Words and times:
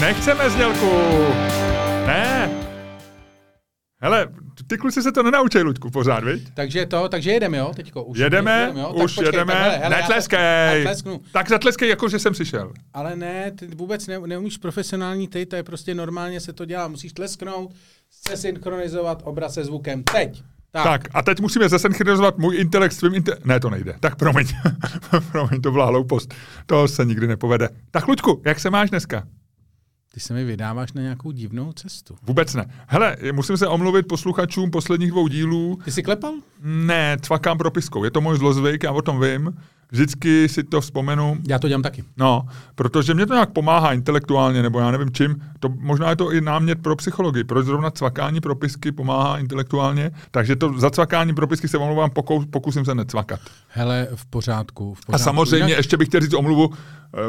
Nechceme 0.00 0.50
znělku. 0.50 0.90
Ne. 2.06 2.50
Hele, 4.00 4.28
ty 4.66 4.78
kluci 4.78 5.02
se 5.02 5.12
to 5.12 5.22
nenaučí, 5.22 5.58
Luďku, 5.58 5.90
pořád, 5.90 6.24
viď? 6.24 6.48
Takže 6.54 6.86
to, 6.86 7.08
takže 7.08 7.30
jedeme, 7.30 7.58
jo, 7.58 7.72
teďko. 7.76 8.04
Už 8.04 8.18
Jedeme, 8.18 8.60
jedeme, 8.60 8.80
jo? 8.80 8.88
už 8.88 8.94
tak 8.94 9.02
počkej, 9.02 9.24
jedeme. 9.26 9.52
tak 9.52 9.62
hele, 9.62 9.80
já 9.82 9.88
Netleskej. 9.88 10.86
Tak 11.32 11.48
zatleskej, 11.48 11.88
jako 11.88 12.08
že 12.08 12.18
jsem 12.18 12.32
přišel. 12.32 12.72
Ale 12.94 13.16
ne, 13.16 13.50
ty 13.50 13.66
vůbec 13.66 14.06
ne, 14.06 14.18
neumíš 14.18 14.56
profesionální 14.56 15.28
ty, 15.28 15.46
to 15.46 15.56
je 15.56 15.62
prostě 15.62 15.94
normálně 15.94 16.40
se 16.40 16.52
to 16.52 16.64
dělá. 16.64 16.88
Musíš 16.88 17.12
tlesknout, 17.12 17.74
se 18.10 18.36
synchronizovat 18.36 19.22
obraz 19.24 19.54
se 19.54 19.64
zvukem. 19.64 20.02
Teď. 20.02 20.42
Tak. 20.70 20.84
Tak, 20.84 21.08
a 21.14 21.22
teď 21.22 21.40
musíme 21.40 21.68
zesynchronizovat 21.68 22.38
můj 22.38 22.56
intelekt 22.56 22.92
s 22.92 22.96
tvým 22.96 23.14
inte... 23.14 23.32
Ne, 23.44 23.60
to 23.60 23.70
nejde. 23.70 23.94
Tak 24.00 24.16
promiň. 24.16 24.46
promiň, 25.32 25.60
to 25.60 25.70
byla 25.70 25.86
hloupost. 25.86 26.34
To 26.66 26.88
se 26.88 27.04
nikdy 27.04 27.26
nepovede. 27.26 27.68
Tak, 27.90 28.08
Luďku, 28.08 28.42
jak 28.46 28.60
se 28.60 28.70
máš 28.70 28.90
dneska? 28.90 29.22
Ty 30.14 30.20
se 30.20 30.34
mi 30.34 30.44
vydáváš 30.44 30.92
na 30.92 31.02
nějakou 31.02 31.30
divnou 31.30 31.72
cestu. 31.72 32.16
Vůbec 32.22 32.54
ne. 32.54 32.66
Hele, 32.86 33.16
musím 33.32 33.56
se 33.56 33.66
omluvit 33.66 34.08
posluchačům 34.08 34.70
posledních 34.70 35.10
dvou 35.10 35.28
dílů. 35.28 35.78
Ty 35.84 35.92
jsi 35.92 36.02
klepal? 36.02 36.34
Ne, 36.62 37.16
cvakám 37.20 37.58
propiskou. 37.58 38.04
Je 38.04 38.10
to 38.10 38.20
můj 38.20 38.38
zlozvyk, 38.38 38.82
já 38.82 38.92
o 38.92 39.02
tom 39.02 39.20
vím. 39.20 39.54
Vždycky 39.90 40.48
si 40.48 40.62
to 40.64 40.80
vzpomenu. 40.80 41.36
Já 41.48 41.58
to 41.58 41.68
dělám 41.68 41.82
taky. 41.82 42.04
No, 42.16 42.42
protože 42.74 43.14
mě 43.14 43.26
to 43.26 43.32
nějak 43.34 43.50
pomáhá 43.50 43.92
intelektuálně, 43.92 44.62
nebo 44.62 44.80
já 44.80 44.90
nevím 44.90 45.10
čím. 45.12 45.36
To, 45.60 45.68
možná 45.68 46.10
je 46.10 46.16
to 46.16 46.32
i 46.32 46.40
námět 46.40 46.82
pro 46.82 46.96
psychologii. 46.96 47.44
Proč 47.44 47.66
zrovna 47.66 47.90
cvakání 47.90 48.40
propisky 48.40 48.92
pomáhá 48.92 49.38
intelektuálně? 49.38 50.10
Takže 50.30 50.56
to 50.56 50.78
za 50.78 50.90
cvakání 50.90 51.34
propisky 51.34 51.68
se 51.68 51.78
omlouvám, 51.78 52.10
pokus, 52.10 52.44
pokusím 52.50 52.84
se 52.84 52.94
necvakat. 52.94 53.40
Hele, 53.68 54.08
v 54.14 54.26
pořádku. 54.26 54.94
V 54.94 55.06
pořádku. 55.06 55.14
A 55.14 55.18
samozřejmě 55.18 55.56
Jinak, 55.66 55.76
ještě 55.76 55.96
bych 55.96 56.08
chtěl 56.08 56.20
říct 56.20 56.34
omluvu, 56.34 56.70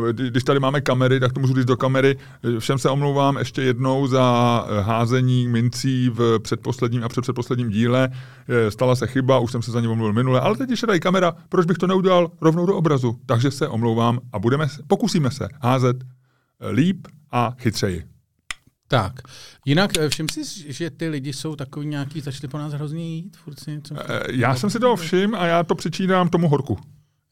eh, 0.09 0.13
kdy- 0.13 0.29
když 0.29 0.43
tady 0.43 0.59
máme 0.59 0.81
kamery, 0.81 1.19
tak 1.19 1.33
to 1.33 1.39
můžu 1.39 1.55
říct 1.55 1.65
do 1.65 1.77
kamery. 1.77 2.17
Eh, 2.55 2.59
Všem 2.59 2.77
se 2.77 2.89
omlouvám 2.89 3.37
ještě 3.37 3.61
jednou 3.61 4.07
za 4.07 4.65
eh, 4.69 4.81
házení 4.81 5.47
mincí 5.47 6.09
v 6.09 6.39
předposledním 6.39 7.03
a 7.03 7.09
předpředposledním 7.09 7.69
díle. 7.69 8.09
Stala 8.69 8.95
se 8.95 9.07
chyba, 9.07 9.39
už 9.39 9.51
jsem 9.51 9.61
se 9.61 9.71
za 9.71 9.81
ní 9.81 9.87
omluvil 9.87 10.13
minule, 10.13 10.39
ale 10.39 10.57
teď 10.57 10.69
ještě 10.69 10.87
tady 10.87 10.99
kamera, 10.99 11.33
proč 11.49 11.65
bych 11.65 11.77
to 11.77 11.87
neudělal 11.87 12.31
rovnou 12.49 12.65
do 12.65 12.75
obrazu. 12.77 13.19
Takže 13.25 13.51
se 13.51 13.67
omlouvám 13.67 14.19
a 14.33 14.39
budeme, 14.39 14.67
pokusíme 14.87 15.31
se 15.31 15.47
házet 15.61 15.97
eh, 16.03 16.69
líp 16.69 17.07
a 17.31 17.55
chytřeji. 17.59 18.03
tak. 18.87 19.13
Jinak 19.65 19.97
eh, 19.97 20.09
všim 20.09 20.29
si, 20.29 20.73
že 20.73 20.89
ty 20.89 21.09
lidi 21.09 21.33
jsou 21.33 21.55
takový 21.55 21.85
nějaký, 21.87 22.21
začali 22.21 22.47
po 22.47 22.57
nás 22.57 22.73
hrozně 22.73 23.15
jít, 23.15 23.37
furt 23.37 23.59
si 23.59 23.71
něco... 23.71 23.95
Eh, 23.99 24.19
Já 24.31 24.55
jsem 24.55 24.69
si 24.69 24.79
toho 24.79 24.95
všim 24.95 25.35
a 25.35 25.45
já 25.45 25.63
to 25.63 25.75
přičítám 25.75 26.29
tomu 26.29 26.47
horku. 26.47 26.77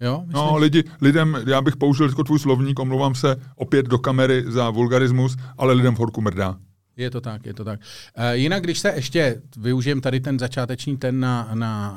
Jo? 0.01 0.23
No, 0.27 0.57
lidi, 0.57 0.83
lidem, 1.01 1.37
já 1.47 1.61
bych 1.61 1.75
použil 1.75 2.09
jako 2.09 2.23
tvůj 2.23 2.39
slovník, 2.39 2.79
omlouvám 2.79 3.15
se 3.15 3.35
opět 3.55 3.85
do 3.85 3.97
kamery 3.99 4.43
za 4.47 4.69
vulgarismus, 4.69 5.37
ale 5.57 5.73
lidem 5.73 5.95
v 5.95 5.99
horku 5.99 6.21
mrdá. 6.21 6.57
Je 6.97 7.09
to 7.09 7.21
tak, 7.21 7.45
je 7.45 7.53
to 7.53 7.63
tak. 7.65 7.79
Uh, 8.17 8.23
jinak, 8.31 8.63
když 8.63 8.79
se 8.79 8.89
ještě 8.95 9.41
využijem 9.57 10.01
tady 10.01 10.19
ten 10.19 10.39
začáteční 10.39 10.97
ten 10.97 11.19
na, 11.19 11.49
na 11.53 11.91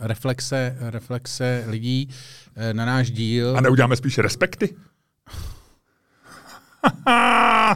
uh, 0.00 0.06
reflexe, 0.06 0.76
reflexe 0.80 1.64
lidí 1.66 2.08
uh, 2.08 2.62
na 2.72 2.84
náš 2.84 3.10
díl. 3.10 3.56
A 3.56 3.60
neuděláme 3.60 3.96
spíš 3.96 4.18
respekty? 4.18 4.74
Uh, 7.06 7.74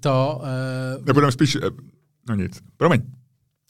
to 0.00 0.40
uh, 0.98 1.04
Nebudeme 1.06 1.32
spíš... 1.32 1.56
eh, 1.56 1.60
No 2.28 2.34
nic, 2.34 2.60
promiň. 2.76 3.02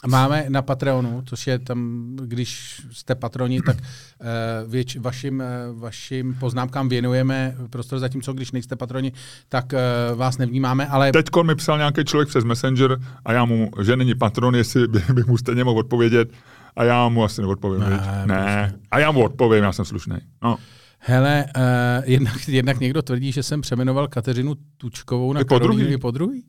Máme 0.06 0.44
na 0.48 0.62
Patreonu, 0.62 1.22
což 1.26 1.46
je 1.46 1.58
tam, 1.58 2.08
když 2.24 2.80
jste 2.92 3.14
patroni, 3.14 3.60
tak 3.60 3.76
uh, 3.76 4.70
věč, 4.70 4.96
vašim, 4.96 5.42
uh, 5.70 5.80
vašim 5.80 6.34
poznámkám 6.40 6.88
věnujeme 6.88 7.56
prostor, 7.70 7.98
zatímco 7.98 8.32
když 8.32 8.52
nejste 8.52 8.76
patroni, 8.76 9.12
tak 9.48 9.72
uh, 9.72 10.18
vás 10.18 10.38
nevnímáme, 10.38 10.86
ale 10.86 11.12
Teďko 11.12 11.44
mi 11.44 11.54
psal 11.54 11.78
nějaký 11.78 12.04
člověk 12.04 12.28
přes 12.28 12.44
Messenger 12.44 12.98
a 13.24 13.32
já 13.32 13.44
mu, 13.44 13.70
že 13.82 13.96
není 13.96 14.14
patron, 14.14 14.56
jestli 14.56 14.88
by- 14.88 15.02
bych 15.12 15.26
mu 15.26 15.38
stejně 15.38 15.64
mohl 15.64 15.78
odpovědět 15.80 16.28
a 16.76 16.84
já 16.84 17.08
mu 17.08 17.24
asi 17.24 17.40
neodpovím. 17.40 17.80
Ne, 17.80 18.22
ne. 18.26 18.74
A 18.90 18.98
já 18.98 19.10
mu 19.10 19.24
odpovím, 19.24 19.64
já 19.64 19.72
jsem 19.72 19.84
slušný. 19.84 20.16
No. 20.42 20.56
hele, 20.98 21.44
uh, 21.56 21.62
jednak, 22.10 22.48
jednak 22.48 22.80
někdo 22.80 23.02
tvrdí, 23.02 23.32
že 23.32 23.42
jsem 23.42 23.60
přeměnoval 23.60 24.08
Kateřinu 24.08 24.54
Tučkovou 24.76 25.32
na 25.32 25.40
I 25.40 25.44
po 25.44 25.58
druhý. 25.58 25.68
Karolínu 25.68 25.94
i 25.94 25.98
po 25.98 26.10
druhý. 26.10 26.44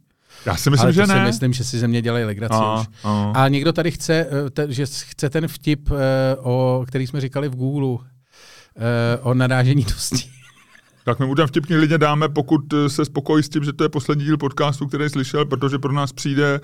Já 0.46 0.56
si 0.56 0.70
myslím, 0.70 0.86
ale 0.86 0.94
že 0.94 1.02
to 1.02 1.08
ne. 1.08 1.14
si 1.20 1.26
myslím, 1.26 1.54
že 1.54 1.64
si 1.64 1.80
ze 1.80 1.88
mě 1.88 2.02
dělají 2.02 2.26
legraci 2.26 2.58
A, 2.58 2.80
už. 2.80 2.88
a. 3.04 3.32
A 3.36 3.48
někdo 3.48 3.74
tady 3.74 3.92
chce, 3.92 4.14
eh, 4.14 4.50
te, 4.50 4.74
že 4.74 4.86
chce 4.86 5.30
ten 5.30 5.48
vtip, 5.48 5.90
eh, 5.92 6.36
o, 6.40 6.84
který 6.88 7.08
jsme 7.08 7.22
říkali 7.22 7.50
v 7.50 7.56
Google, 7.56 8.08
eh, 8.78 9.18
o 9.22 9.34
narážení 9.34 9.84
dosti. 9.84 10.30
Tak 11.06 11.20
my 11.20 11.26
mu 11.26 11.36
ten 11.36 11.48
vtip 11.48 11.66
klidně 11.66 11.98
dáme, 11.98 12.30
pokud 12.30 12.62
se 12.88 13.06
spokojí 13.06 13.44
s 13.44 13.50
tím, 13.50 13.64
že 13.64 13.74
to 13.74 13.84
je 13.84 13.90
poslední 13.90 14.26
díl 14.26 14.38
podcastu, 14.38 14.88
který 14.88 15.10
slyšel, 15.10 15.46
protože 15.46 15.80
pro 15.80 15.92
nás 15.92 16.14
přijde 16.14 16.60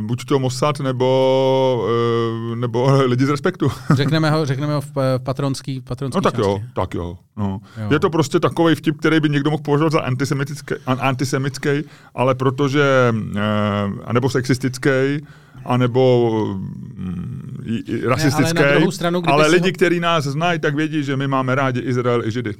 buď 0.00 0.24
to 0.24 0.38
Mossad, 0.38 0.80
nebo, 0.80 1.86
uh, 2.50 2.56
nebo 2.56 3.02
lidi 3.06 3.26
z 3.26 3.28
Respektu. 3.28 3.68
Řekneme 3.94 4.30
ho, 4.30 4.46
řekneme 4.46 4.74
ho 4.74 4.80
v 4.80 4.92
pa- 4.92 5.18
patronský, 5.22 5.80
patronský 5.80 6.16
No 6.16 6.22
tak 6.22 6.34
části. 6.34 6.50
jo, 6.50 6.60
tak 6.74 6.94
jo. 6.94 7.16
No. 7.36 7.60
Jo. 7.82 7.88
Je 7.90 7.98
to 8.00 8.10
prostě 8.10 8.40
takový 8.40 8.74
vtip, 8.74 8.98
který 8.98 9.20
by 9.20 9.28
někdo 9.28 9.50
mohl 9.50 9.62
považovat 9.62 9.92
za 9.92 10.00
antisemitický, 10.00 10.74
an- 10.86 10.98
antisemický, 11.00 11.68
ale 12.14 12.34
protože, 12.34 13.14
uh, 13.14 13.40
anebo 14.04 14.30
sexistický, 14.30 14.90
anebo 15.64 16.30
mm, 16.58 17.58
i- 17.66 17.92
i 17.92 18.06
rasistický, 18.06 18.54
na 18.54 18.72
druhou 18.72 18.90
stranu, 18.90 19.22
ale 19.26 19.46
lidi, 19.48 19.68
ho- 19.68 19.72
kteří 19.72 20.00
nás 20.00 20.24
znají, 20.24 20.58
tak 20.58 20.74
vědí, 20.74 21.04
že 21.04 21.16
my 21.16 21.28
máme 21.28 21.54
rádi 21.54 21.80
Izrael 21.80 22.24
i 22.26 22.30
Židy. 22.30 22.54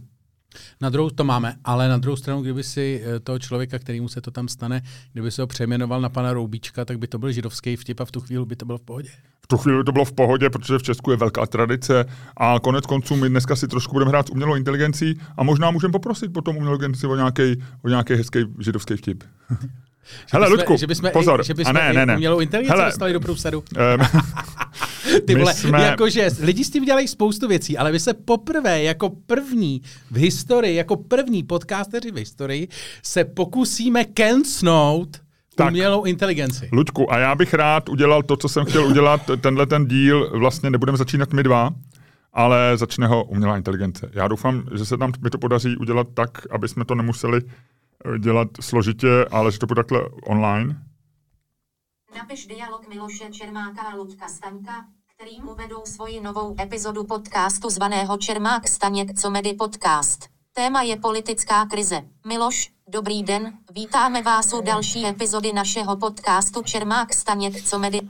Na 0.81 0.91
druhou 0.91 1.11
to 1.11 1.25
máme, 1.25 1.55
ale 1.65 1.89
na 1.89 1.99
druhou 1.99 2.17
stranu, 2.17 2.43
kdyby 2.43 2.63
si 2.63 3.03
eh, 3.05 3.21
toho 3.21 3.39
člověka, 3.39 3.79
kterýmu 3.79 4.09
se 4.09 4.21
to 4.21 4.31
tam 4.31 4.49
stane, 4.49 4.83
kdyby 5.13 5.31
se 5.31 5.43
ho 5.43 5.47
přejmenoval 5.47 6.01
na 6.01 6.09
pana 6.09 6.33
Roubíčka, 6.33 6.85
tak 6.85 6.99
by 6.99 7.07
to 7.07 7.19
byl 7.19 7.33
židovský 7.33 7.77
vtip 7.77 8.01
a 8.01 8.05
v 8.05 8.11
tu 8.11 8.21
chvíli 8.21 8.47
by 8.47 8.57
to 8.57 8.65
bylo 8.65 8.79
v 8.79 8.83
pohodě. 8.83 9.09
V 9.45 9.47
tu 9.47 9.57
chvíli 9.57 9.85
to 9.85 9.93
bylo 9.93 10.05
v 10.05 10.13
pohodě, 10.13 10.51
protože 10.51 10.79
v 10.79 10.83
Česku 10.83 11.11
je 11.11 11.17
velká 11.17 11.47
tradice 11.47 12.05
a 12.37 12.61
konec 12.63 12.87
konců 12.87 13.17
my 13.17 13.29
dneska 13.29 13.57
si 13.57 13.69
trošku 13.69 13.93
budeme 13.93 14.09
hrát 14.09 14.27
s 14.27 14.31
umělou 14.31 14.55
inteligencí 14.55 15.21
a 15.37 15.43
možná 15.43 15.71
můžeme 15.71 15.93
poprosit 15.93 16.33
potom 16.33 16.57
umělou 16.57 16.75
inteligenci 16.75 17.07
o 17.07 17.17
nějaký, 17.17 17.63
o 17.83 17.89
nějaký 17.89 18.15
hezký 18.15 18.39
židovský 18.59 18.97
vtip. 18.97 19.25
Hele, 20.33 20.47
Že 20.47 20.53
Ludku, 20.53 20.77
že 20.77 20.87
bychom 20.87 21.11
pozor. 21.11 21.41
I, 21.41 21.45
že 21.45 21.53
a 21.53 21.57
bychom 21.57 21.75
ne, 21.75 21.93
ne, 21.93 22.07
ne. 22.07 22.15
umělou 22.15 22.41
inteligenci 22.41 22.77
Hele, 22.77 22.85
dostali 22.91 23.13
do 23.13 23.21
průsadu. 23.21 23.65
Ty 25.27 25.35
vole, 25.35 25.55
jsme- 25.55 25.83
jakože 25.83 26.29
lidi 26.41 26.65
s 26.65 26.71
tím 26.71 26.85
dělají 26.85 27.09
spoustu 27.09 27.49
věcí, 27.49 27.79
ale 27.79 27.93
vy 27.93 28.01
se 28.01 28.15
poprvé 28.15 28.83
jako 28.83 29.11
první 29.11 29.83
v 30.11 30.17
historii, 30.17 30.75
jako 30.77 30.97
první 30.97 31.43
podcasteři 31.43 32.11
v 32.11 32.17
historii 32.17 32.69
se 33.03 33.25
pokusíme 33.25 34.05
kencnout 34.05 35.17
Tak. 35.55 35.69
umělou 35.69 36.05
inteligenci. 36.05 36.69
Luďku, 36.73 37.13
a 37.13 37.19
já 37.19 37.35
bych 37.35 37.55
rád 37.55 37.89
udělal 37.89 38.23
to, 38.23 38.37
co 38.37 38.49
jsem 38.49 38.65
chtěl 38.65 38.87
udělat. 38.87 39.21
Tenhle 39.41 39.67
ten 39.67 39.87
díl 39.87 40.39
vlastně 40.39 40.71
nebudeme 40.71 40.99
začínat 40.99 41.33
my 41.33 41.43
dva, 41.43 41.71
ale 42.33 42.77
začne 42.77 43.07
ho 43.07 43.25
umělá 43.25 43.57
inteligence. 43.57 44.11
Já 44.13 44.29
doufám, 44.29 44.65
že 44.77 44.85
se 44.85 44.97
nám 44.97 45.13
mi 45.23 45.31
to 45.31 45.39
podaří 45.39 45.77
udělat 45.77 46.07
tak, 46.15 46.31
aby 46.51 46.69
jsme 46.69 46.85
to 46.85 46.95
nemuseli 46.95 47.41
eh, 47.45 48.19
dělat 48.19 48.49
složitě, 48.61 49.25
ale 49.31 49.53
že 49.53 49.59
to 49.59 49.67
bude 49.67 49.83
takhle 49.85 50.09
online. 50.27 50.77
Napiš 52.17 52.47
dialog 52.47 52.89
Miloše 52.89 53.25
Čermáka 53.31 53.83
a 53.83 53.95
Luďka 53.97 54.29
Staňka, 54.29 54.85
který 55.21 55.41
mu 55.41 55.55
vedou 55.55 55.83
svoji 55.85 56.21
novou 56.21 56.55
epizodu 56.61 57.05
podcastu 57.05 57.71
zvaného 57.71 58.17
Čermák 58.17 58.69
Staněk 58.69 59.19
Comedy 59.19 59.55
Podcast. 59.55 60.29
Téma 60.53 60.83
je 60.83 60.97
politická 60.97 61.67
krize. 61.67 62.03
Miloš, 62.27 62.71
dobrý 62.89 63.23
den, 63.23 63.53
vítáme 63.73 64.23
vás 64.23 64.53
u 64.53 64.61
další 64.61 65.07
epizody 65.07 65.53
našeho 65.53 65.97
podcastu 65.97 66.63
Čermák 66.63 67.15
Staněk 67.15 67.63
Comedy. 67.63 68.01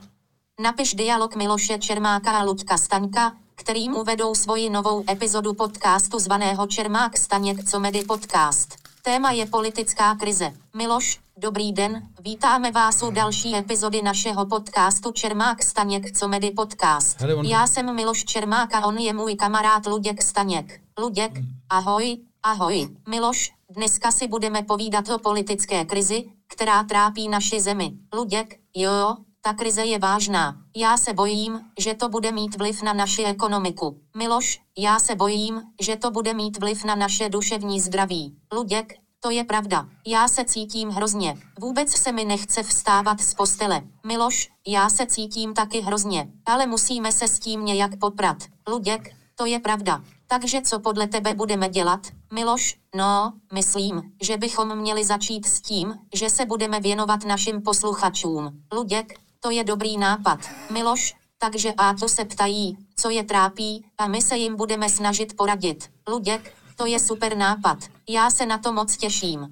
Napiš 0.59 0.93
dialog 0.93 1.35
Miloše 1.35 1.79
Čermáka 1.79 2.31
a 2.31 2.43
Luďka 2.43 2.77
Staňka, 2.77 3.37
který 3.55 3.89
mu 3.89 4.03
vedou 4.03 4.35
svoji 4.35 4.69
novou 4.69 5.03
epizodu 5.09 5.53
podcastu 5.53 6.19
zvaného 6.19 6.67
Čermák 6.67 7.17
Staněk 7.17 7.63
Comedy 7.63 8.03
Podcast. 8.03 8.80
Téma 9.03 9.31
je 9.31 9.45
politická 9.45 10.15
krize. 10.15 10.53
Miloš, 10.77 11.19
dobrý 11.37 11.73
den, 11.73 12.01
vítáme 12.21 12.71
vás 12.71 13.03
u 13.03 13.11
další 13.11 13.55
epizody 13.55 14.01
našeho 14.01 14.45
podcastu 14.45 15.11
Čermák 15.11 15.63
Staněk 15.63 16.11
Comedy 16.17 16.51
Podcast. 16.51 17.21
Hele, 17.21 17.35
on- 17.35 17.45
Já 17.45 17.67
jsem 17.67 17.95
Miloš 17.95 18.25
Čermák 18.25 18.75
a 18.75 18.85
on 18.85 18.97
je 18.97 19.13
můj 19.13 19.35
kamarád 19.35 19.85
Luděk 19.85 20.21
Staněk. 20.21 20.81
Luděk, 20.99 21.31
ahoj, 21.69 22.17
ahoj. 22.43 22.87
Miloš, 23.09 23.51
dneska 23.69 24.11
si 24.11 24.27
budeme 24.27 24.63
povídat 24.63 25.09
o 25.09 25.19
politické 25.19 25.85
krizi, 25.85 26.23
která 26.47 26.83
trápí 26.83 27.29
naši 27.29 27.61
zemi. 27.61 27.91
Luděk, 28.13 28.59
jo, 28.75 29.15
ta 29.41 29.53
krize 29.53 29.85
je 29.85 29.99
vážná. 29.99 30.55
Já 30.75 30.97
se 30.97 31.13
bojím, 31.13 31.59
že 31.79 31.93
to 31.93 32.09
bude 32.09 32.31
mít 32.31 32.57
vliv 32.57 32.81
na 32.83 32.93
naši 32.93 33.23
ekonomiku. 33.23 34.01
Miloš, 34.17 34.61
já 34.77 34.99
se 34.99 35.15
bojím, 35.15 35.61
že 35.81 35.95
to 35.95 36.11
bude 36.11 36.33
mít 36.33 36.59
vliv 36.59 36.83
na 36.83 36.95
naše 36.95 37.29
duševní 37.29 37.81
zdraví. 37.81 38.35
Luděk, 38.53 38.93
to 39.19 39.29
je 39.29 39.43
pravda. 39.43 39.87
Já 40.07 40.27
se 40.27 40.45
cítím 40.45 40.89
hrozně. 40.89 41.37
Vůbec 41.59 41.89
se 41.89 42.11
mi 42.11 42.25
nechce 42.25 42.63
vstávat 42.63 43.21
z 43.21 43.33
postele. 43.33 43.81
Miloš, 44.07 44.49
já 44.67 44.89
se 44.89 45.05
cítím 45.05 45.53
taky 45.53 45.81
hrozně. 45.81 46.27
Ale 46.45 46.67
musíme 46.67 47.11
se 47.11 47.27
s 47.27 47.39
tím 47.39 47.65
nějak 47.65 47.99
poprat. 47.99 48.37
Luděk, 48.69 49.15
to 49.35 49.45
je 49.45 49.59
pravda. 49.59 50.03
Takže 50.27 50.61
co 50.61 50.79
podle 50.79 51.07
tebe 51.07 51.33
budeme 51.33 51.69
dělat, 51.69 51.99
Miloš? 52.33 52.77
No, 52.95 53.33
myslím, 53.53 54.01
že 54.21 54.37
bychom 54.37 54.75
měli 54.75 55.05
začít 55.05 55.45
s 55.45 55.61
tím, 55.61 55.93
že 56.13 56.29
se 56.29 56.45
budeme 56.45 56.79
věnovat 56.79 57.25
našim 57.25 57.61
posluchačům. 57.61 58.63
Luděk, 58.73 59.19
to 59.43 59.51
je 59.51 59.63
dobrý 59.63 59.97
nápad. 59.97 60.39
Miloš, 60.73 61.13
takže 61.39 61.69
a 61.77 61.93
to 61.93 62.09
se 62.09 62.25
ptají, 62.25 62.77
co 62.95 63.09
je 63.09 63.23
trápí, 63.23 63.85
a 63.97 64.07
my 64.07 64.21
se 64.21 64.37
jim 64.37 64.55
budeme 64.55 64.89
snažit 64.89 65.37
poradit. 65.37 65.89
Luděk, 66.09 66.53
to 66.75 66.85
je 66.85 66.99
super 66.99 67.37
nápad. 67.37 67.77
Já 68.09 68.29
se 68.29 68.45
na 68.45 68.57
to 68.57 68.73
moc 68.73 68.97
těším. 68.97 69.47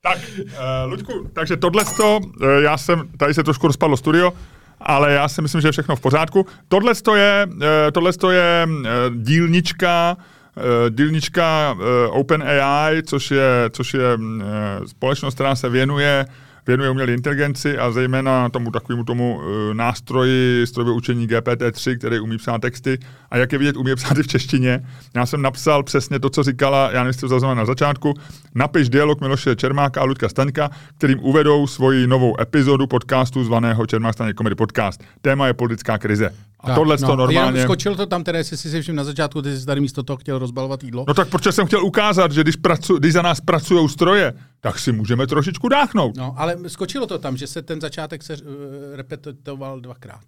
Tak, 0.00 0.18
uh, 0.38 0.50
Luďku, 0.86 1.30
takže 1.32 1.56
tohle 1.56 1.84
to, 1.84 2.16
uh, 2.16 2.48
já 2.62 2.78
jsem, 2.78 3.08
tady 3.18 3.34
se 3.34 3.42
trošku 3.42 3.66
rozpadlo 3.66 3.96
studio, 3.96 4.32
ale 4.80 5.12
já 5.12 5.28
si 5.28 5.42
myslím, 5.42 5.60
že 5.60 5.68
je 5.68 5.72
všechno 5.72 5.96
v 5.96 6.00
pořádku. 6.00 6.46
Tohle 6.68 6.92
je, 7.14 7.46
uh, 7.46 7.60
tohle 7.92 8.12
je 8.32 8.66
uh, 8.66 8.84
dílnička, 9.16 10.16
uh, 10.56 10.90
dílnička 10.90 11.72
uh, 11.72 11.80
OpenAI, 12.18 13.02
což 13.02 13.30
je, 13.30 13.70
což 13.70 13.94
je 13.94 14.14
uh, 14.14 14.42
společnost, 14.86 15.34
která 15.34 15.56
se 15.56 15.68
věnuje 15.68 16.26
věnuje 16.66 16.90
umělé 16.90 17.12
inteligenci 17.12 17.78
a 17.78 17.90
zejména 17.90 18.48
tomu 18.48 18.70
takovému 18.70 19.04
tomu 19.04 19.36
uh, 19.36 19.74
nástroji 19.74 20.66
strojového 20.66 20.96
učení 20.96 21.28
GPT-3, 21.28 21.98
který 21.98 22.20
umí 22.20 22.38
psát 22.38 22.58
texty 22.58 22.98
a 23.30 23.36
jak 23.36 23.52
je 23.52 23.58
vidět, 23.58 23.76
umí 23.76 23.94
psát 23.94 24.18
i 24.18 24.22
v 24.22 24.26
češtině. 24.26 24.86
Já 25.14 25.26
jsem 25.26 25.42
napsal 25.42 25.82
přesně 25.82 26.20
to, 26.20 26.30
co 26.30 26.42
říkala, 26.42 26.90
já 26.92 27.04
nevím, 27.04 27.06
jestli 27.06 27.28
to 27.28 27.54
na 27.54 27.64
začátku, 27.64 28.14
napiš 28.54 28.88
dialog 28.88 29.20
Miloše 29.20 29.56
Čermáka 29.56 30.00
a 30.00 30.04
Ludka 30.04 30.28
Staňka, 30.28 30.70
kterým 30.98 31.18
uvedou 31.20 31.66
svoji 31.66 32.06
novou 32.06 32.40
epizodu 32.40 32.86
podcastu 32.86 33.44
zvaného 33.44 33.86
Čermák 33.86 34.14
Staněk 34.14 34.36
Comedy 34.36 34.54
Podcast. 34.54 35.04
Téma 35.20 35.46
je 35.46 35.54
politická 35.54 35.98
krize. 35.98 36.30
A 36.62 36.66
tak, 36.66 36.74
tohle 36.74 36.96
no, 37.00 37.08
to 37.08 37.16
normálně... 37.16 37.60
Já 37.60 37.66
skočil 37.66 37.94
to 37.94 38.06
tam, 38.06 38.24
teda, 38.24 38.38
jestli 38.38 38.56
si 38.56 38.82
všim 38.82 38.96
na 38.96 39.04
začátku, 39.04 39.42
ty 39.42 39.58
jsi 39.58 39.66
tady 39.66 39.80
místo 39.80 40.02
toho 40.02 40.16
chtěl 40.16 40.38
rozbalovat 40.38 40.84
jídlo. 40.84 41.04
No 41.08 41.14
tak 41.14 41.28
protože 41.28 41.52
jsem 41.52 41.66
chtěl 41.66 41.84
ukázat, 41.84 42.32
že 42.32 42.42
když, 42.42 42.56
pracu, 42.56 42.98
když 42.98 43.12
za 43.12 43.22
nás 43.22 43.40
pracují 43.40 43.88
stroje, 43.88 44.32
tak 44.60 44.78
si 44.78 44.92
můžeme 44.92 45.26
trošičku 45.26 45.68
dáchnout. 45.68 46.16
No, 46.16 46.34
ale 46.36 46.51
skočilo 46.66 47.06
to 47.06 47.18
tam, 47.18 47.36
že 47.36 47.46
se 47.46 47.62
ten 47.62 47.80
začátek 47.80 48.22
se 48.22 48.36
uh, 48.36 48.50
repetoval 48.94 49.80
dvakrát. 49.80 50.24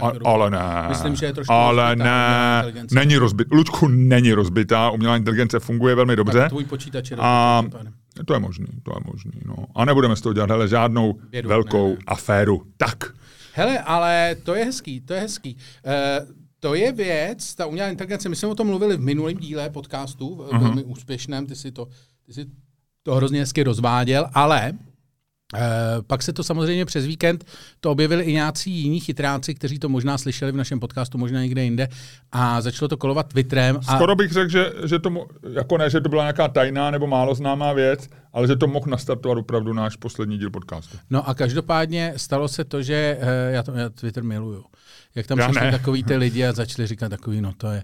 A, 0.00 0.12
ale 0.24 0.50
ne. 0.50 0.58
Myslím, 0.88 1.16
že 1.16 1.26
je 1.26 1.32
trošku 1.32 1.52
Ale 1.52 1.96
ne, 1.96 2.64
není 2.92 3.16
rozbit. 3.16 3.48
Lučku 3.52 3.88
není 3.88 4.32
rozbitá, 4.32 4.90
umělá 4.90 5.16
inteligence 5.16 5.60
funguje 5.60 5.94
velmi 5.94 6.16
dobře. 6.16 6.38
Tak 6.38 6.48
tvůj 6.48 6.64
počítač 6.64 7.10
je 7.10 7.16
a 7.20 7.62
to 8.26 8.34
je 8.34 8.40
možný, 8.40 8.66
to 8.82 8.90
je 8.90 9.00
možný. 9.12 9.40
No. 9.44 9.54
A 9.74 9.84
nebudeme 9.84 10.16
z 10.16 10.20
toho 10.20 10.32
dělat 10.32 10.50
hele, 10.50 10.68
žádnou 10.68 11.14
Bědu, 11.30 11.48
velkou 11.48 11.88
ne, 11.88 11.94
ne. 11.94 12.04
aféru. 12.06 12.62
Tak. 12.76 13.04
Hele, 13.52 13.78
ale 13.78 14.36
to 14.42 14.54
je 14.54 14.64
hezký, 14.64 15.00
to 15.00 15.14
je 15.14 15.20
hezký. 15.20 15.56
Uh, 15.86 16.28
to 16.60 16.74
je 16.74 16.92
věc, 16.92 17.54
ta 17.54 17.66
umělá 17.66 17.88
inteligence, 17.88 18.28
my 18.28 18.36
jsme 18.36 18.48
o 18.48 18.54
tom 18.54 18.66
mluvili 18.66 18.96
v 18.96 19.00
minulém 19.00 19.36
díle 19.36 19.70
podcastu, 19.70 20.36
uh-huh. 20.36 20.62
velmi 20.62 20.84
úspěšném, 20.84 21.46
ty 21.46 21.56
si 21.56 21.72
to, 21.72 21.88
ty 22.26 22.32
si 22.32 22.46
to 23.02 23.14
hrozně 23.14 23.40
hezky 23.40 23.62
rozváděl, 23.62 24.26
ale 24.34 24.72
pak 26.06 26.22
se 26.22 26.32
to 26.32 26.44
samozřejmě 26.44 26.84
přes 26.84 27.06
víkend 27.06 27.44
to 27.80 27.90
objevili 27.90 28.24
i 28.24 28.32
nějací 28.32 28.70
jiní 28.70 29.00
chytráci, 29.00 29.54
kteří 29.54 29.78
to 29.78 29.88
možná 29.88 30.18
slyšeli 30.18 30.52
v 30.52 30.56
našem 30.56 30.80
podcastu, 30.80 31.18
možná 31.18 31.42
někde 31.42 31.64
jinde, 31.64 31.88
a 32.32 32.60
začalo 32.60 32.88
to 32.88 32.96
kolovat 32.96 33.32
Twitterem. 33.32 33.78
A... 33.86 33.96
Skoro 33.96 34.16
bych 34.16 34.32
řekl, 34.32 34.50
že, 34.50 34.72
že 34.84 34.98
to, 34.98 35.26
jako 35.52 35.78
ne, 35.78 35.90
že 35.90 36.00
to 36.00 36.08
byla 36.08 36.22
nějaká 36.22 36.48
tajná 36.48 36.90
nebo 36.90 37.06
málo 37.06 37.34
známá 37.34 37.72
věc, 37.72 38.08
ale 38.32 38.46
že 38.46 38.56
to 38.56 38.66
mohl 38.66 38.86
nastartovat 38.88 39.38
opravdu 39.38 39.72
náš 39.72 39.96
poslední 39.96 40.38
díl 40.38 40.50
podcastu. 40.50 40.98
No 41.10 41.28
a 41.28 41.34
každopádně 41.34 42.12
stalo 42.16 42.48
se 42.48 42.64
to, 42.64 42.82
že 42.82 43.18
uh, 43.20 43.54
já, 43.54 43.62
to, 43.62 43.72
já 43.72 43.88
Twitter 43.88 44.24
miluju. 44.24 44.64
Jak 45.14 45.26
tam 45.26 45.38
přišli 45.38 45.70
takový 45.70 46.04
ty 46.04 46.16
lidi 46.16 46.46
a 46.46 46.52
začali 46.52 46.86
říkat 46.86 47.08
takový, 47.08 47.40
no 47.40 47.52
to 47.56 47.66
je, 47.66 47.82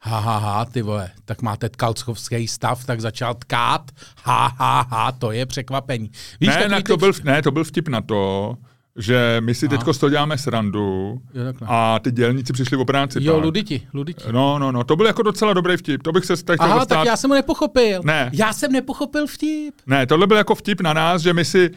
ha, 0.00 0.18
ha, 0.18 0.38
ha, 0.38 0.64
ty 0.64 0.82
vole, 0.82 1.10
tak 1.24 1.42
máte 1.42 1.68
tkalcovský 1.68 2.48
stav, 2.48 2.84
tak 2.84 3.00
začal 3.00 3.34
tkát, 3.34 3.90
ha, 4.24 4.54
ha, 4.58 4.86
ha, 4.90 5.12
to 5.12 5.32
je 5.32 5.46
překvapení. 5.46 6.10
Víš, 6.40 6.50
ne, 6.50 6.68
ne, 6.68 6.82
to 6.82 6.96
byl, 6.96 7.12
ne, 7.24 7.42
to 7.42 7.50
byl 7.50 7.64
vtip 7.64 7.88
na 7.88 8.00
to, 8.00 8.54
že 8.96 9.36
my 9.40 9.54
si 9.54 9.68
teď 9.68 9.80
to 10.00 10.10
děláme 10.10 10.38
srandu 10.38 11.18
jo, 11.34 11.66
a 11.66 11.98
ty 11.98 12.12
dělníci 12.12 12.52
přišli 12.52 12.76
o 12.76 12.84
práci. 12.84 13.18
Jo, 13.22 13.34
tak. 13.34 13.44
luditi, 13.44 13.88
luditi. 13.94 14.24
No, 14.32 14.58
no, 14.58 14.72
no, 14.72 14.84
to 14.84 14.96
byl 14.96 15.06
jako 15.06 15.22
docela 15.22 15.52
dobrý 15.52 15.76
vtip, 15.76 16.02
to 16.02 16.12
bych 16.12 16.24
se 16.24 16.44
tak 16.44 16.60
Aha, 16.60 16.74
dostat. 16.74 16.94
tak 16.94 17.06
já 17.06 17.16
jsem 17.16 17.30
ho 17.30 17.36
nepochopil. 17.36 18.00
Ne. 18.04 18.30
Já 18.32 18.52
jsem 18.52 18.72
nepochopil 18.72 19.26
vtip. 19.26 19.74
Ne, 19.86 20.06
tohle 20.06 20.26
byl 20.26 20.36
jako 20.36 20.54
vtip 20.54 20.80
na 20.80 20.92
nás, 20.92 21.22
že 21.22 21.32
my 21.32 21.44
si, 21.44 21.70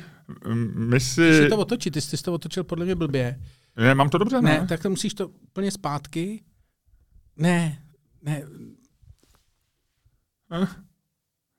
my 0.76 1.00
si... 1.00 1.30
Ty 1.30 1.38
si 1.38 1.50
to 1.50 1.58
otočit, 1.58 1.94
ty 1.94 2.02
jsi 2.02 2.24
to 2.24 2.34
otočil 2.34 2.64
podle 2.64 2.86
mě 2.86 2.96
blbě. 2.96 3.40
Ne, 3.78 3.96
mám 3.96 4.10
to 4.10 4.18
dobře, 4.18 4.42
ne? 4.42 4.60
Ne, 4.62 4.68
tak 4.68 4.82
to 4.82 4.90
musíš 4.90 5.14
to 5.14 5.28
úplně 5.28 5.72
zpátky. 5.72 6.44
Ne, 7.38 7.78
ne. 8.22 8.44
Eh? 10.52 10.68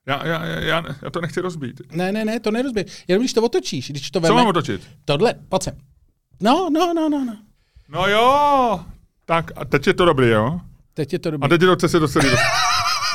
Já, 0.07 0.27
já, 0.27 0.45
já, 0.45 0.83
já 1.01 1.09
to 1.09 1.21
nechci 1.21 1.41
rozbít. 1.41 1.81
Ne, 1.91 2.11
ne, 2.11 2.25
ne, 2.25 2.39
to 2.39 2.51
nerozbít. 2.51 2.87
Jenom 3.07 3.21
když 3.21 3.33
to 3.33 3.43
otočíš, 3.43 3.89
když 3.89 4.11
to 4.11 4.19
veme... 4.19 4.27
Co 4.27 4.35
mám 4.35 4.47
otočit? 4.47 4.89
Tohle, 5.05 5.33
pojď 5.49 5.63
sem. 5.63 5.77
No, 6.41 6.69
no, 6.69 6.93
no, 6.93 7.09
no, 7.09 7.25
no. 7.25 7.37
No 7.89 8.07
jo, 8.07 8.79
tak 9.25 9.51
a 9.55 9.65
teď 9.65 9.87
je 9.87 9.93
to 9.93 10.05
dobrý, 10.05 10.29
jo? 10.29 10.59
Teď 10.93 11.13
je 11.13 11.19
to 11.19 11.31
dobrý. 11.31 11.45
A 11.45 11.49
teď 11.49 11.61
je 11.61 11.75
to 11.75 11.87
se 11.87 12.07
celý 12.07 12.29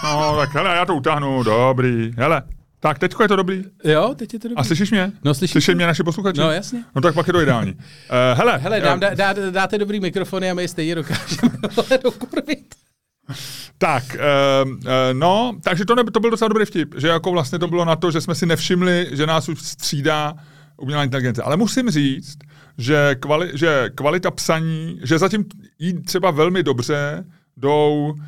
No, 0.05 0.37
tak 0.37 0.55
hele, 0.55 0.77
já 0.77 0.87
to 0.87 0.95
utáhnu, 0.95 1.43
dobrý. 1.43 2.13
Hele, 2.17 2.43
tak, 2.81 2.99
teďko 2.99 3.23
je 3.23 3.29
to 3.29 3.37
dobrý. 3.37 3.65
Jo, 3.85 4.15
teď 4.19 4.33
je 4.33 4.39
to 4.39 4.49
dobrý. 4.49 4.61
A 4.61 4.65
slyšíš 4.65 4.91
mě? 4.91 5.13
No, 5.25 5.35
slyším. 5.35 5.53
Slyší 5.53 5.75
mě 5.75 5.87
naši 5.87 6.03
posluchači? 6.03 6.41
No, 6.41 6.51
jasně. 6.51 6.85
No 6.95 7.03
tak 7.03 7.15
pak 7.15 7.27
je 7.27 7.33
to 7.33 7.41
ideální. 7.41 7.73
Uh, 7.73 7.79
hele, 8.39 8.59
hele 8.59 8.81
dám, 8.81 9.01
dá, 9.01 9.15
dá, 9.15 9.33
dáte 9.51 9.79
dobrý 9.79 10.01
mikrofony 10.01 10.51
a 10.51 10.55
my 10.55 10.69
stejně 10.69 10.95
dokážeme. 10.95 11.59
Tak, 13.79 14.05
uh, 14.15 14.71
no, 15.13 15.59
takže 15.63 15.85
to, 15.85 15.95
ne, 15.95 16.05
to 16.05 16.21
byl 16.21 16.31
docela 16.31 16.49
dobrý 16.49 16.65
vtip, 16.65 16.95
že 16.97 17.09
jako 17.09 17.31
vlastně 17.31 17.59
to 17.59 17.69
bylo 17.69 17.85
na 17.85 17.97
to, 17.97 18.11
že 18.11 18.21
jsme 18.21 18.35
si 18.35 18.47
nevšimli, 18.47 19.07
že 19.13 19.27
nás 19.27 19.49
už 19.49 19.63
střídá 19.63 20.35
umělá 20.77 21.05
inteligence. 21.05 21.43
Ale 21.43 21.57
musím 21.57 21.91
říct, 21.91 22.39
že, 22.79 23.17
kvali, 23.21 23.51
že 23.55 23.91
kvalita 23.95 24.31
psaní, 24.31 25.01
že 25.03 25.19
zatím 25.19 25.45
jí 25.79 26.03
třeba 26.03 26.31
velmi 26.31 26.63
dobře 26.63 27.25
jdou 27.57 28.13
uh, 28.13 28.19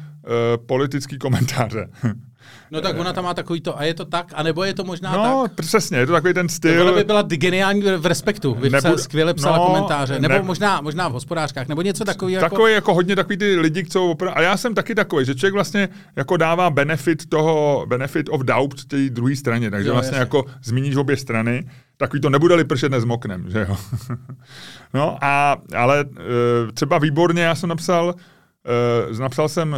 politický 0.66 1.18
komentáře. 1.18 1.88
No 2.70 2.80
tak 2.80 2.98
ona 2.98 3.12
tam 3.12 3.24
má 3.24 3.34
takový 3.34 3.60
to, 3.60 3.78
a 3.78 3.84
je 3.84 3.94
to 3.94 4.04
tak, 4.04 4.32
anebo 4.34 4.64
je 4.64 4.74
to 4.74 4.84
možná 4.84 5.12
no, 5.12 5.22
tak? 5.22 5.30
No, 5.30 5.64
přesně, 5.64 5.98
je 5.98 6.06
to 6.06 6.12
takový 6.12 6.34
ten 6.34 6.48
styl. 6.48 6.82
Ona 6.82 6.92
by 6.92 7.04
byla 7.04 7.22
geniální 7.22 7.82
v 7.82 8.06
respektu, 8.06 8.54
by 8.54 8.70
Nebu... 8.70 8.98
skvěle 8.98 9.34
psala 9.34 9.56
no, 9.56 9.66
komentáře, 9.66 10.18
nebo 10.18 10.34
ne... 10.34 10.42
možná, 10.42 10.80
možná 10.80 11.08
v 11.08 11.12
hospodářkách, 11.12 11.68
nebo 11.68 11.82
něco 11.82 12.04
takového. 12.04 12.42
Jako- 12.42 12.56
takový 12.56 12.72
jako... 12.72 12.94
hodně 12.94 13.16
takový 13.16 13.36
ty 13.36 13.56
lidi, 13.56 13.84
co 13.84 14.06
opra... 14.06 14.30
A 14.30 14.42
já 14.42 14.56
jsem 14.56 14.74
taky 14.74 14.94
takový, 14.94 15.24
že 15.24 15.34
člověk 15.34 15.54
vlastně 15.54 15.88
jako 16.16 16.36
dává 16.36 16.70
benefit 16.70 17.28
toho, 17.28 17.86
benefit 17.88 18.28
of 18.30 18.40
doubt 18.40 18.84
té 18.84 19.10
druhé 19.10 19.36
straně, 19.36 19.70
takže 19.70 19.88
jo, 19.88 19.94
vlastně 19.94 20.18
jasně. 20.18 20.20
jako 20.20 20.44
zmíníš 20.64 20.96
obě 20.96 21.16
strany, 21.16 21.70
takový 21.96 22.20
to 22.20 22.30
nebude-li 22.30 22.64
pršet, 22.64 22.92
nezmoknem, 22.92 23.50
že 23.50 23.66
jo. 23.68 23.76
no 24.94 25.18
a, 25.20 25.56
ale 25.76 26.00
e, 26.00 26.72
třeba 26.72 26.98
výborně, 26.98 27.42
já 27.42 27.54
jsem 27.54 27.68
napsal, 27.68 28.14
e, 29.10 29.20
napsal 29.20 29.48
jsem 29.48 29.76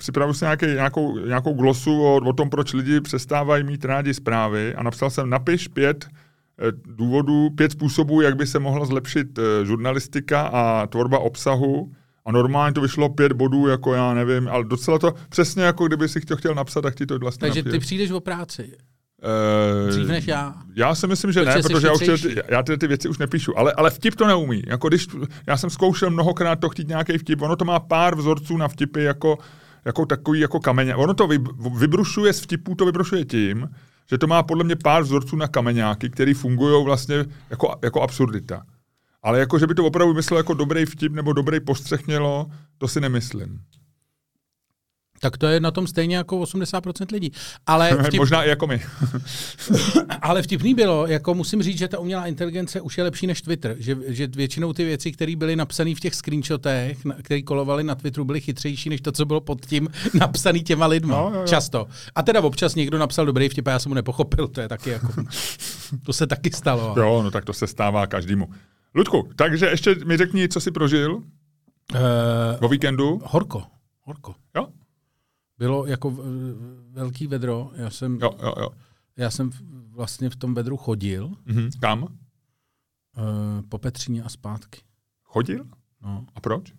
připravil 0.00 0.34
jsem 0.34 0.46
nějaký, 0.46 0.66
nějakou, 0.66 1.18
nějakou 1.18 1.52
glosu 1.52 2.02
o, 2.02 2.16
o 2.16 2.32
tom, 2.32 2.50
proč 2.50 2.72
lidi 2.72 3.00
přestávají 3.00 3.64
mít 3.64 3.84
rádi 3.84 4.14
zprávy 4.14 4.74
a 4.74 4.82
napsal 4.82 5.10
jsem 5.10 5.30
napiš 5.30 5.68
pět 5.68 6.06
eh, 6.06 6.72
důvodů, 6.86 7.50
pět 7.50 7.72
způsobů, 7.72 8.20
jak 8.20 8.36
by 8.36 8.46
se 8.46 8.58
mohla 8.58 8.86
zlepšit 8.86 9.38
eh, 9.38 9.66
žurnalistika 9.66 10.42
a 10.42 10.86
tvorba 10.86 11.18
obsahu. 11.18 11.92
A 12.24 12.32
normálně 12.32 12.74
to 12.74 12.80
vyšlo 12.80 13.08
pět 13.08 13.32
bodů, 13.32 13.66
jako 13.66 13.94
já 13.94 14.14
nevím, 14.14 14.48
ale 14.48 14.64
docela 14.64 14.98
to 14.98 15.14
přesně 15.28 15.62
jako 15.62 15.86
kdyby 15.86 16.08
si 16.08 16.20
to 16.20 16.36
chtěl 16.36 16.54
napsat, 16.54 16.80
tak 16.80 16.94
ti 16.94 17.06
to 17.06 17.18
vlastně 17.18 17.40
Takže 17.40 17.60
napět. 17.60 17.72
ty 17.72 17.78
přijdeš 17.78 18.10
o 18.10 18.20
práci. 18.20 18.76
Uh, 19.84 19.90
Dřív 19.90 20.08
než 20.08 20.26
já. 20.26 20.54
Já 20.76 20.94
si 20.94 21.06
myslím, 21.06 21.32
že 21.32 21.44
ne, 21.44 21.62
protože 21.62 21.86
já, 21.86 21.92
už 21.92 22.22
ty, 22.22 22.34
já 22.48 22.62
ty, 22.62 22.78
ty 22.78 22.86
věci 22.86 23.08
už 23.08 23.18
nepíšu. 23.18 23.58
Ale, 23.58 23.72
ale 23.72 23.90
vtip 23.90 24.14
to 24.14 24.26
neumí. 24.26 24.62
Jako 24.66 24.88
když, 24.88 25.06
já 25.46 25.56
jsem 25.56 25.70
zkoušel 25.70 26.10
mnohokrát 26.10 26.56
to 26.56 26.68
chtít 26.68 26.88
nějaký 26.88 27.18
vtip. 27.18 27.42
Ono 27.42 27.56
to 27.56 27.64
má 27.64 27.80
pár 27.80 28.14
vzorců 28.14 28.56
na 28.56 28.68
vtipy, 28.68 29.02
jako 29.02 29.38
jako 29.84 30.06
takový 30.06 30.40
jako 30.40 30.60
kameň. 30.60 30.92
Ono 30.96 31.14
to 31.14 31.28
vybrušuje 31.78 32.32
z 32.32 32.40
vtipů, 32.40 32.74
to 32.74 32.86
vybrušuje 32.86 33.24
tím, 33.24 33.68
že 34.10 34.18
to 34.18 34.26
má 34.26 34.42
podle 34.42 34.64
mě 34.64 34.76
pár 34.76 35.02
vzorců 35.02 35.36
na 35.36 35.48
kameňáky, 35.48 36.10
které 36.10 36.34
fungují 36.34 36.84
vlastně 36.84 37.24
jako, 37.50 37.74
jako 37.82 38.02
absurdita. 38.02 38.62
Ale 39.22 39.38
jako, 39.38 39.58
že 39.58 39.66
by 39.66 39.74
to 39.74 39.84
opravdu 39.84 40.14
myslel 40.14 40.36
jako 40.36 40.54
dobrý 40.54 40.84
vtip 40.84 41.12
nebo 41.12 41.32
dobrý 41.32 41.60
postřeh 41.60 42.06
mělo, 42.06 42.46
to 42.78 42.88
si 42.88 43.00
nemyslím. 43.00 43.60
Tak 45.22 45.38
to 45.38 45.46
je 45.46 45.60
na 45.60 45.70
tom 45.70 45.86
stejně 45.86 46.16
jako 46.16 46.40
80% 46.40 47.06
lidí. 47.12 47.32
Ale 47.66 47.90
vtip... 48.06 48.18
Možná 48.18 48.44
i 48.44 48.48
jako 48.48 48.66
my. 48.66 48.82
ale 50.22 50.42
vtipný 50.42 50.74
bylo, 50.74 51.06
jako 51.06 51.34
musím 51.34 51.62
říct, 51.62 51.78
že 51.78 51.88
ta 51.88 51.98
umělá 51.98 52.26
inteligence 52.26 52.80
už 52.80 52.98
je 52.98 53.04
lepší 53.04 53.26
než 53.26 53.42
Twitter. 53.42 53.76
Že, 53.78 53.96
že 54.06 54.26
většinou 54.26 54.72
ty 54.72 54.84
věci, 54.84 55.12
které 55.12 55.36
byly 55.36 55.56
napsané 55.56 55.94
v 55.94 56.00
těch 56.00 56.14
screenshotech, 56.14 56.98
které 57.22 57.42
kolovaly 57.42 57.84
na 57.84 57.94
Twitteru, 57.94 58.24
byly 58.24 58.40
chytřejší 58.40 58.90
než 58.90 59.00
to, 59.00 59.12
co 59.12 59.24
bylo 59.24 59.40
pod 59.40 59.66
tím 59.66 59.88
napsané 60.14 60.58
těma 60.58 60.86
lidma. 60.86 61.16
No, 61.16 61.30
jo, 61.34 61.40
jo. 61.40 61.46
Často. 61.46 61.86
A 62.14 62.22
teda 62.22 62.40
občas 62.40 62.74
někdo 62.74 62.98
napsal 62.98 63.26
dobrý 63.26 63.48
vtip 63.48 63.68
a 63.68 63.70
já 63.70 63.78
jsem 63.78 63.90
mu 63.90 63.94
nepochopil. 63.94 64.48
To 64.48 64.60
je 64.60 64.68
taky 64.68 64.90
jako... 64.90 65.08
to 66.02 66.12
se 66.12 66.26
taky 66.26 66.50
stalo. 66.50 66.94
Jo, 66.96 67.22
no 67.22 67.30
tak 67.30 67.44
to 67.44 67.52
se 67.52 67.66
stává 67.66 68.06
každému. 68.06 68.48
Ludku, 68.94 69.28
takže 69.36 69.66
ještě 69.66 69.94
mi 70.04 70.16
řekni, 70.16 70.48
co 70.48 70.60
jsi 70.60 70.70
prožil 70.70 71.14
uh, 71.14 71.22
o 72.60 72.68
víkendu. 72.68 73.20
Horko. 73.24 73.62
Horko. 74.02 74.34
Jo? 74.56 74.66
Bylo 75.60 75.86
jako 75.86 76.10
v- 76.10 76.22
velký 76.90 77.26
vedro. 77.26 77.70
Já 77.74 77.90
jsem, 77.90 78.18
Jo, 78.22 78.30
jo, 78.42 78.54
jo. 78.60 78.68
já 79.16 79.30
jsem 79.30 79.50
vlastně 79.90 80.30
v 80.30 80.36
tom 80.36 80.54
vedru 80.54 80.76
chodil 80.76 81.30
Mhm. 81.46 81.70
Kam? 81.80 82.02
uh, 82.02 82.08
po 83.68 83.78
Petříně 83.78 84.22
a 84.22 84.28
zpátky. 84.28 84.80
Chodil? 85.22 85.64
No, 86.02 86.26
A 86.34 86.40
proč? 86.40 86.72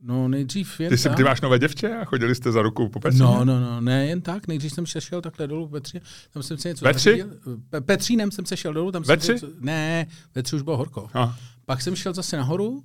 no 0.00 0.28
nejdřív 0.28 0.80
jen 0.80 0.90
Ty, 0.90 0.98
jsi, 0.98 1.08
tak. 1.08 1.16
ty 1.16 1.24
máš 1.24 1.40
nové 1.40 1.58
děvče 1.58 1.96
a 1.96 2.04
chodili 2.04 2.34
jste 2.34 2.52
za 2.52 2.62
ruku 2.62 2.88
po 2.88 3.00
Petříně? 3.00 3.24
No, 3.24 3.44
no, 3.44 3.60
no, 3.60 3.80
ne, 3.80 4.06
jen 4.06 4.20
tak. 4.20 4.48
Nejdřív 4.48 4.72
jsem 4.72 4.86
se 4.86 5.00
šel 5.00 5.20
takhle 5.22 5.46
dolů 5.46 5.66
v 5.66 5.70
Petříně, 5.70 6.00
tam 6.30 6.42
jsem 6.42 6.58
si 6.58 6.68
něco 6.68 6.84
Ve 6.84 6.94
tři? 6.94 7.10
zařídil. 7.10 7.38
Pe- 7.70 7.80
Petřínem 7.80 8.30
jsem 8.30 8.46
se 8.46 8.56
šel 8.56 8.72
dolů, 8.72 8.92
tam 8.92 9.02
Ve 9.02 9.20
jsem 9.20 9.34
něco, 9.34 9.46
ne, 9.60 10.06
ve 10.34 10.42
tři 10.42 10.56
už 10.56 10.62
bylo 10.62 10.76
horko. 10.76 11.08
Aha. 11.14 11.38
Pak 11.66 11.82
jsem 11.82 11.96
šel 11.96 12.14
zase 12.14 12.36
nahoru, 12.36 12.84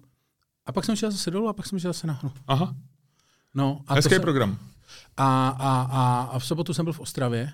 a 0.66 0.72
pak 0.72 0.86
jsem 0.86 0.96
šel 0.96 1.12
zase 1.12 1.32
dolů, 1.32 1.48
a 1.48 1.54
pak 1.54 1.66
jsem 1.66 1.80
šel 1.80 1.94
zase 1.94 2.08
nahoru. 2.08 2.34
Aha. 2.48 2.76
No, 3.54 3.82
a, 3.88 3.94
to 3.94 3.96
Hezký 3.96 4.14
jsem, 4.14 4.22
program. 4.22 4.58
A, 5.18 5.48
a, 5.50 5.88
a, 5.92 6.22
a 6.32 6.40
v 6.40 6.46
sobotu 6.46 6.74
jsem 6.74 6.86
byl 6.86 6.94
v 6.94 7.00
Ostravě, 7.00 7.54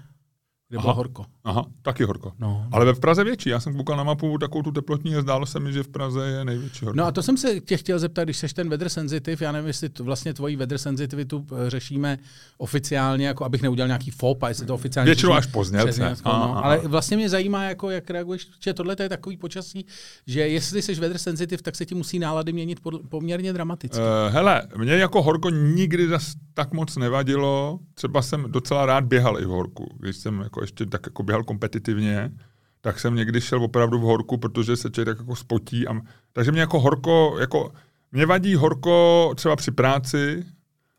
kde 0.74 0.78
Aha. 0.78 0.86
bylo 0.86 0.96
horko. 0.96 1.26
Aha, 1.44 1.66
taky 1.82 2.04
horko. 2.04 2.32
No. 2.40 2.68
Ale 2.72 2.86
ve 2.86 2.94
Praze 2.94 3.24
větší. 3.24 3.50
Já 3.50 3.60
jsem 3.60 3.76
koukal 3.76 3.98
na 3.98 4.04
mapu 4.04 4.38
takovou 4.38 4.62
tu 4.64 4.72
teplotní 4.72 5.16
a 5.16 5.22
zdálo 5.22 5.46
se 5.46 5.60
mi, 5.60 5.74
že 5.74 5.84
v 5.84 5.88
Praze 5.88 6.28
je 6.28 6.46
největší 6.46 6.86
horko. 6.86 6.98
No 6.98 7.06
a 7.06 7.12
to 7.12 7.24
jsem 7.24 7.38
se 7.38 7.60
tě 7.60 7.78
chtěl 7.78 8.00
zeptat, 8.00 8.24
když 8.24 8.38
seš 8.38 8.54
ten 8.54 8.70
weather 8.70 8.90
sensitive, 8.90 9.46
já 9.46 9.52
nevím, 9.52 9.68
jestli 9.68 9.90
to 9.90 10.04
vlastně 10.04 10.34
tvoji 10.34 10.56
weather 10.56 10.78
sensitivitu 10.78 11.46
eh, 11.52 11.70
řešíme 11.70 12.18
oficiálně, 12.58 13.28
jako 13.28 13.46
abych 13.46 13.62
neudělal 13.62 13.88
nějaký 13.88 14.12
fop, 14.12 14.44
a 14.44 14.50
jestli 14.50 14.66
to 14.66 14.74
oficiálně 14.74 15.06
Většinou 15.06 15.34
až 15.34 15.46
po 15.46 15.64
znělce. 15.64 15.88
přes 15.88 15.98
Německo, 15.98 16.30
Aha, 16.30 16.48
no. 16.48 16.66
Ale 16.66 16.78
vlastně 16.78 17.18
mě 17.18 17.30
zajímá, 17.30 17.64
jako, 17.64 17.90
jak 17.90 18.10
reaguješ, 18.10 18.48
že 18.60 18.74
tohle 18.74 18.96
je 19.00 19.10
takový 19.10 19.38
počasí, 19.38 19.86
že 20.28 20.48
jestli 20.48 20.82
jsi 20.82 20.96
weather 20.96 21.18
sensitive, 21.18 21.64
tak 21.64 21.76
se 21.76 21.86
ti 21.86 21.96
musí 21.96 22.20
nálady 22.20 22.54
měnit 22.54 22.80
pod, 22.80 22.94
poměrně 23.10 23.54
dramaticky. 23.54 23.98
Uh, 23.98 24.34
hele, 24.34 24.68
mě 24.78 24.94
jako 24.94 25.22
horko 25.22 25.50
nikdy 25.50 26.08
zas 26.08 26.34
tak 26.54 26.74
moc 26.74 26.98
nevadilo. 26.98 27.80
Třeba 27.94 28.22
jsem 28.22 28.52
docela 28.52 28.86
rád 28.86 29.04
běhal 29.04 29.42
i 29.42 29.46
v 29.46 29.50
horku. 29.50 29.96
Když 30.00 30.18
jsem 30.18 30.40
jako 30.40 30.62
ještě 30.64 30.86
tak 30.86 31.02
jako 31.06 31.24
běhal 31.24 31.44
kompetitivně, 31.44 32.32
tak 32.82 33.00
jsem 33.00 33.16
někdy 33.16 33.42
šel 33.42 33.64
opravdu 33.64 34.00
v 34.00 34.02
horku, 34.02 34.38
protože 34.38 34.76
se 34.76 34.90
člověk 34.90 35.18
tak 35.18 35.20
jako 35.26 35.36
spotí. 35.36 35.88
A, 35.88 35.94
takže 36.34 36.52
mě 36.52 36.62
jako 36.62 36.80
horko, 36.80 37.36
jako, 37.40 37.72
mě 38.12 38.26
vadí 38.26 38.56
horko 38.56 39.32
třeba 39.36 39.56
při 39.56 39.72
práci 39.72 40.46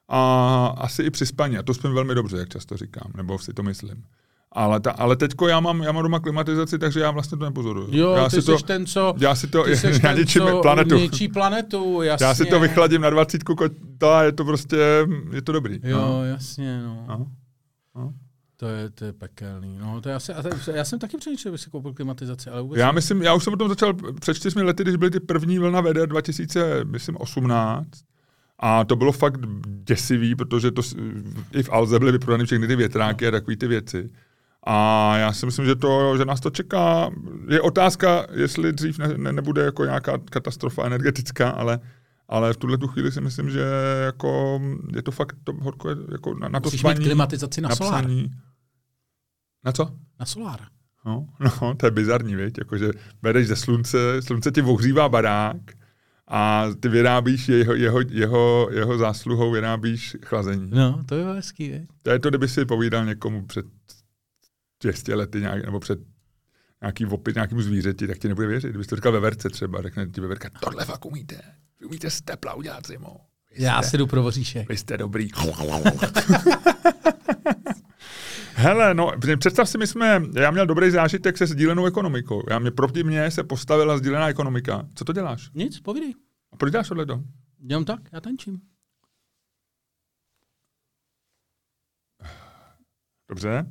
a 0.09 0.67
asi 0.79 1.03
i 1.03 1.11
při 1.11 1.27
spaní. 1.27 1.59
A 1.59 1.63
to 1.63 1.75
spím 1.75 1.93
velmi 1.95 2.15
dobře, 2.15 2.37
jak 2.37 2.49
často 2.49 2.77
říkám, 2.77 3.13
nebo 3.17 3.39
si 3.39 3.53
to 3.55 3.63
myslím. 3.63 4.05
Ale, 4.57 4.81
ta, 4.81 4.91
ale 4.91 5.17
teďko 5.17 5.49
já 5.49 5.61
mám, 5.61 5.83
já 5.83 5.93
mám 5.93 6.03
doma 6.03 6.21
klimatizaci, 6.21 6.79
takže 6.79 7.01
já 7.01 7.11
vlastně 7.11 7.39
to 7.39 7.45
nepozoruju. 7.45 7.89
Jo, 7.91 8.13
já 8.13 8.25
ty 8.25 8.31
si 8.37 8.43
jsi 8.43 8.47
to, 8.47 8.59
ten, 8.59 8.87
co... 8.87 9.15
já 9.19 9.35
si 9.35 9.47
to, 9.47 9.65
Ty 9.65 9.71
já 9.93 9.99
ten, 10.01 10.19
ničím 10.19 10.43
co 10.43 10.61
planetu. 10.63 10.95
ničí 10.95 11.29
planetu, 11.29 12.03
jasně. 12.03 12.27
Já 12.27 12.35
si 12.35 12.45
to 12.47 12.61
vychladím 12.61 13.01
na 13.01 13.11
dvacítku 13.11 13.55
kotla, 13.55 14.23
je 14.23 14.33
to 14.33 14.45
prostě, 14.45 14.77
je 15.33 15.43
to 15.43 15.53
dobrý. 15.53 15.81
Jo, 15.83 15.99
No. 15.99 16.25
jasně, 16.25 16.83
no. 16.83 17.05
No. 17.09 17.27
No. 17.95 18.13
To 18.57 18.69
je, 18.69 18.91
to 18.91 19.05
je 19.05 19.13
pekelný. 19.13 19.79
No, 19.79 20.01
to 20.01 20.09
je 20.09 20.15
asi, 20.15 20.33
a 20.33 20.43
to, 20.43 20.71
já 20.71 20.85
jsem 20.85 20.99
taky 20.99 21.17
přemýšlel, 21.17 21.51
že 21.51 21.53
bych 21.53 21.61
si 21.61 21.71
koupil 21.71 21.93
klimatizaci, 21.93 22.51
ale 22.51 22.63
vůbec 22.63 22.79
Já 22.79 22.93
myslím, 22.93 23.23
já 23.23 23.35
už 23.35 23.45
jsem 23.45 23.53
o 23.53 23.57
tom 23.57 23.69
začal 23.69 23.95
před 24.21 24.35
čtyřmi 24.35 24.63
lety, 24.63 24.83
když 24.83 24.97
byly 24.97 25.11
ty 25.11 25.21
první 25.21 25.59
vlna 25.59 25.81
VD 25.81 25.97
2018. 26.07 27.87
A 28.59 28.85
to 28.85 28.97
bylo 28.97 29.13
fakt 29.13 29.41
děsivý, 29.67 30.35
protože 30.35 30.71
to, 30.71 30.83
i 31.53 31.63
v 31.63 31.71
Alze 31.73 31.99
byly 31.99 32.13
vyprodány 32.13 32.45
všechny 32.47 32.67
ty 32.67 32.77
větráky 32.77 33.27
a 33.27 33.31
takové 33.31 33.57
ty 33.57 33.67
věci. 33.67 34.11
A 34.67 35.17
já 35.17 35.33
si 35.33 35.47
myslím, 35.47 35.67
že, 35.67 35.75
to, 35.75 36.17
že 36.17 36.25
nás 36.25 36.41
to 36.41 36.51
čeká. 36.51 37.11
Je 37.49 37.61
otázka, 37.61 38.27
jestli 38.33 38.73
dřív 38.73 38.99
ne, 38.99 39.09
ne, 39.17 39.33
nebude 39.33 39.63
jako 39.63 39.85
nějaká 39.85 40.19
katastrofa 40.19 40.87
energetická, 40.87 41.51
ale, 41.51 41.81
ale 42.29 42.53
v 42.53 42.57
tuhle 42.57 42.79
tu 42.79 42.89
chvíli 42.89 43.13
si 43.13 43.21
myslím, 43.21 43.51
že 43.51 43.65
jako 44.05 44.61
je 44.97 45.03
to 45.03 45.11
fakt 45.11 45.37
to 45.45 45.53
horko 45.53 45.91
jako 46.13 46.35
na, 46.35 46.49
na 46.49 46.61
to 46.61 46.67
Musíš 46.67 46.83
mít 46.83 46.91
spaní, 46.91 47.05
klimatizaci 47.05 47.61
na, 47.61 47.69
na 47.69 47.77
solár. 47.77 48.05
psaní. 48.05 48.31
Na 49.65 49.73
co? 49.73 49.91
Na 50.21 50.27
solár. 50.27 50.61
No, 51.07 51.27
no, 51.41 51.75
to 51.75 51.87
je 51.87 51.91
bizarní, 51.91 52.37
viď? 52.37 52.59
Jakože 52.59 52.91
bereš 53.23 53.47
ze 53.49 53.57
slunce, 53.57 54.23
slunce 54.23 54.51
ti 54.51 54.63
ohřívá 54.63 55.09
barák 55.09 55.57
a 56.29 56.67
ty 56.81 56.89
vyrábíš 56.89 57.49
jeho, 57.49 57.75
jeho, 57.75 58.01
jeho, 58.11 58.69
jeho 58.73 58.99
zásluhou, 58.99 59.51
vyrábíš 59.51 60.17
chlazení. 60.25 60.71
No, 60.71 61.05
to 61.07 61.15
je 61.15 61.25
hezký, 61.25 61.67
je. 61.69 61.87
To 62.03 62.11
je 62.11 62.19
to, 62.19 62.29
kdyby 62.29 62.49
si 62.49 62.65
povídal 62.65 63.05
někomu 63.05 63.47
před 63.47 63.67
200 64.83 65.15
lety 65.15 65.41
nějak, 65.41 65.65
nebo 65.65 65.81
před 65.81 65.99
nějaký 66.83 67.07
opět 67.07 67.35
nějakému 67.35 67.63
zvířeti, 67.63 68.07
tak 68.07 68.19
ti 68.19 68.29
nebude 68.29 68.47
věřit. 68.47 68.69
Kdybys 68.69 68.87
to 68.87 68.97
říkal 68.97 69.13
ve 69.13 69.21
verce 69.21 69.51
třeba, 69.51 69.83
řekne 69.83 70.07
ti 70.07 70.21
ve 70.21 70.27
verka, 70.27 70.51
tohle 70.61 70.85
fakt 70.85 71.05
umíte. 71.07 71.41
Vy 71.85 71.89
umíte 71.89 72.11
z 72.11 72.23
tepla 72.23 72.55
udělat 72.55 72.87
zimu. 72.87 73.21
Vy 73.57 73.63
Já 73.65 73.83
jste- 73.83 73.91
si 73.91 73.99
jdu 73.99 74.07
pro 74.07 74.23
voříšek. 74.23 74.69
vy 74.69 74.77
jste 74.77 74.97
dobrý. 74.97 75.29
Hele, 78.55 78.95
no, 78.95 79.13
představ 79.39 79.69
si, 79.69 79.79
my 79.79 79.87
jsme, 79.87 80.23
já 80.35 80.51
měl 80.51 80.67
dobrý 80.67 80.91
zážitek 80.91 81.39
se 81.39 81.47
sdílenou 81.47 81.87
ekonomikou. 81.87 82.43
Já 82.51 82.59
mě 82.59 82.71
proti 82.71 83.05
mně 83.05 83.31
se 83.31 83.45
postavila 83.45 83.99
sdílená 83.99 84.29
ekonomika. 84.29 84.89
Co 84.95 85.05
to 85.05 85.13
děláš? 85.13 85.51
Nic, 85.55 85.81
povídej. 85.81 86.15
A 86.53 86.57
proč 86.57 86.73
děláš 86.73 86.89
tohle 86.89 87.07
to? 87.07 87.23
Dělám 87.59 87.85
tak, 87.85 88.01
já 88.13 88.21
tančím. 88.21 88.61
Dobře. 93.29 93.67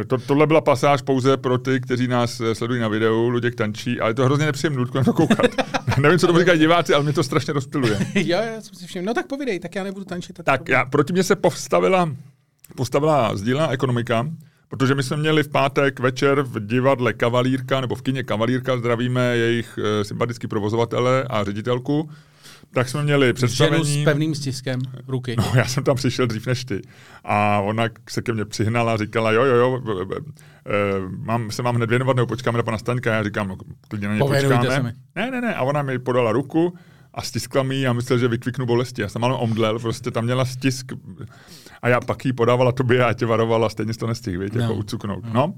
E, 0.00 0.04
To, 0.04 0.18
tohle 0.18 0.46
byla 0.46 0.60
pasáž 0.60 1.02
pouze 1.02 1.36
pro 1.36 1.58
ty, 1.58 1.80
kteří 1.80 2.08
nás 2.08 2.40
eh, 2.40 2.54
sledují 2.54 2.80
na 2.80 2.88
videu, 2.88 3.28
Luděk 3.28 3.54
tančí, 3.54 4.00
ale 4.00 4.10
je 4.10 4.14
to 4.14 4.24
hrozně 4.24 4.46
nepříjemné 4.46 4.78
nutku 4.78 4.98
na 4.98 5.04
to 5.04 5.12
koukat. 5.12 5.46
Nevím, 6.00 6.18
co 6.18 6.26
to 6.26 6.38
říkají 6.38 6.58
diváci, 6.58 6.94
ale 6.94 7.04
mě 7.04 7.12
to 7.12 7.22
strašně 7.22 7.52
rozptiluje. 7.52 7.98
jo, 8.14 8.38
já 8.54 8.60
jsem 8.60 8.74
si 8.74 8.86
všiml. 8.86 9.06
No 9.06 9.14
tak 9.14 9.26
povídej, 9.26 9.60
tak 9.60 9.74
já 9.74 9.84
nebudu 9.84 10.04
tančit. 10.04 10.40
Tak 10.44 10.60
povídej. 10.60 10.72
já, 10.72 10.84
proti 10.84 11.12
mě 11.12 11.22
se 11.22 11.36
postavila, 11.36 12.10
postavila 12.76 13.36
sdílená 13.36 13.70
ekonomika, 13.70 14.26
protože 14.68 14.94
my 14.94 15.02
jsme 15.02 15.16
měli 15.16 15.42
v 15.42 15.48
pátek 15.48 16.00
večer 16.00 16.42
v 16.42 16.66
divadle 16.66 17.12
Kavalírka, 17.12 17.80
nebo 17.80 17.94
v 17.94 18.02
kině 18.02 18.22
Kavalírka, 18.22 18.76
zdravíme 18.76 19.36
jejich 19.36 19.78
e, 19.78 20.04
sympatický 20.04 20.46
provozovatele 20.46 21.24
a 21.30 21.44
ředitelku, 21.44 22.10
tak 22.74 22.88
jsme 22.88 23.02
měli 23.02 23.26
Ženu 23.26 23.34
představení. 23.34 24.02
s 24.02 24.04
pevným 24.04 24.34
stiskem 24.34 24.80
ruky. 25.08 25.36
No, 25.38 25.52
já 25.54 25.64
jsem 25.64 25.84
tam 25.84 25.96
přišel 25.96 26.26
dřív 26.26 26.46
než 26.46 26.64
ty. 26.64 26.82
A 27.24 27.60
ona 27.60 27.84
se 28.10 28.22
ke 28.22 28.32
mně 28.32 28.44
přihnala 28.44 28.94
a 28.94 28.96
říkala, 28.96 29.32
jo, 29.32 29.44
jo, 29.44 29.54
jo, 29.54 29.80
b- 29.80 30.04
b- 30.04 30.16
eh, 30.66 30.70
mám, 31.18 31.50
se 31.50 31.62
mám 31.62 31.74
hned 31.76 31.90
věnovat, 31.90 32.16
nebo 32.16 32.26
počkáme 32.26 32.56
na 32.58 32.62
pana 32.62 32.78
Staňka. 32.78 33.14
Já 33.14 33.22
říkám, 33.24 33.48
no, 33.48 33.56
klidně 33.88 34.08
na 34.08 34.14
se 34.14 34.48
počkáme. 34.48 34.94
Ne, 35.16 35.30
ne, 35.30 35.40
ne. 35.40 35.54
A 35.54 35.62
ona 35.62 35.82
mi 35.82 35.98
podala 35.98 36.32
ruku 36.32 36.74
a 37.14 37.22
stiskla 37.22 37.62
mi 37.62 37.74
ji 37.76 37.86
a 37.86 37.92
myslel, 37.92 38.18
že 38.18 38.28
vykviknu 38.28 38.66
bolesti. 38.66 39.02
Já 39.02 39.08
jsem 39.08 39.24
ale 39.24 39.34
omdlel, 39.34 39.78
prostě 39.78 40.10
tam 40.10 40.24
měla 40.24 40.44
stisk. 40.44 40.92
A 41.82 41.88
já 41.88 42.00
pak 42.00 42.24
jí 42.24 42.32
podávala 42.32 42.72
tobě 42.72 43.04
a 43.04 43.12
tě 43.12 43.26
varovala, 43.26 43.68
stejně 43.68 43.94
to 43.94 44.06
nestihl, 44.06 44.42
víš, 44.42 44.50
No. 44.54 44.60
jako 44.60 44.74
ucuknout. 44.74 45.24
No. 45.24 45.30
No, 45.32 45.54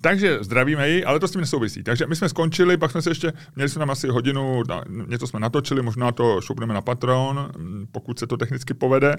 takže 0.00 0.38
zdravíme 0.40 0.88
ji, 0.88 1.04
ale 1.04 1.20
to 1.20 1.28
s 1.28 1.32
tím 1.32 1.40
nesouvisí. 1.40 1.82
Takže 1.82 2.06
my 2.06 2.16
jsme 2.16 2.28
skončili, 2.28 2.76
pak 2.76 2.90
jsme 2.90 3.02
se 3.02 3.10
ještě, 3.10 3.32
měli 3.56 3.68
jsme 3.68 3.78
tam 3.78 3.90
asi 3.90 4.08
hodinu, 4.08 4.62
něco 5.06 5.26
jsme 5.26 5.40
natočili, 5.40 5.82
možná 5.82 6.12
to 6.12 6.40
šoupneme 6.40 6.74
na 6.74 6.80
Patreon, 6.80 7.50
mm, 7.58 7.86
pokud 7.92 8.18
se 8.18 8.26
to 8.26 8.36
technicky 8.36 8.74
povede, 8.74 9.16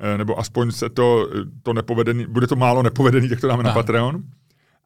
eh, 0.00 0.18
nebo 0.18 0.38
aspoň 0.38 0.70
se 0.70 0.88
to, 0.88 1.28
eh, 1.34 1.44
to 1.62 1.72
nepovedený, 1.72 2.26
bude 2.26 2.46
to 2.46 2.56
málo 2.56 2.82
nepovedený, 2.82 3.28
tak 3.28 3.40
to 3.40 3.48
dáme 3.48 3.62
na. 3.62 3.72
Patreon. 3.72 4.22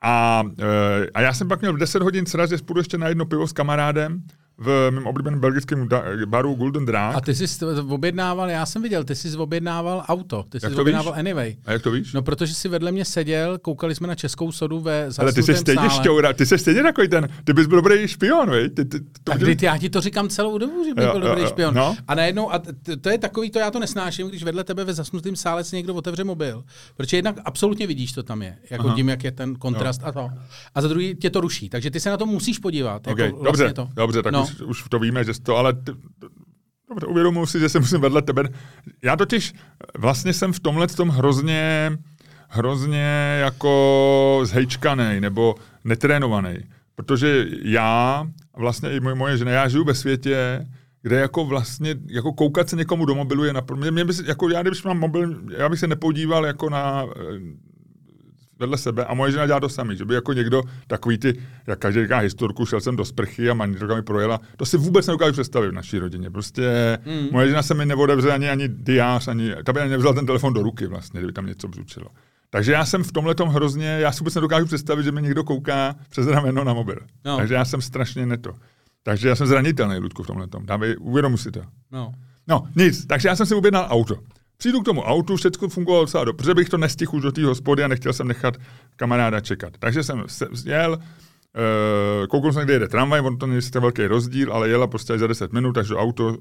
A, 0.03 0.43
eh, 0.59 1.07
a 1.15 1.21
já 1.21 1.33
jsem 1.33 1.49
pak 1.49 1.61
měl 1.61 1.73
v 1.73 1.79
10 1.79 2.03
hodin 2.03 2.27
sraz, 2.27 2.51
že 2.51 2.59
spůjdu 2.59 2.81
ještě 2.81 2.99
na 2.99 3.09
jedno 3.09 3.27
pivo 3.27 3.47
s 3.47 3.53
kamarádem 3.53 4.23
v 4.59 4.91
mém 4.91 5.07
oblíbeném 5.07 5.41
belgickém 5.41 5.89
baru 6.27 6.55
Golden 6.55 6.87
Drag. 6.87 7.17
A 7.17 7.21
ty 7.21 7.35
jsi 7.35 7.65
objednával, 7.89 8.51
já 8.51 8.67
jsem 8.67 8.83
viděl, 8.83 9.05
ty 9.05 9.15
jsi 9.15 9.37
objednával 9.37 10.05
auto, 10.09 10.45
ty 10.49 10.61
jsi 10.61 10.67
Jak 10.67 10.75
to 10.75 10.81
objednával 10.81 11.13
víš? 11.13 11.19
Anyway. 11.19 11.57
A 11.65 11.73
jak 11.73 11.83
to 11.83 11.91
víš? 11.91 12.13
No, 12.13 12.23
protože 12.23 12.55
si 12.55 12.69
vedle 12.69 12.93
mě 12.93 13.05
seděl, 13.05 13.59
koukali 13.59 13.95
jsme 13.95 14.09
na 14.09 14.15
českou 14.15 14.53
sodu 14.53 14.81
ve 14.81 15.09
Ale 15.19 15.33
ty 15.33 15.43
jsi 15.43 15.55
stejně 15.55 15.91
šťoura, 15.91 16.33
ty 16.33 16.47
jsi 16.47 16.59
stejně 16.59 16.83
takový 16.83 17.09
ten, 17.09 17.29
ty 17.45 17.53
bys 17.53 17.67
byl 17.67 17.79
dobrý 17.79 18.09
špion, 18.09 18.51
viď? 18.51 18.75
Ty, 18.75 18.85
ty, 18.85 19.01
to 19.25 19.33
uděl- 19.33 19.57
ty, 19.57 19.67
já 19.67 19.79
ti 19.79 19.91
to 19.91 20.01
říkám 20.01 20.29
celou 20.29 20.59
dobu, 20.59 20.85
že 20.85 20.95
bych 20.95 21.05
byl 21.05 21.21
dobrý 21.21 21.47
špion. 21.47 21.75
no. 21.75 21.97
A 22.09 22.15
najednou, 22.15 22.55
a 22.55 22.63
to 23.01 23.11
je 23.11 23.19
takový, 23.19 23.51
to 23.51 23.59
já 23.59 23.71
to 23.71 23.79
nesnáším, 23.79 24.29
když 24.29 24.43
vedle 24.43 24.65
tebe 24.65 24.85
ve 24.85 24.95
zasnutém 24.95 25.37
sále 25.37 25.65
si 25.65 25.77
někdo 25.77 25.95
otevře 25.95 26.25
mobil. 26.25 26.65
Protože 26.97 27.17
jednak 27.17 27.37
absolutně 27.45 27.87
vidíš, 27.87 28.15
co 28.15 28.23
tam 28.23 28.43
je, 28.43 28.57
jako 28.71 28.91
tím, 28.91 29.09
jak 29.09 29.25
je 29.25 29.33
ten 29.33 29.55
kontrast 29.55 30.01
a 30.05 30.13
to. 30.13 30.31
A 30.75 30.83
za 30.83 30.89
druhý 30.89 31.15
tě 31.15 31.31
to 31.31 31.41
ruší. 31.41 31.69
Takže 31.69 31.91
ty 31.91 32.01
se 32.01 32.11
na 32.11 32.17
to 32.17 32.27
musíš 32.27 32.59
podívat. 32.59 33.07
Okay, 33.07 33.25
jako 33.25 33.45
dobře, 33.45 33.65
vlastně 33.65 33.75
to. 33.75 33.89
dobře, 33.95 34.23
tak 34.23 34.33
No. 34.61 34.67
už, 34.67 34.85
to 34.89 34.99
víme, 34.99 35.25
že 35.25 35.41
to, 35.43 35.57
ale 35.57 35.73
ty, 35.73 35.93
dobře, 36.89 37.07
uvědomuji 37.07 37.47
si, 37.47 37.61
že 37.61 37.69
se 37.69 37.79
musím 37.79 38.01
vedle 38.01 38.23
tebe. 38.23 38.49
Já 39.03 39.17
totiž 39.17 39.55
vlastně 39.99 40.33
jsem 40.33 40.53
v 40.53 40.61
tomhle 40.61 40.87
tom 40.87 41.09
hrozně, 41.09 41.93
hrozně 42.49 43.39
jako 43.41 44.41
zhejčkanej 44.45 45.21
nebo 45.21 45.55
netrénovaný. 45.85 46.57
Protože 46.95 47.47
já, 47.63 48.27
vlastně 48.57 48.93
i 48.93 49.01
moje, 49.01 49.15
moje 49.15 49.37
žena, 49.37 49.51
já 49.51 49.69
žiju 49.69 49.85
ve 49.85 49.95
světě, 49.95 50.67
kde 51.03 51.17
jako 51.17 51.45
vlastně, 51.45 51.95
jako 52.07 52.33
koukat 52.33 52.69
se 52.69 52.77
někomu 52.77 53.05
do 53.05 53.15
mobilu 53.15 53.45
je 53.45 53.53
naprosto, 53.53 53.81
mě, 53.81 53.91
mě 53.91 54.05
by 54.05 54.15
se, 54.15 54.23
jako 54.27 54.49
já, 54.49 54.63
mám 54.85 54.99
mobil, 54.99 55.43
já 55.57 55.69
bych 55.69 55.79
se 55.79 55.87
nepodíval 55.87 56.47
jako 56.47 56.71
na 56.71 57.07
vedle 58.63 58.79
sebe 58.79 59.05
a 59.05 59.15
moje 59.15 59.33
žena 59.33 59.47
dělá 59.47 59.61
to 59.61 59.69
samý, 59.69 59.97
že 59.97 60.05
by 60.05 60.15
jako 60.15 60.33
někdo 60.33 60.63
takový 60.87 61.19
ty, 61.19 61.39
jak 61.67 61.79
každý 61.79 62.03
říká 62.03 62.19
historku, 62.19 62.67
šel 62.67 62.81
jsem 62.81 62.97
do 62.97 63.05
sprchy 63.05 63.51
a 63.51 63.55
manželka 63.55 63.95
mi 63.95 64.03
projela, 64.03 64.41
to 64.57 64.67
si 64.67 64.77
vůbec 64.77 65.07
nedokážu 65.07 65.33
představit 65.33 65.69
v 65.69 65.73
naší 65.73 65.99
rodině. 65.99 66.31
Prostě 66.31 66.99
mm. 67.07 67.29
moje 67.33 67.49
žena 67.49 67.63
se 67.63 67.75
mi 67.75 67.87
neodevře 67.87 68.33
ani, 68.33 68.51
ani 68.51 68.69
diář, 68.69 69.29
ani, 69.29 69.55
ta 69.65 69.73
by 69.73 69.81
ani 69.81 69.91
nevzal 69.91 70.15
ten 70.15 70.27
telefon 70.27 70.53
do 70.53 70.63
ruky 70.63 70.87
vlastně, 70.87 71.21
kdyby 71.21 71.33
tam 71.33 71.47
něco 71.47 71.69
bzučilo. 71.69 72.07
Takže 72.51 72.73
já 72.73 72.85
jsem 72.85 73.05
v 73.05 73.13
tomhle 73.13 73.35
tom 73.35 73.49
hrozně, 73.49 73.87
já 73.87 74.13
si 74.13 74.19
vůbec 74.19 74.35
nedokážu 74.35 74.67
představit, 74.67 75.03
že 75.03 75.13
mi 75.13 75.23
někdo 75.23 75.45
kouká 75.45 75.95
přes 76.09 76.27
rameno 76.27 76.65
na 76.65 76.75
mobil. 76.75 76.99
No. 77.25 77.37
Takže 77.37 77.55
já 77.55 77.65
jsem 77.65 77.83
strašně 77.83 78.27
neto. 78.27 78.55
Takže 79.03 79.29
já 79.29 79.37
jsem 79.37 79.47
zranitelný, 79.47 79.99
Ludku, 79.99 80.23
v 80.23 80.27
tomhle 80.27 80.47
tom. 80.47 80.67
Dáme, 80.67 80.97
uvědomu 80.97 81.37
si 81.37 81.51
to. 81.51 81.61
No. 81.93 82.13
No, 82.49 82.63
nic. 82.77 83.07
Takže 83.07 83.29
já 83.29 83.37
jsem 83.37 83.47
si 83.47 83.55
objednal 83.55 83.87
auto. 83.91 84.15
Přijdu 84.63 84.81
k 84.81 84.85
tomu 84.85 85.03
autu, 85.03 85.37
všechno 85.37 85.69
fungovalo 85.69 86.05
docela 86.05 86.25
dobře, 86.25 86.37
protože 86.37 86.55
bych 86.55 86.69
to 86.69 86.79
nestihl 86.79 87.17
už 87.17 87.23
do 87.23 87.33
té 87.33 87.45
hospody 87.45 87.85
a 87.85 87.89
nechtěl 87.89 88.13
jsem 88.13 88.29
nechat 88.29 88.57
kamaráda 88.97 89.41
čekat. 89.41 89.73
Takže 89.79 90.03
jsem 90.03 90.25
jel, 90.65 90.93
uh, 90.93 92.27
koukal 92.27 92.53
jsem, 92.53 92.65
kde 92.65 92.73
jede 92.73 92.89
tramvaj, 92.89 93.21
on 93.21 93.39
to 93.39 93.47
není 93.47 93.61
velký 93.81 94.07
rozdíl, 94.07 94.53
ale 94.53 94.69
jela 94.69 94.87
prostě 94.87 95.19
za 95.19 95.27
10 95.27 95.53
minut, 95.53 95.73
takže 95.73 95.95
auto 95.95 96.37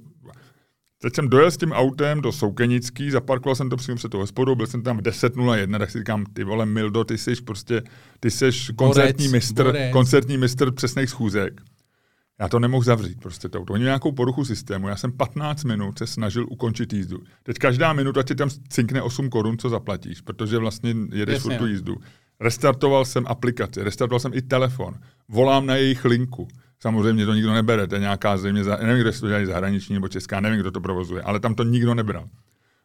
Teď 1.02 1.16
jsem 1.16 1.30
dojel 1.30 1.52
s 1.52 1.58
tím 1.58 1.72
autem 1.72 2.22
do 2.22 2.32
Soukenický, 2.32 3.12
zaparkoval 3.12 3.56
jsem 3.56 3.70
to 3.70 3.78
přímo 3.78 3.98
před 3.98 4.10
tou 4.10 4.18
hospodou, 4.18 4.56
byl 4.56 4.68
jsem 4.68 4.82
tam 4.82 4.98
v 4.98 5.02
10.01, 5.02 5.80
tak 5.80 5.92
si 5.92 5.98
říkám, 5.98 6.26
ty 6.34 6.44
vole 6.44 6.66
Mildo, 6.66 7.04
ty 7.04 7.18
jsi 7.18 7.36
prostě, 7.36 7.82
ty 8.20 8.32
jsi 8.32 8.50
koncertní 8.76 9.28
mistr, 9.28 9.74
koncertní 9.92 10.38
mistr 10.38 10.72
přesných 10.72 11.10
schůzek. 11.10 11.62
Já 12.42 12.48
to 12.48 12.60
nemohl 12.60 12.84
zavřít 12.84 13.22
prostě 13.22 13.50
to 13.50 13.60
auto. 13.60 13.74
Oni 13.74 13.84
nějakou 13.84 14.12
poruchu 14.12 14.46
systému. 14.46 14.88
Já 14.88 14.96
jsem 14.96 15.12
15 15.12 15.64
minut 15.64 15.98
se 15.98 16.08
snažil 16.08 16.46
ukončit 16.50 16.94
jízdu. 16.94 17.18
Teď 17.44 17.58
každá 17.58 17.94
minuta 17.94 18.24
ti 18.24 18.36
tam 18.36 18.50
cinkne 18.70 19.02
8 19.02 19.30
korun, 19.30 19.58
co 19.58 19.70
zaplatíš, 19.70 20.22
protože 20.22 20.58
vlastně 20.58 20.96
jedeš 21.14 21.36
Jasně, 21.36 21.58
tu 21.58 21.64
no. 21.64 21.70
jízdu. 21.70 21.98
Restartoval 22.40 23.06
jsem 23.06 23.24
aplikaci, 23.28 23.84
restartoval 23.84 24.20
jsem 24.20 24.34
i 24.34 24.42
telefon. 24.42 24.94
Volám 25.30 25.66
na 25.66 25.76
jejich 25.76 26.06
linku. 26.06 26.48
Samozřejmě 26.80 27.26
to 27.26 27.34
nikdo 27.34 27.54
nebere, 27.54 27.88
to 27.88 27.96
je 27.96 28.02
nějaká 28.02 28.38
země, 28.38 28.64
nevím, 28.64 29.02
kde 29.02 29.12
se 29.12 29.22
to 29.22 29.28
dělají 29.28 29.46
zahraniční 29.46 29.94
nebo 29.94 30.08
česká, 30.08 30.40
nevím, 30.40 30.60
kdo 30.60 30.72
to 30.72 30.82
provozuje, 30.82 31.22
ale 31.22 31.40
tam 31.40 31.56
to 31.56 31.64
nikdo 31.64 31.96
nebral. 31.96 32.28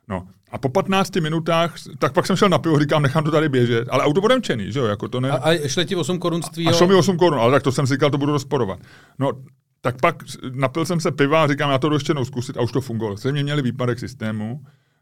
No. 0.09 0.29
A 0.51 0.59
po 0.59 0.69
15 0.69 1.17
minutách, 1.17 1.75
tak 1.99 2.13
pak 2.13 2.27
jsem 2.27 2.37
šel 2.37 2.49
na 2.49 2.59
pivo, 2.59 2.79
říkám, 2.79 3.03
nechám 3.03 3.25
to 3.25 3.31
tady 3.31 3.49
běžet, 3.49 3.89
ale 3.91 4.05
auto 4.05 4.21
bodemčený, 4.21 4.73
že 4.73 4.79
jo, 4.79 4.85
jako 4.85 5.09
to 5.09 5.21
ne... 5.21 5.31
A, 5.31 5.37
a 5.37 5.69
šle 5.69 5.85
ti 5.85 5.97
8 5.97 6.19
korun 6.19 6.43
z 6.43 6.49
tvýho... 6.49 6.71
A 6.71 6.73
šlo 6.73 6.87
mi 6.87 6.95
8 6.95 7.17
korun, 7.17 7.39
ale 7.39 7.53
tak 7.53 7.63
to 7.63 7.73
jsem 7.73 7.87
si 7.87 7.95
říkal, 7.95 8.11
to 8.11 8.19
budu 8.19 8.33
rozporovat. 8.33 8.79
No, 9.19 9.33
tak 9.81 10.01
pak 10.01 10.17
napil 10.53 10.85
jsem 10.85 11.01
se 11.01 11.11
piva 11.11 11.45
a 11.45 11.47
říkám, 11.47 11.71
já 11.71 11.79
to 11.79 11.95
ještě 11.95 12.11
jednou 12.11 12.25
zkusit 12.25 12.57
a 12.57 12.61
už 12.61 12.73
to 12.73 12.81
fungovalo. 12.81 13.17
Se 13.17 13.33
mě 13.33 13.43
měli 13.43 13.63
výpadek 13.63 13.99
systému, 13.99 14.61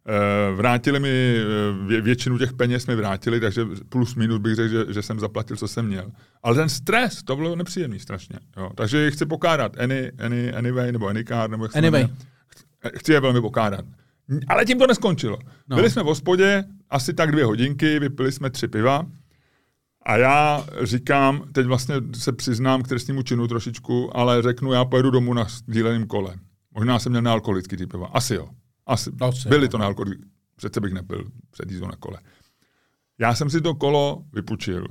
eh, 0.08 0.54
vrátili 0.54 1.00
mi, 1.00 1.36
eh, 1.96 2.00
většinu 2.00 2.38
těch 2.38 2.52
peněz 2.52 2.86
mi 2.86 2.96
vrátili, 2.96 3.40
takže 3.40 3.66
plus 3.88 4.14
minus 4.14 4.38
bych 4.38 4.54
řekl, 4.54 4.68
že, 4.68 4.92
že 4.92 5.02
jsem 5.02 5.20
zaplatil, 5.20 5.56
co 5.56 5.68
jsem 5.68 5.86
měl. 5.86 6.10
Ale 6.42 6.54
ten 6.54 6.68
stres, 6.68 7.22
to 7.22 7.36
bylo 7.36 7.56
nepříjemný 7.56 7.98
strašně. 7.98 8.38
Jo. 8.56 8.70
Takže 8.74 9.10
chci 9.10 9.26
pokádat 9.26 9.80
any, 9.80 10.12
any, 10.18 10.52
Anyway 10.52 10.92
nebo 10.92 11.06
Anycar, 11.06 11.50
nebo 11.50 11.64
jak 11.64 11.76
Anyway. 11.76 12.08
Chci 12.96 13.12
je 13.12 13.20
velmi 13.20 13.40
pokádat. 13.40 13.84
Ale 14.48 14.64
tím 14.64 14.78
to 14.78 14.86
neskončilo. 14.86 15.38
No. 15.68 15.76
Byli 15.76 15.90
jsme 15.90 16.02
v 16.02 16.06
hospodě 16.06 16.64
asi 16.90 17.14
tak 17.14 17.32
dvě 17.32 17.44
hodinky, 17.44 17.98
vypili 17.98 18.32
jsme 18.32 18.50
tři 18.50 18.68
piva 18.68 19.06
a 20.02 20.16
já 20.16 20.66
říkám, 20.82 21.44
teď 21.52 21.66
vlastně 21.66 21.94
se 22.16 22.32
přiznám 22.32 22.82
k 22.82 22.88
trestnímu 22.88 23.22
činu 23.22 23.48
trošičku, 23.48 24.16
ale 24.16 24.42
řeknu, 24.42 24.72
já 24.72 24.84
pojedu 24.84 25.10
domů 25.10 25.34
na 25.34 25.44
sdíleném 25.44 26.06
kole. 26.06 26.34
Možná 26.74 26.98
jsem 26.98 27.12
měl 27.12 27.22
nealkoholický 27.22 27.76
ty 27.76 27.86
piva. 27.86 28.06
Asi 28.06 28.34
jo. 28.34 28.48
Asi. 28.86 29.10
Asi 29.20 29.48
Byly 29.48 29.68
to 29.68 29.78
nealkoholický. 29.78 30.24
Přece 30.56 30.80
bych 30.80 30.92
nepil 30.92 31.24
před 31.50 31.70
jízdou 31.70 31.86
na 31.86 31.96
kole. 31.96 32.18
Já 33.18 33.34
jsem 33.34 33.50
si 33.50 33.60
to 33.60 33.74
kolo 33.74 34.22
vypučil 34.32 34.86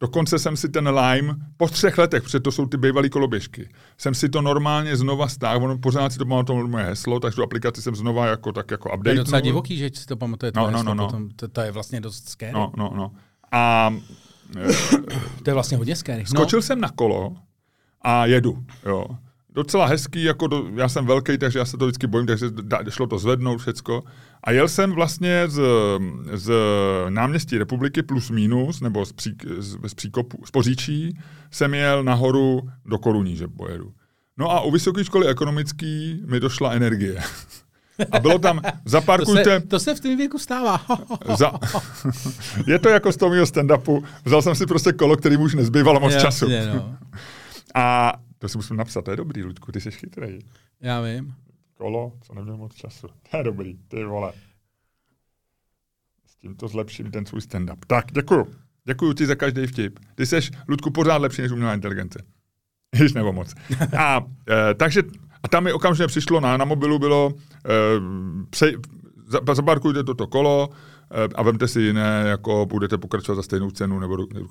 Dokonce 0.00 0.38
jsem 0.38 0.56
si 0.56 0.68
ten 0.68 0.88
Lime 0.88 1.34
po 1.56 1.68
třech 1.68 1.98
letech, 1.98 2.22
protože 2.22 2.40
to 2.40 2.52
jsou 2.52 2.66
ty 2.66 2.76
bývalé 2.76 3.08
koloběžky, 3.08 3.68
jsem 3.98 4.14
si 4.14 4.28
to 4.28 4.42
normálně 4.42 4.96
znova 4.96 5.28
stáhl, 5.28 5.64
ono 5.64 5.78
pořád 5.78 6.12
si 6.12 6.18
to 6.18 6.26
pamatuju 6.26 6.68
moje 6.68 6.84
heslo, 6.84 7.20
takže 7.20 7.36
tu 7.36 7.42
aplikaci 7.42 7.82
jsem 7.82 7.96
znova 7.96 8.26
jako, 8.26 8.52
tak 8.52 8.70
jako 8.70 8.88
update. 8.88 9.04
To 9.04 9.08
je 9.08 9.16
docela 9.18 9.40
divoký, 9.40 9.76
že 9.76 9.90
si 9.94 10.06
to 10.06 10.16
pamatuje 10.16 10.52
no, 10.56 10.70
no, 10.70 10.82
no, 10.82 10.94
no. 10.94 11.06
Potom, 11.06 11.30
to, 11.30 11.48
to, 11.48 11.60
je 11.60 11.70
vlastně 11.70 12.00
dost 12.00 12.28
scary. 12.28 12.52
No, 12.52 12.72
no, 12.76 12.92
no. 12.96 13.12
A 13.52 13.94
to 15.42 15.50
je 15.50 15.54
vlastně 15.54 15.76
hodně 15.76 15.96
scary. 15.96 16.22
No. 16.22 16.26
Skočil 16.26 16.62
jsem 16.62 16.80
na 16.80 16.88
kolo 16.88 17.36
a 18.02 18.26
jedu, 18.26 18.64
jo 18.86 19.06
docela 19.56 19.86
hezký, 19.86 20.22
jako 20.22 20.46
do, 20.46 20.64
já 20.74 20.88
jsem 20.88 21.06
velký, 21.06 21.38
takže 21.38 21.58
já 21.58 21.64
se 21.64 21.76
to 21.76 21.86
vždycky 21.86 22.06
bojím, 22.06 22.26
takže 22.26 22.46
šlo 22.88 23.06
to 23.06 23.18
zvednout 23.18 23.60
všecko. 23.60 24.02
A 24.44 24.52
jel 24.52 24.68
jsem 24.68 24.92
vlastně 24.92 25.42
z, 25.46 25.60
z 26.32 26.52
náměstí 27.08 27.58
republiky 27.58 28.02
plus 28.02 28.30
minus, 28.30 28.80
nebo 28.80 29.06
z, 29.06 29.12
pří, 29.12 29.36
z, 29.58 29.76
z, 29.82 29.94
příkopu, 29.94 30.42
z 30.46 30.50
Poříčí, 30.50 31.18
jsem 31.50 31.74
jel 31.74 32.04
nahoru 32.04 32.68
do 32.86 32.98
Koruní, 32.98 33.36
že 33.36 33.48
pojedu. 33.48 33.92
No 34.38 34.50
a 34.50 34.60
u 34.60 34.70
vysoké 34.70 35.04
školy 35.04 35.26
ekonomický 35.26 36.22
mi 36.26 36.40
došla 36.40 36.72
energie. 36.72 37.20
A 38.12 38.20
bylo 38.20 38.38
tam, 38.38 38.60
zaparkujte... 38.84 39.60
To 39.60 39.60
se, 39.60 39.66
to 39.66 39.78
se 39.80 39.94
v 39.94 40.00
tom 40.00 40.16
věku 40.16 40.38
stává. 40.38 40.80
za, 41.36 41.52
je 42.66 42.78
to 42.78 42.88
jako 42.88 43.12
z 43.12 43.16
toho 43.16 43.34
stand-upu. 43.34 44.04
Vzal 44.24 44.42
jsem 44.42 44.54
si 44.54 44.66
prostě 44.66 44.92
kolo, 44.92 45.16
který 45.16 45.36
už 45.36 45.54
nezbývalo 45.54 46.00
moc 46.00 46.12
Jasně, 46.12 46.26
času. 46.26 46.46
No. 46.74 46.96
A 47.74 48.12
to 48.38 48.48
si 48.48 48.58
musím 48.58 48.76
napsat, 48.76 49.04
to 49.04 49.10
je 49.10 49.16
dobrý, 49.16 49.42
Ludku, 49.42 49.72
ty 49.72 49.80
jsi 49.80 49.90
chytrý. 49.90 50.38
Já 50.80 51.00
vím. 51.00 51.34
Kolo, 51.74 52.12
co 52.22 52.34
neměl 52.34 52.56
moc 52.56 52.74
času. 52.74 53.06
To 53.30 53.36
je 53.36 53.42
dobrý, 53.42 53.78
ty 53.88 54.04
vole. 54.04 54.32
S 56.26 56.36
tím 56.36 56.56
to 56.56 56.68
zlepším 56.68 57.10
ten 57.10 57.26
svůj 57.26 57.40
stand-up. 57.40 57.78
Tak, 57.86 58.12
děkuju. 58.12 58.46
Děkuju 58.84 59.12
ti 59.12 59.26
za 59.26 59.34
každý 59.34 59.66
vtip. 59.66 59.98
Ty 60.14 60.26
jsi, 60.26 60.40
Ludku, 60.68 60.90
pořád 60.90 61.16
lepší 61.16 61.42
než 61.42 61.52
umělá 61.52 61.74
inteligence. 61.74 62.22
Již 63.02 63.12
nebo 63.12 63.32
moc. 63.32 63.54
A, 63.98 64.26
e, 64.50 64.74
takže, 64.74 65.02
a 65.42 65.48
tam 65.48 65.64
mi 65.64 65.72
okamžitě 65.72 66.06
přišlo, 66.06 66.40
na, 66.40 66.56
na 66.56 66.64
mobilu 66.64 66.98
bylo, 66.98 67.32
e, 67.66 67.70
pře, 68.50 68.72
zaparkujte 69.52 70.04
toto 70.04 70.26
kolo 70.26 70.70
e, 71.10 71.34
a 71.34 71.42
vemte 71.42 71.68
si 71.68 71.80
jiné, 71.80 72.24
jako 72.26 72.66
budete 72.66 72.98
pokračovat 72.98 73.36
za 73.36 73.42
stejnou 73.42 73.70
cenu. 73.70 74.00
Nebo, 74.00 74.16
nebo 74.16 74.48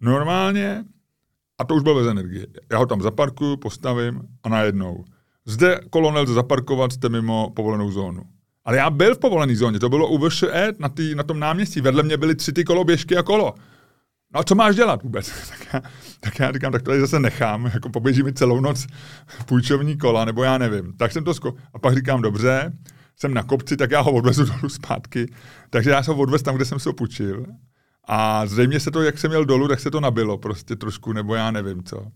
Normálně 0.00 0.84
a 1.62 1.64
to 1.64 1.74
už 1.74 1.82
bylo 1.82 1.94
bez 1.94 2.06
energie. 2.06 2.46
Já 2.72 2.78
ho 2.78 2.86
tam 2.86 3.02
zaparkuju, 3.02 3.56
postavím 3.56 4.22
a 4.42 4.48
najednou. 4.48 5.04
Zde 5.46 5.80
kolo 5.90 6.12
nelze 6.12 6.34
zaparkovat, 6.34 6.92
jste 6.92 7.08
mimo 7.08 7.50
povolenou 7.50 7.90
zónu. 7.90 8.22
Ale 8.64 8.76
já 8.76 8.90
byl 8.90 9.14
v 9.14 9.18
povolené 9.18 9.56
zóně, 9.56 9.78
to 9.78 9.88
bylo 9.88 10.08
u 10.08 10.28
VŠE 10.28 10.72
na, 10.78 10.88
tý, 10.88 11.14
na 11.14 11.22
tom 11.22 11.40
náměstí. 11.40 11.80
Vedle 11.80 12.02
mě 12.02 12.16
byly 12.16 12.34
tři 12.34 12.52
ty 12.52 12.64
koloběžky 12.64 13.16
a 13.16 13.22
kolo. 13.22 13.54
No 14.34 14.40
a 14.40 14.44
co 14.44 14.54
máš 14.54 14.76
dělat 14.76 15.02
vůbec? 15.02 15.30
tak, 15.50 15.66
já, 15.74 15.82
tak 16.20 16.38
já 16.38 16.52
říkám, 16.52 16.72
tak 16.72 16.82
to 16.82 17.00
zase 17.00 17.20
nechám, 17.20 17.64
jako 17.74 17.88
poběží 17.88 18.22
mi 18.22 18.32
celou 18.32 18.60
noc 18.60 18.86
půjčovní 19.46 19.98
kola, 19.98 20.24
nebo 20.24 20.42
já 20.42 20.58
nevím. 20.58 20.92
Tak 20.96 21.12
jsem 21.12 21.24
to 21.24 21.34
zko... 21.34 21.54
A 21.74 21.78
pak 21.78 21.94
říkám, 21.94 22.22
dobře, 22.22 22.72
jsem 23.16 23.34
na 23.34 23.42
kopci, 23.42 23.76
tak 23.76 23.90
já 23.90 24.00
ho 24.00 24.12
odvezu 24.12 24.44
dolů 24.44 24.68
zpátky. 24.68 25.32
Takže 25.70 25.90
já 25.90 26.02
jsem 26.02 26.14
ho 26.14 26.20
odvez 26.20 26.42
tam, 26.42 26.56
kde 26.56 26.64
jsem 26.64 26.78
se 26.78 26.90
opučil. 26.90 27.46
A 28.04 28.46
zřejmě 28.46 28.80
se 28.80 28.90
to, 28.90 29.02
jak 29.02 29.18
jsem 29.18 29.30
měl 29.30 29.44
dolů, 29.44 29.68
tak 29.68 29.80
se 29.80 29.90
to 29.90 30.00
nabilo 30.00 30.38
prostě 30.38 30.76
trošku, 30.76 31.12
nebo 31.12 31.34
já 31.34 31.50
nevím 31.50 31.82
co. 31.82 32.06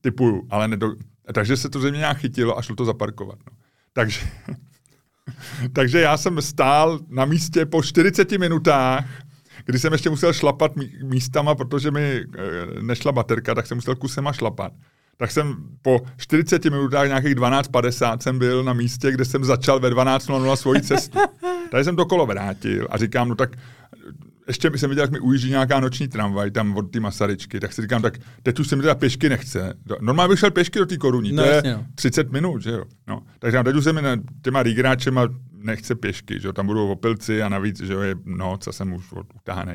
Typuju, 0.00 0.46
ale 0.50 0.68
nedo... 0.68 0.94
Takže 1.34 1.56
se 1.56 1.68
to 1.68 1.80
zřejmě 1.80 1.98
nějak 1.98 2.18
chytilo 2.18 2.58
a 2.58 2.62
šlo 2.62 2.76
to 2.76 2.84
zaparkovat. 2.84 3.38
No. 3.46 3.56
Takže, 3.92 4.20
takže 5.72 6.00
já 6.00 6.16
jsem 6.16 6.42
stál 6.42 7.00
na 7.08 7.24
místě 7.24 7.66
po 7.66 7.82
40 7.82 8.32
minutách, 8.32 9.04
kdy 9.64 9.78
jsem 9.78 9.92
ještě 9.92 10.10
musel 10.10 10.32
šlapat 10.32 10.72
místama, 11.02 11.54
protože 11.54 11.90
mi 11.90 12.16
e, 12.16 12.24
nešla 12.82 13.12
baterka, 13.12 13.54
tak 13.54 13.66
jsem 13.66 13.78
musel 13.78 13.96
kusema 13.96 14.32
šlapat. 14.32 14.72
Tak 15.16 15.30
jsem 15.30 15.56
po 15.82 16.00
40 16.16 16.64
minutách, 16.64 17.06
nějakých 17.06 17.34
12.50 17.34 18.18
jsem 18.18 18.38
byl 18.38 18.64
na 18.64 18.72
místě, 18.72 19.12
kde 19.12 19.24
jsem 19.24 19.44
začal 19.44 19.80
ve 19.80 19.90
12.00 19.90 20.56
svoji 20.56 20.82
cestu. 20.82 21.18
Tady 21.70 21.84
jsem 21.84 21.96
to 21.96 22.06
kolo 22.06 22.26
vrátil 22.26 22.86
a 22.90 22.96
říkám, 22.96 23.28
no 23.28 23.34
tak 23.34 23.56
ještě 24.48 24.70
jsem 24.76 24.90
viděl, 24.90 25.04
jak 25.04 25.10
mi 25.10 25.20
ujíždí 25.20 25.50
nějaká 25.50 25.80
noční 25.80 26.08
tramvaj 26.08 26.50
tam 26.50 26.76
od 26.76 26.82
té 26.82 27.00
Masaryčky, 27.00 27.60
tak 27.60 27.72
si 27.72 27.82
říkám, 27.82 28.02
tak 28.02 28.18
teď 28.42 28.60
už 28.60 28.68
se 28.68 28.76
mi 28.76 28.82
teda 28.82 28.94
pěšky 28.94 29.28
nechce. 29.28 29.74
Normálně 30.00 30.28
bych 30.28 30.38
šel 30.38 30.50
pěšky 30.50 30.78
do 30.78 30.86
té 30.86 30.96
koruní, 30.96 31.32
no, 31.32 31.42
to 31.42 31.48
je 31.48 31.62
no. 31.64 31.86
30 31.94 32.32
minut, 32.32 32.62
že 32.62 32.70
jo. 32.70 32.84
No. 33.08 33.22
Takže 33.38 33.62
teď 33.64 33.76
už 33.76 33.84
se 33.84 33.92
mi 33.92 34.00
těma 34.42 34.62
rýgráčema 34.62 35.28
nechce 35.52 35.94
pěšky, 35.94 36.40
že 36.40 36.48
jo, 36.48 36.52
tam 36.52 36.66
budou 36.66 36.88
opilci 36.88 37.42
a 37.42 37.48
navíc, 37.48 37.82
že 37.82 37.92
jo, 37.92 38.00
je 38.00 38.14
noc 38.24 38.66
a 38.66 38.72
jsem 38.72 38.92
už 38.92 39.04
utáhaný. 39.40 39.74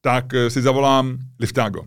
Tak 0.00 0.24
uh, 0.32 0.48
si 0.48 0.62
zavolám 0.62 1.18
Liftago. 1.40 1.82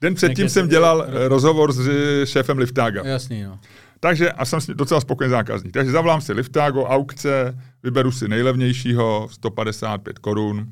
Den 0.00 0.14
předtím 0.14 0.48
jsem 0.48 0.68
dělal 0.68 0.98
uh, 0.98 1.28
rozhovor 1.28 1.72
s 1.72 1.88
šéfem 2.24 2.58
Liftaga. 2.58 3.02
Jasný, 3.04 3.42
no. 3.42 3.58
Takže 4.00 4.32
a 4.32 4.44
jsem 4.44 4.60
docela 4.74 5.00
spokojený 5.00 5.30
zákazník. 5.30 5.72
Takže 5.72 5.92
zavolám 5.92 6.20
si 6.20 6.32
Liftago, 6.32 6.84
aukce, 6.84 7.58
vyberu 7.82 8.12
si 8.12 8.28
nejlevnějšího, 8.28 9.28
155 9.30 10.18
korun, 10.18 10.66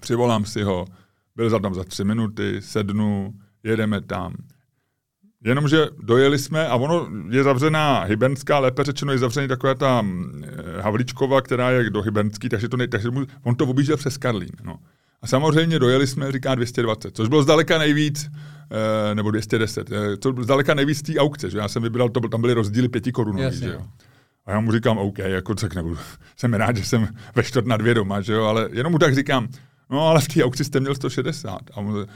přivolám 0.00 0.44
si 0.44 0.62
ho, 0.62 0.86
byl 1.36 1.60
tam 1.60 1.74
za 1.74 1.84
tři 1.84 2.04
minuty, 2.04 2.56
sednu, 2.60 3.34
jedeme 3.62 4.00
tam. 4.00 4.34
Jenomže 5.44 5.86
dojeli 6.02 6.38
jsme 6.38 6.68
a 6.68 6.76
ono 6.76 7.08
je 7.30 7.42
zavřená 7.42 8.02
Hybernská, 8.02 8.58
lépe 8.58 8.84
řečeno 8.84 9.12
je 9.12 9.18
zavřený 9.18 9.48
taková 9.48 9.74
ta 9.74 10.02
mm, 10.02 10.44
Havličkova, 10.80 11.40
která 11.40 11.70
je 11.70 11.90
do 11.90 12.02
Hybernský, 12.02 12.48
takže, 12.48 12.68
to 12.68 12.76
ne, 12.76 12.88
takže 12.88 13.08
on 13.42 13.54
to 13.54 13.66
objížděl 13.66 13.96
přes 13.96 14.16
Karlín. 14.16 14.50
No. 14.64 14.78
A 15.22 15.26
samozřejmě 15.26 15.78
dojeli 15.78 16.06
jsme, 16.06 16.32
říká 16.32 16.54
220, 16.54 17.16
což 17.16 17.28
bylo 17.28 17.42
zdaleka 17.42 17.78
nejvíc, 17.78 18.30
eh, 18.70 19.14
nebo 19.14 19.30
210, 19.30 19.92
eh, 19.92 20.16
to 20.16 20.32
bylo 20.32 20.44
zdaleka 20.44 20.74
nejvíc 20.74 21.02
té 21.02 21.18
aukce, 21.18 21.50
že 21.50 21.58
já 21.58 21.68
jsem 21.68 21.82
vybral, 21.82 22.08
to 22.08 22.20
byl, 22.20 22.28
tam 22.28 22.40
byly 22.40 22.54
rozdíly 22.54 22.88
pěti 22.88 23.12
korun. 23.12 23.36
A 24.46 24.52
já 24.52 24.60
mu 24.60 24.72
říkám, 24.72 24.98
OK, 24.98 25.18
jako 25.18 25.54
tak 25.54 25.74
nebudu. 25.74 25.98
Jsem 26.36 26.54
rád, 26.54 26.76
že 26.76 26.84
jsem 26.84 27.08
ve 27.34 27.42
čtvrt 27.42 27.66
na 27.66 27.76
dvě 27.76 27.94
doma, 27.94 28.20
že 28.20 28.32
jo, 28.32 28.44
ale 28.44 28.68
jenom 28.72 28.92
mu 28.92 28.98
tak 28.98 29.14
říkám, 29.14 29.48
no 29.90 30.06
ale 30.06 30.20
v 30.20 30.28
té 30.28 30.44
aukci 30.44 30.64
jste 30.64 30.80
měl 30.80 30.94
160. 30.94 31.58
A 31.74 31.80
mu 31.80 31.98
e, 32.00 32.06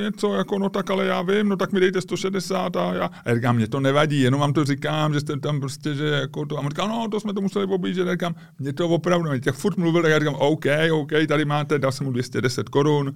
něco 0.00 0.34
jako, 0.34 0.58
no 0.58 0.68
tak 0.68 0.90
ale 0.90 1.06
já 1.06 1.22
vím, 1.22 1.48
no 1.48 1.56
tak 1.56 1.72
mi 1.72 1.80
dejte 1.80 2.00
160 2.00 2.76
a 2.76 2.94
já, 2.94 3.04
a 3.04 3.28
já 3.28 3.34
říkám, 3.34 3.56
mě 3.56 3.68
to 3.68 3.80
nevadí, 3.80 4.20
jenom 4.20 4.40
vám 4.40 4.52
to 4.52 4.64
říkám, 4.64 5.14
že 5.14 5.20
jste 5.20 5.40
tam 5.40 5.60
prostě, 5.60 5.94
že 5.94 6.06
jako 6.06 6.46
to, 6.46 6.56
a 6.56 6.60
on 6.60 6.68
říká, 6.68 6.86
no 6.86 7.08
to 7.08 7.20
jsme 7.20 7.34
to 7.34 7.40
museli 7.40 7.66
objíždět, 7.66 8.08
a 8.08 8.12
říkám, 8.12 8.34
mě 8.58 8.72
to 8.72 8.88
opravdu, 8.88 9.30
mě 9.30 9.40
tak 9.40 9.54
furt 9.54 9.76
mluvil, 9.76 10.02
tak 10.02 10.10
já 10.10 10.18
říkám, 10.18 10.34
OK, 10.34 10.66
OK, 10.92 11.12
tady 11.28 11.44
máte, 11.44 11.78
dal 11.78 11.92
jsem 11.92 12.06
mu 12.06 12.12
210 12.12 12.68
korun 12.68 13.14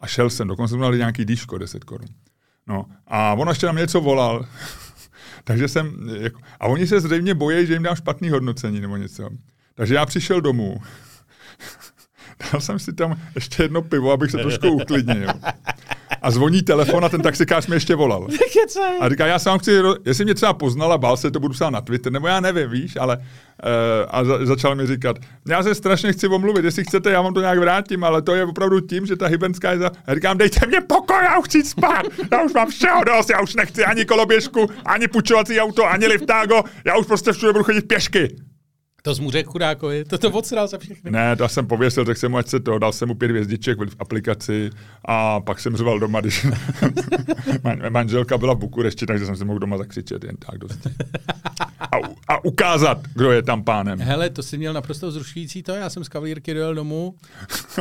a 0.00 0.06
šel 0.06 0.30
jsem, 0.30 0.48
dokonce 0.48 0.74
jsme 0.74 0.82
dali 0.82 0.98
nějaký 0.98 1.24
dýško 1.24 1.58
10 1.58 1.84
korun. 1.84 2.08
No 2.66 2.86
a 3.06 3.34
on 3.34 3.48
ještě 3.48 3.66
na 3.66 3.72
mě 3.72 3.80
něco 3.80 4.00
volal, 4.00 4.46
takže 5.44 5.68
jsem, 5.68 6.08
jako, 6.20 6.40
a 6.60 6.66
oni 6.66 6.86
se 6.86 7.00
zřejmě 7.00 7.34
bojí, 7.34 7.66
že 7.66 7.72
jim 7.72 7.82
dám 7.82 7.96
špatný 7.96 8.30
hodnocení 8.30 8.80
nebo 8.80 8.96
něco. 8.96 9.30
Takže 9.74 9.94
já 9.94 10.06
přišel 10.06 10.40
domů, 10.40 10.76
dal 12.52 12.60
jsem 12.60 12.78
si 12.78 12.92
tam 12.92 13.20
ještě 13.34 13.62
jedno 13.62 13.82
pivo, 13.82 14.12
abych 14.12 14.30
se 14.30 14.38
trošku 14.38 14.68
uklidnil. 14.68 15.28
A 16.22 16.30
zvoní 16.30 16.62
telefon 16.62 17.04
a 17.04 17.08
ten 17.08 17.20
taxikář 17.20 17.66
mi 17.66 17.76
ještě 17.76 17.94
volal. 17.94 18.26
A 19.00 19.08
říká, 19.08 19.26
já 19.26 19.38
se 19.38 19.48
vám 19.48 19.58
chci, 19.58 19.80
jestli 20.04 20.24
mě 20.24 20.34
třeba 20.34 20.52
poznala, 20.52 20.98
bál 20.98 21.16
se, 21.16 21.30
to 21.30 21.40
budu 21.40 21.54
psát 21.54 21.70
na 21.70 21.80
Twitter, 21.80 22.12
nebo 22.12 22.26
já 22.26 22.40
nevím, 22.40 22.70
víš, 22.70 22.96
ale 23.00 23.16
uh, 23.16 23.22
a 24.08 24.24
za, 24.24 24.46
začal 24.46 24.74
mi 24.74 24.86
říkat, 24.86 25.16
já 25.48 25.62
se 25.62 25.74
strašně 25.74 26.12
chci 26.12 26.28
omluvit, 26.28 26.64
jestli 26.64 26.84
chcete, 26.84 27.10
já 27.10 27.22
vám 27.22 27.34
to 27.34 27.40
nějak 27.40 27.58
vrátím, 27.58 28.04
ale 28.04 28.22
to 28.22 28.34
je 28.34 28.44
opravdu 28.44 28.80
tím, 28.80 29.06
že 29.06 29.16
ta 29.16 29.26
hybenská 29.26 29.72
je 29.72 29.78
za... 29.78 29.90
A 30.06 30.14
říkám, 30.14 30.38
dejte 30.38 30.66
mě 30.66 30.80
pokoj, 30.80 31.24
já 31.24 31.38
už 31.38 31.44
chci 31.44 31.62
spát, 31.62 32.02
já 32.32 32.42
už 32.42 32.52
mám 32.52 32.70
všeho 32.70 33.04
dost, 33.04 33.30
já 33.30 33.40
už 33.40 33.54
nechci 33.54 33.84
ani 33.84 34.04
koloběžku, 34.04 34.70
ani 34.84 35.08
půjčovací 35.08 35.60
auto, 35.60 35.86
ani 35.86 36.06
liftágo, 36.06 36.62
já 36.84 36.96
už 36.96 37.06
prostě 37.06 37.32
všude 37.32 37.52
budu 37.52 37.64
chodit 37.64 37.88
pěšky. 37.88 38.47
To 39.08 39.14
z 39.14 39.18
muřek 39.18 39.46
chudákovi, 39.46 40.04
to 40.04 40.18
to 40.18 40.30
odsral 40.30 40.68
za 40.68 40.78
všechny. 40.78 41.10
Ne, 41.10 41.36
to 41.36 41.48
jsem 41.48 41.66
pověsil, 41.66 42.04
tak 42.04 42.16
jsem 42.16 42.30
mu, 42.30 42.36
ať 42.38 42.48
se 42.48 42.60
to, 42.60 42.78
dal 42.78 42.92
jsem 42.92 43.08
mu 43.08 43.14
pět 43.14 43.30
hvězdiček 43.30 43.78
v 43.78 43.96
aplikaci 43.98 44.70
a 45.04 45.40
pak 45.40 45.60
jsem 45.60 45.76
řval 45.76 45.98
doma, 45.98 46.20
když 46.20 46.46
Man- 47.64 47.90
manželka 47.90 48.38
byla 48.38 48.54
v 48.54 48.58
Bukurešti, 48.58 49.06
takže 49.06 49.26
jsem 49.26 49.36
si 49.36 49.44
mohl 49.44 49.58
doma 49.58 49.78
zakřičet 49.78 50.24
jen 50.24 50.36
tak 50.36 50.58
dost. 50.58 50.88
A, 51.80 51.96
a 52.28 52.44
ukázat, 52.44 52.98
kdo 53.14 53.32
je 53.32 53.42
tam 53.42 53.64
pánem. 53.64 54.00
Hele, 54.00 54.30
to 54.30 54.42
jsi 54.42 54.58
měl 54.58 54.72
naprosto 54.72 55.10
zrušující 55.10 55.62
to, 55.62 55.72
já 55.72 55.90
jsem 55.90 56.04
z 56.04 56.08
kavalírky 56.08 56.54
dojel 56.54 56.74
domů. 56.74 57.14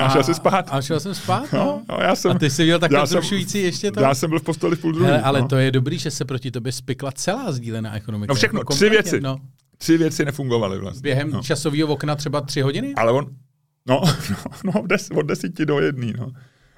A 0.01 0.09
šel 0.09 0.23
si 0.23 0.33
spát. 0.33 0.65
A 0.71 0.81
šel 0.81 0.99
jsem 0.99 1.15
spát, 1.15 1.53
no. 1.53 1.59
No, 1.59 1.81
no, 1.89 1.97
já 2.03 2.15
jsem, 2.15 2.31
A 2.31 2.39
ty 2.39 2.49
jsi 2.49 2.63
měl 2.63 2.79
takhle 2.79 2.99
já 2.99 3.05
jsem- 3.05 3.21
zrušující 3.21 3.61
ještě 3.63 3.91
to? 3.91 3.99
Já 4.01 4.15
jsem 4.15 4.29
byl 4.29 4.39
v 4.39 4.43
posteli 4.43 4.75
v 4.75 4.79
půl 4.79 4.91
druhý. 4.93 5.05
Hele, 5.07 5.21
ale 5.21 5.41
no. 5.41 5.47
to 5.47 5.55
je 5.55 5.71
dobrý, 5.71 5.97
že 5.99 6.11
se 6.11 6.25
proti 6.25 6.51
tobě 6.51 6.71
spikla 6.71 7.11
celá 7.11 7.51
sdílená 7.51 7.95
ekonomika. 7.95 8.31
No 8.31 8.35
všechno, 8.35 8.59
Jako 8.59 8.73
tři 8.73 8.89
věci. 8.89 9.21
No. 9.21 9.37
Tři 9.77 9.97
věci 9.97 10.25
nefungovaly 10.25 10.79
vlastně. 10.79 11.01
Během 11.01 11.31
no. 11.31 11.41
časového 11.41 11.87
okna 11.87 12.15
třeba 12.15 12.41
tři 12.41 12.61
hodiny? 12.61 12.93
Ale 12.95 13.11
on, 13.11 13.25
no, 13.87 14.01
no, 14.29 14.71
no 14.73 14.87
des, 14.87 15.09
od 15.11 15.21
desíti 15.25 15.65
do 15.65 15.79
jedný, 15.79 16.13
no. 16.17 16.31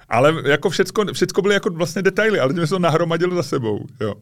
Ale 0.08 0.34
jako 0.46 0.70
všecko, 0.70 1.04
všecko 1.12 1.42
byly 1.42 1.54
jako 1.54 1.70
vlastně 1.70 2.02
detaily, 2.02 2.40
ale 2.40 2.54
tím 2.54 2.66
se 2.66 2.70
to 2.70 2.78
nahromadilo 2.78 3.36
za 3.36 3.42
sebou, 3.42 3.86
jo. 4.00 4.14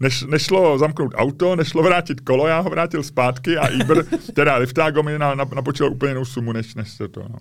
Neš, 0.00 0.22
nešlo 0.22 0.78
zamknout 0.78 1.12
auto, 1.14 1.56
nešlo 1.56 1.82
vrátit 1.82 2.20
kolo, 2.20 2.46
já 2.46 2.60
ho 2.60 2.70
vrátil 2.70 3.02
zpátky 3.02 3.56
a 3.56 3.68
Uber, 3.82 4.04
teda 4.34 4.56
Liftago 4.56 5.02
mi 5.02 5.18
na, 5.18 5.34
na, 5.34 5.44
napočítal 5.54 5.92
úplně 5.92 6.10
jinou 6.10 6.24
sumu, 6.24 6.52
než, 6.52 6.74
než 6.74 6.90
se 6.90 7.08
to, 7.08 7.20
no. 7.20 7.38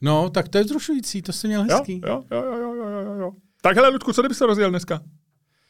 No, 0.00 0.30
tak 0.30 0.48
to 0.48 0.58
je 0.58 0.64
zrušující, 0.64 1.22
to 1.22 1.32
jsi 1.32 1.46
měl 1.46 1.62
hezký. 1.62 2.00
jo, 2.06 2.22
jo, 2.30 2.44
jo, 2.44 2.58
jo, 2.58 2.74
jo, 2.74 3.00
jo, 3.00 3.14
jo. 3.20 3.30
Tak 3.62 3.76
hele, 3.76 3.88
Ludku, 3.88 4.12
co 4.12 4.22
kdyby 4.22 4.34
se 4.34 4.46
rozjel 4.46 4.70
dneska? 4.70 5.00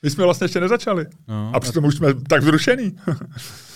My 0.02 0.10
jsme 0.10 0.24
vlastně 0.24 0.44
ještě 0.44 0.60
nezačali. 0.60 1.06
No, 1.28 1.50
A 1.54 1.60
přitom 1.60 1.84
už 1.84 1.94
jsme 1.94 2.14
tak 2.14 2.42
vzrušený. 2.42 2.96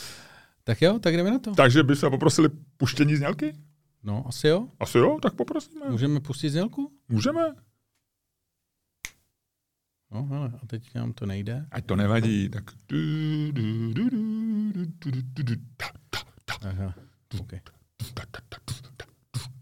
Tak 0.64 0.82
jo, 0.82 0.98
tak 0.98 1.16
jdeme 1.16 1.30
na 1.30 1.38
to. 1.38 1.54
Takže 1.54 1.82
by 1.82 1.96
se 1.96 2.10
poprosili 2.10 2.48
puštění 2.76 3.16
znělky? 3.16 3.56
No, 4.02 4.24
asi 4.28 4.48
jo. 4.48 4.68
Asi 4.80 4.98
jo, 4.98 5.18
tak 5.22 5.34
poprosíme. 5.34 5.90
Můžeme 5.90 6.20
pustit 6.20 6.50
znělku? 6.50 6.92
Můžeme. 7.08 7.40
No, 10.10 10.24
hele, 10.24 10.52
a 10.62 10.66
teď 10.66 10.94
nám 10.94 11.12
to 11.12 11.26
nejde. 11.26 11.66
Ať 11.70 11.86
to 11.86 11.96
nevadí, 11.96 12.48
tak... 12.48 12.64
Aha, 16.68 16.94
okay. 17.40 17.60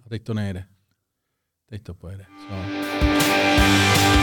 A 0.04 0.08
teď 0.08 0.22
to 0.24 0.34
nejde. 0.34 0.64
Teď 1.66 1.82
to 1.82 1.94
pojede. 1.94 2.26
Co? 2.48 4.19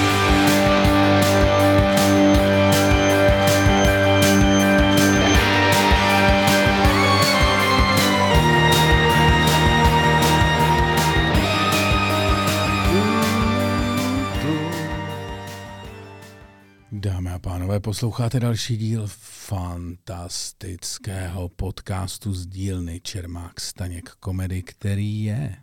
Dámy 16.92 17.32
a 17.32 17.40
pánové, 17.40 17.80
posloucháte 17.80 18.40
další 18.40 18.78
díl 18.78 19.04
fantastického 19.08 21.50
podcastu 21.50 22.34
z 22.34 22.48
dílny 22.48 23.00
Čermák 23.02 23.62
Staněk 23.62 24.10
komedy, 24.10 24.64
který 24.64 25.24
je 25.24 25.56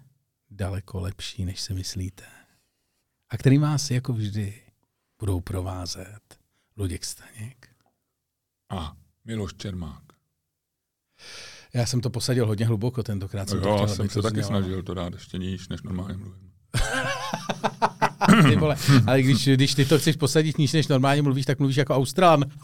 daleko 0.50 1.00
lepší, 1.00 1.44
než 1.44 1.60
si 1.60 1.74
myslíte. 1.74 2.24
A 3.30 3.36
který 3.36 3.58
vás 3.58 3.90
jako 3.90 4.12
vždy 4.12 4.62
budou 5.18 5.40
provázet 5.40 6.20
Luděk 6.76 7.04
Staněk. 7.04 7.68
A 8.70 8.96
Miloš 9.24 9.54
Čermák. 9.54 10.02
Já 11.74 11.86
jsem 11.86 12.00
to 12.00 12.10
posadil 12.10 12.46
hodně 12.46 12.66
hluboko 12.66 13.02
tentokrát. 13.02 13.48
Jsem 13.48 13.60
to 13.60 13.68
Jo, 13.68 13.74
chtěl, 13.76 13.88
jsem 13.88 14.08
se 14.08 14.14
to 14.14 14.22
taky 14.22 14.34
znělo. 14.42 14.48
snažil 14.48 14.82
to 14.82 14.94
dát 14.94 15.12
ještě 15.12 15.38
níž, 15.38 15.68
než 15.68 15.82
normálně 15.82 16.16
mluvím. 16.16 16.52
Ty 18.48 18.56
vole, 18.56 18.76
ale 19.06 19.22
když, 19.22 19.48
když 19.48 19.74
ty 19.74 19.84
to 19.84 19.98
chceš 19.98 20.16
posadit 20.16 20.58
níž, 20.58 20.72
než 20.72 20.88
normálně 20.88 21.22
mluvíš, 21.22 21.46
tak 21.46 21.58
mluvíš 21.58 21.76
jako 21.76 21.94
Austrán. 21.94 22.44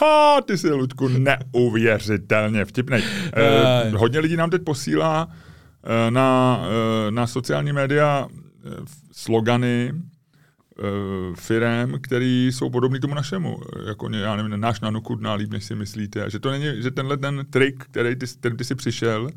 Ha, 0.00 0.40
ty 0.40 0.58
jsi, 0.58 0.72
Ludku, 0.72 1.08
neuvěřitelně 1.08 2.64
vtipnej. 2.64 3.02
Eh, 3.36 3.90
hodně 3.96 4.18
lidí 4.20 4.36
nám 4.36 4.50
teď 4.50 4.62
posílá 4.62 5.28
eh, 5.84 6.10
na, 6.10 6.60
eh, 7.08 7.10
na 7.10 7.26
sociální 7.26 7.72
média 7.72 8.26
eh, 8.30 8.68
slogany 9.12 9.92
eh, 9.92 10.82
firem, 11.34 11.98
který 12.00 12.46
jsou 12.52 12.70
podobný 12.70 13.00
tomu 13.00 13.14
našemu. 13.14 13.56
Eh, 13.76 13.88
Jako, 13.88 14.08
já 14.12 14.36
nevím, 14.36 14.60
náš 14.60 14.80
nanokudná 14.80 15.34
líp, 15.34 15.50
než 15.52 15.64
si 15.64 15.74
myslíte. 15.74 16.30
Že 16.30 16.38
to 16.38 16.50
není, 16.50 16.66
že 16.82 16.90
tenhle 16.90 17.16
ten 17.16 17.46
trik, 17.50 17.84
který 17.84 18.16
ty, 18.16 18.26
který 18.26 18.56
ty 18.56 18.64
si 18.64 18.74
přišel, 18.74 19.28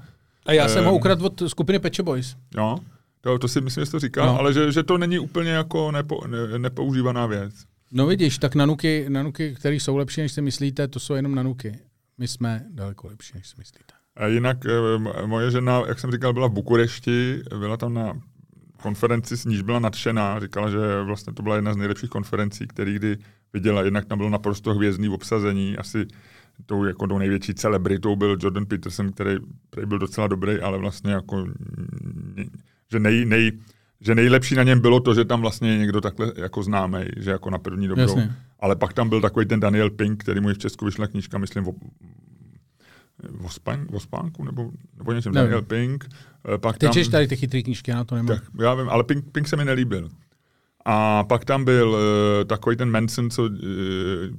A 0.45 0.51
já 0.53 0.67
jsem 0.67 0.83
ho 0.83 0.89
Ehm. 0.91 0.95
ukradl 0.97 1.25
od 1.25 1.41
skupiny 1.47 1.79
Pecho 1.79 2.03
Boys. 2.03 2.35
jo, 2.57 2.77
to, 3.25 3.39
to 3.39 3.47
si 3.47 3.61
myslím, 3.61 3.85
že 3.85 3.91
to 3.91 3.99
říkal, 3.99 4.25
No. 4.27 4.39
ale 4.39 4.53
že, 4.53 4.71
že 4.71 4.83
to 4.83 4.97
není 4.97 5.19
úplně 5.19 5.51
jako 5.51 5.91
nepo, 5.91 6.27
ne, 6.27 6.59
nepoužívaná 6.59 7.25
věc. 7.25 7.53
No 7.91 8.05
vidíš, 8.07 8.37
tak 8.37 8.55
nanuky, 8.55 9.05
nanuky, 9.09 9.55
které 9.55 9.75
jsou 9.75 9.97
lepší, 9.97 10.21
než 10.21 10.31
si 10.31 10.41
myslíte, 10.41 10.87
to 10.87 10.99
jsou 10.99 11.13
jenom 11.13 11.35
nanuky. 11.35 11.79
My 12.17 12.27
jsme 12.27 12.65
daleko 12.69 13.07
lepší, 13.07 13.31
než 13.35 13.47
si 13.47 13.55
myslíte. 13.57 13.93
A 14.15 14.27
jinak 14.27 14.57
eh, 14.65 15.25
moje 15.27 15.51
žena, 15.51 15.81
jak 15.87 15.99
jsem 15.99 16.11
říkal, 16.11 16.33
byla 16.33 16.47
v 16.47 16.51
Bukurešti, 16.51 17.41
byla 17.59 17.77
tam 17.77 17.93
na 17.93 18.13
konferenci, 18.81 19.37
s 19.37 19.45
níž 19.45 19.61
byla 19.61 19.79
nadšená, 19.79 20.39
říkala, 20.39 20.69
že 20.69 20.77
vlastně 21.03 21.33
to 21.33 21.43
byla 21.43 21.55
jedna 21.55 21.73
z 21.73 21.77
nejlepších 21.77 22.09
konferencí, 22.09 22.67
který 22.67 22.95
kdy 22.95 23.17
viděla. 23.53 23.81
Jednak 23.81 24.05
tam 24.05 24.17
bylo 24.17 24.29
naprosto 24.29 24.73
hvězdný 24.73 25.09
obsazení, 25.09 25.77
asi 25.77 26.05
tou, 26.65 26.83
jako 26.83 27.07
tou 27.07 27.17
největší 27.17 27.53
celebritou 27.53 28.15
byl 28.15 28.37
Jordan 28.41 28.65
Peterson, 28.65 29.11
který, 29.11 29.35
který 29.69 29.87
byl 29.87 29.99
docela 29.99 30.27
dobrý, 30.27 30.59
ale 30.59 30.77
vlastně 30.77 31.11
jako, 31.11 31.45
že, 32.91 32.99
nej, 32.99 33.25
nej, 33.25 33.51
že 34.01 34.15
nejlepší 34.15 34.55
na 34.55 34.63
něm 34.63 34.79
bylo 34.79 34.99
to, 34.99 35.13
že 35.13 35.25
tam 35.25 35.41
vlastně 35.41 35.71
je 35.71 35.77
někdo 35.77 36.01
takhle 36.01 36.31
jako 36.35 36.63
známý, 36.63 36.99
že 37.17 37.31
jako 37.31 37.49
na 37.49 37.57
první 37.57 37.87
dobrou. 37.87 38.01
Jasně. 38.01 38.35
Ale 38.59 38.75
pak 38.75 38.93
tam 38.93 39.09
byl 39.09 39.21
takový 39.21 39.45
ten 39.45 39.59
Daniel 39.59 39.89
Pink, 39.89 40.23
který 40.23 40.39
mu 40.39 40.49
i 40.49 40.53
v 40.53 40.57
Česku 40.57 40.85
vyšla 40.85 41.07
knížka, 41.07 41.37
myslím, 41.37 41.67
o, 41.67 41.73
o, 43.43 43.49
spán, 43.49 43.87
o 43.93 43.99
spánku, 43.99 44.43
nebo, 44.43 44.71
nebo 44.97 45.13
něčem, 45.13 45.33
Nevím. 45.33 45.45
Daniel 45.45 45.61
Pink. 45.61 46.05
Eh, 46.53 46.57
Pak 46.57 46.77
Ty 46.77 46.85
tam, 46.85 46.91
čteš 46.91 47.07
tady 47.07 47.27
ty 47.27 47.35
chytrý 47.35 47.63
knížky, 47.63 47.91
já 47.91 47.97
na 47.97 48.03
to 48.03 48.15
nemám. 48.15 48.27
tak, 48.27 48.43
já 48.61 48.73
vím, 48.73 48.89
ale 48.89 49.03
Pink, 49.03 49.25
Pink 49.31 49.47
se 49.47 49.55
mi 49.55 49.65
nelíbil. 49.65 50.09
A 50.85 51.23
pak 51.23 51.45
tam 51.45 51.65
byl 51.65 51.89
uh, 51.89 52.47
takový 52.47 52.75
ten 52.75 52.91
Manson, 52.91 53.29
co 53.29 53.43
uh, 53.43 53.49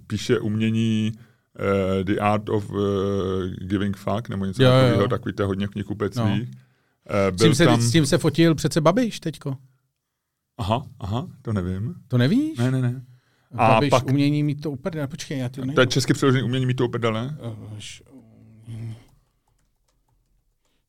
píše 0.06 0.38
umění 0.38 1.12
uh, 1.14 2.04
The 2.04 2.18
Art 2.20 2.48
of 2.48 2.70
uh, 2.70 2.78
Giving 3.59 3.96
Fuck, 3.96 4.28
nebo 4.28 4.44
něco 4.44 4.62
jo. 4.62 4.70
takového, 4.70 5.09
takový 5.09 5.35
to 5.35 5.46
hodně 5.46 5.68
knihkupectví. 5.68 6.40
No. 6.40 6.65
Uh, 7.11 7.37
S 7.37 7.38
tím, 7.38 7.49
byl 7.49 7.55
se, 7.55 7.64
tam... 7.64 7.81
s 7.83 7.92
tím 7.92 8.07
se 8.07 8.19
fotil 8.19 8.55
přece 8.55 8.81
Babiš 8.81 9.21
teďko. 9.21 9.57
Aha, 10.59 10.87
aha, 11.01 11.29
to 11.42 11.53
nevím. 11.53 11.95
To 12.09 12.19
nevíš? 12.19 12.59
Ne, 12.59 12.71
ne, 12.71 12.83
ne. 12.83 13.05
A 13.53 13.69
Babiš 13.69 13.90
pak- 13.90 14.07
umění 14.07 14.42
mít 14.42 14.61
to 14.61 14.71
úplně, 14.71 15.07
počkej, 15.07 15.38
já 15.38 15.49
ti 15.49 15.61
To 15.75 15.81
je 15.81 15.87
česky 15.87 16.14
přeložený 16.14 16.42
umění 16.45 16.66
mít 16.66 16.75
to 16.75 16.85
uprdele. 16.85 17.37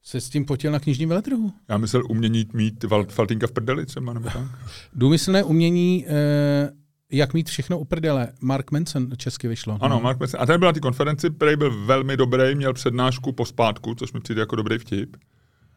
se 0.04 0.22
s 0.22 0.30
tím 0.30 0.46
potil 0.46 0.72
na 0.72 0.80
knižním 0.80 1.10
veletrhu. 1.10 1.54
Já 1.70 1.78
myslel 1.78 2.04
umění 2.10 2.46
mít 2.54 2.84
val, 2.84 3.06
faltinka 3.06 3.48
v 3.48 3.52
prdeli 3.52 3.86
třeba, 3.86 4.14
nebo 4.14 4.30
tak. 4.30 4.48
Důmyslné 4.94 5.44
umění, 5.44 6.06
eh, 6.08 6.70
jak 7.12 7.34
mít 7.34 7.50
všechno 7.50 7.80
u 7.80 7.86
prdele. 7.86 8.34
Mark 8.42 8.72
Manson 8.72 9.10
česky 9.18 9.48
vyšlo. 9.48 9.78
Ano, 9.82 10.00
Mark 10.00 10.20
Manson. 10.20 10.42
A 10.42 10.46
ten 10.46 10.60
byl 10.60 10.68
na 10.70 10.74
té 10.74 10.80
konferenci, 10.80 11.30
který 11.30 11.56
byl 11.56 11.86
velmi 11.86 12.18
dobrý, 12.18 12.56
měl 12.56 12.74
přednášku 12.74 13.32
po 13.32 13.46
spátku, 13.46 13.96
což 13.96 14.14
mi 14.14 14.20
přijde 14.20 14.42
jako 14.42 14.56
dobrý 14.56 14.78
vtip. 14.78 15.18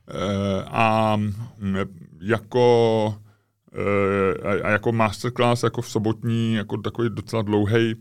E, 0.09 0.65
a 0.67 1.17
mm, 1.17 1.77
jako 2.21 3.15
e, 3.73 4.63
a 4.63 4.71
jako 4.71 4.93
masterclass, 4.93 5.63
jako 5.63 5.83
v 5.83 5.91
sobotní, 5.91 6.55
jako 6.55 6.77
takový 6.77 7.09
docela 7.13 7.43
dlouhý 7.43 7.95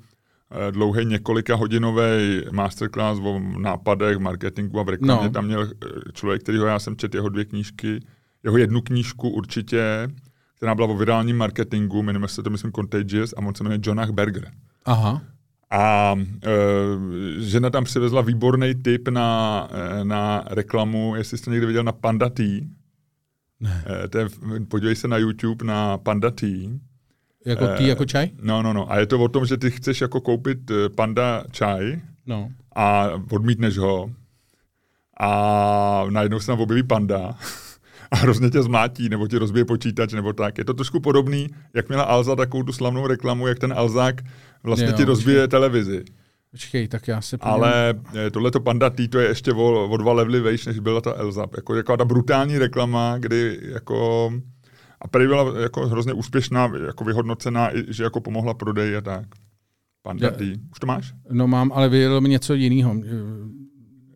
dlouhý 0.71 1.05
několika 1.05 1.55
hodinový 1.55 2.41
masterclass 2.51 3.19
o 3.23 3.39
nápadech, 3.39 4.17
marketingu 4.17 4.79
a 4.79 4.83
v 4.83 4.89
reklamě. 4.89 5.27
No. 5.27 5.31
Tam 5.31 5.45
měl 5.45 5.69
člověk, 6.13 6.43
kterýho 6.43 6.65
já 6.65 6.79
jsem 6.79 6.97
četl 6.97 7.17
jeho 7.17 7.29
dvě 7.29 7.45
knížky, 7.45 7.99
jeho 8.43 8.57
jednu 8.57 8.81
knížku 8.81 9.29
určitě, 9.29 10.09
která 10.55 10.75
byla 10.75 10.88
o 10.88 10.97
virálním 10.97 11.38
marketingu, 11.38 12.03
jmenuje 12.03 12.27
se 12.27 12.43
to, 12.43 12.49
myslím, 12.49 12.71
Contagious, 12.71 13.33
a 13.33 13.38
on 13.38 13.55
se 13.55 13.63
jmenuje 13.63 13.79
Jonah 13.83 14.09
Berger. 14.09 14.51
Aha. 14.85 15.21
A 15.71 16.15
e, 16.43 16.49
žena 17.41 17.69
tam 17.69 17.84
přivezla 17.84 18.21
výborný 18.21 18.75
tip 18.75 19.08
na, 19.08 19.67
e, 19.71 20.05
na 20.05 20.43
reklamu, 20.47 21.15
jestli 21.15 21.38
jste 21.38 21.51
někdy 21.51 21.65
viděl 21.65 21.84
na 21.84 21.91
Panda 21.91 22.29
Tea. 22.29 22.60
Ne. 23.60 23.84
E, 24.03 24.08
to 24.08 24.17
je, 24.17 24.27
podívej 24.67 24.95
se 24.95 25.08
na 25.08 25.17
YouTube 25.17 25.65
na 25.65 25.97
Panda 25.97 26.32
Tea. 26.32 26.69
Jako 27.45 27.67
tea, 27.67 27.88
jako 27.88 28.05
čaj? 28.05 28.29
No, 28.41 28.62
no, 28.62 28.73
no. 28.73 28.91
A 28.91 28.99
je 28.99 29.05
to 29.05 29.19
o 29.19 29.27
tom, 29.27 29.45
že 29.45 29.58
ty 29.58 29.71
chceš 29.71 30.01
jako 30.01 30.21
koupit 30.21 30.71
panda 30.95 31.43
čaj 31.51 32.01
no. 32.27 32.49
a 32.75 33.10
odmítneš 33.32 33.77
ho 33.77 34.10
a 35.19 36.05
najednou 36.10 36.39
se 36.39 36.47
tam 36.47 36.60
objeví 36.60 36.84
panda 36.84 37.36
a 38.12 38.15
hrozně 38.15 38.49
tě 38.49 38.63
zmátí, 38.63 39.10
nebo 39.10 39.27
ti 39.27 39.38
rozbije 39.38 39.65
počítač, 39.65 40.13
nebo 40.13 40.34
tak. 40.34 40.58
Je 40.58 40.65
to 40.65 40.73
trošku 40.73 40.99
podobný, 40.99 41.47
jak 41.73 41.88
měla 41.88 42.03
Alza 42.03 42.36
takovou 42.36 42.63
tu 42.63 42.73
slavnou 42.73 43.08
reklamu, 43.08 43.47
jak 43.47 43.60
ten 43.60 43.73
Alzák 43.73 44.21
vlastně 44.63 44.88
jo, 44.88 44.93
ti 44.93 45.04
rozbije 45.04 45.38
počkej. 45.38 45.48
televizi. 45.48 46.04
Počkej, 46.52 46.88
tak 46.88 47.08
já 47.08 47.22
se 47.22 47.38
podívám. 47.38 47.63
Ale 47.63 47.93
eh, 48.15 48.32
tohleto 48.32 48.60
Panda 48.60 48.89
T, 48.89 49.08
to 49.08 49.19
je 49.19 49.28
ještě 49.28 49.54
o, 49.54 49.89
o 49.89 49.98
dva 49.98 50.13
levely 50.13 50.39
vejš, 50.39 50.65
než 50.65 50.80
byla 50.80 51.02
ta 51.02 51.13
Elza. 51.13 51.48
Jako, 51.56 51.76
jako 51.76 51.98
ta 51.98 52.06
brutální 52.06 52.58
reklama, 52.58 53.17
kdy 53.17 53.60
jako... 53.62 54.32
A 55.02 55.08
prý 55.08 55.28
byla 55.28 55.60
jako 55.60 55.88
hrozně 55.88 56.13
úspěšná, 56.13 56.72
jako 56.86 57.04
vyhodnocená, 57.04 57.69
že 57.88 58.04
jako 58.04 58.22
pomohla 58.22 58.54
prodeji 58.54 58.95
a 58.95 59.02
tak. 59.02 59.28
Panda 60.02 60.28
já, 60.28 60.34
T. 60.34 60.54
Už 60.72 60.80
to 60.80 60.88
máš? 60.88 61.13
No 61.32 61.48
mám, 61.48 61.72
ale 61.72 61.89
vyjedl 61.89 62.22
mi 62.22 62.30
něco 62.30 62.54
jiného. 62.54 62.95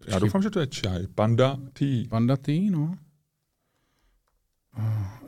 Já 0.08 0.20
doufám, 0.20 0.42
že 0.42 0.50
to 0.50 0.60
je 0.60 0.68
čaj. 0.68 1.08
Panda 1.16 1.58
T. 1.74 2.06
Panda 2.10 2.38
T, 2.38 2.70
no. 2.72 2.96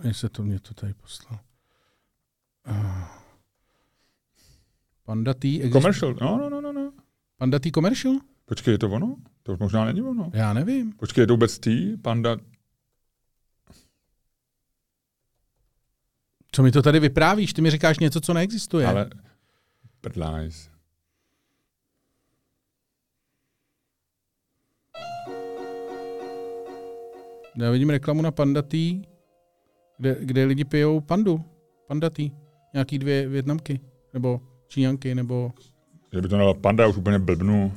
Uh, 0.04 0.12
se 0.12 0.30
to 0.30 0.44
mě 0.44 0.60
to 0.60 0.74
tady 0.74 0.94
poslal. 0.94 1.40
Uh, 2.70 3.25
Panda 5.06 5.34
T. 5.34 5.56
Exist... 5.56 5.74
Commercial, 5.74 6.16
no, 6.22 6.38
no, 6.38 6.50
no, 6.50 6.62
no, 6.62 6.74
no. 6.74 6.92
Panda 7.38 7.60
T 7.60 7.72
Commercial? 7.72 8.14
Počkej, 8.46 8.72
je 8.72 8.78
to 8.78 8.90
ono? 8.90 9.16
To 9.44 9.58
možná 9.60 9.86
není 9.86 10.02
ono. 10.02 10.32
Já 10.34 10.54
nevím. 10.54 10.92
Počkej, 10.92 11.22
je 11.22 11.28
to 11.28 11.34
vůbec 11.34 11.60
T? 11.60 11.98
Panda... 12.02 12.38
Co 16.52 16.64
mi 16.64 16.72
to 16.72 16.82
tady 16.82 17.00
vyprávíš? 17.00 17.54
Ty 17.54 17.62
mi 17.62 17.72
říkáš 17.72 18.00
něco, 18.00 18.22
co 18.22 18.34
neexistuje. 18.34 18.88
Ale... 18.88 19.10
Prdlajs. 20.02 20.70
Já 27.58 27.72
vidím 27.72 27.90
reklamu 27.90 28.22
na 28.22 28.32
Panda 28.32 28.62
Tea 28.62 29.16
kde, 29.98 30.18
kde 30.20 30.46
lidi 30.46 30.66
pijou 30.66 31.02
pandu, 31.02 31.44
pandatý, 31.88 32.32
nějaký 32.74 33.00
dvě 33.00 33.28
větnamky, 33.28 33.80
nebo 34.14 34.42
číňanky, 34.68 35.16
nebo... 35.16 35.52
Že 36.14 36.22
by 36.22 36.28
to 36.28 36.38
nebyla 36.38 36.54
panda, 36.54 36.88
už 36.88 36.98
úplně 36.98 37.20
blbnu. 37.20 37.74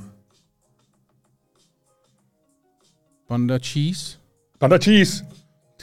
Panda 3.27 3.59
cheese? 3.59 4.17
Panda 4.57 4.77
cheese! 4.77 5.25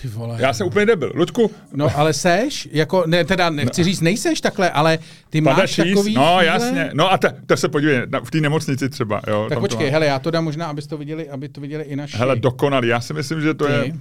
Ty 0.03 0.09
vole. 0.09 0.37
Já 0.41 0.53
jsem 0.53 0.67
úplně 0.67 0.87
debil. 0.87 1.13
Luďku. 1.15 1.51
No 1.73 1.99
ale 1.99 2.13
seš, 2.13 2.69
jako, 2.73 3.05
ne, 3.07 3.25
teda 3.25 3.51
nechci 3.51 3.81
no. 3.81 3.85
říct 3.85 4.01
nejseš 4.01 4.41
takhle, 4.41 4.71
ale 4.71 4.99
ty 5.31 5.43
Panda 5.43 5.61
máš 5.61 5.75
cheese? 5.75 5.91
takový 5.91 6.15
No 6.15 6.23
chvíle? 6.23 6.45
jasně, 6.47 6.91
no 6.95 7.13
a 7.13 7.19
te, 7.19 7.43
te 7.47 7.57
se 7.57 7.69
podívej, 7.69 8.07
v 8.25 8.31
té 8.31 8.41
nemocnici 8.41 8.89
třeba. 8.89 9.23
Jo, 9.27 9.47
tak 9.49 9.59
počkej, 9.59 9.91
hele, 9.91 10.07
já 10.07 10.19
to 10.19 10.31
dám 10.31 10.45
možná, 10.45 10.67
abyste 10.67 10.91
to 10.91 10.99
viděli, 10.99 11.31
aby 11.31 11.49
to 11.49 11.61
viděli 11.61 11.85
i 11.85 11.97
naši. 11.97 12.17
Hele, 12.17 12.37
dokonalý, 12.37 12.89
já 12.89 13.01
si 13.01 13.15
myslím, 13.15 13.41
že 13.41 13.55
to 13.55 13.67
ty. 13.67 13.73
je... 13.73 13.93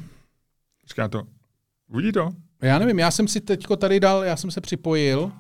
Počkej, 0.82 1.10
to, 1.10 1.24
Uvidí 1.90 2.12
to? 2.12 2.30
Já 2.62 2.80
nevím, 2.80 3.00
já 3.00 3.12
jsem 3.12 3.28
si 3.28 3.42
teďko 3.42 3.76
tady 3.76 4.00
dal, 4.00 4.24
já 4.24 4.36
jsem 4.36 4.52
se 4.52 4.62
připojil, 4.62 5.32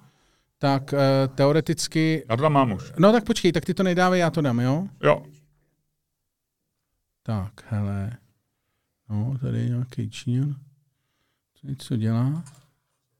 tak 0.57 0.93
uh, 0.93 0.99
teoreticky... 1.35 2.25
Já 2.29 2.35
to 2.35 2.41
tam 2.41 2.53
mám 2.53 2.71
už. 2.71 2.93
No 2.97 3.11
tak 3.11 3.23
počkej, 3.23 3.51
tak 3.51 3.65
ty 3.65 3.73
to 3.73 3.83
nejdávej, 3.83 4.19
já 4.19 4.29
to 4.29 4.41
dám, 4.41 4.59
jo? 4.59 4.87
Jo. 5.03 5.25
Tak, 7.23 7.51
hele. 7.67 8.11
No, 9.09 9.37
tady 9.41 9.59
je 9.59 9.69
nějaký 9.69 10.09
Číňan. 10.09 10.55
Co 11.53 11.67
něco 11.67 11.97
dělá? 11.97 12.43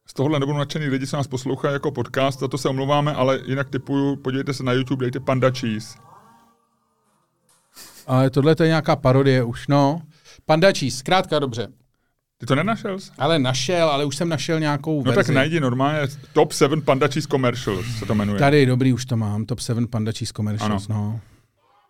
Z 0.07 0.13
tohohle 0.13 0.39
nebudou 0.39 0.57
nadšený 0.57 0.87
lidi, 0.87 1.07
co 1.07 1.17
nás 1.17 1.27
poslouchají 1.27 1.73
jako 1.73 1.91
podcast, 1.91 2.39
za 2.39 2.47
to 2.47 2.57
se 2.57 2.69
omlouváme, 2.69 3.13
ale 3.13 3.39
jinak 3.45 3.69
typuju, 3.69 4.15
podívejte 4.15 4.53
se 4.53 4.63
na 4.63 4.71
YouTube, 4.71 5.05
dejte 5.05 5.19
Panda 5.19 5.51
Cheese. 5.51 5.97
Ale 8.07 8.29
tohle 8.29 8.55
to 8.55 8.63
je 8.63 8.67
nějaká 8.67 8.95
parodie 8.95 9.43
už, 9.43 9.67
no. 9.67 10.01
Panda 10.45 10.73
Cheese, 10.73 10.97
zkrátka 10.97 11.39
dobře. 11.39 11.67
Ty 12.37 12.45
to 12.45 12.55
nenašel? 12.55 12.97
Ale 13.17 13.39
našel, 13.39 13.89
ale 13.89 14.05
už 14.05 14.15
jsem 14.15 14.29
našel 14.29 14.59
nějakou 14.59 15.03
no 15.03 15.11
verzi. 15.11 15.27
tak 15.27 15.35
najdi 15.35 15.59
normálně 15.59 16.07
Top 16.33 16.51
7 16.51 16.81
Panda 16.81 17.07
Cheese 17.07 17.27
Commercials 17.27 17.85
se 17.99 18.05
to 18.05 18.15
jmenuje. 18.15 18.39
Tady, 18.39 18.65
dobrý, 18.65 18.93
už 18.93 19.05
to 19.05 19.17
mám. 19.17 19.45
Top 19.45 19.59
7 19.59 19.87
Panda 19.87 20.11
Cheese 20.11 20.33
Commercials, 20.33 20.89
ano. 20.89 20.99
no. 20.99 21.19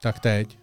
Tak 0.01 0.19
teď. 0.19 0.57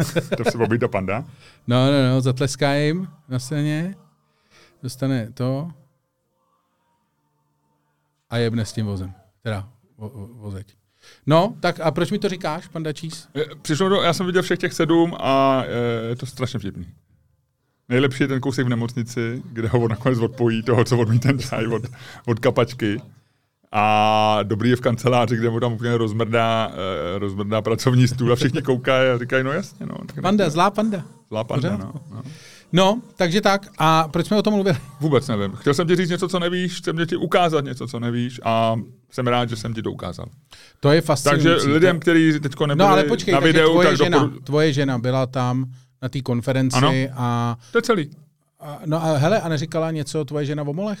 to 0.36 0.50
se 0.50 0.58
objí 0.58 0.78
do 0.78 0.88
panda? 0.88 1.24
No, 1.66 1.86
no, 1.86 2.08
no, 2.08 2.20
zatleská 2.20 2.74
jim 2.74 3.08
na 3.28 3.38
scéně. 3.38 3.94
Dostane 4.82 5.32
to 5.32 5.70
a 8.30 8.36
jebne 8.36 8.64
s 8.64 8.72
tím 8.72 8.86
vozem. 8.86 9.12
Teda 9.42 9.68
vo, 9.98 10.08
vo, 10.08 10.26
vozeď. 10.26 10.66
No, 11.26 11.54
tak 11.60 11.80
a 11.80 11.90
proč 11.90 12.10
mi 12.10 12.18
to 12.18 12.28
říkáš, 12.28 12.68
panda 12.68 12.92
Cheese? 12.92 13.28
Přišlo 13.62 13.88
do, 13.88 14.02
já 14.02 14.12
jsem 14.12 14.26
viděl 14.26 14.42
všech 14.42 14.58
těch 14.58 14.72
sedm 14.72 15.16
a 15.20 15.64
je 16.08 16.16
to 16.16 16.26
strašně 16.26 16.58
vtipný. 16.58 16.86
Nejlepší 17.88 18.22
je 18.22 18.28
ten 18.28 18.40
kousek 18.40 18.66
v 18.66 18.68
nemocnici, 18.68 19.42
kde 19.52 19.68
ho 19.68 19.88
nakonec 19.88 20.18
odpojí 20.18 20.62
toho, 20.62 20.84
co 20.84 20.98
odmí 20.98 21.18
ten 21.18 21.38
čaj 21.38 21.66
od, 21.66 21.82
od 22.26 22.38
kapačky. 22.38 23.00
A 23.72 24.38
dobrý 24.42 24.70
je 24.70 24.76
v 24.76 24.80
kanceláři, 24.80 25.36
kde 25.36 25.50
mu 25.50 25.60
tam 25.60 25.72
úplně 25.72 25.96
rozmrdá, 25.96 26.72
eh, 26.72 27.18
rozmrdá 27.18 27.62
pracovní 27.62 28.08
stůl 28.08 28.32
a 28.32 28.36
všichni 28.36 28.62
koukají 28.62 29.10
a 29.10 29.18
říkají, 29.18 29.44
no 29.44 29.52
jasně. 29.52 29.86
No, 29.86 29.94
panda, 30.22 30.50
zlá 30.50 30.70
panda. 30.70 31.04
Zlá 31.28 31.44
panda, 31.44 31.76
no, 31.76 31.92
no. 32.10 32.22
No, 32.72 33.02
takže 33.16 33.40
tak. 33.40 33.66
A 33.78 34.08
proč 34.08 34.26
jsme 34.26 34.36
o 34.36 34.42
tom 34.42 34.54
mluvili? 34.54 34.78
Vůbec 35.00 35.28
nevím. 35.28 35.52
Chtěl 35.52 35.74
jsem 35.74 35.88
ti 35.88 35.96
říct 35.96 36.10
něco, 36.10 36.28
co 36.28 36.38
nevíš, 36.38 36.82
jsem 36.82 37.06
ti 37.06 37.16
ukázat 37.16 37.64
něco, 37.64 37.86
co 37.86 38.00
nevíš 38.00 38.40
a 38.44 38.76
jsem 39.10 39.26
rád, 39.26 39.48
že 39.48 39.56
jsem 39.56 39.74
ti 39.74 39.82
to 39.82 39.92
ukázal. 39.92 40.26
To 40.80 40.92
je 40.92 41.00
fascinující. 41.00 41.48
Takže 41.48 41.68
lidem, 41.68 42.00
kteří 42.00 42.40
teď 42.40 42.52
nebyli 42.60 42.76
no, 42.76 42.88
ale 42.88 43.04
počkej, 43.04 43.34
na 43.34 43.40
videu, 43.40 43.70
tvoje 43.70 43.88
tak 43.88 43.96
žena, 43.96 44.18
doporu... 44.18 44.40
tvoje 44.40 44.72
žena 44.72 44.98
byla 44.98 45.26
tam 45.26 45.64
na 46.02 46.08
té 46.08 46.20
konferenci 46.20 46.76
ano, 46.76 46.92
a... 47.16 47.56
to 47.72 47.78
je 47.78 47.82
celý. 47.82 48.10
A, 48.60 48.78
no 48.86 49.04
a 49.04 49.16
hele, 49.16 49.40
a 49.40 49.48
neříkala 49.48 49.90
něco 49.90 50.24
tvoje 50.24 50.46
žena 50.46 50.62
o 50.62 50.72
molech? 50.72 51.00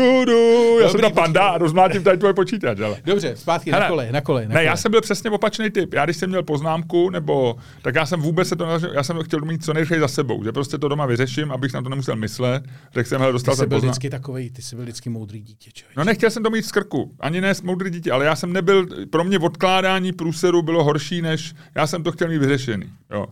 du, 0.00 0.24
du, 0.24 0.78
já 0.78 0.86
Dobrý, 0.86 1.02
jsem 1.02 1.10
ta 1.14 1.20
panda 1.20 1.48
a 1.48 1.58
rozmlátím 1.58 2.02
tady 2.02 2.18
tvoje 2.18 2.34
počítač. 2.34 2.80
Ale. 2.80 2.96
Dobře, 3.04 3.36
zpátky 3.36 3.70
Hele, 3.70 3.82
na 3.82 3.88
kole, 3.88 4.12
na 4.12 4.20
kole. 4.20 4.42
Na 4.42 4.48
ne, 4.48 4.54
kole. 4.54 4.64
já 4.64 4.76
jsem 4.76 4.90
byl 4.90 5.00
přesně 5.00 5.30
opačný 5.30 5.70
typ. 5.70 5.94
Já 5.94 6.04
když 6.04 6.16
jsem 6.16 6.30
měl 6.30 6.42
poznámku, 6.42 7.10
nebo 7.10 7.56
tak 7.82 7.94
já 7.94 8.06
jsem 8.06 8.20
vůbec 8.20 8.48
se 8.48 8.56
to 8.56 8.66
nezažil, 8.66 8.90
já 8.94 9.02
jsem 9.02 9.22
chtěl 9.22 9.40
mít 9.40 9.64
co 9.64 9.72
nejrychleji 9.72 10.00
za 10.00 10.08
sebou, 10.08 10.44
že 10.44 10.52
prostě 10.52 10.78
to 10.78 10.88
doma 10.88 11.06
vyřeším, 11.06 11.52
abych 11.52 11.72
na 11.72 11.82
to 11.82 11.88
nemusel 11.88 12.16
myslet. 12.16 12.64
Tak 12.92 13.06
jsem 13.06 13.20
hele, 13.20 13.32
dostal 13.32 13.54
ty 13.54 13.60
jsi 13.60 13.66
byl 13.66 13.80
vždycky 13.80 14.10
takový, 14.10 14.50
ty 14.50 14.62
jsi 14.62 14.76
byl 14.76 14.84
vždycky 14.84 15.10
moudrý 15.10 15.40
dítě. 15.40 15.70
Člověč. 15.72 15.96
No 15.96 16.04
nechtěl 16.04 16.30
jsem 16.30 16.42
to 16.42 16.50
mít 16.50 16.66
z 16.66 16.72
krku, 16.72 17.14
ani 17.20 17.40
ne 17.40 17.54
s 17.54 17.62
moudrý 17.62 17.90
dítě, 17.90 18.12
ale 18.12 18.24
já 18.24 18.36
jsem 18.36 18.52
nebyl, 18.52 18.86
pro 19.10 19.24
mě 19.24 19.38
odkládání 19.38 20.12
průseru 20.12 20.62
bylo 20.62 20.84
horší, 20.84 21.22
než 21.22 21.54
já 21.74 21.86
jsem 21.86 22.02
to 22.02 22.12
chtěl 22.12 22.28
mít 22.28 22.38
vyřešený. 22.38 22.90
Jo. 23.10 23.26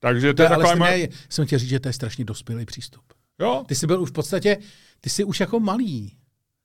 Takže 0.00 0.28
to, 0.28 0.36
to 0.36 0.42
je, 0.42 0.46
je 0.46 0.48
taková... 0.48 0.70
Ale 0.70 0.78
moje... 0.78 1.08
jsem 1.28 1.46
chtěl 1.46 1.58
říct, 1.58 1.68
že 1.68 1.80
to 1.80 1.88
je 1.88 1.92
strašně 1.92 2.24
dospělý 2.24 2.66
přístup. 2.66 3.02
Jo. 3.40 3.64
Ty 3.66 3.74
jsi 3.74 3.86
byl 3.86 4.02
už 4.02 4.10
v 4.10 4.12
podstatě, 4.12 4.58
ty 5.04 5.10
jsi 5.10 5.24
už 5.24 5.40
jako 5.40 5.60
malý, 5.60 6.16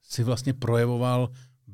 si 0.04 0.24
vlastně 0.24 0.54
projevoval 0.54 1.30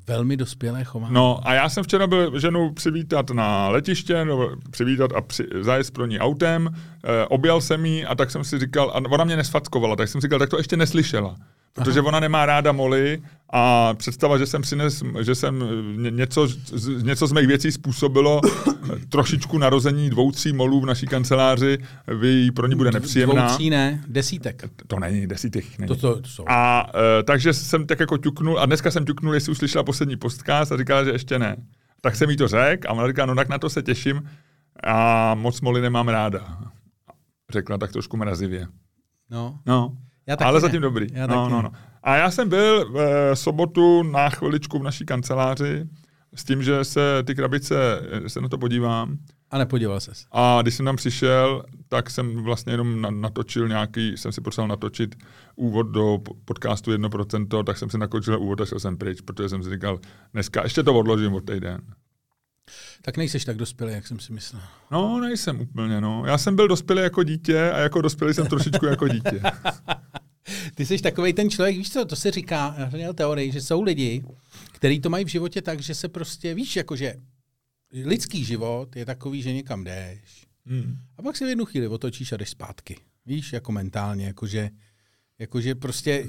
velmi 0.06 0.36
dospělé 0.36 0.84
chování. 0.84 1.14
No 1.14 1.40
a 1.48 1.54
já 1.54 1.68
jsem 1.68 1.84
včera 1.84 2.06
byl 2.06 2.40
ženu 2.40 2.72
přivítat 2.72 3.30
na 3.30 3.68
letiště, 3.68 4.24
nebo 4.24 4.50
přivítat 4.70 5.12
a 5.12 5.20
při, 5.20 5.46
zajet 5.60 5.90
pro 5.90 6.06
ní 6.06 6.18
autem, 6.18 6.68
eh, 6.74 7.26
objel 7.26 7.60
jsem 7.60 7.86
jí 7.86 8.04
a 8.04 8.14
tak 8.14 8.30
jsem 8.30 8.44
si 8.44 8.58
říkal, 8.58 8.90
a 8.90 9.10
ona 9.10 9.24
mě 9.24 9.36
nesfackovala, 9.36 9.96
tak 9.96 10.08
jsem 10.08 10.20
si 10.20 10.24
říkal, 10.24 10.38
tak 10.38 10.50
to 10.50 10.58
ještě 10.58 10.76
neslyšela. 10.76 11.36
Protože 11.74 12.00
ona 12.00 12.20
nemá 12.20 12.46
ráda 12.46 12.72
moly 12.72 13.22
a 13.52 13.94
představa, 13.94 14.38
že 14.38 14.46
jsem 14.46 14.62
přines, 14.62 15.02
že 15.20 15.34
jsem 15.34 15.64
ně- 16.02 16.10
něco, 16.10 16.46
z- 16.48 17.02
něco 17.02 17.26
z 17.26 17.32
mých 17.32 17.46
věcí 17.46 17.72
způsobilo 17.72 18.40
trošičku 19.08 19.58
narození 19.58 20.10
dvou, 20.10 20.32
tří 20.32 20.52
molů 20.52 20.80
v 20.80 20.86
naší 20.86 21.06
kanceláři, 21.06 21.78
vy 22.20 22.50
pro 22.50 22.66
ní 22.66 22.74
bude 22.74 22.90
nepříjemná. 22.92 23.46
Dvou, 23.46 23.54
tří 23.56 23.70
ne, 23.70 24.04
desítek. 24.08 24.62
To 24.86 24.98
není, 25.00 25.26
desítek 25.26 25.78
není. 25.78 25.88
To, 25.88 25.96
to, 25.96 26.20
to 26.22 26.28
jsou. 26.28 26.44
A 26.48 26.90
e, 27.20 27.22
takže 27.22 27.52
jsem 27.52 27.86
tak 27.86 28.00
jako 28.00 28.18
ťuknul, 28.18 28.60
a 28.60 28.66
dneska 28.66 28.90
jsem 28.90 29.06
ťuknul, 29.06 29.34
jestli 29.34 29.52
uslyšela 29.52 29.84
poslední 29.84 30.16
podcast 30.16 30.72
a 30.72 30.76
říkala, 30.76 31.04
že 31.04 31.10
ještě 31.10 31.38
ne. 31.38 31.56
Tak 32.00 32.16
jsem 32.16 32.30
jí 32.30 32.36
to 32.36 32.48
řekl 32.48 32.88
a 32.88 32.92
ona 32.92 33.06
říká, 33.08 33.26
no 33.26 33.34
tak 33.34 33.48
na 33.48 33.58
to 33.58 33.70
se 33.70 33.82
těším 33.82 34.22
a 34.84 35.34
moc 35.34 35.60
moly 35.60 35.80
nemám 35.80 36.08
ráda. 36.08 36.58
Řekla 37.52 37.78
tak 37.78 37.92
trošku 37.92 38.16
mrazivě. 38.16 38.66
No, 39.30 39.58
No, 39.66 39.96
já 40.26 40.36
taky 40.36 40.48
ale 40.48 40.56
ne. 40.56 40.60
zatím 40.60 40.80
dobrý. 40.82 41.06
Já 41.12 41.26
no, 41.26 41.48
no, 41.48 41.62
no. 41.62 41.72
A 42.02 42.16
já 42.16 42.30
jsem 42.30 42.48
byl 42.48 42.92
v 42.92 42.98
e, 42.98 43.36
sobotu 43.36 44.02
na 44.02 44.28
chviličku 44.30 44.78
v 44.78 44.82
naší 44.82 45.04
kanceláři 45.06 45.86
s 46.34 46.44
tím, 46.44 46.62
že 46.62 46.84
se 46.84 47.22
ty 47.26 47.34
krabice, 47.34 48.00
e, 48.24 48.28
se 48.28 48.40
na 48.40 48.48
to 48.48 48.58
podívám. 48.58 49.18
A 49.50 49.58
nepodíval 49.58 50.00
ses. 50.00 50.26
A 50.32 50.62
když 50.62 50.74
jsem 50.74 50.86
tam 50.86 50.96
přišel, 50.96 51.64
tak 51.88 52.10
jsem 52.10 52.42
vlastně 52.42 52.72
jenom 52.72 53.00
na- 53.00 53.10
natočil 53.10 53.68
nějaký, 53.68 54.16
jsem 54.16 54.32
si 54.32 54.40
potřeboval 54.40 54.68
natočit 54.68 55.14
úvod 55.56 55.82
do 55.86 56.18
po- 56.24 56.34
podcastu 56.44 56.92
1%, 56.92 57.64
tak 57.64 57.78
jsem 57.78 57.90
si 57.90 57.98
nakočil 57.98 58.40
úvod 58.42 58.60
a 58.60 58.66
šel 58.66 58.80
jsem 58.80 58.96
pryč, 58.96 59.20
protože 59.20 59.48
jsem 59.48 59.62
si 59.62 59.70
říkal, 59.70 59.98
dneska 60.32 60.62
ještě 60.62 60.82
to 60.82 60.94
odložím 60.94 61.34
od 61.34 61.44
týden. 61.44 61.80
Tak 63.02 63.16
nejseš 63.16 63.44
tak 63.44 63.56
dospělý, 63.56 63.92
jak 63.92 64.06
jsem 64.06 64.20
si 64.20 64.32
myslel. 64.32 64.62
No, 64.90 65.20
nejsem 65.20 65.60
úplně, 65.60 66.00
no. 66.00 66.22
Já 66.26 66.38
jsem 66.38 66.56
byl 66.56 66.68
dospělý 66.68 67.02
jako 67.02 67.22
dítě 67.22 67.70
a 67.70 67.78
jako 67.78 68.00
dospělý 68.00 68.34
jsem 68.34 68.46
trošičku 68.46 68.86
jako 68.86 69.08
dítě. 69.08 69.42
Ty 70.74 70.86
jsi 70.86 70.98
takový 70.98 71.32
ten 71.32 71.50
člověk, 71.50 71.76
víš 71.76 71.92
co, 71.92 72.04
to 72.04 72.16
se 72.16 72.30
říká, 72.30 72.74
já 72.78 72.90
jsem 72.90 72.98
měl 72.98 73.14
teorii, 73.14 73.52
že 73.52 73.62
jsou 73.62 73.82
lidi, 73.82 74.24
kteří 74.72 75.00
to 75.00 75.10
mají 75.10 75.24
v 75.24 75.28
životě 75.28 75.62
tak, 75.62 75.80
že 75.80 75.94
se 75.94 76.08
prostě, 76.08 76.54
víš, 76.54 76.76
jakože 76.76 77.14
lidský 78.04 78.44
život 78.44 78.96
je 78.96 79.06
takový, 79.06 79.42
že 79.42 79.52
někam 79.52 79.84
jdeš 79.84 80.44
Hmm. 80.66 80.96
a 81.18 81.22
pak 81.22 81.36
se 81.36 81.44
v 81.44 81.48
jednu 81.48 81.64
chvíli 81.64 81.88
otočíš 81.88 82.32
a 82.32 82.36
jdeš 82.36 82.48
zpátky. 82.48 82.96
Víš, 83.26 83.52
jako 83.52 83.72
mentálně, 83.72 84.26
jakože, 84.26 84.70
jakože 85.38 85.74
prostě, 85.74 86.26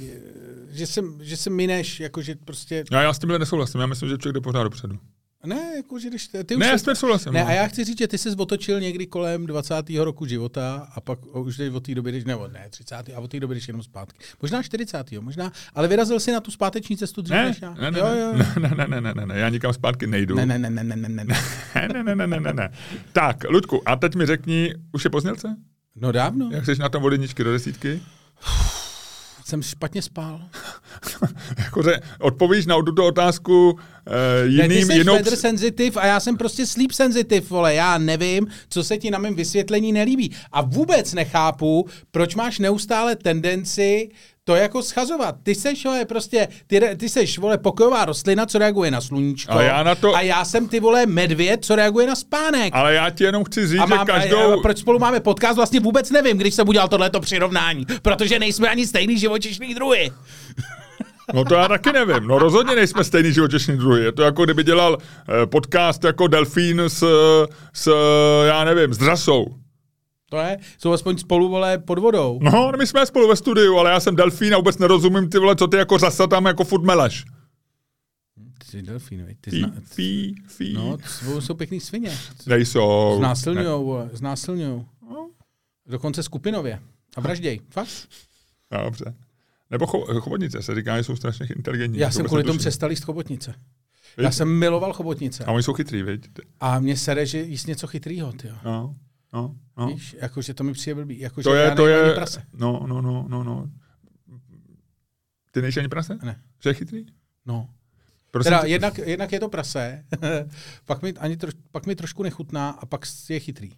že 0.69 0.87
se, 0.87 1.01
že 1.21 1.37
se 1.37 1.49
mineš, 1.49 1.99
jakože 1.99 2.35
prostě, 2.35 2.83
Já, 2.91 3.01
já 3.01 3.13
s 3.13 3.19
tímhle 3.19 3.39
nesouhlasím, 3.39 3.81
já 3.81 3.87
myslím, 3.87 4.09
že 4.09 4.17
člověk 4.17 4.33
jde 4.33 4.41
pořád 4.41 4.63
dopředu. 4.63 4.99
Ne, 5.45 5.71
jakože 5.75 6.10
jdeš, 6.10 6.27
ty 6.45 6.55
už 6.55 6.60
Ne, 6.60 6.65
já 6.67 6.71
se- 6.71 6.79
s 6.79 6.84
tím 6.84 6.91
nesouhlasím. 6.91 7.34
Ne, 7.34 7.41
no. 7.43 7.47
a 7.47 7.51
já 7.51 7.67
chci 7.67 7.84
říct, 7.84 7.97
že 7.97 8.08
ty 8.08 8.17
jsi 8.17 8.29
otočil 8.38 8.79
někdy 8.79 9.08
kolem 9.08 9.45
20. 9.45 9.89
roku 10.03 10.25
života 10.25 10.88
a 10.95 11.01
pak 11.01 11.36
už 11.36 11.60
od 11.73 11.84
té 11.86 11.95
doby, 11.95 12.12
jdeš, 12.12 12.23
nebo 12.25 12.47
ne, 12.47 12.65
30. 12.69 12.95
a 13.15 13.19
od 13.19 13.31
té 13.31 13.39
doby 13.39 13.55
jdeš 13.55 13.67
jenom 13.67 13.84
zpátky. 13.84 14.19
Možná 14.41 14.63
40. 14.63 15.12
možná, 15.21 15.51
ale 15.73 15.88
vyrazil 15.88 16.19
jsi 16.19 16.31
na 16.31 16.39
tu 16.39 16.51
zpáteční 16.51 16.97
cestu 16.97 17.21
dřív 17.21 17.36
ne, 17.36 17.45
než 17.45 17.62
já. 17.62 17.73
ne, 17.73 17.91
ne, 17.91 17.99
jo, 17.99 18.05
jo. 18.08 18.34
ne, 18.34 18.45
ne, 18.60 18.75
ne, 18.77 18.88
ne, 18.88 19.01
ne, 19.01 19.13
ne, 19.13 19.25
ne, 19.25 19.39
já 19.39 19.49
nikam 19.49 19.73
zpátky 19.73 20.08
nejdu. 20.08 20.36
Ne, 20.36 20.45
ne, 20.45 20.60
ne, 20.60 20.69
ne, 20.69 20.84
ne, 20.84 20.95
ne, 20.95 21.10
ne, 21.10 21.23
ne. 21.23 21.36
ne, 21.93 22.03
ne, 22.03 22.15
ne, 22.15 22.27
ne, 22.27 22.39
ne, 22.39 22.53
ne. 22.53 22.69
Tak, 23.12 23.43
Ludku, 23.49 23.81
a 23.89 23.95
teď 23.95 24.15
mi 24.15 24.25
řekni, 24.25 24.73
už 24.93 25.03
je 25.03 25.10
poznělce? 25.10 25.55
No 25.95 26.12
dávno. 26.12 26.49
Jak 26.51 26.65
jsi 26.65 26.75
na 26.75 26.89
tom 26.89 27.03
od 27.03 27.12
jedničky 27.12 27.43
do 27.43 27.51
desítky? 27.51 28.01
Jsem 29.45 29.62
špatně 29.62 30.01
spál. 30.01 30.41
Jakože 31.58 31.99
odpovíš 32.19 32.65
na 32.65 32.75
tuto 32.75 33.05
otázku 33.05 33.79
uh, 34.07 34.51
Ne, 34.51 34.67
ty 34.67 34.73
jiným, 34.73 34.87
jsi 34.87 34.97
jinou... 34.97 35.13
weather 35.13 35.35
sensitive 35.35 36.01
a 36.01 36.05
já 36.07 36.19
jsem 36.19 36.37
prostě 36.37 36.65
sleep 36.65 36.91
sensitive, 36.91 37.47
vole. 37.49 37.73
Já 37.73 37.97
nevím, 37.97 38.47
co 38.69 38.83
se 38.83 38.97
ti 38.97 39.11
na 39.11 39.17
mém 39.19 39.35
vysvětlení 39.35 39.91
nelíbí. 39.91 40.31
A 40.51 40.61
vůbec 40.61 41.13
nechápu, 41.13 41.87
proč 42.11 42.35
máš 42.35 42.59
neustále 42.59 43.15
tendenci 43.15 44.09
to 44.47 44.55
jako 44.55 44.81
schazovat. 44.81 45.35
Ty 45.43 45.55
seš, 45.55 45.85
vole, 45.85 46.05
prostě, 46.05 46.47
ty, 46.67 46.81
ty 46.97 47.09
seš, 47.09 47.37
vole, 47.37 47.57
pokojová 47.57 48.05
rostlina, 48.05 48.45
co 48.45 48.57
reaguje 48.57 48.91
na 48.91 49.01
sluníčko. 49.01 49.51
A 49.53 49.61
já 49.61 49.83
na 49.83 49.95
to- 49.95 50.15
a 50.15 50.21
já 50.21 50.45
jsem, 50.45 50.67
ty 50.67 50.79
vole, 50.79 51.05
medvěd, 51.05 51.65
co 51.65 51.75
reaguje 51.75 52.07
na 52.07 52.15
spánek. 52.15 52.73
Ale 52.75 52.93
já 52.93 53.09
ti 53.09 53.23
jenom 53.23 53.43
chci 53.43 53.67
říct, 53.67 53.79
a 53.79 53.85
mám, 53.85 53.99
že 54.07 54.11
každou... 54.13 54.37
a, 54.37 54.53
a, 54.53 54.57
proč 54.61 54.77
spolu 54.77 54.99
máme 54.99 55.19
podcast, 55.19 55.55
vlastně 55.55 55.79
vůbec 55.79 56.11
nevím, 56.11 56.37
když 56.37 56.53
jsem 56.53 56.69
udělal 56.69 56.87
tohleto 56.87 57.19
přirovnání, 57.19 57.85
protože 58.01 58.39
nejsme 58.39 58.69
ani 58.69 58.87
stejný 58.87 59.17
živočišný 59.17 59.73
druhy. 59.75 60.11
No 61.33 61.45
to 61.45 61.55
já 61.55 61.67
taky 61.67 61.91
nevím. 61.91 62.27
No 62.27 62.39
rozhodně 62.39 62.75
nejsme 62.75 63.03
stejný 63.03 63.33
živočišný 63.33 63.77
druhy. 63.77 64.03
Je 64.03 64.11
to 64.11 64.21
jako 64.21 64.43
kdyby 64.45 64.63
dělal 64.63 64.97
eh, 64.99 65.45
podcast 65.45 66.03
jako 66.03 66.27
delfín 66.27 66.81
s, 66.88 67.03
s, 67.73 67.91
já 68.47 68.63
nevím, 68.63 68.93
s 68.93 68.97
dřasou. 68.97 69.45
To 70.29 70.38
je, 70.38 70.57
jsou 70.77 70.91
aspoň 70.93 71.17
spolu, 71.17 71.49
vole, 71.49 71.77
pod 71.77 71.99
vodou. 71.99 72.39
No, 72.41 72.71
my 72.77 72.88
jsme 72.88 73.05
spolu 73.05 73.27
ve 73.27 73.35
studiu, 73.35 73.77
ale 73.77 73.91
já 73.91 73.99
jsem 73.99 74.15
delfín 74.15 74.53
a 74.53 74.57
vůbec 74.57 74.77
nerozumím 74.77 75.29
ty 75.29 75.39
vole, 75.39 75.55
co 75.55 75.67
ty 75.67 75.77
jako 75.77 75.97
řasa 75.97 76.27
tam 76.27 76.45
jako 76.45 76.63
furt 76.63 76.83
meleš. 76.83 77.25
Ty 78.59 78.65
jsi 78.71 78.81
delfín, 78.81 79.25
viď? 79.25 79.38
ty 79.41 79.51
Fí, 79.51 79.59
zna... 79.59 79.71
fí, 79.83 80.35
fí. 80.47 80.73
No, 80.73 80.97
to 81.25 81.41
jsou, 81.41 81.53
pěkný 81.53 81.79
svině. 81.79 82.17
Nejsou. 82.45 83.15
Znásilňujou, 83.17 83.85
vole, 83.85 84.09
znásilňujou. 84.13 84.85
Dokonce 85.88 86.23
skupinově. 86.23 86.79
A 87.17 87.21
vražděj. 87.21 87.59
Fakt? 87.69 88.07
Ne. 88.71 88.83
Dobře. 88.83 89.13
Nebo 89.71 89.86
cho, 89.86 90.19
chobotnice 90.21 90.62
se 90.62 90.75
říká, 90.75 90.97
že 90.97 91.04
jsou 91.04 91.15
strašně 91.15 91.45
inteligentní. 91.56 91.99
Já 91.99 92.12
jsem 92.12 92.25
kvůli 92.25 92.43
tomu 92.43 92.60
přestal 92.60 92.89
jíst 92.89 93.04
chobotnice. 93.04 93.54
Viď? 94.17 94.23
Já 94.23 94.32
jsem 94.32 94.60
miloval 94.60 94.93
chobotnice. 94.93 95.45
A 95.45 95.51
oni 95.51 95.63
jsou 95.63 95.73
chytrý, 95.73 96.04
viď? 96.04 96.30
A 96.60 96.80
mě 96.80 96.97
sere, 96.97 97.25
že 97.25 97.41
jíst 97.41 97.67
něco 97.67 97.88
chytrýho, 97.88 98.32
ty 98.32 98.49
No, 98.65 98.95
no, 99.34 99.56
no. 99.78 99.88
Víš, 99.88 100.15
jakože 100.21 100.54
to 100.54 100.63
mi 100.63 100.73
přijde 100.73 100.95
blbý. 100.95 101.19
Jakože 101.19 101.43
To 101.43 101.54
je, 101.56 101.71
to 101.71 101.88
je, 101.88 102.13
prase. 102.13 102.43
no, 102.54 102.84
no, 102.88 103.01
no, 103.01 103.25
no, 103.30 103.43
no. 103.43 103.69
Ty 105.51 105.62
nejsi 105.62 105.80
ani 105.80 105.89
prase? 105.89 106.17
Ne. 106.23 106.41
Že 106.63 106.69
je 106.69 106.73
chytrý? 106.73 107.06
No. 107.45 107.69
Prosím 108.32 108.49
Teda 108.49 108.62
tě- 108.62 108.67
jednak, 108.67 108.97
jednak 108.97 109.32
je 109.32 109.39
to 109.39 109.49
prase, 109.49 110.06
pak, 110.86 111.01
mi 111.01 111.13
ani 111.13 111.38
troš, 111.38 111.54
pak 111.71 111.86
mi 111.86 111.95
trošku 111.95 112.23
nechutná 112.23 112.69
a 112.69 112.86
pak 112.86 113.01
je 113.30 113.39
chytrý. 113.39 113.71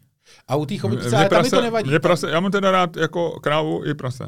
A 0.47 0.56
u 0.56 0.65
té 0.65 0.78
chobotnice, 0.78 1.15
ale 1.15 1.30
tam 1.30 1.43
mi 1.43 1.50
to 1.50 1.62
nevadí. 1.62 1.89
Mě 1.89 2.00
prase, 2.00 2.30
já 2.30 2.39
mám 2.39 2.52
teda 2.52 2.71
rád 2.71 2.97
jako 2.97 3.39
krávu 3.39 3.86
i 3.86 3.93
prase. 3.93 4.23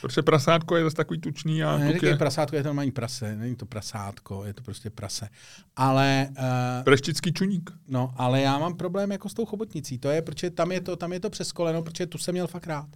Protože 0.00 0.22
prasátko 0.22 0.76
je 0.76 0.84
zase 0.84 0.96
takový 0.96 1.20
tučný 1.20 1.64
a 1.64 1.72
tuk 1.72 1.80
Neříkej 1.84 2.08
je 2.08 2.16
prasátko, 2.16 2.56
je 2.56 2.62
to 2.62 2.68
normální 2.68 2.90
prase, 2.90 3.36
není 3.36 3.56
to 3.56 3.66
prasátko, 3.66 4.44
je 4.44 4.54
to 4.54 4.62
prostě 4.62 4.90
prase. 4.90 5.28
Ale, 5.76 6.28
uh, 6.30 6.84
preštický 6.84 7.32
čuník. 7.32 7.70
no, 7.88 8.14
ale 8.16 8.40
já 8.40 8.58
mám 8.58 8.74
problém 8.74 9.12
jako 9.12 9.28
s 9.28 9.34
tou 9.34 9.44
chobotnicí, 9.44 9.98
to 9.98 10.08
je, 10.08 10.22
protože 10.22 10.50
tam 10.50 10.72
je 10.72 10.80
to, 10.80 10.96
tam 10.96 11.12
je 11.12 11.20
to 11.20 11.30
přeskoleno, 11.30 11.82
protože 11.82 12.06
tu 12.06 12.18
jsem 12.18 12.32
měl 12.32 12.46
fakt 12.46 12.66
rád. 12.66 12.86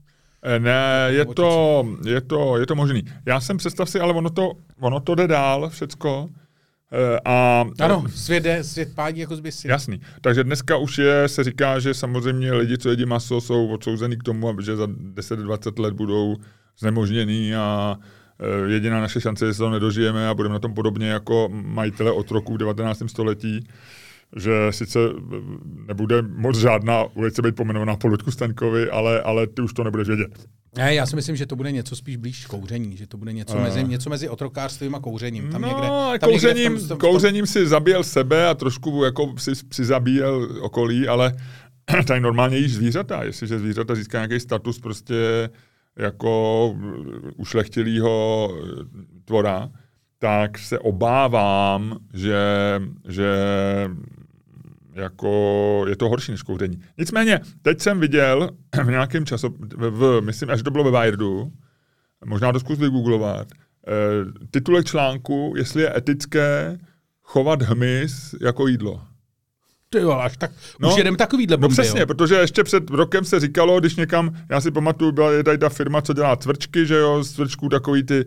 Eh, 0.42 0.58
Ne, 0.58 1.06
je 1.08 1.26
to, 1.26 1.86
je 2.06 2.20
to, 2.20 2.58
je 2.58 2.66
to 2.66 2.74
možný. 2.74 3.04
Já 3.26 3.40
jsem, 3.40 3.56
představ 3.56 3.90
si, 3.90 4.00
ale 4.00 4.14
ono 4.14 4.30
to, 4.30 4.52
ono 4.80 5.00
to 5.00 5.14
jde 5.14 5.26
dál, 5.26 5.70
všecko. 5.70 6.28
Eh, 6.92 7.20
A, 7.24 7.64
Ano, 7.80 8.04
svět, 8.14 8.42
jde, 8.42 8.64
svět 8.64 8.94
pádí 8.94 9.20
jako 9.20 9.36
zběsí. 9.36 9.68
Jasný. 9.68 10.00
Takže 10.20 10.44
dneska 10.44 10.76
už 10.76 10.98
je, 10.98 11.28
se 11.28 11.44
říká, 11.44 11.78
že 11.78 11.94
samozřejmě 11.94 12.52
lidi, 12.52 12.78
co 12.78 12.90
jedí 12.90 13.06
maso, 13.06 13.40
jsou 13.40 13.68
odsouzený 13.68 14.16
k 14.16 14.22
tomu, 14.22 14.60
že 14.60 14.76
za 14.76 14.86
10-20 14.86 15.80
let 15.82 15.94
budou 15.94 16.36
znemožněný 16.80 17.54
a 17.54 17.96
eh, 18.40 18.70
jediná 18.70 19.00
naše 19.00 19.20
šance 19.20 19.44
je, 19.44 19.48
že 19.50 19.54
se 19.54 19.58
to 19.58 19.70
nedožijeme 19.70 20.28
a 20.28 20.34
budeme 20.34 20.52
na 20.52 20.58
tom 20.58 20.74
podobně 20.74 21.08
jako 21.08 21.48
majitele 21.52 22.12
otroků 22.12 22.54
v 22.54 22.58
19. 22.58 23.02
století, 23.06 23.68
že 24.36 24.52
sice 24.70 24.98
eh, 24.98 25.36
nebude 25.88 26.22
moc 26.22 26.56
žádná 26.58 27.04
ulice 27.04 27.42
být 27.42 27.56
pomenovaná 27.56 27.96
po 27.96 28.08
Ludku 28.08 28.30
Staňkovi, 28.30 28.90
ale, 28.90 29.22
ale 29.22 29.46
ty 29.46 29.62
už 29.62 29.72
to 29.72 29.84
nebudeš 29.84 30.08
vědět. 30.08 30.30
Ne, 30.76 30.94
já 30.94 31.06
si 31.06 31.16
myslím, 31.16 31.36
že 31.36 31.46
to 31.46 31.56
bude 31.56 31.72
něco 31.72 31.96
spíš 31.96 32.16
blíž 32.16 32.46
kouření, 32.46 32.96
že 32.96 33.06
to 33.06 33.16
bude 33.16 33.32
něco, 33.32 33.58
A. 33.58 33.62
mezi, 33.62 33.84
něco 33.84 34.10
mezi 34.10 34.28
otrokářstvím 34.28 34.94
a 34.94 35.00
kouřením. 35.00 35.48
Tam 35.48 35.62
no, 35.62 35.68
někde, 35.68 35.86
tam 35.88 36.12
někde 36.12 36.26
kouřením, 36.26 36.72
tom- 36.72 36.76
v 36.76 36.78
tom- 36.78 36.86
v 36.86 36.88
tom- 36.88 36.98
kouřením 36.98 37.46
si 37.46 37.66
zabíjel 37.66 38.04
sebe 38.04 38.48
a 38.48 38.54
trošku 38.54 39.04
jako 39.04 39.34
si 39.38 39.50
přizabíjel 39.68 40.48
okolí, 40.60 41.08
ale 41.08 41.32
tady 42.06 42.20
normálně 42.20 42.56
jíš 42.56 42.74
zvířata. 42.74 43.22
Jestliže 43.22 43.58
zvířata 43.58 43.94
získá 43.94 44.18
nějaký 44.18 44.40
status 44.40 44.78
prostě 44.78 45.50
jako 45.98 46.74
ušlechtilýho 47.36 48.48
tvora, 49.24 49.70
tak 50.18 50.58
se 50.58 50.78
obávám, 50.78 51.98
že, 52.14 52.38
že 53.08 53.34
jako 54.94 55.84
je 55.88 55.96
to 55.96 56.08
horší 56.08 56.32
než 56.32 56.42
kouření. 56.42 56.80
Nicméně, 56.98 57.40
teď 57.62 57.80
jsem 57.80 58.00
viděl 58.00 58.50
v 58.84 58.90
nějakém 58.90 59.26
času, 59.26 59.48
v, 59.76 59.90
v, 59.90 60.20
myslím, 60.20 60.50
až 60.50 60.62
to 60.62 60.70
bylo 60.70 60.84
ve 60.90 61.00
Wiredu, 61.00 61.52
možná 62.24 62.52
to 62.52 62.60
zkus 62.60 62.78
vygooglovat, 62.78 63.48
eh, 63.52 63.92
titulek 64.50 64.86
článku, 64.86 65.54
jestli 65.56 65.82
je 65.82 65.96
etické 65.96 66.78
chovat 67.22 67.62
hmyz 67.62 68.34
jako 68.40 68.66
jídlo. 68.66 69.09
Ty 69.92 69.98
jo, 70.00 70.10
až 70.12 70.36
tak, 70.36 70.50
No, 70.80 70.88
už 70.90 70.96
jedem 70.98 71.16
takovýhle 71.16 71.56
No 71.56 71.60
bomby, 71.60 71.72
přesně, 71.72 72.00
jo. 72.00 72.06
protože 72.06 72.34
ještě 72.34 72.64
před 72.64 72.90
rokem 72.90 73.24
se 73.24 73.40
říkalo, 73.40 73.80
když 73.80 73.96
někam, 73.96 74.34
já 74.48 74.60
si 74.60 74.70
pamatuju, 74.70 75.12
byla 75.12 75.32
je 75.32 75.44
tady 75.44 75.58
ta 75.58 75.68
firma, 75.68 76.02
co 76.02 76.12
dělá 76.12 76.36
cvrčky, 76.36 76.86
že 76.86 76.94
jo, 76.94 77.24
z 77.24 77.32
cvrčků 77.32 77.68
takový 77.68 78.02
ty, 78.02 78.24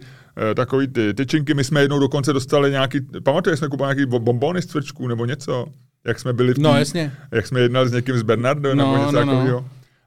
eh, 0.51 0.55
takový 0.55 0.87
ty 0.87 1.13
tyčinky, 1.13 1.53
my 1.53 1.63
jsme 1.63 1.81
jednou 1.81 1.99
dokonce 1.99 2.33
dostali 2.33 2.71
nějaký, 2.71 2.99
pamatuješ, 3.23 3.59
jsme 3.59 3.67
kupovali 3.67 3.95
nějaký 3.95 4.09
bo- 4.11 4.19
bonbony 4.19 4.61
z 4.61 4.65
cvrčků 4.65 5.07
nebo 5.07 5.25
něco, 5.25 5.65
jak 6.05 6.19
jsme 6.19 6.33
byli 6.33 6.51
v 6.51 6.55
tý, 6.55 6.61
No 6.61 6.77
jasně. 6.77 7.13
jak 7.31 7.47
jsme 7.47 7.59
jednali 7.59 7.89
s 7.89 7.91
někým 7.91 8.17
z 8.17 8.21
Bernardo 8.23 8.75
No, 8.75 8.91
nebo 8.91 9.05
něco 9.05 9.11
no, 9.19 9.25
no. 9.25 9.31
takového. 9.33 9.65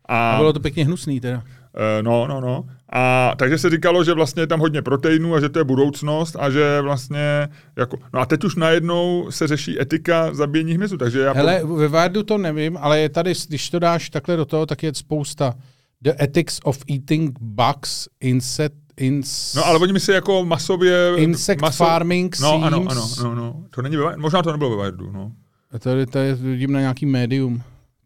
A, 0.08 0.30
A 0.30 0.36
bylo 0.38 0.52
to 0.52 0.60
pěkně 0.60 0.84
hnusný 0.84 1.20
teda. 1.20 1.42
Eh, 1.78 2.02
No, 2.02 2.26
no, 2.26 2.40
no. 2.40 2.64
A 2.92 3.32
takže 3.36 3.58
se 3.58 3.70
říkalo, 3.70 4.04
že 4.04 4.12
vlastně 4.14 4.42
je 4.42 4.46
tam 4.46 4.60
hodně 4.60 4.82
proteinů 4.82 5.34
a 5.34 5.40
že 5.40 5.48
to 5.48 5.58
je 5.58 5.64
budoucnost 5.64 6.36
a 6.38 6.50
že 6.50 6.80
vlastně 6.80 7.48
jako, 7.76 7.98
no 8.14 8.20
a 8.20 8.26
teď 8.26 8.44
už 8.44 8.56
najednou 8.56 9.26
se 9.30 9.46
řeší 9.46 9.80
etika 9.80 10.34
zabíjení 10.34 10.72
hmyzu, 10.72 10.96
takže 10.96 11.20
já... 11.20 11.32
Hele, 11.32 11.60
ve 11.64 11.88
Wardu 11.88 12.22
to 12.22 12.38
nevím, 12.38 12.76
ale 12.80 13.00
je 13.00 13.08
tady, 13.08 13.32
když 13.48 13.70
to 13.70 13.78
dáš 13.78 14.10
takhle 14.10 14.36
do 14.36 14.44
toho, 14.44 14.66
tak 14.66 14.82
je 14.82 14.94
spousta. 14.94 15.54
The 16.02 16.12
ethics 16.20 16.60
of 16.64 16.78
eating 16.90 17.36
bugs, 17.40 18.08
insect, 18.20 18.76
ins, 18.96 19.54
No 19.54 19.66
ale 19.66 19.78
oni 19.78 19.92
mi 19.92 20.00
si 20.00 20.12
jako 20.12 20.44
masově... 20.44 21.12
insect 21.16 21.60
farming 21.76 22.36
No, 22.40 22.62
ano, 22.64 22.78
seems- 22.78 22.90
ano, 22.90 23.34
no, 23.34 23.34
no. 23.34 23.64
To 23.70 23.82
není 23.82 23.96
ve, 23.96 24.16
možná 24.16 24.42
to 24.42 24.52
nebylo 24.52 24.70
ve 24.70 24.76
Wiredu, 24.76 25.10
no. 25.12 25.32
Tady, 25.78 26.06
tady 26.06 26.34
vidím 26.34 26.72
na 26.72 26.80
nějaký 26.80 27.06
médium. 27.06 27.62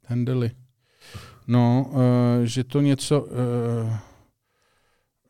Handely. 0.07 0.51
No, 1.47 1.87
uh, 1.91 2.01
že 2.45 2.65
to 2.65 2.81
něco... 2.81 3.21
Uh, 3.21 3.93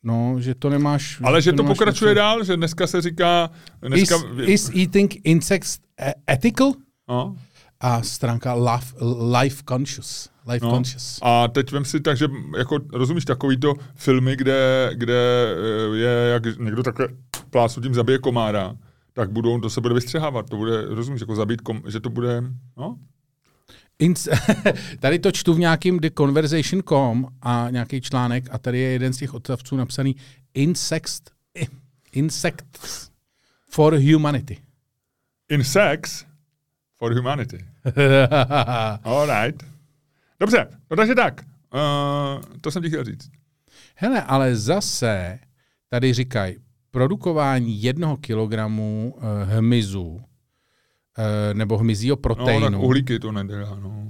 no, 0.03 0.37
že 0.39 0.55
to 0.55 0.71
nemáš... 0.71 1.21
Ale 1.25 1.43
že 1.43 1.53
to 1.53 1.63
nemáš 1.63 1.79
pokračuje 1.79 2.11
něco- 2.11 2.19
dál, 2.19 2.45
že 2.45 2.57
dneska 2.57 2.87
se 2.87 3.01
říká... 3.01 3.51
Dneska, 3.83 4.17
Is, 4.37 4.69
is 4.69 4.71
eating 4.77 5.15
insects 5.25 5.79
e- 6.01 6.15
ethical? 6.31 6.73
no, 7.09 7.37
A 7.81 8.03
stránka 8.03 8.55
life, 8.55 8.97
life 9.41 9.63
conscious. 9.69 10.29
Life 10.49 10.67
no. 10.67 10.71
conscious. 10.71 11.19
A 11.23 11.49
teď 11.49 11.73
vem 11.73 11.85
si 11.85 12.01
tak, 12.01 12.17
že 12.17 12.29
jako, 12.59 12.79
rozumíš, 12.93 13.25
takovýto 13.25 13.75
filmy, 13.95 14.37
kde, 14.37 14.91
kde 14.95 15.55
eh, 15.57 15.97
je, 15.97 16.31
jak 16.33 16.59
někdo 16.59 16.83
takhle 16.83 17.09
plásnutím 17.51 17.95
zabije 17.95 18.19
komára, 18.19 18.77
tak 19.13 19.31
budou, 19.31 19.61
to 19.61 19.71
se 19.71 19.81
bude 19.81 19.95
vystřehávat, 19.95 20.51
to 20.51 20.57
bude, 20.57 20.85
rozumíš, 20.85 21.21
jako 21.21 21.35
zabít, 21.35 21.61
kom, 21.61 21.83
že 21.89 22.01
to 22.01 22.11
bude, 22.11 22.43
no, 22.77 22.97
tady 25.01 25.18
to 25.18 25.32
čtu 25.32 25.55
v 25.55 25.59
nějakým 25.59 25.98
The 26.01 26.11
Conversation.com 26.18 27.26
a 27.42 27.66
nějaký 27.70 28.01
článek 28.01 28.48
a 28.51 28.59
tady 28.59 28.78
je 28.78 28.90
jeden 28.90 29.12
z 29.12 29.16
těch 29.16 29.34
odstavců 29.34 29.76
napsaný 29.76 30.16
Insects, 30.55 31.22
Insects 32.12 33.11
for 33.70 33.94
Humanity. 34.12 34.59
in 35.48 35.64
sex 35.64 36.24
for 36.98 37.14
humanity. 37.14 37.64
All 39.05 39.26
right. 39.26 39.62
Dobře, 40.40 40.66
no 40.90 40.96
takže 40.96 41.14
tak. 41.14 41.40
Uh, 41.74 42.42
to 42.61 42.70
jsem 42.70 42.82
ti 42.82 42.88
chtěl 42.88 43.05
říct. 43.05 43.30
Hele, 43.94 44.22
ale 44.22 44.57
zase 44.57 45.38
tady 45.88 46.12
říkají, 46.12 46.57
produkování 46.90 47.82
jednoho 47.82 48.16
kilogramu 48.16 49.14
uh, 49.16 49.22
hmyzu 49.48 50.22
nebo 51.53 51.79
hmyzího 51.79 52.16
No, 52.16 52.16
tak 52.16 52.23
proteinu 52.23 52.83
uhlíky 52.83 53.18
to 53.18 53.33
nedělá, 53.33 53.79
no. 53.83 53.89
uh, 53.89 54.07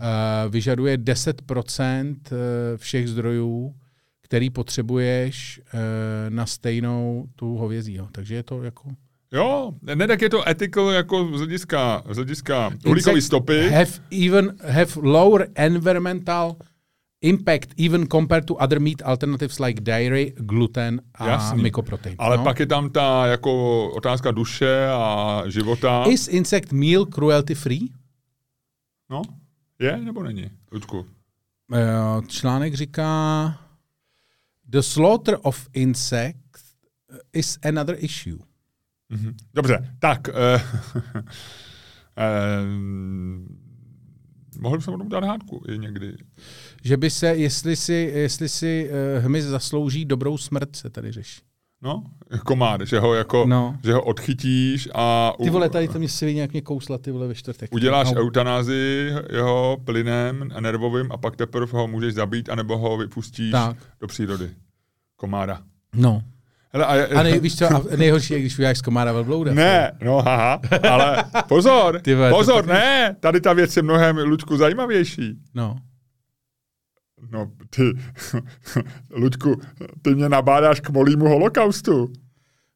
vyžaduje 0.49 0.99
10% 0.99 2.17
uh, 2.33 2.39
všech 2.77 3.09
zdrojů, 3.09 3.75
který 4.23 4.51
potřebuješ 4.51 5.61
na 6.29 6.47
stejnou 6.47 7.27
tu 7.37 7.57
hovězího. 7.57 8.09
Takže 8.13 8.35
je 8.35 8.43
to 8.43 8.63
jako... 8.63 8.89
Jo, 9.33 9.73
ne, 9.95 10.07
tak 10.07 10.23
je 10.23 10.31
to 10.31 10.49
ethical 10.49 10.91
jako 10.91 11.31
z 11.35 11.39
hlediska, 11.39 12.03
z 12.11 12.17
hlediska 12.17 12.67
uhlíkové 12.87 13.13
Insects 13.13 13.27
stopy. 13.27 13.71
Have 13.71 13.91
even 14.27 14.57
have 14.69 14.93
lower 14.97 15.49
environmental 15.55 16.57
impact 17.23 17.75
even 17.77 18.07
compared 18.07 18.47
to 18.47 18.55
other 18.55 18.81
meat 18.81 19.03
alternatives 19.03 19.59
like 19.59 19.81
dairy, 19.81 20.33
gluten 20.37 21.01
a 21.15 21.29
Jasný. 21.29 21.63
mykoprotein. 21.63 22.17
Ale 22.19 22.37
no? 22.37 22.45
pak 22.45 22.61
je 22.61 22.67
tam 22.67 22.91
ta 22.91 23.27
jako 23.27 23.91
otázka 23.91 24.31
duše 24.31 24.89
a 24.93 25.43
života. 25.47 26.05
Is 26.09 26.29
insect 26.29 26.73
meal 26.73 27.07
cruelty 27.07 27.55
free? 27.55 27.89
No, 29.11 29.23
je 29.79 29.97
nebo 29.97 30.23
není? 30.23 30.51
Ludku. 30.73 31.07
Eh, 31.75 32.27
Článek 32.27 32.75
říká 32.75 33.59
The 34.71 34.81
slaughter 34.83 35.39
of 35.43 35.69
insects 35.73 36.63
is 37.33 37.59
another 37.63 37.97
issue. 37.99 38.39
Mhm. 39.09 39.37
Dobře, 39.55 39.97
tak. 39.99 40.29
Eh, 40.29 40.63
eh, 42.17 42.65
mohl 44.59 44.81
jsem 44.81 44.95
o 44.95 44.99
tom 44.99 45.09
dát 45.09 45.25
hádku 45.25 45.65
i 45.69 45.79
někdy. 45.79 46.17
Že 46.83 46.97
by 46.97 47.11
se, 47.11 47.27
jestli 47.27 47.77
si, 47.77 48.13
jestli 48.15 48.49
si 48.49 48.91
uh, 49.19 49.25
hmyz 49.25 49.45
zaslouží 49.45 50.05
dobrou 50.05 50.39
smrt, 50.39 50.77
se 50.77 50.91
tady 50.91 51.13
řeší. 51.13 51.41
No, 51.83 52.03
komár, 52.45 52.85
že 52.87 52.99
ho 53.01 53.15
jako, 53.15 53.47
No. 53.49 53.77
že 53.85 53.93
ho 53.93 54.03
odchytíš 54.03 54.89
a 54.95 55.33
u, 55.39 55.45
Ty 55.45 55.51
vole, 55.51 55.69
tady 55.69 55.89
to 55.89 55.99
mě 55.99 56.09
si 56.09 56.35
nějak 56.35 56.53
mě 56.53 56.61
kousla, 56.63 56.99
ty 56.99 57.11
vole, 57.11 57.29
ve 57.29 57.35
čtvrtek. 57.35 57.75
uděláš 57.75 58.13
no. 58.13 58.21
eutanázii 58.21 59.13
jeho 59.33 59.77
plynem 59.85 60.51
a 60.55 60.61
nervovým 60.61 61.13
a 61.13 61.17
pak 61.17 61.37
teprve 61.37 61.73
ho 61.73 61.89
můžeš 61.89 62.15
zabít, 62.15 62.49
anebo 62.49 62.79
ho 62.79 62.97
vypustíš 62.97 63.51
Tak. 63.53 63.77
do 64.01 64.07
přírody. 64.07 64.51
Komára. 65.17 65.61
No. 65.95 66.23
Hele, 66.73 66.87
a, 66.87 66.95
je, 66.95 67.07
A 67.07 67.23
nej, 67.23 67.41
víš 67.41 67.57
co, 67.59 67.67
a 67.77 67.83
nejhorší 67.97 68.33
je, 68.35 68.41
když 68.41 68.59
uděláš 68.59 68.79
z 68.79 68.83
komára 68.83 69.13
velblouda. 69.13 69.55
Ne, 69.55 69.93
no 70.05 70.17
haha, 70.23 70.61
ale 70.91 71.25
pozor, 71.49 72.01
Ty 72.01 72.15
vole, 72.15 72.31
pozor, 72.31 72.67
ne, 72.67 73.17
tady 73.21 73.41
ta 73.41 73.53
věc 73.53 73.77
je 73.77 73.83
mnohem, 73.83 74.17
Luďku, 74.19 74.57
zajímavější. 74.57 75.39
No. 75.55 75.77
No, 77.31 77.47
ty, 77.71 77.83
Luďku, 79.11 79.61
ty 80.03 80.15
mě 80.15 80.29
nabádáš 80.29 80.81
k 80.81 80.91
molímu 80.91 81.29
holokaustu. 81.29 82.13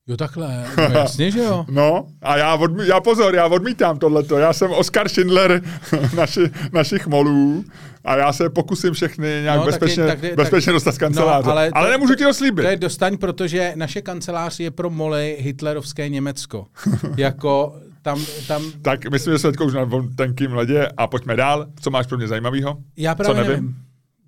Jo, 0.06 0.16
takhle, 0.16 0.64
no 0.76 0.82
jasně, 0.98 1.30
že 1.30 1.38
jo. 1.42 1.64
No, 1.70 2.06
a 2.22 2.36
já, 2.36 2.54
odmí, 2.54 2.86
já 2.88 3.00
pozor, 3.00 3.34
já 3.34 3.46
odmítám 3.46 3.98
tohleto. 3.98 4.38
Já 4.38 4.52
jsem 4.52 4.70
Oskar 4.70 5.08
Schindler 5.08 5.62
naši, 6.16 6.40
našich 6.72 7.06
molů 7.06 7.64
a 8.04 8.16
já 8.16 8.32
se 8.32 8.50
pokusím 8.50 8.92
všechny 8.92 9.26
nějak 9.42 9.58
No, 9.60 9.66
no, 9.66 9.72
tak 9.72 9.80
je- 9.82 9.86
bezpečně, 9.86 10.06
tak 10.06 10.22
je- 10.22 10.36
bezpečně 10.36 10.66
tak- 10.66 10.74
dostat 10.74 10.92
z 10.94 10.98
kanceláře. 10.98 11.46
No, 11.46 11.52
ale, 11.52 11.70
ale 11.72 11.86
to- 11.86 11.90
nemůžu 11.92 12.14
ti 12.14 12.24
to 12.24 12.34
slíbit. 12.34 12.62
To 12.62 12.68
je 12.68 12.76
dostaň, 12.76 13.16
protože 13.16 13.72
naše 13.76 14.02
kancelář 14.02 14.60
je 14.60 14.70
pro 14.70 14.90
moly 14.90 15.36
hitlerovské 15.40 16.08
Německo. 16.08 16.66
jako 17.16 17.74
tam, 18.02 18.24
tam, 18.48 18.62
Tak 18.82 19.10
myslím, 19.10 19.34
že 19.34 19.38
jsme 19.38 19.52
teď 19.52 19.60
už 19.60 19.74
na 19.74 19.86
tenkým 20.16 20.52
ledě 20.52 20.88
a 20.96 21.06
pojďme 21.06 21.36
dál. 21.36 21.66
Co 21.80 21.90
máš 21.90 22.06
pro 22.06 22.16
mě 22.18 22.28
zajímavého? 22.28 22.76
já 22.96 23.14
právě 23.14 23.34
nevím? 23.36 23.50
nevím. 23.52 23.76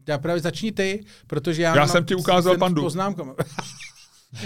Já 0.09 0.19
právě 0.19 0.41
začni 0.43 0.73
ty, 0.73 1.05
protože 1.27 1.63
já, 1.63 1.75
Já 1.75 1.81
mám 1.81 1.89
jsem 1.89 2.05
ti 2.05 2.15
ukázal 2.15 2.59
pandu. 2.59 2.83
Poznámkama. 2.83 3.35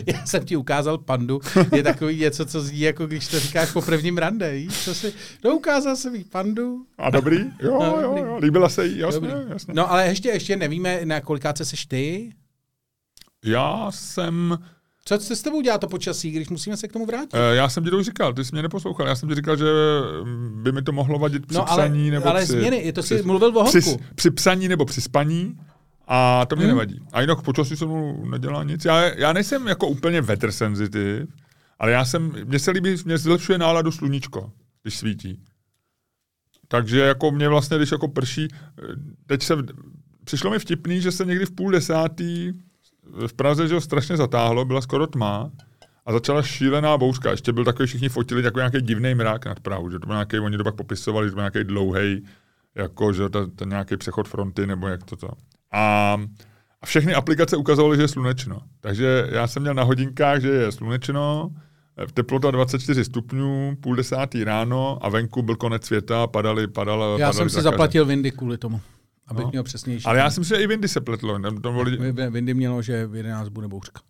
Já 0.06 0.26
jsem 0.26 0.44
ti 0.44 0.56
ukázal 0.56 0.98
pandu. 0.98 1.40
Je 1.76 1.82
takový 1.82 2.16
něco, 2.20 2.46
co 2.46 2.60
zní, 2.60 2.80
jako 2.80 3.06
když 3.06 3.28
to 3.28 3.40
říkáš 3.40 3.72
po 3.72 3.82
prvním 3.82 4.18
rande. 4.18 4.52
Víš, 4.52 4.84
co 4.84 4.94
si... 4.94 5.12
No, 5.44 5.56
ukázal 5.56 5.96
jsem 5.96 6.14
jí 6.14 6.24
pandu. 6.24 6.86
A 6.98 7.10
dobrý? 7.10 7.36
Jo, 7.62 7.78
No, 7.82 8.00
jo, 8.00 8.16
jo. 8.26 8.36
Líbila 8.38 8.68
se 8.68 8.86
jí, 8.86 8.98
jasně, 8.98 9.20
Dobrý. 9.28 9.44
jasně. 9.48 9.74
No, 9.74 9.90
ale 9.92 10.06
ještě, 10.06 10.28
ještě 10.28 10.56
nevíme, 10.56 11.00
na 11.04 11.20
kolikáce 11.20 11.64
seš 11.64 11.86
ty. 11.86 12.32
Já 13.44 13.86
jsem, 13.90 14.58
Co 15.04 15.18
se 15.18 15.36
s 15.36 15.42
tebou 15.42 15.60
dělá 15.60 15.78
to 15.78 15.88
počasí, 15.88 16.30
když 16.30 16.48
musíme 16.48 16.76
se 16.76 16.88
k 16.88 16.92
tomu 16.92 17.06
vrátit? 17.06 17.34
eh, 17.34 17.54
já 17.54 17.68
jsem 17.68 17.84
ti 17.84 17.90
to 17.90 17.98
už 17.98 18.04
říkal, 18.04 18.32
ty 18.34 18.44
jsi 18.44 18.52
mě 18.52 18.62
neposlouchal. 18.62 19.06
Já 19.08 19.14
jsem 19.14 19.28
ti 19.28 19.34
říkal, 19.34 19.56
že 19.56 19.64
mm, 20.24 20.62
by 20.62 20.72
mi 20.72 20.82
to 20.82 20.92
mohlo 20.92 21.18
vadit 21.18 21.46
při 21.46 21.56
No, 21.56 21.70
ale, 21.72 21.82
psaní 21.84 22.10
nebo 22.10 22.26
ale 22.26 22.44
při, 22.44 22.52
změny, 22.52 22.76
je 22.84 22.92
to 22.92 23.02
si 23.02 23.14
při, 23.14 23.22
mluvil 23.26 23.58
o 23.58 23.64
při, 23.64 23.80
při 24.14 24.30
psaní 24.30 24.68
nebo 24.68 24.84
při 24.84 25.00
spaní 25.00 25.56
a 26.08 26.46
to 26.46 26.56
mě 26.56 26.64
Hmm. 26.64 26.74
nevadí. 26.74 27.00
A 27.12 27.20
jinak 27.20 27.42
počasí 27.42 27.76
se 27.76 27.84
mnou 27.84 28.24
nedělá 28.30 28.64
nic. 28.64 28.84
Já, 28.84 29.02
já 29.02 29.32
nejsem 29.32 29.66
jako 29.68 29.86
úplně 29.88 30.20
weather 30.20 30.52
sensitive, 30.52 31.26
ale 31.78 31.92
já 31.92 32.04
jsem, 32.04 32.32
mně 32.44 32.58
se 32.58 32.70
líbí, 32.70 32.96
mě 33.04 33.18
zlepšuje 33.18 33.58
náladu 33.58 33.92
sluníčko, 33.92 34.52
když 34.82 34.96
svítí. 34.98 35.40
Takže 36.68 37.00
jako 37.00 37.30
mě 37.30 37.48
vlastně, 37.48 37.76
když 37.76 37.90
jako 37.92 38.08
prší, 38.08 38.48
eh, 38.52 38.82
teď 39.26 39.42
se, 39.42 39.54
přišlo 40.24 40.50
mi 40.50 40.58
vtipný, 40.58 41.00
že 41.00 41.12
se 41.12 41.24
někdy 41.24 41.46
v 41.46 41.50
půl 41.50 41.70
desátý 41.70 42.52
v 43.26 43.32
Praze 43.32 43.68
že 43.68 43.74
ho 43.74 43.80
strašně 43.80 44.16
zatáhlo, 44.16 44.64
byla 44.64 44.80
skoro 44.80 45.06
tma 45.06 45.50
a 46.06 46.12
začala 46.12 46.42
šílená 46.42 46.98
bouřka. 46.98 47.30
Ještě 47.30 47.52
byl 47.52 47.64
takový, 47.64 47.86
všichni 47.86 48.08
fotili 48.08 48.42
jako 48.42 48.58
nějaký 48.58 48.80
divný 48.80 49.14
mrak 49.14 49.46
nad 49.46 49.60
Prahu, 49.60 49.90
že 49.90 49.98
to 49.98 50.06
byl 50.06 50.16
nějaký, 50.16 50.38
oni 50.38 50.56
to 50.56 50.64
pak 50.64 50.74
popisovali, 50.74 51.26
že 51.26 51.30
to 51.30 51.34
byl 51.34 51.42
nějaký 51.42 51.64
dlouhý, 51.64 52.24
jako, 52.74 53.12
že 53.12 53.28
ten, 53.28 53.50
ten 53.50 53.68
nějaký 53.68 53.96
přechod 53.96 54.28
fronty, 54.28 54.66
nebo 54.66 54.88
jak 54.88 55.04
to 55.04 55.16
to. 55.16 55.28
A, 55.72 56.16
a 56.82 56.86
všechny 56.86 57.14
aplikace 57.14 57.56
ukazovaly, 57.56 57.96
že 57.96 58.02
je 58.02 58.08
slunečno. 58.08 58.60
Takže 58.80 59.28
já 59.30 59.46
jsem 59.46 59.62
měl 59.62 59.74
na 59.74 59.82
hodinkách, 59.82 60.40
že 60.40 60.48
je 60.48 60.72
slunečno, 60.72 61.50
teplota 62.14 62.50
24 62.50 63.04
stupňů, 63.04 63.76
půl 63.80 63.96
desátý 63.96 64.44
ráno 64.44 64.98
a 65.00 65.08
venku 65.08 65.42
byl 65.42 65.56
konec 65.56 65.84
světa, 65.84 66.26
padaly, 66.26 66.66
padala. 66.66 67.06
Já 67.06 67.12
padaly 67.12 67.34
jsem 67.34 67.48
si 67.48 67.54
zakazy. 67.54 67.64
zaplatil 67.64 68.06
Windy 68.06 68.30
kvůli 68.30 68.58
tomu, 68.58 68.80
abych 69.30 69.44
No. 69.44 69.50
měl 69.50 69.62
přesnější. 69.62 70.04
Ale 70.04 70.18
já 70.18 70.30
si 70.30 70.40
myslím, 70.40 70.58
že 70.58 70.64
i 70.64 70.66
Windy 70.66 70.88
se 70.88 71.00
pletlo. 71.00 71.38
Windy 72.30 72.54
mělo, 72.54 72.82
že 72.82 73.06
v 73.06 73.14
11 73.16 73.48
bude 73.48 73.68
bouřka. 73.68 74.00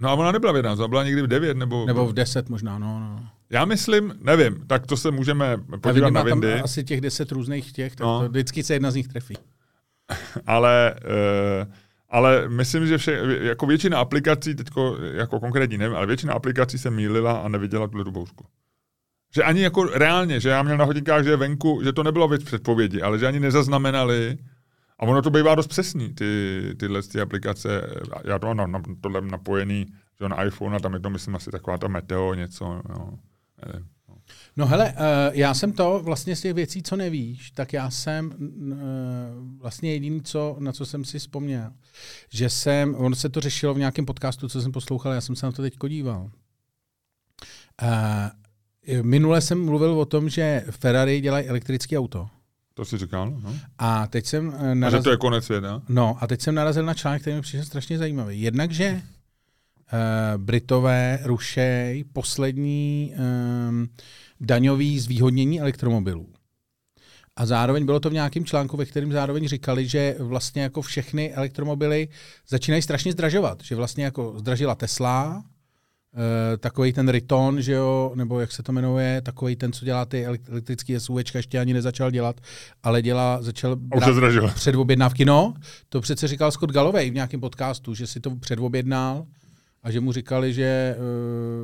no 0.00 0.08
a 0.08 0.14
ona 0.14 0.32
nebyla 0.32 0.52
v 0.52 0.56
11, 0.56 0.78
ona 0.78 0.88
byla 0.88 1.04
někdy 1.04 1.22
v 1.22 1.26
9 1.26 1.56
nebo... 1.56 1.86
Nebo 1.86 2.06
v 2.06 2.12
10 2.12 2.48
možná, 2.48 2.78
no. 2.78 3.00
no. 3.00 3.26
Já 3.50 3.64
myslím, 3.64 4.14
nevím, 4.22 4.64
tak 4.66 4.86
to 4.86 4.96
se 4.96 5.10
můžeme 5.10 5.56
podívat 5.56 5.92
Windy 5.92 6.00
na 6.00 6.10
má 6.10 6.28
tam 6.28 6.40
Windy, 6.40 6.60
asi 6.60 6.84
těch 6.84 7.00
10 7.00 7.32
různých 7.32 7.72
těch, 7.72 7.96
tak 7.96 8.04
No. 8.06 8.20
to 8.20 8.28
vždycky 8.28 8.62
se 8.62 8.74
jedna 8.74 8.90
z 8.90 8.94
nich 8.94 9.08
trefí. 9.08 9.34
ale, 10.46 10.94
uh, 11.64 11.72
ale 12.08 12.48
myslím, 12.48 12.86
že 12.86 12.98
vše, 12.98 13.20
jako 13.40 13.66
většina 13.66 13.98
aplikací, 13.98 14.54
teďko, 14.54 14.96
jako 15.12 15.40
konkrétní 15.40 15.78
nevím, 15.78 15.96
ale 15.96 16.06
většina 16.06 16.34
aplikací 16.34 16.78
se 16.78 16.90
mýlila 16.90 17.32
a 17.38 17.48
neviděla 17.48 17.88
tuhle 17.88 18.04
tu 18.04 18.10
bouřku. 18.10 18.44
Že 19.34 19.42
ani 19.42 19.60
jako 19.62 19.84
reálně, 19.84 20.40
že 20.40 20.48
já 20.48 20.62
měl 20.62 20.76
na 20.76 20.84
hodinkách, 20.84 21.24
že 21.24 21.30
je 21.30 21.36
venku, 21.36 21.80
že 21.84 21.92
to 21.92 22.02
nebylo 22.02 22.28
věc 22.28 22.44
předpovědi, 22.44 23.02
ale 23.02 23.18
že 23.18 23.26
ani 23.26 23.40
nezaznamenali, 23.40 24.38
a 24.98 25.02
ono 25.02 25.22
to 25.22 25.30
bývá 25.30 25.54
dost 25.54 25.66
přesný, 25.66 26.14
ty, 26.14 26.62
tyhle 26.78 27.02
ty 27.02 27.20
aplikace. 27.20 27.82
Já 28.24 28.38
to 28.38 28.46
mám 28.46 28.56
na, 28.56 28.66
na, 28.66 28.82
tohle 29.00 29.20
napojený 29.20 29.86
že 30.20 30.28
na 30.28 30.44
iPhone 30.44 30.76
a 30.76 30.80
tam 30.80 30.94
je 30.94 31.00
to, 31.00 31.10
myslím, 31.10 31.36
asi 31.36 31.50
taková 31.50 31.78
ta 31.78 31.88
meteo 31.88 32.34
něco. 32.34 32.64
No, 32.88 33.18
nevím. 33.66 33.88
No 34.56 34.66
hele, 34.66 34.92
uh, 34.92 34.96
já 35.32 35.54
jsem 35.54 35.72
to 35.72 36.00
vlastně 36.04 36.36
z 36.36 36.40
těch 36.40 36.54
věcí, 36.54 36.82
co 36.82 36.96
nevíš, 36.96 37.50
tak 37.50 37.72
já 37.72 37.90
jsem 37.90 38.32
uh, 38.38 39.58
vlastně 39.58 39.92
jediný, 39.92 40.22
co, 40.22 40.56
na 40.58 40.72
co 40.72 40.86
jsem 40.86 41.04
si 41.04 41.18
vzpomněl, 41.18 41.72
že 42.30 42.50
jsem, 42.50 42.94
ono 42.94 43.16
se 43.16 43.28
to 43.28 43.40
řešilo 43.40 43.74
v 43.74 43.78
nějakém 43.78 44.06
podcastu, 44.06 44.48
co 44.48 44.62
jsem 44.62 44.72
poslouchal, 44.72 45.12
já 45.12 45.20
jsem 45.20 45.36
se 45.36 45.46
na 45.46 45.52
to 45.52 45.62
teď 45.62 45.74
díval. 45.88 46.30
Uh, 47.82 49.02
minule 49.02 49.40
jsem 49.40 49.64
mluvil 49.64 50.00
o 50.00 50.04
tom, 50.04 50.28
že 50.28 50.64
Ferrari 50.70 51.20
dělají 51.20 51.46
elektrické 51.46 51.98
auto. 51.98 52.28
To 52.78 52.84
si 52.84 52.98
říkal, 52.98 53.30
no. 53.30 53.54
A 53.78 54.06
teď 54.06 54.26
jsem 54.26 54.48
uh, 54.48 54.54
A 54.54 54.68
že 54.68 54.74
narazil... 54.74 55.02
to 55.02 55.10
je 55.10 55.16
konec 55.16 55.44
světa. 55.44 55.82
No 55.88 56.16
a 56.20 56.26
teď 56.26 56.40
jsem 56.40 56.54
narazil 56.54 56.84
na 56.84 56.94
článek, 56.94 57.20
který 57.20 57.36
mi 57.36 57.42
přišel 57.42 57.64
strašně 57.64 57.98
zajímavý. 57.98 58.40
Jednak, 58.40 58.70
že 58.70 58.92
uh, 58.92 60.42
Britové 60.42 61.18
rušejí 61.22 62.04
poslední 62.04 63.14
um, 63.68 63.88
daňový 64.40 65.00
zvýhodnění 65.00 65.60
elektromobilů. 65.60 66.26
A 67.36 67.46
zároveň 67.46 67.84
bylo 67.84 68.00
to 68.00 68.10
v 68.10 68.12
nějakém 68.12 68.44
článku, 68.44 68.76
ve 68.76 68.86
kterém 68.86 69.12
zároveň 69.12 69.48
říkali, 69.48 69.88
že 69.88 70.16
vlastně 70.18 70.62
jako 70.62 70.82
všechny 70.82 71.34
elektromobily 71.34 72.08
začínají 72.48 72.82
strašně 72.82 73.12
zdražovat. 73.12 73.62
Že 73.62 73.74
vlastně 73.74 74.04
jako 74.04 74.34
zdražila 74.38 74.74
Tesla, 74.74 75.44
takový 76.60 76.92
ten 76.92 77.08
Riton, 77.08 77.62
že 77.62 77.72
jo, 77.72 78.12
nebo 78.14 78.40
jak 78.40 78.52
se 78.52 78.62
to 78.62 78.72
jmenuje, 78.72 79.20
takový 79.20 79.56
ten, 79.56 79.72
co 79.72 79.84
dělá 79.84 80.04
ty 80.04 80.26
elek- 80.26 80.40
elektrický 80.50 81.00
SUVčka, 81.00 81.38
ještě 81.38 81.58
ani 81.58 81.74
nezačal 81.74 82.10
dělat, 82.10 82.40
ale 82.82 83.02
dělá, 83.02 83.42
začal 83.42 83.76
zdražilo. 84.12 84.48
předobjednávky. 84.48 85.24
No, 85.24 85.54
to 85.88 86.00
přece 86.00 86.28
říkal 86.28 86.50
Scott 86.50 86.70
Galloway 86.72 87.10
v 87.10 87.14
nějakém 87.14 87.40
podcastu, 87.40 87.94
že 87.94 88.06
si 88.06 88.20
to 88.20 88.36
předobjednal 88.36 89.26
a 89.82 89.90
že 89.90 90.00
mu 90.00 90.12
říkali, 90.12 90.54
že, 90.54 90.96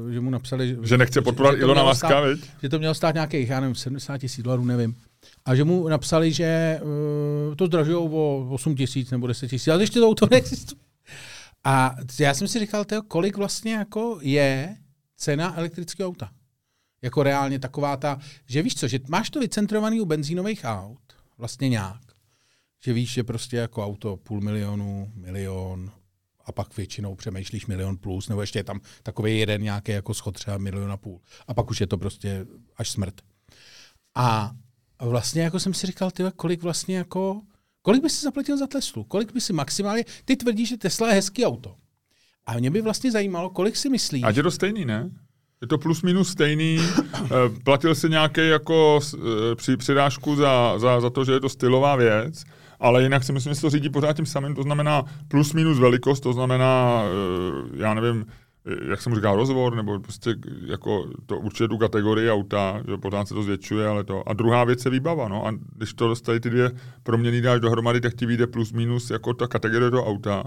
uh, 0.05 0.11
že 0.11 0.21
mu 0.21 0.31
napsali, 0.31 0.77
Že 0.83 0.99
nechce 0.99 1.21
podporovat 1.23 1.59
Ilona 1.59 1.85
Maska, 1.85 2.09
stát- 2.09 2.29
viď? 2.35 2.45
že 2.63 2.69
to 2.69 2.79
mělo 2.79 2.95
stát 2.95 3.15
nějakých, 3.15 3.49
já 3.49 3.61
nevím, 3.61 3.75
70 3.75 4.19
tisíc 4.19 4.45
dolarů, 4.45 4.65
nevím. 4.65 4.95
A 5.45 5.55
že 5.55 5.65
mu 5.65 5.89
napsali, 5.89 6.33
že 6.33 6.81
uh, 7.49 7.55
to 7.55 7.67
zdražují 7.67 7.97
o 7.97 8.47
8 8.51 8.75
tisíc 8.75 9.11
nebo 9.11 9.27
10 9.27 9.49
tisíc, 9.49 9.69
ale 9.69 9.83
ještě 9.83 10.01
to 10.01 10.09
auto 10.09 10.27
neexistuje. 10.31 10.81
A 11.65 11.97
já 12.21 12.35
jsem 12.35 12.49
si 12.49 12.59
říkal, 12.59 12.85
tyjo, 12.85 13.03
kolik 13.03 13.37
vlastně 13.37 13.75
jako 13.75 14.19
je 14.23 14.77
cena 15.17 15.57
elektrického 15.57 16.09
auta. 16.09 16.33
Jako 17.03 17.23
reálně 17.23 17.59
taková 17.59 17.97
ta, 17.97 18.19
že 18.47 18.63
víš 18.63 18.75
co, 18.75 18.89
že 18.89 19.01
máš 19.09 19.31
to 19.31 19.41
vycentrovaný 19.41 20.01
u 20.01 20.05
benzínových 20.05 20.61
aut, 20.65 21.01
vlastně 21.39 21.69
nějak. 21.69 22.01
Že 22.85 22.93
víš, 22.93 23.13
že 23.13 23.25
prostě 23.25 23.57
jako 23.57 23.85
auto 23.85 24.17
půl 24.17 24.41
milionu, 24.41 25.13
milion, 25.15 25.93
a 26.45 26.53
pak 26.53 26.77
většinou 26.77 27.15
přemýšlíš 27.15 27.67
milion 27.67 27.97
plus, 27.97 28.29
nebo 28.29 28.41
ještě 28.41 28.59
je 28.59 28.65
tam 28.65 28.81
takový 29.03 29.39
jeden 29.39 29.63
nějaký 29.63 29.93
jako 29.93 30.15
schod 30.15 30.35
třeba 30.35 30.59
milion 30.59 30.93
a 30.93 30.97
půl. 30.97 31.21
A 31.47 31.55
pak 31.55 31.71
už 31.71 31.81
je 31.81 31.87
to 31.87 31.99
prostě 31.99 32.47
až 32.77 32.91
smrt. 32.91 33.15
A 34.15 34.53
vlastně 35.01 35.43
jako 35.43 35.61
jsem 35.61 35.75
si 35.75 35.87
říkal, 35.87 36.11
tyhle, 36.11 36.33
kolik 36.37 36.63
vlastně 36.63 36.97
jako, 36.97 37.43
kolik 37.85 38.03
by 38.03 38.11
si 38.11 38.25
zaplatil 38.25 38.57
za 38.57 38.67
Teslu? 38.67 39.05
Kolik 39.05 39.33
by 39.33 39.41
si 39.41 39.53
maximálně, 39.53 40.05
ty 40.25 40.37
tvrdíš, 40.37 40.69
že 40.69 40.77
Tesla 40.77 41.09
je 41.09 41.15
hezký 41.15 41.47
auto. 41.47 41.75
A 42.47 42.59
mě 42.59 42.71
by 42.71 42.81
vlastně 42.81 43.11
zajímalo, 43.13 43.51
kolik 43.51 43.77
si 43.77 43.89
myslíš, 43.91 44.23
A 44.23 44.31
je 44.31 44.43
to 44.43 44.51
stejný, 44.51 44.85
ne? 44.85 45.11
Je 45.61 45.69
to 45.69 45.79
plus 45.79 46.03
minus 46.03 46.29
stejný. 46.29 46.79
Eh, 47.25 47.29
Platil 47.65 47.95
si 47.95 48.09
nějaký 48.09 48.49
jako 48.49 49.01
eh, 49.15 49.55
při, 49.55 49.77
přidášku 49.77 50.37
za, 50.37 50.79
za, 50.79 51.01
za 51.01 51.11
to, 51.11 51.25
že 51.25 51.33
je 51.33 51.41
to 51.41 51.49
stylová 51.49 51.97
věc, 51.97 52.45
ale 52.81 53.03
jinak 53.03 53.25
si 53.25 53.33
myslím, 53.33 53.51
že 53.51 53.55
se 53.55 53.61
to 53.61 53.71
řídí 53.71 53.91
pořád 53.91 54.17
tím 54.17 54.27
samým, 54.27 54.55
to 54.55 54.63
znamená 54.63 55.05
plus 55.29 55.53
minus 55.53 55.79
velikost, 55.79 56.21
to 56.21 56.33
znamená, 56.33 57.03
eh, 57.05 57.83
já 57.83 57.95
nevím, 57.95 58.27
jak 58.91 59.03
jsem 59.03 59.15
říkal, 59.15 59.37
rozvor, 59.37 59.77
nebo 59.77 60.01
prostě 60.01 60.35
jako 60.67 61.07
to 61.27 61.39
určitě 61.39 61.69
tu 61.69 61.79
kategorii 61.79 62.31
auta, 62.31 62.83
že 62.89 62.97
pořád 62.97 63.29
se 63.29 63.35
to 63.35 63.43
zvětšuje, 63.43 63.87
ale 63.87 64.05
to. 64.05 64.29
A 64.29 64.33
druhá 64.33 64.65
věc 64.65 64.85
je 64.85 64.91
výbava, 64.91 65.29
no. 65.29 65.47
A 65.47 65.53
když 65.77 65.95
to 65.95 66.09
dostali 66.09 66.41
ty 66.41 66.51
dvě 66.51 66.71
proměny 67.03 67.41
dáš 67.41 67.61
dohromady, 67.61 68.01
tak 68.01 68.15
ti 68.15 68.27
vyjde 68.27 68.47
plus 68.47 68.73
minus 68.73 69.11
jako 69.11 69.35
ta 69.35 69.47
kategorie 69.47 69.91
toho 69.91 70.07
auta. 70.07 70.45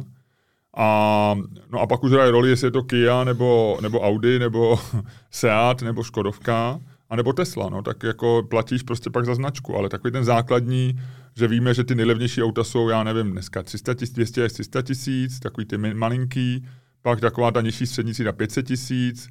A, 0.78 1.36
no 1.70 1.80
a 1.80 1.88
pak 1.88 2.04
už 2.04 2.12
hraje 2.12 2.32
roli, 2.32 2.50
jestli 2.50 2.68
je 2.68 2.72
to 2.72 2.84
Kia, 2.84 3.24
nebo, 3.24 3.78
nebo 3.82 4.02
Audi, 4.02 4.40
nebo 4.40 4.80
Seat, 5.32 5.82
nebo 5.82 6.04
Škodovka, 6.04 6.80
a 7.10 7.16
nebo 7.16 7.34
Tesla, 7.34 7.70
no, 7.70 7.82
tak 7.82 8.04
jako 8.04 8.44
platíš 8.50 8.84
prostě 8.84 9.10
pak 9.10 9.26
za 9.26 9.36
značku, 9.36 9.76
ale 9.76 9.90
takový 9.90 10.12
ten 10.12 10.24
základní, 10.24 11.00
že 11.36 11.48
víme, 11.48 11.74
že 11.74 11.84
ty 11.84 11.96
nejlevnější 11.96 12.44
auta 12.44 12.64
jsou, 12.64 12.90
já 12.90 13.04
nevím, 13.04 13.32
dneska 13.32 13.64
300 13.64 13.94
tisíc, 13.94 14.16
200 14.16 14.44
až 14.44 14.52
300 14.52 14.82
tisíc, 14.82 15.40
takový 15.40 15.66
ty 15.66 15.78
malinký, 15.78 16.66
pak 17.08 17.20
taková 17.20 17.52
ta 17.52 17.62
nižší 17.62 17.88
střední 17.88 18.14
třída 18.14 18.32
500 18.32 18.68
tisíc, 18.68 19.30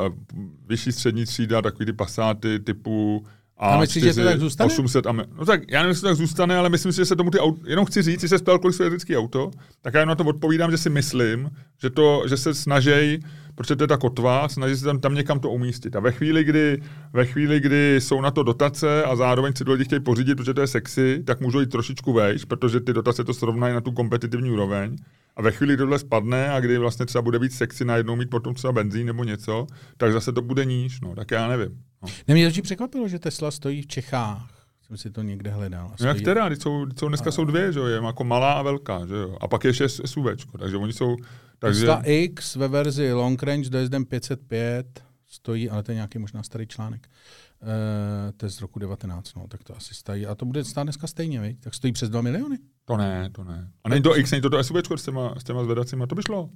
a 0.00 0.10
vyšší 0.66 0.92
střední 0.92 1.24
třída, 1.24 1.62
takový 1.62 1.86
ty 1.86 1.92
pasáty 1.92 2.58
typu 2.60 3.24
A 3.56 3.80
myslíš, 3.80 4.04
že 4.04 4.14
to 4.14 4.24
tak 4.24 4.40
zůstane? 4.40 4.72
800 4.72 5.06
a 5.06 5.12
no 5.12 5.44
tak 5.46 5.60
já 5.70 5.80
nevím, 5.80 5.88
jestli 5.88 6.00
to 6.00 6.08
tak 6.08 6.16
zůstane, 6.16 6.56
ale 6.56 6.68
myslím 6.68 6.92
si, 6.92 6.96
že 6.96 7.04
se 7.04 7.16
tomu 7.16 7.30
ty 7.30 7.38
auto, 7.38 7.60
jenom 7.66 7.84
chci 7.84 8.02
říct, 8.02 8.22
jestli 8.22 8.38
se 8.38 8.42
ptal, 8.42 8.58
kolik 8.58 8.80
elektrický 8.80 9.16
auto, 9.16 9.50
tak 9.82 9.94
já 9.94 10.00
jenom 10.00 10.08
na 10.08 10.14
to 10.14 10.24
odpovídám, 10.24 10.70
že 10.70 10.78
si 10.78 10.90
myslím, 10.90 11.50
že, 11.82 11.90
to, 11.90 12.22
že 12.28 12.36
se 12.36 12.54
snaží, 12.54 13.20
protože 13.54 13.76
to 13.76 13.84
je 13.84 13.88
ta 13.88 13.96
kotva, 13.96 14.48
snaží 14.48 14.76
se 14.76 14.84
tam, 14.84 15.00
tam 15.00 15.14
někam 15.14 15.40
to 15.40 15.50
umístit. 15.50 15.96
A 15.96 16.00
ve 16.00 16.12
chvíli, 16.12 16.44
kdy, 16.44 16.82
ve 17.12 17.26
chvíli, 17.26 17.60
kdy 17.60 17.96
jsou 18.00 18.20
na 18.20 18.30
to 18.30 18.42
dotace 18.42 19.04
a 19.04 19.16
zároveň 19.16 19.52
si 19.52 19.64
to 19.64 19.72
lidi 19.72 19.84
chtějí 19.84 20.00
pořídit, 20.00 20.34
protože 20.34 20.54
to 20.54 20.60
je 20.60 20.66
sexy, 20.66 21.22
tak 21.24 21.40
můžou 21.40 21.60
jít 21.60 21.70
trošičku 21.70 22.12
vejš, 22.12 22.44
protože 22.44 22.80
ty 22.80 22.92
dotace 22.92 23.24
to 23.24 23.34
srovnají 23.34 23.74
na 23.74 23.80
tu 23.80 23.92
kompetitivní 23.92 24.50
úroveň. 24.50 24.96
A 25.36 25.42
ve 25.42 25.52
chvíli, 25.52 25.72
kdy 25.72 25.76
tohle 25.76 25.98
spadne 25.98 26.50
a 26.50 26.60
kdy 26.60 26.78
vlastně 26.78 27.06
třeba 27.06 27.22
bude 27.22 27.38
víc 27.38 27.56
sexy 27.56 27.84
najednou 27.84 28.16
mít 28.16 28.30
potom 28.30 28.54
třeba 28.54 28.72
benzín 28.72 29.06
nebo 29.06 29.24
něco, 29.24 29.66
tak 29.96 30.12
zase 30.12 30.32
to 30.32 30.42
bude 30.42 30.64
níž, 30.64 31.00
no, 31.00 31.14
tak 31.14 31.30
já 31.30 31.48
nevím. 31.48 31.82
No. 32.02 32.08
Ne, 32.28 32.34
mě 32.34 32.52
to 32.52 32.62
překvapilo, 32.62 33.08
že 33.08 33.18
Tesla 33.18 33.50
stojí 33.50 33.82
v 33.82 33.86
Čechách. 33.86 34.66
Jsem 34.86 34.96
si 34.96 35.10
to 35.10 35.22
někde 35.22 35.50
hledal. 35.50 35.94
No 36.00 36.06
jak 36.06 36.16
stojí- 36.16 36.24
teda, 36.24 36.48
teď 36.48 36.62
jsou, 36.62 36.86
teď 36.86 36.98
jsou, 36.98 37.08
dneska 37.08 37.30
jsou 37.30 37.44
dvě, 37.44 37.72
že 37.72 37.78
jo, 37.78 37.86
je 37.86 38.00
jako 38.04 38.24
malá 38.24 38.52
a 38.52 38.62
velká, 38.62 39.06
že 39.06 39.14
jo. 39.14 39.36
A 39.40 39.48
pak 39.48 39.64
je 39.64 39.68
ještě 39.68 39.88
SUVčko, 39.88 40.58
takže 40.58 40.76
oni 40.76 40.92
jsou, 40.92 41.16
takže, 41.58 41.80
Tesla 41.80 42.02
X 42.04 42.56
ve 42.56 42.68
verzi 42.68 43.12
Long 43.12 43.42
Range 43.42 43.70
dojezdem 43.70 44.04
505 44.04 45.04
stojí, 45.26 45.70
ale 45.70 45.82
to 45.82 45.90
je 45.90 45.94
nějaký 45.94 46.18
možná 46.18 46.42
starý 46.42 46.66
článek. 46.66 47.08
Uh, 47.62 47.68
to 48.36 48.46
je 48.46 48.50
z 48.50 48.60
roku 48.60 48.78
19, 48.78 49.34
no, 49.34 49.46
tak 49.48 49.64
to 49.64 49.76
asi 49.76 49.94
stojí. 49.94 50.26
A 50.26 50.34
to 50.34 50.44
bude 50.44 50.64
stát 50.64 50.82
dneska 50.82 51.06
stejně, 51.06 51.40
viď? 51.40 51.60
tak 51.60 51.74
stojí 51.74 51.92
přes 51.92 52.10
2 52.10 52.20
miliony. 52.20 52.58
To 52.84 52.96
ne, 52.96 53.30
to 53.30 53.44
ne. 53.44 53.70
A 53.84 53.88
není 53.88 54.02
to 54.02 54.16
X, 54.18 54.30
není 54.30 54.42
to 54.42 54.50
to 54.50 54.64
SUVčko 54.64 54.96
s 54.96 55.04
těma, 55.04 55.34
s 55.38 55.44
těma 55.44 55.64
zvedacíma, 55.64 56.06
to 56.06 56.14
by 56.14 56.22
šlo. 56.22 56.50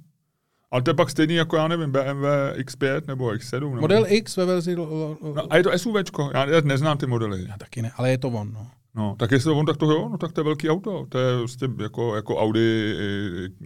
Ale 0.71 0.81
to 0.81 0.89
je 0.89 0.93
pak 0.95 1.09
stejný 1.09 1.35
jako, 1.35 1.55
já 1.55 1.67
nevím, 1.67 1.91
BMW 1.91 2.25
X5 2.55 3.01
nebo 3.07 3.27
X7. 3.29 3.59
Nebo... 3.59 3.81
Model 3.81 4.05
X 4.07 4.37
ve 4.37 4.45
verzi... 4.45 4.75
No, 4.75 5.17
a 5.49 5.57
je 5.57 5.63
to 5.63 5.77
SUVčko, 5.79 6.31
já, 6.33 6.45
já 6.45 6.61
neznám 6.61 6.97
ty 6.97 7.05
modely. 7.07 7.45
já 7.49 7.57
taky 7.57 7.81
ne, 7.81 7.91
ale 7.95 8.11
je 8.11 8.17
to 8.17 8.27
on. 8.27 8.51
No. 8.53 8.67
No, 8.95 9.15
tak 9.19 9.31
jestli 9.31 9.47
to 9.49 9.55
on, 9.57 9.65
tak 9.65 9.77
to 9.77 9.85
jo, 9.85 10.09
no 10.09 10.17
tak 10.17 10.31
to 10.31 10.41
je 10.41 10.45
velký 10.45 10.69
auto. 10.69 11.05
To 11.09 11.17
je 11.19 11.37
prostě 11.37 11.69
jako, 11.81 12.15
jako 12.15 12.37
Audi, 12.37 12.95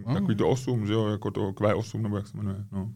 No. 0.06 0.14
takový 0.14 0.34
to 0.36 0.48
8, 0.48 0.86
že 0.86 0.92
jo, 0.92 1.08
jako 1.08 1.30
to 1.30 1.40
Q8, 1.52 2.00
nebo 2.02 2.16
jak 2.16 2.28
se 2.28 2.36
jmenuje. 2.36 2.64
No. 2.72 2.92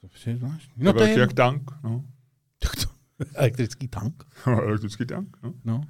To 0.00 0.30
je 0.30 0.36
zvláštní. 0.36 0.72
No, 0.76 0.84
No 0.84 0.92
to 0.92 0.98
je 1.00 1.06
velký 1.06 1.20
jak 1.20 1.32
tank, 1.32 1.70
no. 1.84 2.04
tak 2.58 2.72
to, 2.76 2.90
elektrický 3.34 3.88
tank. 3.88 4.24
Elektrický 4.46 5.06
tank, 5.06 5.36
no. 5.42 5.52
No. 5.64 5.80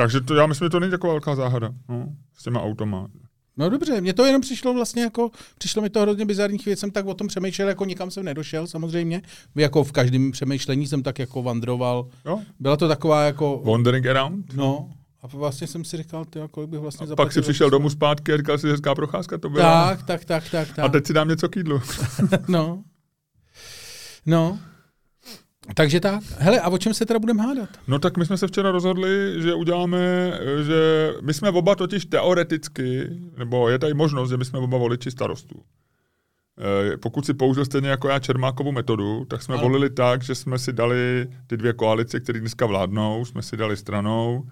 Takže 0.00 0.20
to, 0.20 0.34
já 0.34 0.46
myslím, 0.46 0.66
že 0.66 0.70
to 0.70 0.80
není 0.80 0.90
taková 0.90 1.12
velká 1.12 1.34
záhada 1.34 1.70
no, 1.88 2.08
s 2.38 2.42
těma 2.42 2.62
automa. 2.62 3.08
No 3.56 3.70
dobře, 3.70 4.00
mně 4.00 4.14
to 4.14 4.24
jenom 4.24 4.42
přišlo 4.42 4.74
vlastně 4.74 5.02
jako, 5.02 5.30
přišlo 5.58 5.82
mi 5.82 5.90
to 5.90 6.00
hrozně 6.00 6.24
bizarních 6.24 6.66
věc, 6.66 6.78
jsem 6.78 6.90
tak 6.90 7.06
o 7.06 7.14
tom 7.14 7.28
přemýšlel, 7.28 7.68
jako 7.68 7.84
nikam 7.84 8.10
jsem 8.10 8.24
nedošel 8.24 8.66
samozřejmě. 8.66 9.22
Jako 9.54 9.84
v 9.84 9.92
každém 9.92 10.30
přemýšlení 10.30 10.86
jsem 10.86 11.02
tak 11.02 11.18
jako 11.18 11.42
vandroval. 11.42 12.08
Jo? 12.26 12.40
Byla 12.60 12.76
to 12.76 12.88
taková 12.88 13.22
jako, 13.22 13.62
Wandering 13.64 14.06
around. 14.06 14.54
no, 14.54 14.90
a 15.22 15.26
vlastně 15.26 15.66
jsem 15.66 15.84
si 15.84 15.96
říkal, 15.96 16.24
ty, 16.24 16.40
kolik 16.50 16.70
bych 16.70 16.80
vlastně 16.80 17.06
zaplatil. 17.06 17.26
Pak 17.26 17.32
si 17.32 17.40
přišel 17.42 17.70
domů 17.70 17.90
zpátky 17.90 18.32
a 18.32 18.36
říkal 18.36 18.58
si, 18.58 18.66
že 18.66 18.72
hezká 18.72 18.94
procházka 18.94 19.38
to 19.38 19.50
byla. 19.50 19.88
Tak, 19.88 20.02
tak, 20.02 20.24
tak, 20.24 20.50
tak, 20.50 20.68
tak. 20.68 20.84
A 20.84 20.88
teď 20.88 21.06
si 21.06 21.12
dám 21.12 21.28
něco 21.28 21.48
k 21.48 21.56
jídlu. 21.56 21.80
No. 22.48 22.84
No. 24.26 24.58
Takže 25.74 26.00
tak. 26.00 26.22
Hele, 26.38 26.60
a 26.60 26.68
o 26.68 26.78
čem 26.78 26.94
se 26.94 27.06
teda 27.06 27.18
budeme 27.20 27.42
hádat? 27.42 27.68
No 27.88 27.98
tak 27.98 28.16
my 28.16 28.26
jsme 28.26 28.36
se 28.38 28.46
včera 28.46 28.70
rozhodli, 28.70 29.42
že 29.42 29.54
uděláme, 29.54 29.98
že 30.66 31.12
my 31.20 31.34
jsme 31.34 31.50
oba 31.50 31.74
totiž 31.74 32.06
teoreticky, 32.06 33.08
nebo 33.38 33.68
je 33.68 33.78
tady 33.78 33.94
možnost, 33.94 34.30
že 34.30 34.36
my 34.36 34.44
jsme 34.44 34.58
oba 34.58 34.78
voliči 34.78 35.10
starostů. 35.10 35.62
Eh, 36.92 36.96
Pokud 36.96 37.26
si 37.26 37.34
použil 37.34 37.64
stejně 37.64 37.88
jako 37.88 38.08
já 38.08 38.18
Čermákovou 38.18 38.72
metodu, 38.72 39.24
tak 39.24 39.42
jsme 39.42 39.54
Ano. 39.54 39.62
volili 39.62 39.90
tak, 39.90 40.22
že 40.22 40.34
jsme 40.34 40.58
si 40.58 40.72
dali 40.72 41.28
ty 41.46 41.56
dvě 41.56 41.72
koalice, 41.72 42.20
které 42.20 42.40
dneska 42.40 42.66
vládnou, 42.66 43.24
jsme 43.24 43.42
si 43.42 43.56
dali 43.56 43.76
stranou, 43.76 44.42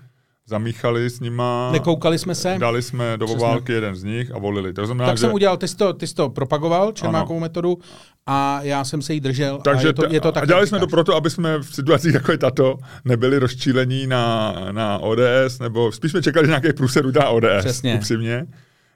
zamíchali 0.49 1.11
s 1.11 1.21
nima, 1.21 1.69
Nekoukali 1.73 2.19
jsme 2.19 2.35
se? 2.35 2.57
dali 2.59 2.83
jsme 2.83 3.17
do 3.17 3.27
Přesně. 3.27 3.45
obálky 3.45 3.73
jeden 3.73 3.95
z 3.95 4.05
nich 4.05 4.35
a 4.35 4.39
volili. 4.39 4.73
To 4.73 4.87
znamená, 4.87 5.07
Tak 5.09 5.17
že... 5.17 5.21
jsem 5.21 5.33
udělal, 5.35 5.57
ty 5.57 5.69
jsi 5.69 5.77
to, 5.77 5.93
ty 5.93 6.07
jsi 6.07 6.15
to 6.15 6.29
propagoval, 6.29 6.93
Čermákovou 6.93 7.41
metodu, 7.41 7.79
a 8.27 8.61
já 8.63 8.85
jsem 8.85 9.03
se 9.03 9.15
jí 9.15 9.21
držel. 9.21 9.59
Takže 9.65 9.87
a 9.87 9.89
je 9.89 9.93
to, 9.93 10.03
je 10.11 10.21
to 10.21 10.29
a 10.29 10.33
tak, 10.33 10.47
dělali 10.47 10.63
jak 10.63 10.69
jsme 10.69 10.79
to 10.79 10.87
proto, 10.87 11.15
aby 11.17 11.31
jsme 11.31 11.59
v 11.59 11.75
situacích 11.75 12.15
jako 12.15 12.33
je 12.33 12.39
tato 12.39 12.79
nebyli 13.05 13.39
rozčílení 13.39 14.07
na, 14.07 14.55
na 14.73 14.99
ODS, 14.99 15.59
nebo 15.61 15.93
spíš 15.93 16.11
jsme 16.11 16.23
čekali, 16.23 16.47
že 16.47 16.51
nějaký 16.51 16.73
průser 16.73 17.07
udělá 17.07 17.29
ODS, 17.29 17.45
Přesně. 17.59 17.95
upřímně. 17.95 18.47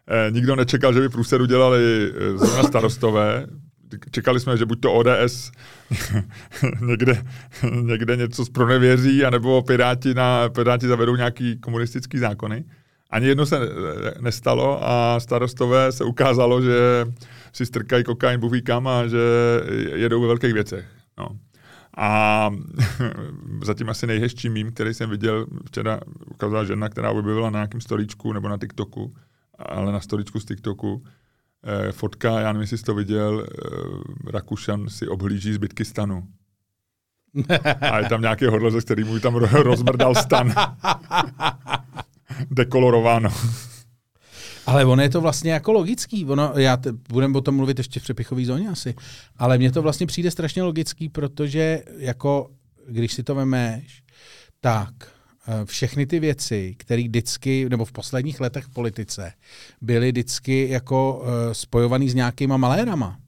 Eh, 0.09 0.31
nikdo 0.31 0.57
nečekal, 0.57 0.93
že 0.93 1.01
by 1.01 1.09
průser 1.09 1.43
udělali 1.43 2.11
eh, 2.35 2.39
zrovna 2.39 2.63
starostové. 2.63 3.47
Čekali 4.11 4.41
jsme, 4.41 4.57
že 4.57 4.67
buď 4.67 4.81
to 4.81 4.93
ODS 4.93 5.53
někde, 6.81 7.25
někde 7.83 8.17
něco 8.17 8.45
zpronevěří, 8.45 9.25
anebo 9.25 9.63
Piráti, 9.63 10.15
na, 10.15 10.49
Piráti 10.49 10.87
zavedou 10.87 11.17
nějaký 11.17 11.59
komunistický 11.59 12.19
zákony. 12.19 12.65
Ani 13.11 13.27
jedno 13.27 13.47
se 13.47 13.59
nestalo 14.21 14.79
a 14.83 15.21
starostové 15.21 15.93
se 15.93 16.05
ukázalo, 16.05 16.63
že 16.63 17.07
si 17.53 17.67
strkají 17.67 18.05
kokain, 18.05 18.41
bůh 18.41 18.53
ví 18.53 18.63
kam 18.63 18.89
a 18.89 19.07
že 19.07 19.19
jedou 19.95 20.21
ve 20.21 20.27
velkých 20.27 20.53
věcech. 20.53 20.85
No. 21.19 21.29
A 21.97 22.51
zatím 23.65 23.89
asi 23.89 24.07
nejhezčí 24.07 24.49
mím, 24.49 24.73
který 24.73 24.95
jsem 24.95 25.11
viděl 25.11 25.47
včera, 25.67 26.01
ukázala 26.31 26.65
žena, 26.65 26.89
která 26.89 27.11
objevila 27.11 27.51
na 27.51 27.59
nějakém 27.59 27.81
storíčku 27.81 28.33
nebo 28.33 28.49
na 28.49 28.59
TikToku, 28.59 29.15
ale 29.59 29.93
na 29.93 30.01
storíčku 30.01 30.41
z 30.41 30.45
TikToku, 30.45 31.03
eh, 31.65 31.93
fotka, 31.93 32.41
já 32.41 32.47
nevím, 32.47 32.61
jestli 32.61 32.79
jsi 32.79 32.85
to 32.85 32.95
viděl, 32.95 33.47
eh, 33.47 34.31
Rakušan 34.31 34.89
si 34.89 35.09
obhlíží 35.09 35.53
zbytky 35.53 35.85
stanu. 35.85 36.29
A 37.81 37.99
je 37.99 38.09
tam 38.09 38.21
nějaký 38.21 38.47
horlezec, 38.47 38.85
který 38.85 39.05
mu 39.05 39.19
tam 39.19 39.35
ro- 39.35 39.63
rozmrdal 39.63 40.15
stan. 40.15 40.55
Dekolorováno. 42.51 43.31
Ale 44.67 44.85
ono 44.85 45.03
je 45.03 45.09
to 45.09 45.21
vlastně 45.21 45.53
jako 45.53 45.73
logický. 45.73 46.25
Ono, 46.25 46.53
já 46.57 46.77
te, 46.77 46.93
budeme 46.93 47.39
o 47.39 47.41
tom 47.41 47.57
mluvit 47.57 47.79
ještě 47.79 48.01
v 48.01 48.03
přepichové 48.03 48.45
zóně 48.45 48.69
asi. 48.69 48.95
Ale 49.37 49.59
mně 49.59 49.73
to 49.73 49.83
vlastně 49.83 50.07
přijde 50.07 50.31
strašně 50.31 50.63
logický, 50.63 51.09
protože 51.09 51.83
jako, 51.97 52.51
když 52.89 53.13
si 53.13 53.23
to 53.23 53.35
vemeš, 53.35 54.03
tak 54.61 54.93
všechny 55.65 56.07
ty 56.07 56.21
věci, 56.21 56.75
které 56.79 57.03
vždycky, 57.03 57.69
nebo 57.69 57.85
v 57.85 57.93
posledních 57.93 58.41
letech 58.41 58.65
v 58.65 58.71
politice, 58.71 59.33
byly 59.81 60.13
vždycky 60.13 60.69
jako 60.69 61.23
uh, 61.23 61.53
spojovaný 61.53 62.11
s 62.11 62.15
nějakýma 62.15 62.57
malérama, 62.57 63.19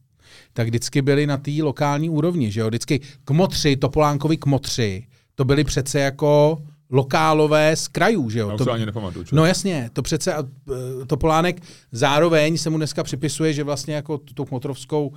tak 0.53 0.67
vždycky 0.67 1.03
byly 1.03 1.27
na 1.27 1.37
té 1.37 1.51
lokální 1.63 2.11
úrovni, 2.11 2.53
že 2.53 2.61
jo? 2.61 2.67
Vždycky 2.69 3.01
kmotři, 3.25 3.77
Topolánkovi 3.77 4.37
kmotři, 4.37 5.07
to 5.35 5.45
byly 5.45 5.65
přece 5.65 6.01
jako 6.01 6.59
lokálové 6.91 7.77
z 7.77 7.89
krajů, 7.89 8.31
že 8.31 8.39
jo? 8.39 8.51
Já 8.51 8.57
to, 8.57 8.65
to 8.65 8.73
ani 8.73 8.87
nepamatuju. 8.87 9.25
čo? 9.25 9.37
No 9.37 9.45
jasně, 9.47 9.91
to 9.93 10.03
přece 10.03 10.35
a, 10.35 10.43
e, 11.03 11.07
Topolánek 11.07 11.63
zároveň 11.93 12.59
se 12.59 12.71
mu 12.71 12.77
dneska 12.77 13.03
připisuje, 13.03 13.53
že 13.53 13.65
vlastně 13.65 13.95
jako 13.95 14.19
tu, 14.19 14.45
kmotrovskou, 14.45 15.13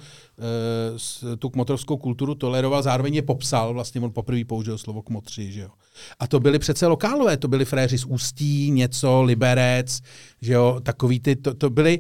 s- 0.98 1.36
tu 1.40 1.50
kmotrovskou 1.50 1.98
kulturu 1.98 2.36
toleroval, 2.36 2.82
zároveň 2.84 3.16
je 3.16 3.22
popsal, 3.22 3.74
vlastně 3.74 4.02
on 4.02 4.12
poprvé 4.12 4.46
použil 4.46 4.78
slovo 4.78 5.02
kmotři, 5.02 5.52
že 5.52 5.62
jo. 5.62 5.70
A 6.20 6.28
to 6.28 6.40
byli 6.40 6.60
přece 6.60 6.88
lokálové, 6.88 7.38
to 7.38 7.48
byli 7.48 7.66
fréři 7.66 7.98
z 7.98 8.06
Ústí, 8.06 8.72
něco, 8.72 9.22
Liberec, 9.22 10.02
že 10.42 10.54
jo, 10.54 10.80
takový 10.84 11.20
ty, 11.20 11.36
to, 11.36 11.54
to 11.54 11.70
byli, 11.70 12.00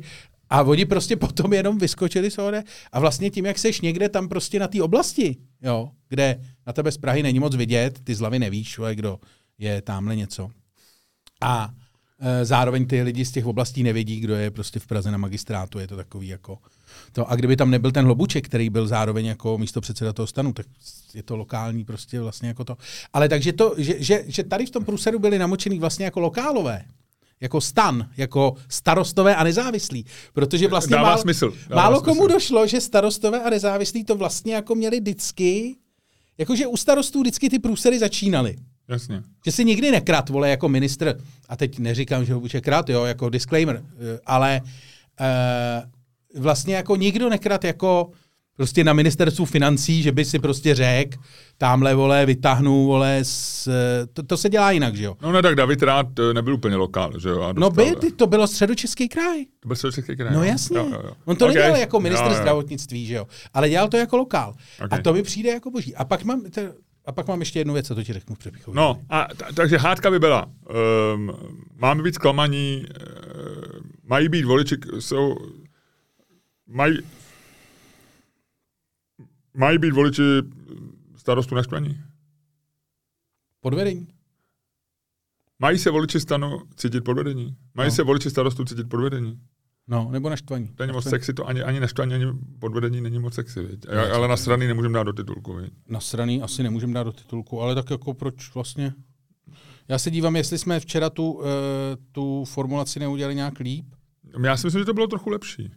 a 0.49 0.61
oni 0.63 0.85
prostě 0.85 1.15
potom 1.25 1.53
jenom 1.53 1.77
vyskočili 1.77 2.31
z 2.31 2.37
ohode 2.37 2.63
a 2.91 2.99
vlastně 2.99 3.29
tím, 3.29 3.45
jak 3.45 3.57
seš 3.59 3.81
někde 3.81 4.09
tam 4.09 4.27
prostě 4.27 4.59
na 4.59 4.67
té 4.67 4.81
oblasti, 4.83 5.37
jo, 5.61 5.89
kde 6.09 6.39
na 6.67 6.73
tebe 6.73 6.91
z 6.91 6.97
Prahy 6.97 7.23
není 7.23 7.39
moc 7.39 7.55
vidět, 7.55 7.99
ty 8.03 8.15
z 8.15 8.19
hlavy 8.19 8.39
nevíš, 8.39 8.79
ale 8.79 8.95
kdo 8.95 9.17
je 9.57 9.81
tamhle 9.81 10.15
něco. 10.15 10.49
A 11.41 11.69
e, 12.19 12.45
zároveň 12.45 12.87
ty 12.87 13.01
lidi 13.01 13.25
z 13.25 13.31
těch 13.31 13.45
oblastí 13.45 13.83
nevědí, 13.83 14.19
kdo 14.19 14.35
je 14.35 14.51
prostě 14.51 14.79
v 14.79 14.87
Praze 14.87 15.11
na 15.11 15.17
magistrátu, 15.17 15.79
je 15.79 15.87
to 15.87 15.95
takový 15.95 16.27
jako 16.27 16.57
to. 17.11 17.31
A 17.31 17.35
kdyby 17.35 17.55
tam 17.55 17.71
nebyl 17.71 17.91
ten 17.91 18.05
Hlobuček, 18.05 18.45
který 18.45 18.69
byl 18.69 18.87
zároveň 18.87 19.25
jako 19.25 19.57
místo 19.57 19.81
předseda 19.81 20.13
toho 20.13 20.27
stanu, 20.27 20.53
tak 20.53 20.65
je 21.13 21.23
to 21.23 21.35
lokální 21.35 21.85
prostě 21.85 22.21
vlastně 22.21 22.47
jako 22.47 22.63
to. 22.63 22.77
Ale 23.13 23.29
takže 23.29 23.53
to, 23.53 23.75
že, 23.77 23.95
že, 23.99 24.23
že 24.27 24.43
tady 24.43 24.65
v 24.65 24.69
tom 24.69 24.85
průseru 24.85 25.19
byli 25.19 25.39
namočený 25.39 25.79
vlastně 25.79 26.05
jako 26.05 26.19
lokálové, 26.19 26.85
jako 27.41 27.61
stan, 27.61 28.09
jako 28.17 28.55
starostové 28.69 29.35
a 29.35 29.43
nezávislí. 29.43 30.05
Protože 30.33 30.67
vlastně 30.67 30.95
Dává 30.95 31.09
málo, 31.09 31.21
smysl, 31.21 31.53
dává 31.69 31.81
málo 31.81 31.99
smysl. 31.99 32.05
komu 32.05 32.27
došlo, 32.27 32.67
že 32.67 32.81
starostové 32.81 33.43
a 33.43 33.49
nezávislí 33.49 34.03
to 34.03 34.15
vlastně 34.15 34.53
jako 34.55 34.75
měli 34.75 34.99
vždycky, 34.99 35.75
jakože 36.37 36.67
u 36.67 36.77
starostů 36.77 37.21
vždycky 37.21 37.49
ty 37.49 37.59
průsery 37.59 37.99
začínaly. 37.99 38.55
Jasně. 38.89 39.23
Že 39.45 39.51
si 39.51 39.65
nikdy 39.65 39.91
nekrat, 39.91 40.29
vole, 40.29 40.49
jako 40.49 40.69
ministr, 40.69 41.17
a 41.49 41.55
teď 41.55 41.79
neříkám, 41.79 42.25
že 42.25 42.33
ho 42.33 42.39
buče 42.39 42.61
krat, 42.61 42.89
jo, 42.89 43.05
jako 43.05 43.29
disclaimer, 43.29 43.81
eh, 43.83 44.19
ale 44.25 44.61
uh, 45.19 46.41
vlastně 46.41 46.75
jako 46.75 46.95
nikdo 46.95 47.29
nekrat 47.29 47.63
jako 47.63 48.11
prostě 48.57 48.83
na 48.83 48.93
ministerstvu 48.93 49.45
financí, 49.45 50.03
že 50.03 50.11
by 50.11 50.25
si 50.25 50.39
prostě 50.39 50.75
řekl, 50.75 51.17
tamhle, 51.57 51.95
vole, 51.95 52.25
vytáhnu, 52.25 52.85
vole, 52.85 53.19
z, 53.23 53.67
to, 54.13 54.23
to, 54.23 54.37
se 54.37 54.49
dělá 54.49 54.71
jinak, 54.71 54.95
že 54.95 55.03
jo. 55.03 55.15
No 55.21 55.31
ne, 55.31 55.41
tak 55.41 55.55
David 55.55 55.81
Rád 55.83 56.19
eh, 56.19 56.33
nebyl 56.33 56.53
úplně 56.53 56.75
lokál, 56.75 57.19
že 57.19 57.29
jo? 57.29 57.53
No 57.57 57.69
by, 57.69 57.95
ty, 57.95 58.11
to 58.11 58.27
bylo 58.27 58.47
středočeský 58.47 59.09
kraj. 59.09 59.45
To 59.59 59.67
byl 59.67 59.75
Středočeský 59.75 60.15
kraj. 60.15 60.33
No 60.33 60.43
jo? 60.43 60.49
jasně. 60.49 60.77
Jo, 60.77 60.87
jo, 60.91 61.01
jo. 61.03 61.11
On 61.25 61.35
to 61.35 61.45
Ok. 61.45 61.53
nedělal 61.53 61.75
jako 61.75 61.99
minister 61.99 62.27
Jo, 62.27 62.33
jo. 62.33 62.41
zdravotnictví, 62.41 63.05
že 63.05 63.13
jo. 63.15 63.27
Ale 63.53 63.69
dělal 63.69 63.87
to 63.89 63.97
jako 63.97 64.17
lokál. 64.17 64.53
Ok. 64.85 64.93
A 64.93 64.97
to 65.01 65.13
mi 65.13 65.23
přijde 65.23 65.49
jako 65.49 65.71
boží. 65.71 65.95
A 65.95 66.05
pak 66.05 66.23
mám, 66.23 66.41
te, 66.41 66.73
a 67.07 67.11
pak 67.11 67.27
mám 67.27 67.39
ještě 67.39 67.59
jednu 67.59 67.73
věc, 67.73 67.87
co 67.87 67.95
to 67.95 68.03
ti 68.03 68.13
řeknu 68.13 68.35
v 68.35 68.39
přepichově. 68.39 68.75
No, 68.75 69.01
a 69.09 69.27
t- 69.35 69.45
takže 69.55 69.77
hádka 69.77 70.11
by 70.11 70.19
byla. 70.19 70.45
Um, 71.15 71.31
máme 71.75 72.03
být 72.03 72.15
zklamaní, 72.15 72.85
uh, 72.85 73.79
mají 74.03 74.29
být 74.29 74.45
voliči, 74.45 74.75
jsou, 74.99 75.35
mají, 76.67 76.97
mají 79.53 79.77
být 79.77 79.93
voliči 79.93 80.21
starostu 81.15 81.55
naštvaní. 81.55 81.97
Podvedení. 83.61 84.07
Mají 85.59 85.77
se 85.79 85.89
voliči 85.91 86.19
stanu 86.19 86.61
cítit 86.75 87.01
podvedení. 87.01 87.55
Mají 87.75 87.89
No. 87.89 87.95
se 87.95 88.03
voliči 88.03 88.29
starostu 88.29 88.65
cítit 88.65 88.89
podvedení. 88.89 89.39
No, 89.87 90.09
nebo 90.11 90.29
naštvaní. 90.29 90.67
To 90.67 90.83
není 90.83 90.93
moc 90.93 91.09
sexy, 91.09 91.33
to 91.33 91.47
ani, 91.47 91.63
ani 91.63 91.79
naštvaní, 91.79 92.13
ani 92.13 92.25
podvedení 92.59 93.01
není 93.01 93.19
moc 93.19 93.33
sexy. 93.33 93.63
Viď? 93.63 93.85
A- 93.89 94.15
Ale 94.15 94.27
na 94.27 94.37
strany 94.37 94.67
nemůžeme 94.67 94.93
dát 94.93 95.03
do 95.03 95.13
titulku. 95.13 95.53
Viď? 95.53 95.73
Nasraný 95.87 96.41
asi 96.41 96.63
nemůžeme 96.63 96.93
dát 96.93 97.03
do 97.03 97.11
titulku, 97.11 97.61
ale 97.61 97.75
tak 97.75 97.89
jako 97.89 98.13
proč 98.13 98.53
vlastně? 98.53 98.93
Já 99.87 99.97
se 99.97 100.11
dívám, 100.11 100.35
jestli 100.35 100.57
jsme 100.57 100.79
včera 100.79 101.09
tu, 101.09 101.31
uh, 101.31 101.43
tu 102.11 102.45
formulaci 102.45 102.99
neudělali 102.99 103.35
nějak 103.35 103.59
líp. 103.59 103.85
Já 104.43 104.57
si 104.57 104.67
myslím, 104.67 104.81
že 104.81 104.85
to 104.85 104.93
bylo 104.93 105.07
trochu 105.07 105.29
lepší. 105.29 105.63
Uh, 105.65 105.71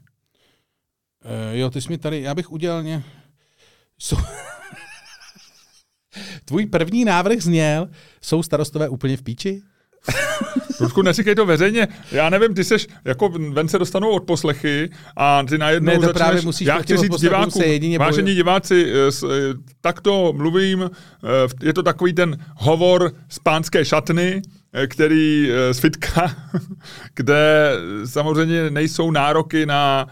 jo, 1.53 1.71
ty 1.71 1.81
jsi 1.81 1.89
mi 1.89 1.99
tady, 1.99 2.23
já 2.23 2.35
bych 2.35 2.53
udělal 2.53 2.83
ně... 2.83 3.05
Jsou... 3.99 4.17
Tvůj 6.45 6.67
první 6.67 7.05
návrh 7.05 7.41
zněl, 7.43 7.89
jsou 8.23 8.43
starostové 8.43 8.89
úplně 8.89 9.17
v 9.17 9.23
píči? 9.23 9.63
Trošku 10.79 11.03
neříkej 11.03 11.35
to 11.35 11.47
veřejně. 11.47 11.89
Já 12.13 12.31
nevím, 12.31 12.55
ty 12.55 12.65
seš, 12.65 12.87
jako 13.05 13.29
ven 13.29 13.69
se 13.69 13.79
dostanou 13.79 14.11
od 14.11 14.25
poslechy 14.25 14.91
a 15.17 15.43
ty 15.43 15.59
najednou 15.59 15.87
Ne, 15.87 15.95
to 15.95 16.01
začneš, 16.01 16.23
právě 16.23 16.43
musíš 16.43 16.69
já 16.69 16.79
chci 16.79 16.97
říct 16.97 17.21
divákům, 17.21 17.63
jedině 17.63 17.99
vážení 17.99 18.35
diváci, 18.35 18.93
eh, 18.93 19.27
eh, 19.27 19.55
takto 19.81 20.33
mluvím, 20.37 20.91
eh, 21.25 21.67
je 21.67 21.73
to 21.73 21.83
takový 21.83 22.13
ten 22.13 22.39
hovor 22.57 23.13
z 23.29 23.39
pánské 23.39 23.85
šatny, 23.85 24.43
který 24.87 25.51
z 25.73 25.79
fitka, 25.79 26.37
kde 27.15 27.73
samozřejmě 28.05 28.71
nejsou 28.71 29.11
nároky 29.11 29.67
na 29.67 30.07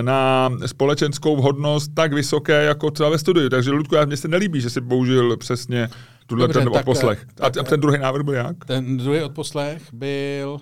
na 0.00 0.50
společenskou 0.66 1.36
vhodnost 1.36 1.90
tak 1.94 2.12
vysoké, 2.12 2.64
jako 2.64 2.90
třeba 2.90 3.08
ve 3.08 3.18
studiu. 3.18 3.48
Takže, 3.48 3.70
Ludku, 3.70 3.94
já- 3.94 4.04
mně 4.04 4.16
se 4.16 4.28
nelíbí, 4.28 4.60
že 4.60 4.70
jsi 4.70 4.80
použil 4.80 5.36
přesně 5.36 5.88
tuhle 6.26 6.46
Dobře, 6.46 6.58
ten 6.60 6.72
tak, 6.72 6.80
odposlech. 6.88 7.26
eh, 7.28 7.42
A, 7.42 7.50
tak, 7.50 7.56
a 7.56 7.62
ten 7.70 7.80
druhý 7.80 7.98
návrh 7.98 8.24
byl 8.24 8.34
jak? 8.34 8.64
Ten 8.64 8.96
druhý 8.96 9.20
odposlech 9.22 9.94
byl... 9.94 10.60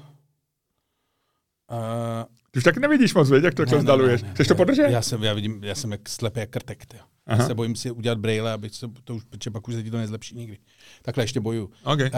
Uh, 1.70 2.24
Ty 2.50 2.58
už 2.58 2.64
tak 2.64 2.76
nevidíš 2.76 3.14
moc, 3.14 3.30
věď, 3.30 3.44
jak 3.44 3.54
to 3.54 3.64
Ne, 3.64 3.78
vzdaluješ. 3.78 4.22
Chceš 4.32 4.48
to 4.48 4.54
podržet? 4.54 4.82
Já 4.90 5.02
jsem, 5.02 5.22
já 5.22 5.32
vidím, 5.34 5.64
já 5.64 5.74
jsem 5.74 5.92
jak 5.92 6.08
slepý 6.08 6.40
jak 6.40 6.50
krtek. 6.50 6.86
Tyjo. 6.86 7.02
Já 7.26 7.46
se 7.46 7.54
bojím 7.54 7.76
si 7.76 7.90
udělat 7.90 8.18
brejle, 8.18 8.52
aby 8.52 8.70
to, 8.70 8.88
to 9.04 9.14
už, 9.14 9.24
protože 9.24 9.50
pak 9.50 9.68
už 9.68 9.74
se 9.74 9.82
ti 9.82 9.90
to 9.90 9.96
nezlepší 9.96 10.34
nikdy. 10.36 10.58
Takhle 11.02 11.24
ještě 11.24 11.40
bojuju. 11.40 11.70
OK. 11.84 11.98
Uh, 12.00 12.08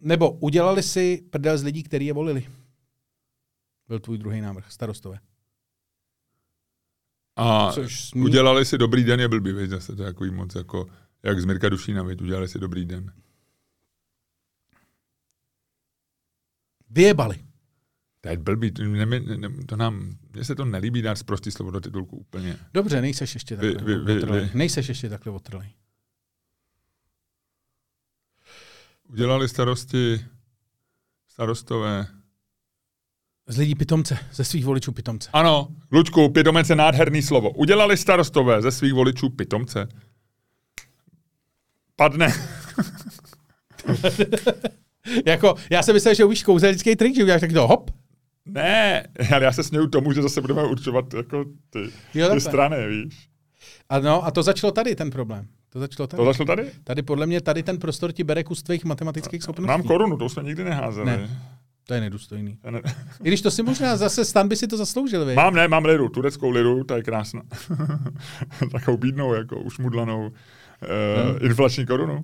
nebo 0.00 0.30
udělali 0.30 0.82
si 0.82 1.22
prdel 1.30 1.58
z 1.58 1.62
lidí, 1.62 1.82
kteří 1.82 2.06
je 2.06 2.12
volili. 2.12 2.46
Byl 3.88 4.00
tvůj 4.00 4.18
druhý 4.18 4.40
návrh, 4.40 4.72
starostové. 4.72 5.18
A 7.36 7.72
Což 7.72 8.10
smí- 8.10 8.24
udělali 8.24 8.64
si 8.64 8.78
dobrý 8.78 9.04
den 9.04 9.20
je 9.20 9.28
blbý, 9.28 9.52
viď, 9.52 9.70
zase 9.70 9.96
to 9.96 10.02
je 10.02 10.12
takový 10.12 10.30
moc 10.30 10.54
jako, 10.54 10.86
jak 11.26 11.40
z 11.40 11.44
Mirka 11.44 11.68
Dušína, 11.68 12.02
viď, 12.02 12.22
udělali 12.22 12.48
si 12.48 12.58
dobrý 12.58 12.84
den. 12.86 13.12
Vyjebali. 16.90 17.44
To 18.20 18.28
je 18.28 18.36
blbý, 18.36 18.70
to, 18.70 18.82
ne, 18.84 19.06
ne, 19.06 19.20
ne, 19.20 19.48
to 19.66 19.76
nám, 19.76 20.16
mně 20.32 20.44
se 20.44 20.54
to 20.54 20.64
nelíbí 20.64 21.02
dát 21.02 21.22
prostý 21.22 21.50
slovo 21.50 21.70
do 21.70 21.80
titulku 21.80 22.16
úplně. 22.16 22.58
Dobře, 22.74 23.00
nejseš 23.00 23.34
ještě 23.34 23.56
Vy- 23.56 23.74
takhle 23.74 23.94
vy- 23.94 24.04
vy- 24.04 24.18
otrlej. 24.22 24.40
vy. 24.44 24.50
Nejseš 24.54 24.88
ještě 24.88 25.08
takhle 25.08 25.32
otrlej. 25.32 25.74
Udělali 29.08 29.48
starosti 29.48 30.24
starostové. 31.28 32.06
Z 33.48 33.56
lidí 33.58 33.74
pitomce, 33.74 34.18
ze 34.32 34.44
svých 34.44 34.64
voličů 34.64 34.92
pitomce. 34.92 35.30
Ano, 35.32 35.68
Luďku, 35.92 36.28
pitomec 36.32 36.70
je 36.70 36.76
nádherný 36.76 37.22
slovo. 37.22 37.50
Udělali 37.50 37.96
starostové 37.96 38.62
ze 38.62 38.72
svých 38.72 38.94
voličů 38.94 39.30
pitomce. 39.30 39.88
Padne. 41.96 42.28
jako, 45.26 45.54
já 45.70 45.82
jsem 45.82 45.94
myslel, 45.94 46.14
že 46.14 46.24
už 46.24 46.42
kouzelnický 46.42 46.96
trik, 46.96 47.16
že 47.16 47.22
uděláš 47.22 47.40
tak 47.40 47.52
to 47.52 47.66
hop. 47.66 47.90
Ne, 48.46 49.06
ale 49.34 49.44
já 49.44 49.52
se 49.52 49.62
směju 49.62 49.86
tomu, 49.86 50.12
že 50.12 50.22
zase 50.22 50.40
budeme 50.40 50.62
určovat 50.62 51.14
jako 51.14 51.44
ty, 51.70 51.78
Jo, 52.14 52.28
ty 52.34 52.40
strany, 52.40 52.76
víš. 52.88 53.28
A, 53.88 53.98
no, 53.98 54.26
a 54.26 54.30
to 54.30 54.42
začalo 54.42 54.72
tady, 54.72 54.96
ten 54.96 55.10
problém. 55.10 55.46
To 55.68 55.80
začalo 55.80 56.06
tady. 56.06 56.20
To 56.20 56.24
zašlo 56.24 56.44
tady? 56.44 56.70
Tady 56.84 57.02
podle 57.02 57.26
mě, 57.26 57.40
tady 57.40 57.62
ten 57.62 57.78
prostor 57.78 58.12
ti 58.12 58.24
bere 58.24 58.44
kus 58.44 58.62
tvých 58.62 58.84
matematických 58.84 59.42
schopností. 59.42 59.68
Mám 59.68 59.82
korunu, 59.82 60.16
to 60.16 60.28
jsme 60.28 60.42
nikdy 60.42 60.64
neházeli. 60.64 61.06
Ne. 61.06 61.30
To 61.86 61.94
je 61.94 62.00
nedůstojný. 62.00 62.58
To 62.62 62.70
ne- 62.70 62.82
I 63.22 63.28
když 63.28 63.42
to 63.42 63.50
si 63.50 63.62
možná 63.62 63.96
zase 63.96 64.24
Stan 64.24 64.48
by 64.48 64.56
si 64.56 64.66
to 64.66 64.76
zasloužil, 64.76 65.24
vy. 65.24 65.34
Mám, 65.34 65.54
ne, 65.54 65.68
mám 65.68 65.84
liru, 65.84 66.08
tureckou 66.08 66.50
liru, 66.50 66.84
ta 66.84 66.96
je 66.96 67.02
krásná. 67.02 67.42
Takovou 68.72 68.96
bídnou, 68.96 69.34
jako 69.34 69.60
ušmudlanou 69.60 70.30
uh, 70.86 71.46
inflační 71.46 71.86
korunu. 71.86 72.22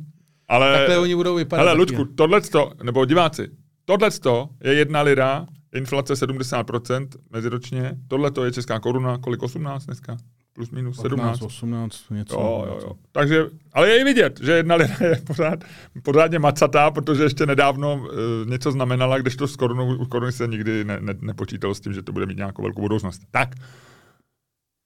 Ale, 0.49 0.79
Takhle 0.79 0.99
oni 0.99 1.15
budou 1.15 1.35
vypadat. 1.35 1.65
taky. 1.65 1.79
Luďku, 1.79 2.05
tohleto, 2.05 2.73
nebo 2.83 3.05
diváci, 3.05 3.49
tohleto 3.85 4.49
je 4.65 4.75
jedna 4.75 5.03
lira, 5.03 5.47
inflace 5.75 6.15
70% 6.15 7.09
meziročně, 7.31 7.97
tohleto 8.09 8.45
je 8.45 8.53
česká 8.53 8.81
koruna, 8.81 9.19
kolik 9.19 9.43
18 9.43 9.87
dneska? 9.87 10.17
Plus 10.55 10.71
minus 10.71 10.97
17. 11.01 11.43
18, 11.43 11.43
18, 11.43 12.11
něco. 12.11 12.35
Jo, 12.35 12.65
jo, 12.69 12.79
jo. 12.83 12.93
Takže, 13.13 13.47
ale 13.73 13.89
je 13.89 14.01
i 14.01 14.05
vidět, 14.05 14.41
že 14.43 14.53
jedna 14.53 14.75
lira 14.75 14.95
je 15.01 15.17
pořád, 15.27 15.65
pořádně 16.03 16.39
macatá, 16.39 16.91
protože 16.91 17.23
ještě 17.23 17.47
nedávno 17.47 17.95
uh, 17.95 18.09
něco 18.51 18.73
znamenala, 18.73 19.19
když 19.19 19.37
to 19.37 19.49
s 19.49 19.57
korunou, 19.57 19.97
u 19.97 20.07
koruny 20.07 20.33
se 20.33 20.47
nikdy 20.47 20.85
ne, 20.85 20.99
ne, 21.01 21.15
nepočítalo 21.21 21.75
s 21.75 21.81
tím, 21.81 21.93
že 21.93 22.03
to 22.03 22.13
bude 22.13 22.27
mít 22.27 22.37
nějakou 22.37 22.63
velkou 22.63 22.81
budoucnost. 22.81 23.23
Tak. 23.31 23.55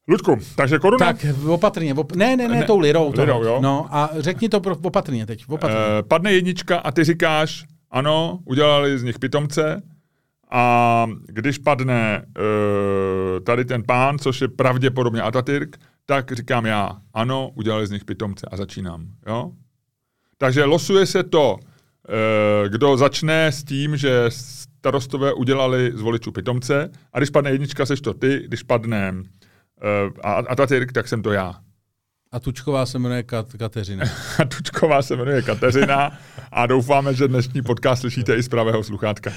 Luďku, 0.09 0.39
takže 0.57 0.79
koruna. 0.79 1.07
Tak 1.07 1.27
opatrně, 1.47 1.95
op... 1.95 2.13
ne, 2.13 2.37
ne, 2.37 2.49
ne, 2.49 2.61
Ne, 2.61 2.65
tou 2.65 2.79
lirou. 2.79 3.13
to. 3.13 3.21
lirou, 3.21 3.45
jo. 3.45 3.59
No 3.63 3.87
a 3.91 4.11
řekni 4.19 4.49
to 4.49 4.61
pro, 4.61 4.77
opatrně 4.77 5.27
teď, 5.27 5.45
opatrně. 5.49 5.79
Eh, 5.99 6.03
padne 6.03 6.33
jednička 6.33 6.79
a 6.79 6.91
ty 6.93 7.05
říkáš, 7.05 7.65
ano, 7.91 8.39
udělali 8.45 8.99
z 8.99 9.03
nich 9.03 9.19
pitomce 9.19 9.83
a 10.51 11.07
když 11.27 11.59
padne 11.59 12.23
eh, 12.39 13.41
tady 13.41 13.65
ten 13.65 13.83
pán, 13.83 14.19
což 14.19 14.41
je 14.41 14.49
pravděpodobně 14.49 15.23
Atatürk, 15.23 15.77
tak 16.07 16.33
říkám 16.33 16.67
já, 16.67 16.91
ano, 17.15 17.51
udělali 17.55 17.87
z 17.87 17.91
nich 17.91 18.05
pitomce 18.05 18.47
a 18.51 18.57
začínám. 18.57 19.07
Jo? 19.27 19.51
Takže 20.39 20.65
losuje 20.65 21.07
se 21.07 21.23
to, 21.23 21.57
eh, 22.09 22.69
kdo 22.69 22.97
začne 22.97 23.47
s 23.47 23.65
tím, 23.65 23.97
že 23.97 24.25
starostové 24.29 25.33
udělali 25.33 25.93
z 25.95 26.01
voličů 26.01 26.33
pitomce 26.33 26.91
a 27.13 27.19
když 27.19 27.31
padne 27.31 27.51
jednička, 27.51 27.87
seš 27.87 28.01
to 28.01 28.15
ty, 28.15 28.43
když 28.47 28.63
padne 28.63 29.15
eh, 29.83 30.11
a- 30.22 30.33
Atatürk, 30.49 30.93
tak 30.93 31.09
jsem 31.09 31.22
to 31.22 31.33
já. 31.33 31.61
A 32.33 32.41
Tučková 32.41 32.87
se 32.87 32.99
jmenuje 32.99 33.22
Kat- 33.22 33.57
Kateřina. 33.59 34.05
A 34.39 34.45
Tučková 34.45 35.03
se 35.03 35.16
jmenuje 35.16 35.43
Kateřina 35.43 36.18
a 36.53 36.66
doufáme, 36.66 37.14
že 37.14 37.29
dnešní 37.29 37.62
podcast 37.62 38.01
slyšíte 38.01 38.35
i 38.37 38.43
z 38.43 38.49
pravého 38.49 38.85
sluchátka. 38.85 39.31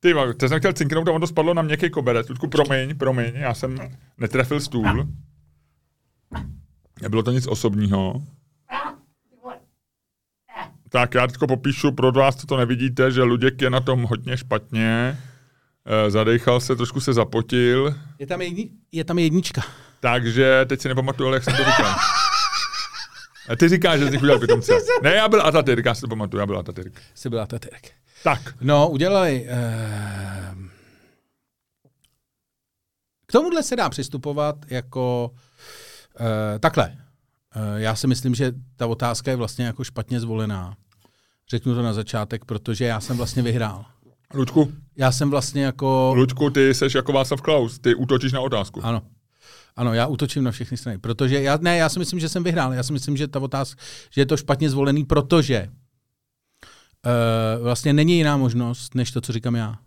Ty, 0.00 0.14
teď 0.38 0.48
jsem 0.48 0.58
chtěl 0.58 0.72
cinknout 0.72 1.08
a 1.08 1.12
ono 1.12 1.26
spadlo 1.26 1.54
na 1.54 1.62
měkký 1.62 1.90
koberec. 1.90 2.26
Tučku, 2.26 2.48
promiň, 2.48 2.96
promiň, 2.96 3.34
já 3.34 3.54
jsem 3.54 3.78
netrefil 4.18 4.60
stůl. 4.60 5.08
Nebylo 7.02 7.22
to 7.22 7.30
nic 7.30 7.46
osobního. 7.46 8.22
Tak 10.88 11.14
já 11.14 11.26
teď 11.26 11.36
popíšu 11.48 11.92
pro 11.92 12.12
vás, 12.12 12.36
co 12.36 12.46
to 12.46 12.56
nevidíte, 12.56 13.10
že 13.10 13.22
Luděk 13.22 13.62
je 13.62 13.70
na 13.70 13.80
tom 13.80 14.02
hodně 14.02 14.36
špatně. 14.36 15.18
Eh, 15.86 16.10
Zadechal 16.10 16.60
se, 16.60 16.76
trošku 16.76 17.00
se 17.00 17.12
zapotil. 17.12 17.94
Je 18.18 18.26
tam, 18.26 18.42
jedni... 18.42 18.70
je 18.92 19.04
tam 19.04 19.18
jednička. 19.18 19.62
Takže 20.00 20.64
teď 20.68 20.80
si 20.80 20.88
nepamatuju, 20.88 21.26
ale 21.26 21.36
jak 21.36 21.44
jsem 21.44 21.56
to 21.56 21.64
říkal. 21.64 21.94
A 23.48 23.56
ty 23.56 23.68
říkáš, 23.68 24.00
že 24.00 24.10
jsi 24.10 24.18
udělal 24.18 24.38
pitomce. 24.38 24.72
Ne, 25.02 25.14
já 25.14 25.28
byl 25.28 25.46
Atatürk, 25.46 25.84
já 25.84 25.94
si 25.94 26.00
to 26.00 26.08
pamatuju, 26.08 26.40
já 26.40 26.46
byl 26.46 26.58
Atatürk. 26.58 27.02
Jsi 27.14 27.30
byla 27.30 27.46
Taterek. 27.46 27.92
Tak, 28.24 28.54
No, 28.60 28.88
udělali... 28.88 29.46
Eh... 29.48 30.54
K 33.26 33.32
tomuhle 33.32 33.62
se 33.62 33.76
dá 33.76 33.88
přistupovat 33.88 34.56
jako 34.66 35.30
eh, 36.20 36.58
takhle. 36.58 36.96
Eh, 37.54 37.80
já 37.80 37.94
si 37.94 38.06
myslím, 38.06 38.34
že 38.34 38.52
ta 38.76 38.86
otázka 38.86 39.30
je 39.30 39.36
vlastně 39.36 39.66
jako 39.66 39.84
špatně 39.84 40.20
zvolená. 40.20 40.76
Řeknu 41.50 41.74
to 41.74 41.82
na 41.82 41.92
začátek, 41.92 42.44
protože 42.44 42.84
já 42.84 43.00
jsem 43.00 43.16
vlastně 43.16 43.42
vyhrál. 43.42 43.84
Luďku, 44.34 44.72
Já 44.96 45.12
jsem 45.12 45.30
vlastně 45.30 45.64
jako... 45.64 46.12
Luďku, 46.16 46.50
ty 46.50 46.74
seš 46.74 46.94
jako 46.94 47.12
Václav 47.12 47.40
Klaus, 47.40 47.78
ty 47.78 47.94
útočíš 47.94 48.32
na 48.32 48.40
otázku. 48.40 48.80
Ano. 48.84 49.02
Ano, 49.76 49.94
já 49.94 50.06
útočím 50.06 50.44
na 50.44 50.50
všechny 50.50 50.76
strany, 50.76 50.98
protože 50.98 51.42
já, 51.42 51.58
ne, 51.60 51.76
já 51.76 51.88
si 51.88 51.98
myslím, 51.98 52.20
že 52.20 52.28
jsem 52.28 52.44
vyhrál. 52.44 52.72
Já 52.72 52.82
si 52.82 52.92
myslím, 52.92 53.16
že 53.16 53.28
ta 53.28 53.40
otázka, 53.40 53.82
že 54.10 54.20
je 54.20 54.26
to 54.26 54.36
špatně 54.36 54.70
zvolený, 54.70 55.04
protože 55.04 55.68
uh, 55.68 57.62
vlastně 57.62 57.92
není 57.92 58.16
jiná 58.16 58.36
možnost, 58.36 58.94
než 58.94 59.10
to, 59.10 59.20
co 59.20 59.32
říkám 59.32 59.54
já. 59.54 59.78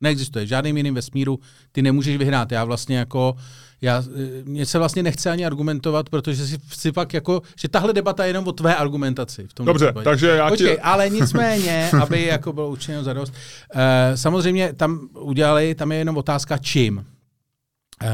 Neexistuje. 0.00 0.46
Žádným 0.46 0.76
jiným 0.76 0.94
vesmíru 0.94 1.40
ty 1.72 1.82
nemůžeš 1.82 2.16
vyhrát. 2.16 2.52
Já 2.52 2.64
vlastně 2.64 2.98
jako, 2.98 3.36
já, 3.80 4.04
eh, 4.16 4.42
mně 4.44 4.66
se 4.66 4.78
vlastně 4.78 5.02
nechce 5.02 5.30
ani 5.30 5.46
argumentovat, 5.46 6.08
protože 6.08 6.46
si, 6.46 6.58
si 6.68 6.92
pak 6.92 7.14
jako, 7.14 7.42
že 7.60 7.68
tahle 7.68 7.92
debata 7.92 8.24
je 8.24 8.28
jenom 8.28 8.48
o 8.48 8.52
tvé 8.52 8.76
argumentaci. 8.76 9.46
V 9.46 9.54
tom 9.54 9.66
Dobře, 9.66 9.86
případě. 9.86 10.04
takže 10.04 10.26
já 10.26 10.48
Počkej, 10.48 10.74
ti... 10.74 10.80
ale 10.80 11.10
nicméně, 11.20 11.90
aby 12.02 12.26
jako 12.26 12.52
bylo 12.52 12.70
učiněno 12.70 13.04
zadost. 13.04 13.34
Uh, 13.74 13.80
samozřejmě 14.14 14.72
tam 14.72 15.08
udělali, 15.12 15.74
tam 15.74 15.92
je 15.92 15.98
jenom 15.98 16.16
otázka 16.16 16.58
čím. 16.58 16.96
Uh, 16.96 18.10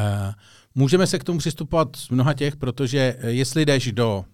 můžeme 0.74 1.06
se 1.06 1.18
k 1.18 1.24
tomu 1.24 1.38
přistupovat 1.38 1.96
z 1.96 2.08
mnoha 2.08 2.34
těch, 2.34 2.56
protože 2.56 3.16
jestli 3.26 3.66
jdeš 3.66 3.92
do 3.92 4.24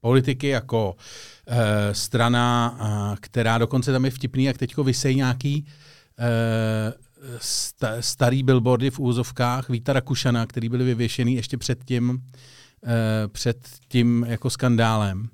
politiky 0.00 0.48
jako 0.48 0.94
uh, 0.94 1.54
strana, 1.92 2.78
uh, 2.80 3.16
která 3.20 3.58
dokonce 3.58 3.92
tam 3.92 4.04
je 4.04 4.10
vtipný, 4.10 4.44
jak 4.44 4.58
teďko 4.58 4.84
vysej 4.84 5.14
nějaký 5.14 5.64
uh, 5.66 5.72
starý 8.00 8.42
billboardy 8.42 8.90
v 8.90 8.98
úzovkách 8.98 9.68
Víta 9.68 9.92
Rakušana, 9.92 10.46
který 10.46 10.68
byly 10.68 10.84
vyvěšený 10.84 11.34
ještě 11.34 11.58
před 11.58 11.84
tím, 11.84 12.10
uh, 12.10 12.90
před 13.28 13.68
tím 13.88 14.26
jako 14.28 14.50
skandálem. 14.50 15.28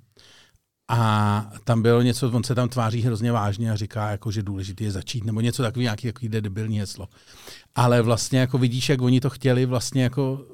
A 0.88 1.50
tam 1.64 1.82
bylo 1.82 2.02
něco, 2.02 2.30
on 2.30 2.44
se 2.44 2.54
tam 2.54 2.68
tváří 2.68 3.02
hrozně 3.02 3.32
vážně 3.32 3.72
a 3.72 3.76
říká, 3.76 4.10
jako, 4.10 4.30
že 4.30 4.42
důležité 4.42 4.84
je 4.84 4.90
začít, 4.90 5.24
nebo 5.24 5.40
něco 5.40 5.62
takový, 5.62 5.82
nějaký 5.82 6.06
takový 6.06 6.28
debilní 6.28 6.80
heslo. 6.80 7.08
Ale 7.74 8.02
vlastně 8.02 8.38
jako 8.38 8.58
vidíš, 8.58 8.88
jak 8.88 9.02
oni 9.02 9.20
to 9.20 9.30
chtěli 9.30 9.66
vlastně 9.66 10.02
jako 10.02 10.46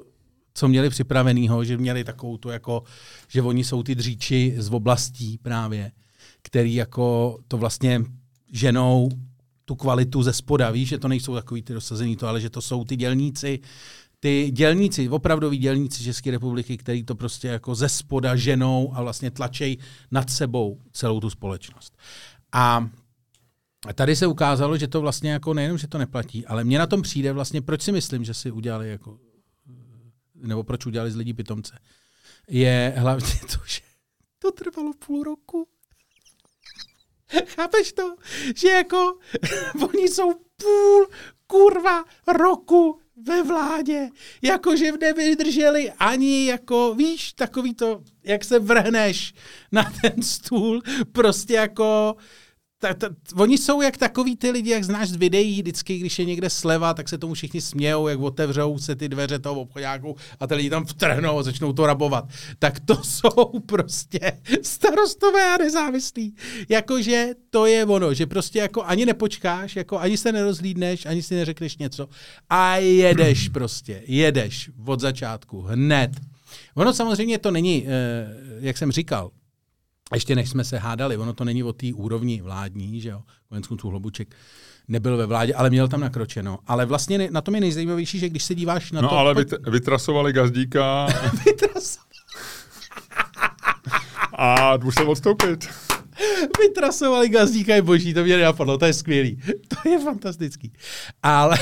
co 0.53 0.67
měli 0.67 0.89
připravenýho, 0.89 1.63
že 1.63 1.77
měli 1.77 2.03
takovou 2.03 2.37
tu 2.37 2.49
jako, 2.49 2.83
že 3.27 3.41
oni 3.41 3.63
jsou 3.63 3.83
ty 3.83 3.95
dříči 3.95 4.55
z 4.57 4.69
oblastí 4.69 5.37
právě, 5.37 5.91
který 6.41 6.75
jako 6.75 7.37
to 7.47 7.57
vlastně 7.57 8.01
ženou 8.51 9.09
tu 9.71 9.75
kvalitu 9.75 10.23
ze 10.23 10.33
spoda, 10.33 10.71
víš, 10.71 10.89
že 10.89 10.97
to 10.97 11.07
nejsou 11.07 11.35
takový 11.35 11.61
ty 11.61 11.73
dosazený 11.73 12.15
to, 12.15 12.27
ale 12.27 12.41
že 12.41 12.49
to 12.49 12.61
jsou 12.61 12.83
ty 12.83 12.95
dělníci, 12.95 13.59
ty 14.19 14.51
dělníci, 14.51 15.09
opravdoví 15.09 15.57
dělníci 15.57 16.03
České 16.03 16.31
republiky, 16.31 16.77
který 16.77 17.03
to 17.03 17.15
prostě 17.15 17.47
jako 17.47 17.75
ze 17.75 17.89
spoda 17.89 18.35
ženou 18.35 18.91
a 18.95 19.01
vlastně 19.01 19.31
tlačej 19.31 19.77
nad 20.11 20.29
sebou 20.29 20.81
celou 20.91 21.19
tu 21.19 21.29
společnost. 21.29 21.97
A 22.51 22.89
tady 23.95 24.15
se 24.15 24.27
ukázalo, 24.27 24.77
že 24.77 24.87
to 24.87 25.01
vlastně 25.01 25.31
jako 25.31 25.53
nejenom, 25.53 25.77
že 25.77 25.87
to 25.87 25.97
neplatí, 25.97 26.45
ale 26.45 26.63
mně 26.63 26.79
na 26.79 26.87
tom 26.87 27.01
přijde 27.01 27.33
vlastně, 27.33 27.61
proč 27.61 27.81
si 27.81 27.91
myslím, 27.91 28.23
že 28.23 28.33
si 28.33 28.51
udělali 28.51 28.89
jako, 28.89 29.19
nebo 30.35 30.63
proč 30.63 30.85
udělali 30.85 31.11
z 31.11 31.15
lidí 31.15 31.33
pitomce, 31.33 31.79
je 32.49 32.93
hlavně 32.97 33.39
to, 33.51 33.57
že 33.65 33.81
to 34.39 34.51
trvalo 34.51 34.91
půl 35.05 35.23
roku. 35.23 35.67
Chápeš 37.45 37.93
to? 37.93 38.15
Že 38.55 38.69
jako 38.69 39.17
oni 39.89 40.07
jsou 40.07 40.33
půl 40.57 41.07
kurva 41.47 42.03
roku 42.27 42.99
ve 43.27 43.43
vládě, 43.43 44.09
jakože 44.41 44.91
nevydrželi 44.91 45.91
ani 45.91 46.45
jako, 46.45 46.93
víš, 46.97 47.33
takový 47.33 47.73
to, 47.73 48.03
jak 48.23 48.43
se 48.43 48.59
vrhneš 48.59 49.33
na 49.71 49.91
ten 50.01 50.23
stůl, 50.23 50.81
prostě 51.11 51.53
jako 51.53 52.15
ta, 52.81 52.93
ta, 52.93 53.09
oni 53.35 53.57
jsou 53.57 53.81
jak 53.81 53.97
takový 53.97 54.35
ty 54.35 54.51
lidi, 54.51 54.69
jak 54.69 54.83
znáš 54.83 55.09
z 55.09 55.15
videí, 55.15 55.61
vždycky, 55.61 55.97
když 55.97 56.19
je 56.19 56.25
někde 56.25 56.49
sleva, 56.49 56.93
tak 56.93 57.09
se 57.09 57.17
tomu 57.17 57.33
všichni 57.33 57.61
smějou, 57.61 58.07
jak 58.07 58.19
otevřou 58.19 58.77
se 58.77 58.95
ty 58.95 59.09
dveře 59.09 59.39
toho 59.39 59.61
obchodáku 59.61 60.15
a 60.39 60.47
ty 60.47 60.55
lidi 60.55 60.69
tam 60.69 60.85
vtrhnou 60.85 61.39
a 61.39 61.43
začnou 61.43 61.73
to 61.73 61.85
rabovat. 61.85 62.25
Tak 62.59 62.79
to 62.79 62.95
jsou 63.03 63.59
prostě 63.65 64.33
starostové 64.61 65.55
a 65.55 65.57
nezávislí. 65.57 66.35
Jakože 66.69 67.29
to 67.49 67.65
je 67.65 67.85
ono, 67.85 68.13
že 68.13 68.25
prostě 68.25 68.59
jako 68.59 68.83
ani 68.83 69.05
nepočkáš, 69.05 69.75
jako 69.75 69.99
ani 69.99 70.17
se 70.17 70.31
nerozlídneš, 70.31 71.05
ani 71.05 71.23
si 71.23 71.35
neřekneš 71.35 71.77
něco 71.77 72.09
a 72.49 72.77
jedeš 72.77 73.49
prostě, 73.53 74.03
jedeš 74.07 74.69
od 74.85 74.99
začátku, 74.99 75.61
hned. 75.61 76.11
Ono 76.75 76.93
samozřejmě 76.93 77.37
to 77.37 77.51
není, 77.51 77.85
eh, 77.87 78.27
jak 78.59 78.77
jsem 78.77 78.91
říkal, 78.91 79.31
ještě 80.15 80.35
než 80.35 80.49
jsme 80.49 80.63
se 80.63 80.77
hádali, 80.77 81.17
ono 81.17 81.33
to 81.33 81.43
není 81.43 81.63
o 81.63 81.73
té 81.73 81.87
úrovni 81.93 82.41
vládní, 82.41 83.01
že 83.01 83.09
jo, 83.09 83.21
konec 83.49 83.67
konců 83.67 83.89
Hlobuček 83.89 84.35
nebyl 84.87 85.17
ve 85.17 85.25
vládě, 85.25 85.53
ale 85.53 85.69
měl 85.69 85.87
tam 85.87 85.99
nakročeno. 85.99 86.59
Ale 86.67 86.85
vlastně 86.85 87.29
na 87.31 87.41
tom 87.41 87.55
je 87.55 87.61
nejzajímavější, 87.61 88.19
že 88.19 88.29
když 88.29 88.43
se 88.43 88.55
díváš 88.55 88.91
na 88.91 89.01
no, 89.01 89.09
to... 89.09 89.15
No 89.15 89.19
ale 89.19 89.33
vyt- 89.33 89.71
vytrasovali 89.71 90.33
gazdíka. 90.33 91.05
vytrasovali. 91.45 92.11
a 94.37 94.77
musel 94.83 95.11
odstoupit. 95.11 95.69
Vytrasovali 96.59 97.29
gazdíka 97.29 97.75
je 97.75 97.81
boží, 97.81 98.13
to 98.13 98.23
mě 98.23 98.37
nenapadlo, 98.37 98.77
to 98.77 98.85
je 98.85 98.93
skvělý. 98.93 99.41
To 99.67 99.89
je 99.89 99.99
fantastický. 99.99 100.73
Ale... 101.23 101.57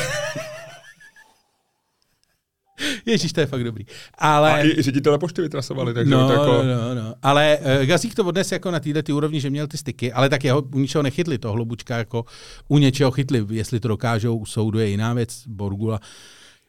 Ježíš, 3.06 3.34
to 3.34 3.40
je 3.40 3.46
fakt 3.46 3.64
dobrý. 3.64 3.86
Ale... 4.18 4.54
A 4.54 4.64
i, 4.66 4.82
ředitele 4.82 5.18
pošty 5.18 5.42
vytrasovali, 5.42 5.94
takže 5.94 6.12
no, 6.12 6.28
to 6.28 6.34
jako... 6.34 6.64
no, 6.64 6.96
no. 6.96 7.14
Ale 7.22 7.58
uh, 7.62 7.86
Gazík 7.86 8.16
to 8.16 8.26
odnes 8.26 8.52
jako 8.52 8.72
na 8.72 8.80
této 8.80 9.16
úrovni, 9.16 9.42
že 9.42 9.50
měl 9.50 9.68
ty 9.68 9.78
styky, 9.78 10.14
ale 10.14 10.30
tak 10.30 10.44
jeho 10.44 10.62
u 10.62 10.80
ničeho 10.80 11.04
nechytli, 11.04 11.38
to 11.38 11.52
hlubučka 11.52 11.98
jako 11.98 12.26
u 12.68 12.78
něčeho 12.78 13.12
chytli. 13.12 13.46
Jestli 13.50 13.80
to 13.80 13.88
dokážou 13.88 14.38
u 14.38 14.46
soudu 14.46 14.80
je 14.80 14.88
jiná 14.88 15.14
věc. 15.14 15.44
Borgula 15.48 16.00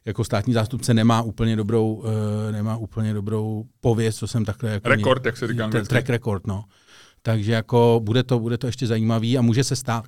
jako 0.05 0.25
státní 0.25 0.55
zástupce 0.55 0.95
nemá 0.95 1.23
úplně 1.23 1.57
dobrou, 1.57 1.95
uh, 1.95 2.05
nemá 2.53 2.77
úplně 2.77 3.15
dobrou 3.15 3.65
pověst, 3.81 4.17
co 4.17 4.27
jsem 4.27 4.45
takhle 4.45 4.71
jako... 4.71 4.89
Rekord, 4.89 5.27
jak 5.27 5.37
se 5.37 5.47
říká. 5.47 5.69
Track 5.69 6.09
record, 6.09 6.47
no. 6.47 6.65
Takže 7.23 7.53
jako 7.53 8.01
bude 8.05 8.23
to, 8.23 8.39
bude 8.39 8.59
to 8.59 8.67
ještě 8.67 8.87
zajímavý 8.87 9.39
a 9.39 9.43
může 9.43 9.65
se 9.65 9.77
stát. 9.77 10.05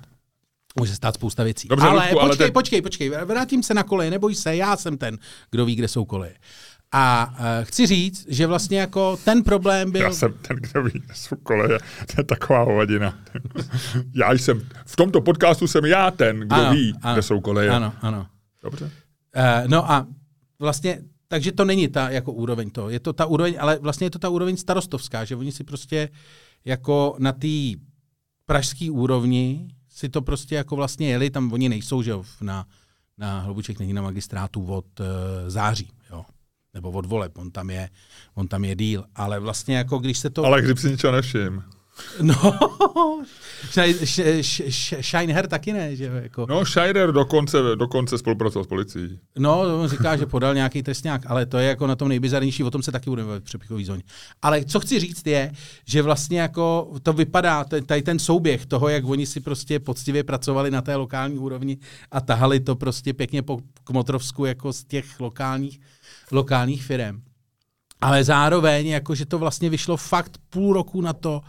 Může 0.79 0.95
stát 0.95 1.15
spousta 1.15 1.43
věcí. 1.43 1.67
Dobře, 1.67 1.87
ale, 1.87 1.95
Ludku, 1.95 2.09
počkej, 2.09 2.27
ale 2.27 2.37
ten... 2.37 2.53
počkej, 2.53 2.81
počkej, 2.81 3.09
vrátím 3.09 3.63
se 3.63 3.73
na 3.73 3.83
koleje, 3.83 4.11
neboj 4.11 4.35
se, 4.35 4.55
já 4.55 4.77
jsem 4.77 4.97
ten, 4.97 5.17
kdo 5.51 5.65
ví, 5.65 5.75
kde 5.75 5.87
jsou 5.87 6.05
koleje. 6.05 6.35
A 6.95 7.35
uh, 7.39 7.45
chci 7.63 7.87
říct, 7.87 8.25
že 8.29 8.47
vlastně 8.47 8.79
jako 8.79 9.17
ten 9.23 9.43
problém 9.43 9.91
byl... 9.91 10.01
Já 10.01 10.13
jsem 10.13 10.33
ten, 10.33 10.57
kdo 10.57 10.83
ví, 10.83 10.91
kde 11.05 11.15
jsou 11.15 11.35
koleje. 11.35 11.79
To 11.79 12.13
je 12.17 12.23
taková 12.23 12.63
hovadina. 12.63 13.19
já 14.15 14.31
jsem, 14.31 14.61
v 14.85 14.95
tomto 14.95 15.21
podcastu 15.21 15.67
jsem 15.67 15.85
já 15.85 16.11
ten, 16.11 16.39
kdo 16.39 16.55
ano, 16.55 16.71
ví, 16.71 16.93
ano, 17.01 17.15
kde 17.15 17.21
jsou 17.21 17.39
koleje. 17.39 17.69
Ano, 17.69 17.93
ano. 18.01 18.27
Dobře. 18.63 18.85
Uh, 18.85 18.91
no 19.67 19.91
a 19.91 20.07
vlastně, 20.59 21.01
takže 21.27 21.51
to 21.51 21.65
není 21.65 21.87
ta 21.87 22.09
jako 22.09 22.31
úroveň 22.31 22.69
to. 22.69 22.89
Je 22.89 22.99
to 22.99 23.13
ta 23.13 23.25
úroveň, 23.25 23.55
ale 23.59 23.79
vlastně 23.81 24.05
je 24.05 24.11
to 24.11 24.19
ta 24.19 24.29
úroveň 24.29 24.57
starostovská, 24.57 25.25
že 25.25 25.35
oni 25.35 25.51
si 25.51 25.63
prostě 25.63 26.09
jako 26.65 27.15
na 27.19 27.31
té 27.31 27.79
pražské 28.45 28.91
úrovni 28.91 29.67
si 29.93 30.09
to 30.09 30.21
prostě 30.21 30.55
jako 30.55 30.75
vlastně 30.75 31.09
jeli, 31.09 31.29
tam 31.29 31.53
oni 31.53 31.69
nejsou, 31.69 32.01
že 32.01 32.13
na, 32.41 32.65
na 33.17 33.39
Hlubuček 33.39 33.79
není 33.79 33.93
na 33.93 34.01
magistrátu 34.01 34.65
od 34.65 34.99
uh, 34.99 35.05
září, 35.47 35.91
jo, 36.09 36.25
nebo 36.73 36.91
od 36.91 37.05
voleb, 37.05 37.37
on 37.37 37.51
tam 37.51 37.69
je, 37.69 37.89
on 38.33 38.47
tam 38.47 38.65
je 38.65 38.75
díl, 38.75 39.05
ale 39.15 39.39
vlastně 39.39 39.77
jako 39.77 39.97
když 39.97 40.17
se 40.19 40.29
to... 40.29 40.45
Ale 40.45 40.61
kdyby 40.61 40.79
si 40.79 40.91
ničeho 40.91 41.13
nevšim. 41.13 41.63
No, 42.21 42.35
Scheinher 45.01 45.47
taky 45.47 45.73
ne, 45.73 45.95
že 45.95 46.11
jako. 46.23 46.45
No, 46.49 46.65
Scheider 46.65 47.11
dokonce, 47.11 47.57
dokonce 47.75 48.17
spolupracoval 48.17 48.63
s 48.63 48.67
policií. 48.67 49.19
No, 49.37 49.81
on 49.81 49.87
říká, 49.87 50.17
že 50.17 50.25
podal 50.25 50.53
nějaký 50.53 50.83
trestňák, 50.83 51.21
ale 51.25 51.45
to 51.45 51.57
je 51.57 51.67
jako 51.67 51.87
na 51.87 51.95
tom 51.95 52.07
nejbizarnější, 52.07 52.63
o 52.63 52.71
tom 52.71 52.83
se 52.83 52.91
taky 52.91 53.09
budeme 53.09 53.39
v 53.39 53.43
přepichový 53.43 53.85
zóně. 53.85 54.03
Ale 54.41 54.65
co 54.65 54.79
chci 54.79 54.99
říct 54.99 55.27
je, 55.27 55.51
že 55.85 56.01
vlastně 56.01 56.39
jako 56.39 56.93
to 57.03 57.13
vypadá, 57.13 57.63
tady 57.63 58.01
ten 58.01 58.19
souběh 58.19 58.65
toho, 58.65 58.89
jak 58.89 59.05
oni 59.05 59.25
si 59.25 59.39
prostě 59.39 59.79
poctivě 59.79 60.23
pracovali 60.23 60.71
na 60.71 60.81
té 60.81 60.95
lokální 60.95 61.37
úrovni 61.37 61.77
a 62.11 62.21
tahali 62.21 62.59
to 62.59 62.75
prostě 62.75 63.13
pěkně 63.13 63.41
po 63.41 63.59
Kmotrovsku 63.83 64.45
jako 64.45 64.73
z 64.73 64.83
těch 64.83 65.19
lokálních, 65.19 65.79
lokálních 66.31 66.83
firm. 66.83 67.21
Ale 68.01 68.23
zároveň, 68.23 68.87
jako, 68.87 69.15
že 69.15 69.25
to 69.25 69.39
vlastně 69.39 69.69
vyšlo 69.69 69.97
fakt 69.97 70.37
půl 70.49 70.73
roku 70.73 71.01
na 71.01 71.13
to, 71.13 71.41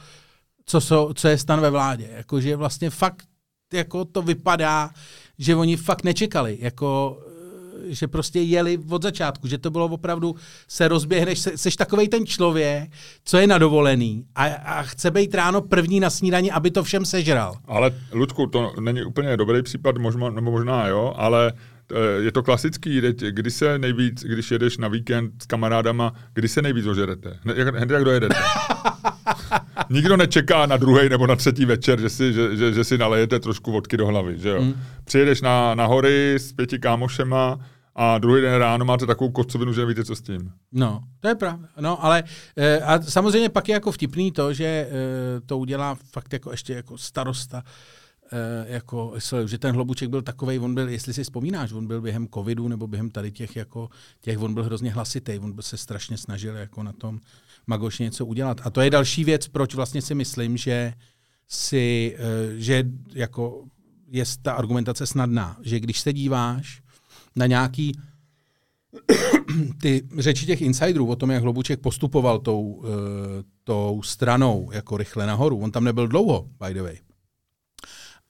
co, 0.66 0.80
so, 0.80 1.14
co 1.14 1.28
je 1.28 1.38
stan 1.38 1.60
ve 1.60 1.70
vládě. 1.70 2.08
Jakože 2.16 2.56
vlastně 2.56 2.90
fakt 2.90 3.24
jako 3.72 4.04
to 4.04 4.22
vypadá, 4.22 4.90
že 5.38 5.56
oni 5.56 5.76
fakt 5.76 6.04
nečekali, 6.04 6.58
jako 6.60 7.18
že 7.86 8.08
prostě 8.08 8.40
jeli 8.40 8.78
od 8.90 9.02
začátku, 9.02 9.48
že 9.48 9.58
to 9.58 9.70
bylo 9.70 9.84
opravdu, 9.86 10.34
se 10.68 10.88
rozběhneš, 10.88 11.38
se, 11.38 11.58
seš 11.58 11.76
takovej 11.76 12.08
ten 12.08 12.26
člověk, 12.26 12.90
co 13.24 13.38
je 13.38 13.46
na 13.46 13.58
dovolený 13.58 14.24
a, 14.34 14.44
a 14.44 14.82
chce 14.82 15.10
být 15.10 15.34
ráno 15.34 15.60
první 15.60 16.00
na 16.00 16.10
snídani, 16.10 16.50
aby 16.50 16.70
to 16.70 16.82
všem 16.82 17.04
sežral. 17.04 17.56
Ale, 17.64 17.92
Ludku, 18.12 18.46
to 18.46 18.72
není 18.80 19.04
úplně 19.04 19.36
dobrý 19.36 19.62
případ, 19.62 19.98
možná, 19.98 20.30
nebo 20.30 20.50
možná 20.50 20.86
jo, 20.86 21.14
ale 21.16 21.52
je 22.20 22.32
to 22.32 22.42
klasický, 22.42 23.00
kdy 23.30 23.50
se 23.50 23.78
nejvíc, 23.78 24.22
když 24.22 24.50
jedeš 24.50 24.78
na 24.78 24.88
víkend 24.88 25.32
s 25.42 25.46
kamarádama, 25.46 26.12
kdy 26.32 26.48
se 26.48 26.62
nejvíc 26.62 26.86
ožerete? 26.86 27.38
Hned 27.42 27.90
jak 27.90 28.04
dojedete. 28.04 28.34
Nikdo 29.90 30.16
nečeká 30.16 30.66
na 30.66 30.76
druhý 30.76 31.08
nebo 31.08 31.26
na 31.26 31.36
třetí 31.36 31.64
večer, 31.64 32.00
že 32.00 32.08
si, 32.08 32.32
že, 32.32 32.56
že, 32.56 32.72
že 32.72 32.84
si 32.84 32.98
nalejete 32.98 33.40
trošku 33.40 33.72
vodky 33.72 33.96
do 33.96 34.06
hlavy. 34.06 34.38
Že 34.38 34.48
jo? 34.48 34.62
Mm. 34.62 34.74
Přijedeš 35.04 35.40
na, 35.40 35.74
na 35.74 35.86
hory 35.86 36.34
s 36.34 36.52
pěti 36.52 36.78
kámošema 36.78 37.58
a 37.96 38.18
druhý 38.18 38.42
den 38.42 38.54
ráno 38.54 38.84
máte 38.84 39.06
takovou 39.06 39.30
kocovinu, 39.30 39.72
že 39.72 39.80
nevíte, 39.80 40.04
co 40.04 40.16
s 40.16 40.20
tím. 40.20 40.52
No, 40.72 41.00
to 41.20 41.28
je 41.28 41.34
pravda. 41.34 41.68
No, 41.80 42.04
ale 42.04 42.24
e, 42.56 42.80
a 42.80 43.02
samozřejmě 43.02 43.48
pak 43.48 43.68
je 43.68 43.72
jako 43.72 43.92
vtipný 43.92 44.32
to, 44.32 44.52
že 44.52 44.64
e, 44.64 44.88
to 45.46 45.58
udělá 45.58 45.98
fakt 46.12 46.32
jako 46.32 46.50
ještě 46.50 46.72
jako 46.72 46.98
starosta 46.98 47.62
jako, 48.66 49.14
že 49.46 49.58
ten 49.58 49.74
hlobuček 49.74 50.08
byl 50.08 50.22
takový, 50.22 50.58
on 50.58 50.74
byl, 50.74 50.88
jestli 50.88 51.14
si 51.14 51.24
vzpomínáš, 51.24 51.72
on 51.72 51.86
byl 51.86 52.00
během 52.00 52.28
covidu 52.28 52.68
nebo 52.68 52.86
během 52.86 53.10
tady 53.10 53.32
těch, 53.32 53.56
jako, 53.56 53.88
těch 54.20 54.38
on 54.38 54.54
byl 54.54 54.64
hrozně 54.64 54.92
hlasitý, 54.92 55.38
on 55.38 55.54
se 55.60 55.76
strašně 55.76 56.16
snažil 56.16 56.56
jako 56.56 56.82
na 56.82 56.92
tom 56.92 57.20
Magoš 57.66 57.98
něco 57.98 58.26
udělat. 58.26 58.60
A 58.64 58.70
to 58.70 58.80
je 58.80 58.90
další 58.90 59.24
věc, 59.24 59.48
proč 59.48 59.74
vlastně 59.74 60.02
si 60.02 60.14
myslím, 60.14 60.56
že 60.56 60.92
si, 61.48 62.16
že 62.56 62.84
jako 63.14 63.64
je 64.08 64.24
ta 64.42 64.52
argumentace 64.52 65.06
snadná, 65.06 65.56
že 65.62 65.80
když 65.80 66.00
se 66.00 66.12
díváš 66.12 66.82
na 67.36 67.46
nějaký 67.46 67.98
ty 69.80 70.08
řeči 70.18 70.46
těch 70.46 70.62
insiderů 70.62 71.06
o 71.06 71.16
tom, 71.16 71.30
jak 71.30 71.42
Hlobuček 71.42 71.80
postupoval 71.80 72.38
tou, 72.38 72.84
tou 73.64 74.02
stranou 74.04 74.70
jako 74.72 74.96
rychle 74.96 75.26
nahoru, 75.26 75.58
on 75.58 75.70
tam 75.70 75.84
nebyl 75.84 76.08
dlouho, 76.08 76.48
by 76.66 76.74
the 76.74 76.82
way. 76.82 76.98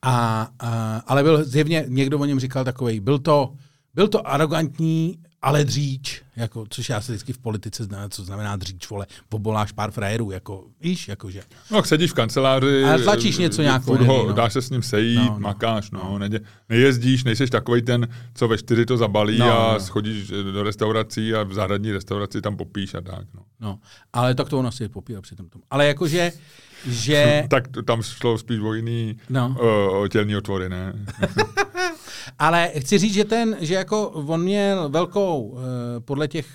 A, 0.04 0.48
a, 0.60 1.02
ale 1.06 1.22
byl 1.22 1.44
zjevně, 1.44 1.84
někdo 1.88 2.18
o 2.18 2.24
něm 2.24 2.40
říkal 2.40 2.64
takový, 2.64 3.00
byl 3.00 3.18
to, 3.18 3.52
byl 3.94 4.08
to 4.08 4.28
arrogantní, 4.28 5.18
ale 5.44 5.64
dříč, 5.64 6.22
jako, 6.36 6.64
což 6.68 6.88
já 6.88 7.00
se 7.00 7.12
vždycky 7.12 7.32
v 7.32 7.38
politice 7.38 7.84
znamená, 7.84 8.08
co 8.08 8.24
znamená 8.24 8.56
dříč, 8.56 8.90
vole, 8.90 9.06
poboláš 9.28 9.72
pár 9.72 9.90
frajerů, 9.90 10.30
jako, 10.30 10.64
víš, 10.80 11.08
jakože. 11.08 11.42
No, 11.70 11.82
sedíš 11.82 12.10
v 12.10 12.14
kanceláři, 12.14 12.84
a 12.84 12.98
tlačíš 12.98 13.38
něco 13.38 13.62
nějakou 13.62 13.96
ho, 13.96 14.26
no. 14.26 14.32
dáš 14.32 14.52
se 14.52 14.62
s 14.62 14.70
ním 14.70 14.82
sejít, 14.82 15.16
no, 15.16 15.30
no, 15.30 15.40
makáš, 15.40 15.90
no, 15.90 16.00
no. 16.04 16.18
Ne, 16.18 16.28
nejezdíš, 16.68 17.24
nejseš 17.24 17.50
takový 17.50 17.82
ten, 17.82 18.08
co 18.34 18.48
ve 18.48 18.58
čtyři 18.58 18.86
to 18.86 18.96
zabalí 18.96 19.38
no, 19.38 19.68
a 19.68 19.72
no. 19.72 19.80
schodíš 19.80 20.28
do 20.28 20.62
restaurací 20.62 21.34
a 21.34 21.42
v 21.42 21.52
zahradní 21.54 21.92
restauraci 21.92 22.40
tam 22.40 22.56
popíš 22.56 22.94
a 22.94 23.00
tak, 23.00 23.26
no. 23.34 23.42
No, 23.60 23.78
ale 24.12 24.34
tak 24.34 24.48
to 24.48 24.58
on 24.58 24.66
asi 24.66 24.88
popíral 24.88 25.22
při 25.22 25.36
tom. 25.36 25.46
Ale 25.70 25.86
jakože, 25.86 26.32
že... 26.86 27.44
tak 27.50 27.68
tam 27.84 28.02
šlo 28.02 28.38
spíš 28.38 28.60
o 28.60 28.74
jiný 28.74 29.16
no. 29.30 29.56
o, 29.60 30.08
tělní 30.08 30.36
otvory, 30.36 30.68
ne? 30.68 30.92
Ale 32.38 32.72
chci 32.78 32.98
říct, 32.98 33.14
že 33.14 33.24
ten, 33.24 33.56
že 33.60 33.74
jako 33.74 34.08
on 34.08 34.42
měl 34.42 34.88
velkou, 34.88 35.58
podle 35.98 36.28
těch 36.28 36.46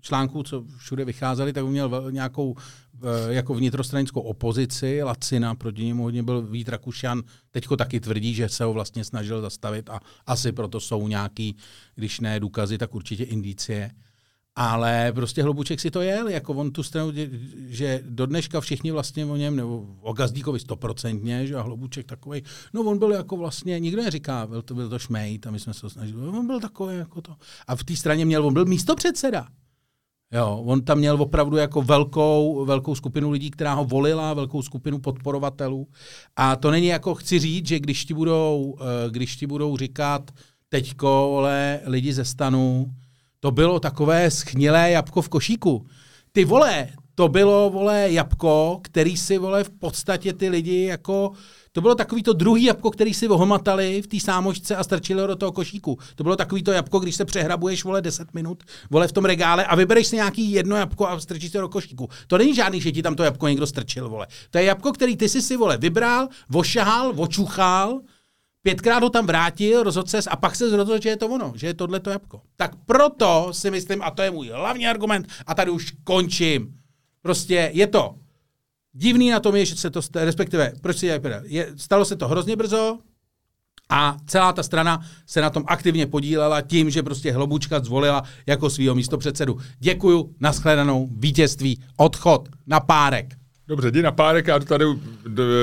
článků, 0.00 0.42
co 0.42 0.64
všude 0.78 1.04
vycházely, 1.04 1.52
tak 1.52 1.64
on 1.64 1.70
měl 1.70 2.06
nějakou 2.10 2.56
jako 3.28 3.54
vnitrostranickou 3.54 4.20
opozici, 4.20 5.02
Lacina, 5.02 5.54
proti 5.54 5.84
němu 5.84 6.02
hodně 6.02 6.22
byl 6.22 6.42
Vít 6.42 6.68
Rakušan, 6.68 7.22
teďko 7.50 7.76
taky 7.76 8.00
tvrdí, 8.00 8.34
že 8.34 8.48
se 8.48 8.64
ho 8.64 8.72
vlastně 8.72 9.04
snažil 9.04 9.40
zastavit 9.40 9.90
a 9.90 10.00
asi 10.26 10.52
proto 10.52 10.80
jsou 10.80 11.08
nějaký, 11.08 11.56
když 11.94 12.20
ne 12.20 12.40
důkazy, 12.40 12.78
tak 12.78 12.94
určitě 12.94 13.24
indicie. 13.24 13.90
Ale 14.56 15.12
prostě 15.14 15.42
Hlobuček 15.42 15.80
si 15.80 15.90
to 15.90 16.00
jel, 16.00 16.28
jako 16.28 16.52
on 16.52 16.70
tu 16.70 16.82
stranu, 16.82 17.12
že 17.66 18.00
do 18.04 18.26
dneška 18.26 18.60
všichni 18.60 18.90
vlastně 18.90 19.26
o 19.26 19.36
něm, 19.36 19.56
nebo 19.56 19.86
o 20.00 20.12
Gazdíkovi 20.12 20.60
stoprocentně, 20.60 21.46
že 21.46 21.54
a 21.54 21.62
Hlobuček 21.62 22.06
takový, 22.06 22.42
no 22.72 22.82
on 22.82 22.98
byl 22.98 23.12
jako 23.12 23.36
vlastně, 23.36 23.80
nikdo 23.80 24.02
neříká, 24.02 24.46
byl 24.46 24.62
to, 24.62 24.74
byl 24.74 24.88
to 24.88 24.98
šmejt 24.98 25.46
a 25.46 25.50
my 25.50 25.60
jsme 25.60 25.74
se 25.74 25.80
to 25.80 25.90
snažili, 25.90 26.28
on 26.28 26.46
byl 26.46 26.60
takový 26.60 26.96
jako 26.96 27.22
to. 27.22 27.36
A 27.66 27.76
v 27.76 27.84
té 27.84 27.96
straně 27.96 28.24
měl, 28.24 28.46
on 28.46 28.54
byl 28.54 28.64
místo 28.64 28.96
předseda. 28.96 29.46
Jo, 30.32 30.62
on 30.66 30.80
tam 30.80 30.98
měl 30.98 31.22
opravdu 31.22 31.56
jako 31.56 31.82
velkou, 31.82 32.64
velkou 32.64 32.94
skupinu 32.94 33.30
lidí, 33.30 33.50
která 33.50 33.74
ho 33.74 33.84
volila, 33.84 34.34
velkou 34.34 34.62
skupinu 34.62 34.98
podporovatelů. 34.98 35.88
A 36.36 36.56
to 36.56 36.70
není 36.70 36.86
jako, 36.86 37.14
chci 37.14 37.38
říct, 37.38 37.66
že 37.66 37.80
když 37.80 38.04
ti 38.04 38.14
budou, 38.14 38.76
eh, 38.80 39.10
když 39.10 39.36
ti 39.36 39.46
budou 39.46 39.76
říkat 39.76 40.30
teďko, 40.68 41.28
vole, 41.30 41.80
lidi 41.84 42.12
ze 42.12 42.24
stanu, 42.24 42.94
to 43.40 43.50
bylo 43.50 43.80
takové 43.80 44.30
schnilé 44.30 44.90
jabko 44.90 45.22
v 45.22 45.28
košíku. 45.28 45.86
Ty 46.32 46.44
vole, 46.44 46.88
to 47.14 47.28
bylo, 47.28 47.70
vole, 47.70 48.10
jabko, 48.10 48.80
který 48.82 49.16
si, 49.16 49.38
vole, 49.38 49.64
v 49.64 49.70
podstatě 49.70 50.32
ty 50.32 50.48
lidi 50.48 50.84
jako 50.84 51.32
to 51.72 51.80
bylo 51.80 51.94
takový 51.94 52.22
to 52.22 52.32
druhý 52.32 52.64
jabko, 52.64 52.90
který 52.90 53.14
si 53.14 53.28
ohomatali 53.28 54.02
v 54.02 54.06
té 54.06 54.20
sámočce 54.20 54.76
a 54.76 54.84
strčili 54.84 55.20
ho 55.20 55.26
do 55.26 55.36
toho 55.36 55.52
košíku. 55.52 55.98
To 56.14 56.22
bylo 56.22 56.36
takový 56.36 56.62
to 56.62 56.72
jabko, 56.72 56.98
když 56.98 57.16
se 57.16 57.24
přehrabuješ, 57.24 57.84
vole, 57.84 58.02
10 58.02 58.34
minut, 58.34 58.62
vole, 58.90 59.08
v 59.08 59.12
tom 59.12 59.24
regále 59.24 59.64
a 59.64 59.76
vybereš 59.76 60.06
si 60.06 60.16
nějaký 60.16 60.52
jedno 60.52 60.76
jabko 60.76 61.08
a 61.08 61.20
strčíš 61.20 61.50
to 61.50 61.60
do 61.60 61.68
košíku. 61.68 62.08
To 62.26 62.38
není 62.38 62.54
žádný, 62.54 62.80
že 62.80 62.92
ti 62.92 63.02
tam 63.02 63.14
to 63.14 63.22
jabko 63.22 63.48
někdo 63.48 63.66
strčil, 63.66 64.08
vole. 64.08 64.26
To 64.50 64.58
je 64.58 64.64
jabko, 64.64 64.92
který 64.92 65.16
ty 65.16 65.28
si 65.28 65.42
si, 65.42 65.56
vole, 65.56 65.76
vybral, 65.76 66.28
vošahal, 66.48 67.12
očuchal, 67.16 68.00
pětkrát 68.62 69.02
ho 69.02 69.10
tam 69.10 69.26
vrátil, 69.26 69.82
rozhodl 69.82 70.08
ses 70.08 70.28
a 70.30 70.36
pak 70.36 70.56
se 70.56 70.76
rozhodl, 70.76 71.02
že 71.02 71.08
je 71.08 71.16
to 71.16 71.28
ono, 71.28 71.52
že 71.56 71.66
je 71.66 71.74
tohle 71.74 72.00
to 72.00 72.10
jabko. 72.10 72.42
Tak 72.56 72.70
proto 72.86 73.48
si 73.52 73.70
myslím, 73.70 74.02
a 74.02 74.10
to 74.10 74.22
je 74.22 74.30
můj 74.30 74.48
hlavní 74.48 74.86
argument, 74.86 75.28
a 75.46 75.54
tady 75.54 75.70
už 75.70 75.92
končím. 76.04 76.74
Prostě 77.22 77.70
je 77.74 77.86
to 77.86 78.14
Divný 78.92 79.30
na 79.30 79.40
tom 79.40 79.56
je, 79.56 79.64
že 79.64 79.76
se 79.76 79.90
to, 79.90 80.00
respektive, 80.14 80.72
proč 80.80 80.96
si 80.96 81.06
je, 81.44 81.72
stalo 81.76 82.04
se 82.04 82.16
to 82.16 82.28
hrozně 82.28 82.56
brzo 82.56 82.98
a 83.88 84.16
celá 84.26 84.52
ta 84.52 84.62
strana 84.62 85.00
se 85.26 85.40
na 85.40 85.50
tom 85.50 85.64
aktivně 85.66 86.06
podílela 86.06 86.60
tím, 86.60 86.90
že 86.90 87.02
prostě 87.02 87.32
Hlobučka 87.32 87.80
zvolila 87.80 88.22
jako 88.46 88.70
svého 88.70 88.94
místopředsedu. 88.94 89.58
Děkuju, 89.78 90.34
nashledanou, 90.40 91.08
vítězství, 91.12 91.82
odchod 91.96 92.48
na 92.66 92.80
párek. 92.80 93.39
Dobře, 93.70 93.88
jdi 93.88 94.02
na 94.02 94.12
párek, 94.12 94.46
já 94.46 94.58
to 94.58 94.64
tady 94.64 94.84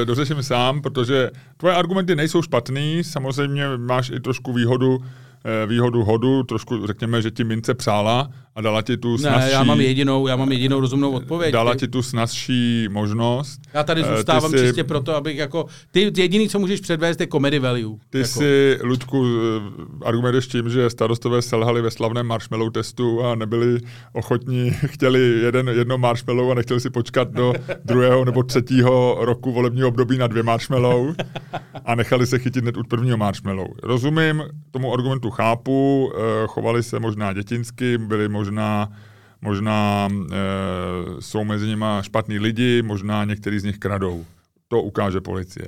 dořeším 0.03 0.43
sám, 0.43 0.81
protože 0.81 1.31
tvoje 1.57 1.75
argumenty 1.75 2.15
nejsou 2.15 2.41
špatný, 2.41 3.03
samozřejmě 3.03 3.77
máš 3.77 4.09
i 4.09 4.19
trošku 4.19 4.53
výhodu, 4.53 4.99
Eh, 5.47 5.67
výhodu 5.67 6.03
hodu, 6.03 6.43
trošku 6.43 6.87
řekněme, 6.87 7.21
že 7.21 7.31
ti 7.31 7.43
mince 7.43 7.73
přála 7.73 8.29
a 8.57 8.61
dala 8.61 8.81
ti 8.81 8.97
tu 8.97 9.17
snazší... 9.17 9.45
Ne, 9.45 9.51
já 9.51 9.63
mám 9.63 9.81
jedinou, 9.81 10.27
já 10.27 10.35
mám 10.35 10.51
jedinou 10.51 10.79
rozumnou 10.79 11.11
odpověď. 11.11 11.53
Dala 11.53 11.75
ti 11.75 11.87
tu 11.87 12.01
snazší 12.01 12.87
možnost. 12.91 13.61
Já 13.73 13.83
tady 13.83 14.01
eh, 14.01 14.15
zůstávám 14.15 14.51
ty 14.51 14.57
čistě 14.57 14.83
proto, 14.83 15.15
abych 15.15 15.37
jako... 15.37 15.65
Ty 15.91 16.11
jediný, 16.17 16.49
co 16.49 16.59
můžeš 16.59 16.81
předvést, 16.81 17.21
je 17.21 17.27
comedy 17.27 17.59
value. 17.59 17.97
Ty 18.09 18.17
jako. 18.17 18.29
si, 18.29 18.79
Luďku, 18.83 19.25
eh, 19.25 20.05
argumentuješ 20.05 20.47
tím, 20.47 20.69
že 20.69 20.89
starostové 20.89 21.41
selhali 21.41 21.81
ve 21.81 21.91
slavném 21.91 22.25
marshmallow 22.25 22.71
testu 22.71 23.23
a 23.23 23.35
nebyli 23.35 23.79
ochotní, 24.13 24.71
chtěli 24.85 25.19
jeden, 25.19 25.67
jedno 25.67 25.97
marshmallow 25.97 26.51
a 26.51 26.53
nechtěli 26.53 26.79
si 26.79 26.89
počkat 26.89 27.31
do 27.31 27.53
druhého 27.85 28.25
nebo 28.25 28.43
třetího 28.43 29.17
roku 29.19 29.51
volebního 29.51 29.87
období 29.87 30.17
na 30.17 30.27
dvě 30.27 30.43
marshmallow 30.43 31.15
a 31.85 31.95
nechali 31.95 32.27
se 32.27 32.39
chytit 32.39 32.63
hned 32.63 32.77
od 32.77 32.87
prvního 32.87 33.17
marshmallow. 33.17 33.67
Rozumím 33.83 34.43
tomu 34.71 34.93
argumentu 34.93 35.29
chápu, 35.29 36.11
eh, 36.15 36.47
chovali 36.47 36.83
se 36.83 36.99
možná 36.99 37.33
dětinsky, 37.33 37.97
byli 37.97 38.29
možná, 38.29 38.46
možná 39.41 40.07
eh, 40.11 40.35
jsou 41.19 41.43
mezi 41.43 41.67
nimi 41.67 41.85
špatní 42.01 42.39
lidi, 42.39 42.81
možná 42.81 43.23
některý 43.23 43.59
z 43.59 43.63
nich 43.63 43.77
kradou. 43.77 44.25
To 44.67 44.81
ukáže 44.81 45.21
policie. 45.21 45.67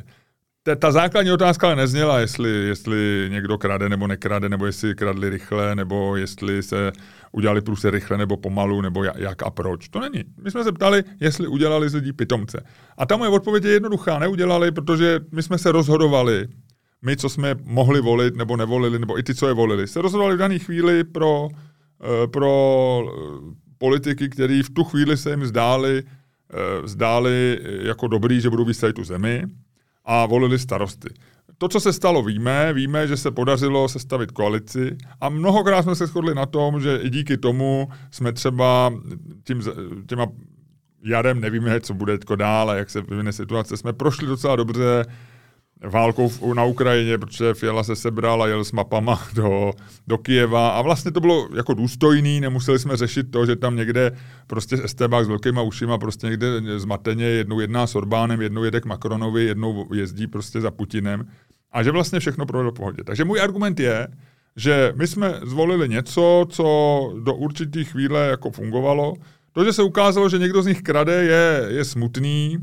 Ta, 0.63 0.75
ta 0.75 0.91
základní 0.91 1.31
otázka 1.31 1.67
ale 1.67 1.75
nezněla, 1.75 2.19
jestli, 2.19 2.49
jestli 2.49 3.27
někdo 3.31 3.57
krade 3.57 3.89
nebo 3.89 4.07
nekrade, 4.07 4.49
nebo 4.49 4.65
jestli 4.65 4.95
kradli 4.95 5.29
rychle, 5.29 5.75
nebo 5.75 6.15
jestli 6.15 6.63
se 6.63 6.91
udělali 7.31 7.61
průse 7.61 7.91
rychle 7.91 8.17
nebo 8.17 8.37
pomalu, 8.37 8.81
nebo 8.81 9.03
jak 9.03 9.43
a 9.43 9.49
proč. 9.49 9.89
To 9.89 9.99
není. 9.99 10.23
My 10.43 10.51
jsme 10.51 10.63
se 10.63 10.71
ptali, 10.71 11.03
jestli 11.19 11.47
udělali 11.47 11.89
z 11.89 11.93
lidí 11.93 12.13
pitomce. 12.13 12.63
A 12.97 13.05
ta 13.05 13.17
moje 13.17 13.29
odpověď 13.29 13.63
je 13.63 13.71
jednoduchá. 13.71 14.19
Neudělali, 14.19 14.71
protože 14.71 15.19
my 15.31 15.43
jsme 15.43 15.57
se 15.57 15.71
rozhodovali 15.71 16.47
my, 17.01 17.17
co 17.17 17.29
jsme 17.29 17.55
mohli 17.63 18.01
volit 18.01 18.35
nebo 18.35 18.57
nevolili, 18.57 18.99
nebo 18.99 19.19
i 19.19 19.23
ty, 19.23 19.35
co 19.35 19.47
je 19.47 19.53
volili, 19.53 19.87
se 19.87 20.01
rozhodovali 20.01 20.35
v 20.35 20.39
dané 20.39 20.59
chvíli 20.59 21.03
pro, 21.03 21.47
pro 22.27 23.03
eh, 23.07 23.55
politiky, 23.77 24.29
který 24.29 24.63
v 24.63 24.69
tu 24.69 24.83
chvíli 24.83 25.17
se 25.17 25.29
jim 25.29 25.45
zdáli, 25.45 26.03
eh, 26.03 26.87
zdáli 26.87 27.59
jako 27.81 28.07
dobrý, 28.07 28.41
že 28.41 28.49
budou 28.49 28.65
vystavit 28.65 28.95
tu 28.95 29.03
zemi 29.03 29.43
a 30.05 30.25
volili 30.25 30.59
starosty. 30.59 31.09
To, 31.57 31.67
co 31.67 31.79
se 31.79 31.93
stalo, 31.93 32.23
víme. 32.23 32.73
Víme, 32.73 33.07
že 33.07 33.17
se 33.17 33.31
podařilo 33.31 33.89
sestavit 33.89 34.31
koalici 34.31 34.97
a 35.21 35.29
mnohokrát 35.29 35.83
jsme 35.83 35.95
se 35.95 36.07
shodli 36.07 36.35
na 36.35 36.45
tom, 36.45 36.81
že 36.81 36.97
i 36.97 37.09
díky 37.09 37.37
tomu 37.37 37.89
jsme 38.11 38.33
třeba 38.33 38.93
tím, 39.43 39.63
těma 40.07 40.27
jarem 41.03 41.41
nevíme, 41.41 41.81
co 41.81 41.93
bude 41.93 42.17
dál 42.35 42.69
a 42.69 42.75
jak 42.75 42.89
se 42.89 43.01
vyvine 43.01 43.33
situace. 43.33 43.77
Jsme 43.77 43.93
prošli 43.93 44.27
docela 44.27 44.55
dobře 44.55 45.05
válkou 45.83 46.53
na 46.53 46.63
Ukrajině, 46.63 47.17
protože 47.17 47.53
Fiala 47.53 47.83
se 47.83 47.95
sebral 47.95 48.43
a 48.43 48.47
jel 48.47 48.63
s 48.63 48.71
mapama 48.71 49.21
do, 49.33 49.71
do 50.07 50.17
Kijeva 50.17 50.69
a 50.69 50.81
vlastně 50.81 51.11
to 51.11 51.19
bylo 51.19 51.49
jako 51.55 51.73
důstojný, 51.73 52.39
nemuseli 52.39 52.79
jsme 52.79 52.97
řešit 52.97 53.31
to, 53.31 53.45
že 53.45 53.55
tam 53.55 53.75
někde 53.75 54.11
prostě 54.47 54.75
estébák 54.83 55.25
s 55.25 55.27
velkýma 55.27 55.61
ušima 55.61 55.97
prostě 55.97 56.27
někde 56.27 56.47
zmateně, 56.79 57.25
jednou 57.25 57.59
jedná 57.59 57.87
s 57.87 57.95
Orbánem, 57.95 58.41
jednou 58.41 58.63
jede 58.63 58.81
k 58.81 58.85
Macronovi, 58.85 59.43
jednou 59.43 59.93
jezdí 59.93 60.27
prostě 60.27 60.61
za 60.61 60.71
Putinem 60.71 61.27
a 61.71 61.83
že 61.83 61.91
vlastně 61.91 62.19
všechno 62.19 62.45
projde 62.45 62.69
v 62.69 62.73
pohodě. 62.73 63.03
Takže 63.03 63.25
můj 63.25 63.41
argument 63.41 63.79
je, 63.79 64.07
že 64.55 64.93
my 64.95 65.07
jsme 65.07 65.39
zvolili 65.43 65.89
něco, 65.89 66.45
co 66.49 66.65
do 67.23 67.35
určitý 67.35 67.85
chvíle 67.85 68.27
jako 68.27 68.51
fungovalo. 68.51 69.13
To, 69.51 69.65
že 69.65 69.73
se 69.73 69.83
ukázalo, 69.83 70.29
že 70.29 70.37
někdo 70.37 70.61
z 70.61 70.65
nich 70.65 70.81
krade, 70.81 71.23
je, 71.23 71.65
je 71.67 71.85
smutný, 71.85 72.57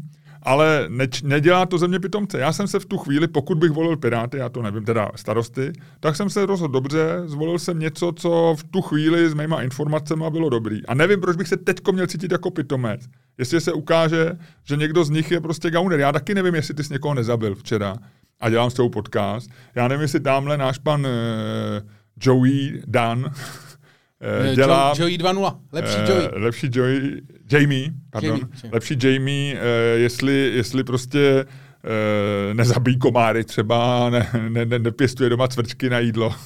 ale 0.46 0.86
ne, 0.88 1.06
nedělá 1.22 1.66
to 1.66 1.78
země 1.78 2.00
pitomce. 2.00 2.38
Já 2.38 2.52
jsem 2.52 2.68
se 2.68 2.78
v 2.78 2.84
tu 2.84 2.98
chvíli, 2.98 3.28
pokud 3.28 3.58
bych 3.58 3.70
volil 3.70 3.96
Piráty, 3.96 4.38
já 4.38 4.48
to 4.48 4.62
nevím, 4.62 4.84
teda 4.84 5.10
starosty, 5.16 5.72
tak 6.00 6.16
jsem 6.16 6.30
se 6.30 6.46
rozhodl 6.46 6.72
dobře, 6.72 7.22
zvolil 7.24 7.58
jsem 7.58 7.78
něco, 7.78 8.12
co 8.12 8.56
v 8.58 8.64
tu 8.64 8.82
chvíli 8.82 9.30
s 9.30 9.34
mýma 9.34 9.62
informacemi 9.62 10.24
bylo 10.30 10.48
dobrý. 10.48 10.86
A 10.86 10.94
nevím, 10.94 11.20
proč 11.20 11.36
bych 11.36 11.48
se 11.48 11.56
teďko 11.56 11.92
měl 11.92 12.06
cítit 12.06 12.32
jako 12.32 12.50
pitomec. 12.50 13.00
Jestli 13.38 13.60
se 13.60 13.72
ukáže, 13.72 14.32
že 14.64 14.76
někdo 14.76 15.04
z 15.04 15.10
nich 15.10 15.30
je 15.30 15.40
prostě 15.40 15.70
gauner. 15.70 16.00
Já 16.00 16.12
taky 16.12 16.34
nevím, 16.34 16.54
jestli 16.54 16.74
ty 16.74 16.84
jsi 16.84 16.92
někoho 16.92 17.14
nezabil 17.14 17.54
včera 17.54 17.96
a 18.40 18.50
dělám 18.50 18.70
s 18.70 18.74
tou 18.74 18.88
podcast. 18.88 19.50
Já 19.74 19.88
nevím, 19.88 20.02
jestli 20.02 20.20
tamhle 20.20 20.56
náš 20.56 20.78
pan 20.78 21.06
uh, 21.06 21.10
Joey 22.20 22.82
Dan 22.86 23.30
Eh, 24.20 24.54
dělá... 24.54 24.94
Joey 24.98 25.18
2.0, 25.18 25.58
lepší 25.72 25.98
Joey. 26.08 26.28
Lepší 26.32 26.70
Joey, 26.72 27.20
Jamie, 27.52 27.90
pardon, 28.10 28.30
Jamie, 28.30 28.48
lepší 28.72 28.96
Jamie, 29.02 29.54
uh, 29.54 29.60
jestli, 29.94 30.52
jestli 30.54 30.84
prostě 30.84 31.44
uh, 31.44 32.54
nezabíjí 32.54 32.98
komáry 32.98 33.44
třeba, 33.44 34.10
ne, 34.10 34.30
ne, 34.48 34.64
ne, 34.64 34.78
nepěstuje 34.78 35.30
doma 35.30 35.48
cvrčky 35.48 35.90
na 35.90 35.98
jídlo. 35.98 36.34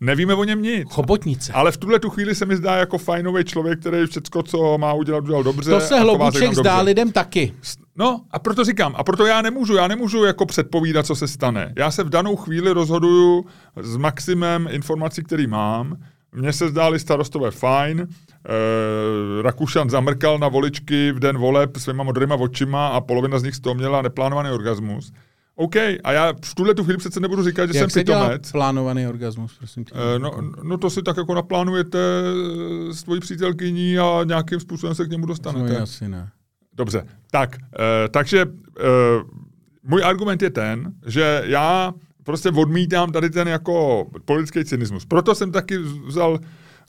Nevíme 0.00 0.34
o 0.34 0.44
něm 0.44 0.62
nic. 0.62 0.92
Chobotnice. 0.92 1.52
Ale 1.52 1.72
v 1.72 1.76
tuhle 1.76 1.98
tu 2.00 2.10
chvíli 2.10 2.34
se 2.34 2.46
mi 2.46 2.56
zdá 2.56 2.76
jako 2.76 2.98
fajnový 2.98 3.44
člověk, 3.44 3.80
který 3.80 4.06
všechno, 4.06 4.42
co 4.42 4.78
má 4.78 4.92
udělat, 4.92 5.24
udělal 5.24 5.42
dobře. 5.42 5.70
To 5.70 5.80
se 5.80 6.00
Hlobuček 6.00 6.54
zdá 6.54 6.76
dobře. 6.76 6.84
lidem 6.84 7.12
taky. 7.12 7.54
No 7.96 8.20
a 8.30 8.38
proto 8.38 8.64
říkám, 8.64 8.94
a 8.96 9.04
proto 9.04 9.26
já 9.26 9.42
nemůžu, 9.42 9.74
já 9.74 9.88
nemůžu 9.88 10.24
jako 10.24 10.46
předpovídat, 10.46 11.06
co 11.06 11.14
se 11.14 11.28
stane. 11.28 11.72
Já 11.78 11.90
se 11.90 12.04
v 12.04 12.08
danou 12.08 12.36
chvíli 12.36 12.72
rozhoduju 12.72 13.46
s 13.80 13.96
maximem 13.96 14.68
informací, 14.70 15.22
který 15.22 15.46
mám, 15.46 15.96
mně 16.32 16.52
se 16.52 16.68
zdáli 16.68 16.98
starostové 16.98 17.50
fajn, 17.50 18.00
e, 18.00 19.42
Rakušan 19.42 19.90
zamrkal 19.90 20.38
na 20.38 20.48
voličky 20.48 21.12
v 21.12 21.18
den 21.18 21.38
voleb 21.38 21.76
svýma 21.76 22.04
modrýma 22.04 22.34
očima 22.34 22.88
a 22.88 23.00
polovina 23.00 23.38
z 23.38 23.42
nich 23.42 23.54
z 23.54 23.60
toho 23.60 23.74
měla 23.74 24.02
neplánovaný 24.02 24.50
orgasmus. 24.50 25.12
OK, 25.54 25.76
a 25.76 26.12
já 26.12 26.32
v 26.44 26.54
tuhle 26.54 26.74
tu 26.74 26.84
chvíli 26.84 26.98
přece 26.98 27.20
nebudu 27.20 27.42
říkat, 27.44 27.72
že 27.72 27.78
Jak 27.78 27.90
jsem 27.90 28.00
pitomec. 28.00 28.52
plánovaný 28.52 29.06
orgasmus, 29.06 29.58
prosím 29.58 29.84
tě? 29.84 29.94
E, 29.94 30.18
no, 30.18 30.34
no 30.62 30.78
to 30.78 30.90
si 30.90 31.02
tak 31.02 31.16
jako 31.16 31.34
naplánujete 31.34 31.98
s 32.90 33.02
tvojí 33.02 33.20
přítelkyní 33.20 33.98
a 33.98 34.20
nějakým 34.24 34.60
způsobem 34.60 34.94
se 34.94 35.04
k 35.04 35.10
němu 35.10 35.26
dostanete. 35.26 35.72
No 35.72 35.82
asi 35.82 36.08
ne. 36.08 36.28
Dobře, 36.76 37.06
tak, 37.30 37.56
e, 37.56 38.08
takže 38.08 38.40
e, 38.40 38.46
můj 39.82 40.04
argument 40.04 40.42
je 40.42 40.50
ten, 40.50 40.92
že 41.06 41.42
já 41.46 41.92
prostě 42.24 42.48
odmítám 42.48 43.12
tady 43.12 43.30
ten 43.30 43.48
jako 43.48 44.06
politický 44.24 44.64
cynismus. 44.64 45.06
Proto 45.06 45.34
jsem 45.34 45.52
taky 45.52 45.78
vzal, 45.78 46.38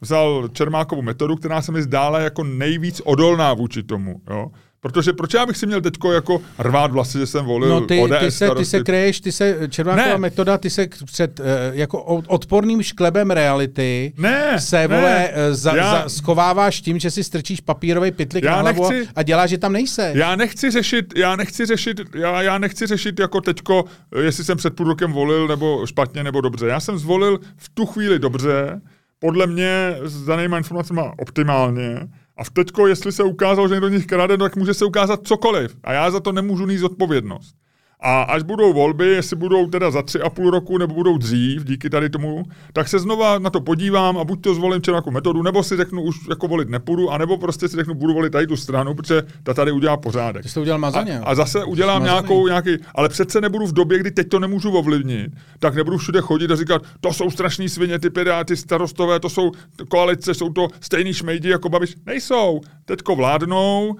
vzal 0.01 0.49
Čermákovu 0.53 1.01
metodu, 1.01 1.35
která 1.35 1.61
se 1.61 1.71
mi 1.71 1.81
zdála 1.81 2.19
jako 2.19 2.43
nejvíc 2.43 3.01
odolná 3.05 3.53
vůči 3.53 3.83
tomu. 3.83 4.21
Jo? 4.29 4.51
Protože 4.81 5.13
proč 5.13 5.33
já 5.33 5.45
bych 5.45 5.57
si 5.57 5.65
měl 5.65 5.81
teďko 5.81 6.11
jako 6.13 6.41
rvát 6.59 6.91
vlasy, 6.91 7.17
že 7.19 7.25
jsem 7.25 7.45
volil 7.45 7.69
No 7.69 7.81
ty, 7.81 7.99
ODS 7.99 8.19
ty, 8.19 8.31
se, 8.31 8.49
ty 8.57 8.65
se 8.65 8.83
kreješ, 8.83 9.21
ty 9.21 9.31
se, 9.31 9.57
Červáková 9.69 10.17
metoda, 10.17 10.57
ty 10.57 10.69
se 10.69 10.87
před 11.05 11.39
uh, 11.39 11.45
jako 11.71 12.03
odporným 12.03 12.81
šklebem 12.81 13.31
reality 13.31 14.13
Ne, 14.17 14.59
se, 14.59 14.87
ne. 14.87 14.97
vole, 14.97 15.29
eh, 15.33 15.53
za, 15.53 15.75
Já- 15.75 15.91
za, 16.03 16.09
schováváš 16.09 16.81
tím, 16.81 16.99
že 16.99 17.11
si 17.11 17.23
strčíš 17.23 17.61
papírový 17.61 18.11
pytlik 18.11 18.43
Já 18.43 18.51
na 18.55 18.61
hlavu 18.61 18.89
nechci- 18.89 19.09
a 19.15 19.23
děláš, 19.23 19.49
že 19.49 19.57
tam 19.57 19.73
nejseš. 19.73 20.15
Já 20.15 20.35
nechci 20.35 20.71
řešit, 20.71 21.13
já 21.17 21.35
nechci 21.35 21.65
řešit, 21.65 22.01
já, 22.15 22.41
já 22.41 22.57
nechci 22.57 22.87
řešit 22.87 23.19
jako 23.19 23.41
teďko, 23.41 23.85
jestli 24.21 24.43
jsem 24.43 24.57
před 24.57 24.75
půl 24.75 24.87
rokem 24.87 25.11
volil 25.13 25.47
nebo 25.47 25.85
špatně 25.85 26.23
nebo 26.23 26.41
dobře. 26.41 26.67
Já 26.67 26.79
jsem 26.79 26.97
zvolil 26.97 27.39
v 27.57 27.69
tu 27.69 27.85
chvíli 27.85 28.19
dobře, 28.19 28.81
podle 29.19 29.47
mě 29.47 29.95
s 30.03 30.25
danýma 30.25 30.57
informacemi 30.57 31.01
optimálně. 31.17 32.07
A 32.37 32.43
v 32.43 32.49
teďko, 32.49 32.87
jestli 32.87 33.11
se 33.11 33.23
ukázalo, 33.23 33.67
že 33.67 33.73
někdo 33.73 33.89
z 33.89 33.91
nich 33.91 34.05
krade, 34.05 34.37
no 34.37 34.45
tak 34.45 34.55
může 34.55 34.73
se 34.73 34.85
ukázat 34.85 35.27
cokoliv. 35.27 35.77
A 35.83 35.93
já 35.93 36.11
za 36.11 36.19
to 36.19 36.31
nemůžu 36.31 36.65
nést 36.65 36.83
odpovědnost. 36.83 37.55
A 38.03 38.21
až 38.21 38.43
budou 38.43 38.73
volby, 38.73 39.07
jestli 39.07 39.35
budou 39.35 39.67
teda 39.67 39.91
za 39.91 40.01
tři 40.01 40.21
a 40.21 40.29
půl 40.29 40.51
roku 40.51 40.77
nebo 40.77 40.93
budou 40.93 41.17
dřív, 41.17 41.63
díky 41.63 41.89
tady 41.89 42.09
tomu, 42.09 42.43
tak 42.73 42.87
se 42.87 42.99
znova 42.99 43.39
na 43.39 43.49
to 43.49 43.61
podívám 43.61 44.17
a 44.17 44.23
buď 44.23 44.41
to 44.41 44.53
zvolím 44.53 44.81
nějakou 44.87 45.11
metodu, 45.11 45.41
nebo 45.41 45.63
si 45.63 45.77
řeknu, 45.77 46.01
už 46.01 46.15
jako 46.29 46.47
volit 46.47 46.69
nepůjdu, 46.69 47.09
anebo 47.09 47.37
prostě 47.37 47.67
si 47.67 47.75
řeknu, 47.75 47.93
budu 47.93 48.13
volit 48.13 48.33
tady 48.33 48.47
tu 48.47 48.57
stranu, 48.57 48.93
protože 48.93 49.23
ta 49.43 49.53
tady 49.53 49.71
udělá 49.71 49.97
pořádek. 49.97 50.43
Ty 50.43 50.49
jsi 50.49 50.53
to 50.53 50.61
udělal 50.61 50.79
mazaně. 50.79 51.19
A, 51.19 51.23
a 51.23 51.35
zase 51.35 51.63
udělám 51.63 52.03
nějakou, 52.03 52.47
nějaký, 52.47 52.77
ale 52.95 53.09
přece 53.09 53.41
nebudu 53.41 53.67
v 53.67 53.73
době, 53.73 53.99
kdy 53.99 54.11
teď 54.11 54.29
to 54.29 54.39
nemůžu 54.39 54.71
ovlivnit, 54.71 55.31
tak 55.59 55.75
nebudu 55.75 55.97
všude 55.97 56.21
chodit 56.21 56.51
a 56.51 56.55
říkat, 56.55 56.81
to 57.01 57.13
jsou 57.13 57.31
strašní 57.31 57.69
svině, 57.69 57.99
ty 57.99 58.09
piráty, 58.09 58.57
starostové, 58.57 59.19
to 59.19 59.29
jsou 59.29 59.51
koalice, 59.89 60.33
jsou 60.33 60.49
to 60.49 60.67
stejný 60.79 61.13
šmejdi 61.13 61.49
jako 61.49 61.69
Babiš. 61.69 61.95
Nejsou. 62.05 62.61
Teďko 62.85 63.15
vládnou, 63.15 63.95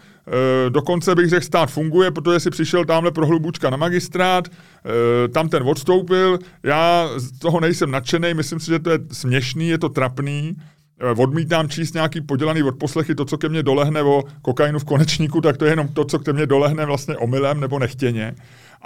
dokonce 0.70 1.16
bych 1.16 1.30
řekl, 1.30 1.46
stát 1.46 1.72
funguje, 1.72 2.12
protože 2.12 2.40
si 2.40 2.50
přišel 2.50 2.86
tamhle 2.86 3.12
pro 3.12 3.26
hlubučka 3.26 3.70
na 3.70 3.78
magistrát, 3.78 4.48
e, 4.48 5.28
tam 5.28 5.50
ten 5.50 5.64
odstoupil, 5.64 6.40
já 6.64 7.10
z 7.18 7.40
toho 7.40 7.60
nejsem 7.60 7.92
nadšený, 7.92 8.34
myslím 8.34 8.60
si, 8.60 8.66
že 8.66 8.80
to 8.80 8.90
je 8.90 9.00
směšný, 9.12 9.68
je 9.70 9.78
to 9.78 9.90
trapný, 9.90 10.56
Eh, 11.02 11.22
odmítám 11.22 11.70
číst 11.70 11.94
nějaký 11.94 12.22
podělaný 12.22 12.64
odposlechy, 12.64 13.16
to, 13.16 13.26
co 13.26 13.38
ke 13.38 13.50
mně 13.50 13.64
dolehne 13.64 14.02
o 14.02 14.24
kokainu 14.42 14.80
v 14.80 14.84
konečníku, 14.84 15.42
tak 15.42 15.58
to 15.58 15.66
je 15.66 15.72
jenom 15.72 15.88
to, 15.88 16.06
co 16.06 16.20
ke 16.20 16.34
mně 16.34 16.46
dolehne 16.46 16.86
vlastně 16.86 17.18
omylem 17.18 17.60
nebo 17.60 17.80
nechtěně. 17.80 18.36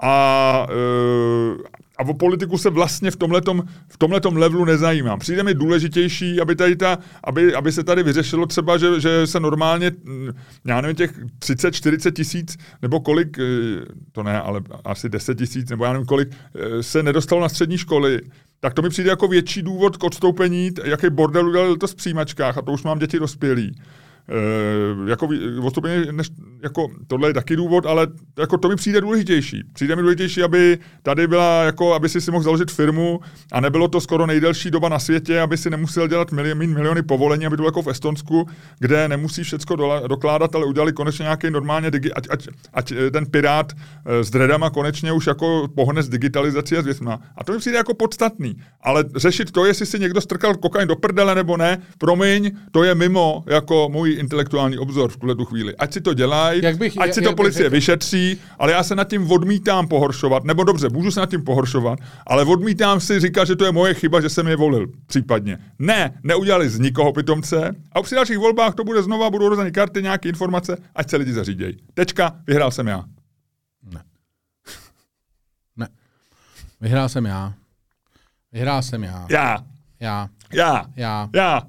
A, 0.02 0.68
eh, 0.70 1.64
a 1.98 2.04
o 2.04 2.14
politiku 2.14 2.58
se 2.58 2.70
vlastně 2.70 3.12
v 3.12 3.16
tomhletom, 3.16 3.64
v 3.88 3.98
tomhletom 3.98 4.38
levelu 4.38 4.66
nezajímám. 4.66 5.20
Přijde 5.20 5.44
mi 5.44 5.54
důležitější, 5.54 6.42
aby, 6.42 6.56
tady 6.56 6.76
ta, 6.76 6.98
aby, 7.24 7.56
aby 7.56 7.72
se 7.72 7.84
tady 7.84 8.04
vyřešilo 8.04 8.46
třeba, 8.46 8.78
že, 8.78 9.00
že 9.00 9.28
se 9.28 9.40
normálně, 9.40 9.92
mm, 10.04 10.30
já 10.66 10.82
nevím, 10.82 10.96
těch 10.96 11.12
30-40 11.40 12.12
tisíc, 12.12 12.58
nebo 12.82 13.00
kolik, 13.00 13.38
eh, 13.40 13.44
to 14.12 14.24
ne, 14.24 14.42
ale 14.42 14.62
asi 14.86 15.10
10 15.10 15.38
tisíc, 15.38 15.70
nebo 15.70 15.86
já 15.86 15.94
nevím 15.94 16.06
kolik, 16.06 16.30
eh, 16.56 16.84
se 16.84 17.04
nedostalo 17.04 17.42
na 17.42 17.50
střední 17.50 17.78
školy, 17.78 18.22
tak 18.60 18.74
to 18.74 18.82
mi 18.82 18.90
přijde 18.90 19.10
jako 19.10 19.28
větší 19.28 19.62
důvod 19.62 19.98
k 19.98 20.04
odstoupení, 20.04 20.72
jaký 20.84 21.10
bordel 21.10 21.50
udělal 21.50 21.76
to 21.76 21.88
v 21.88 21.96
přijímačkách, 21.96 22.58
a 22.58 22.62
to 22.62 22.72
už 22.72 22.84
mám 22.84 23.00
děti 23.00 23.20
dospělí. 23.20 23.76
E, 24.30 25.10
jako 25.10 25.30
odstoupení, 25.64 26.06
než, 26.12 26.30
jako, 26.64 26.88
tohle 27.08 27.30
je 27.30 27.34
taky 27.34 27.56
důvod, 27.56 27.86
ale 27.86 28.08
jako 28.40 28.58
to 28.58 28.70
mi 28.70 28.76
přijde 28.76 29.02
důležitější. 29.02 29.64
Přijde 29.74 29.96
mi 29.96 30.02
důležitější, 30.02 30.44
aby 30.44 30.78
tady 31.04 31.28
byla, 31.28 31.64
jako, 31.64 31.94
aby 31.94 32.10
si 32.10 32.22
si 32.22 32.32
mohl 32.32 32.44
založit 32.44 32.72
firmu 32.72 33.20
a 33.52 33.60
nebylo 33.60 33.88
to 33.88 34.02
skoro 34.02 34.26
nejdelší 34.26 34.72
doba 34.72 34.90
na 34.90 35.00
světě, 35.00 35.42
aby 35.42 35.58
si 35.58 35.70
nemusel 35.70 36.08
dělat 36.08 36.32
miliony, 36.32 36.68
miliony 36.68 37.02
povolení, 37.02 37.46
aby 37.46 37.54
to 37.54 37.62
bylo 37.62 37.68
jako 37.68 37.82
v 37.82 37.88
Estonsku, 37.88 38.48
kde 38.80 39.08
nemusí 39.08 39.44
všecko 39.44 39.76
dola, 39.76 40.08
dokládat, 40.08 40.56
ale 40.56 40.66
udělali 40.66 40.94
konečně 40.94 41.24
nějaký 41.24 41.50
normálně, 41.50 41.92
digi, 41.92 42.14
ať, 42.14 42.28
ať, 42.30 42.48
ať, 42.74 42.92
eh, 42.92 43.12
ten 43.12 43.26
pirát 43.26 43.74
eh, 43.74 44.24
s 44.24 44.30
dredama 44.30 44.70
konečně 44.70 45.12
už 45.12 45.28
jako 45.28 45.68
pohne 45.76 46.04
s 46.04 46.10
digitalizací 46.10 46.78
a 46.78 46.82
s 46.82 46.86
věcma. 46.86 47.20
A 47.38 47.44
to 47.44 47.54
mi 47.54 47.60
přijde 47.60 47.78
jako 47.78 47.94
podstatný. 47.94 48.56
Ale 48.82 49.04
řešit 49.16 49.52
to, 49.52 49.66
jestli 49.66 49.86
si 49.86 50.00
někdo 50.00 50.22
strkal 50.22 50.56
kokain 50.56 50.88
do 50.88 50.96
prdele 50.96 51.36
nebo 51.36 51.58
ne, 51.58 51.78
promiň, 51.98 52.52
to 52.72 52.84
je 52.84 52.96
mimo 52.96 53.44
jako 53.48 53.90
můj 53.92 54.15
intelektuální 54.16 54.78
obzor 54.78 55.12
v 55.12 55.18
tuhle 55.18 55.36
tu 55.36 55.46
chvíli. 55.46 55.76
Ať 55.76 55.94
si 55.94 56.02
to 56.02 56.14
dělají, 56.14 56.62
Jak 56.64 56.76
ať 56.82 56.92
si 56.92 57.00
jak 57.00 57.14
to 57.16 57.22
bych 57.22 57.36
policie 57.36 57.64
řekl- 57.64 57.72
vyšetří, 57.72 58.38
ale 58.60 58.72
já 58.72 58.84
se 58.84 58.96
nad 58.96 59.10
tím 59.10 59.32
odmítám 59.32 59.88
pohoršovat, 59.88 60.44
nebo 60.44 60.64
dobře, 60.64 60.90
můžu 60.90 61.12
se 61.12 61.20
nad 61.20 61.30
tím 61.30 61.44
pohoršovat, 61.44 62.00
ale 62.28 62.44
odmítám 62.46 63.00
si 63.00 63.20
říkat, 63.20 63.46
že 63.46 63.56
to 63.56 63.66
je 63.66 63.72
moje 63.72 63.94
chyba, 63.94 64.22
že 64.22 64.30
jsem 64.30 64.48
je 64.48 64.56
volil, 64.56 64.88
případně. 65.06 65.58
Ne, 65.80 66.20
neudělali 66.24 66.70
z 66.70 66.80
nikoho 66.80 67.14
pitomce 67.14 67.76
a 67.92 68.02
při 68.02 68.16
dalších 68.16 68.38
volbách 68.38 68.76
to 68.76 68.84
bude 68.84 69.04
znova, 69.04 69.30
budou 69.30 69.50
rozdané 69.50 69.72
karty, 69.72 70.02
nějaké 70.04 70.30
informace, 70.30 70.78
ať 70.96 71.10
se 71.10 71.18
lidi 71.18 71.34
zařídějí. 71.34 71.78
Tečka, 71.94 72.36
vyhrál 72.48 72.72
jsem 72.72 72.88
já. 72.88 73.04
Ne. 75.78 75.88
Vyhrál 76.82 77.10
jsem 77.10 77.26
já. 77.26 77.54
Vyhrál 78.52 78.82
jsem 78.82 79.04
já. 79.04 79.26
Já, 79.30 79.58
Já. 80.00 80.30
já, 80.54 80.86
Já. 80.96 81.30
já. 81.34 81.62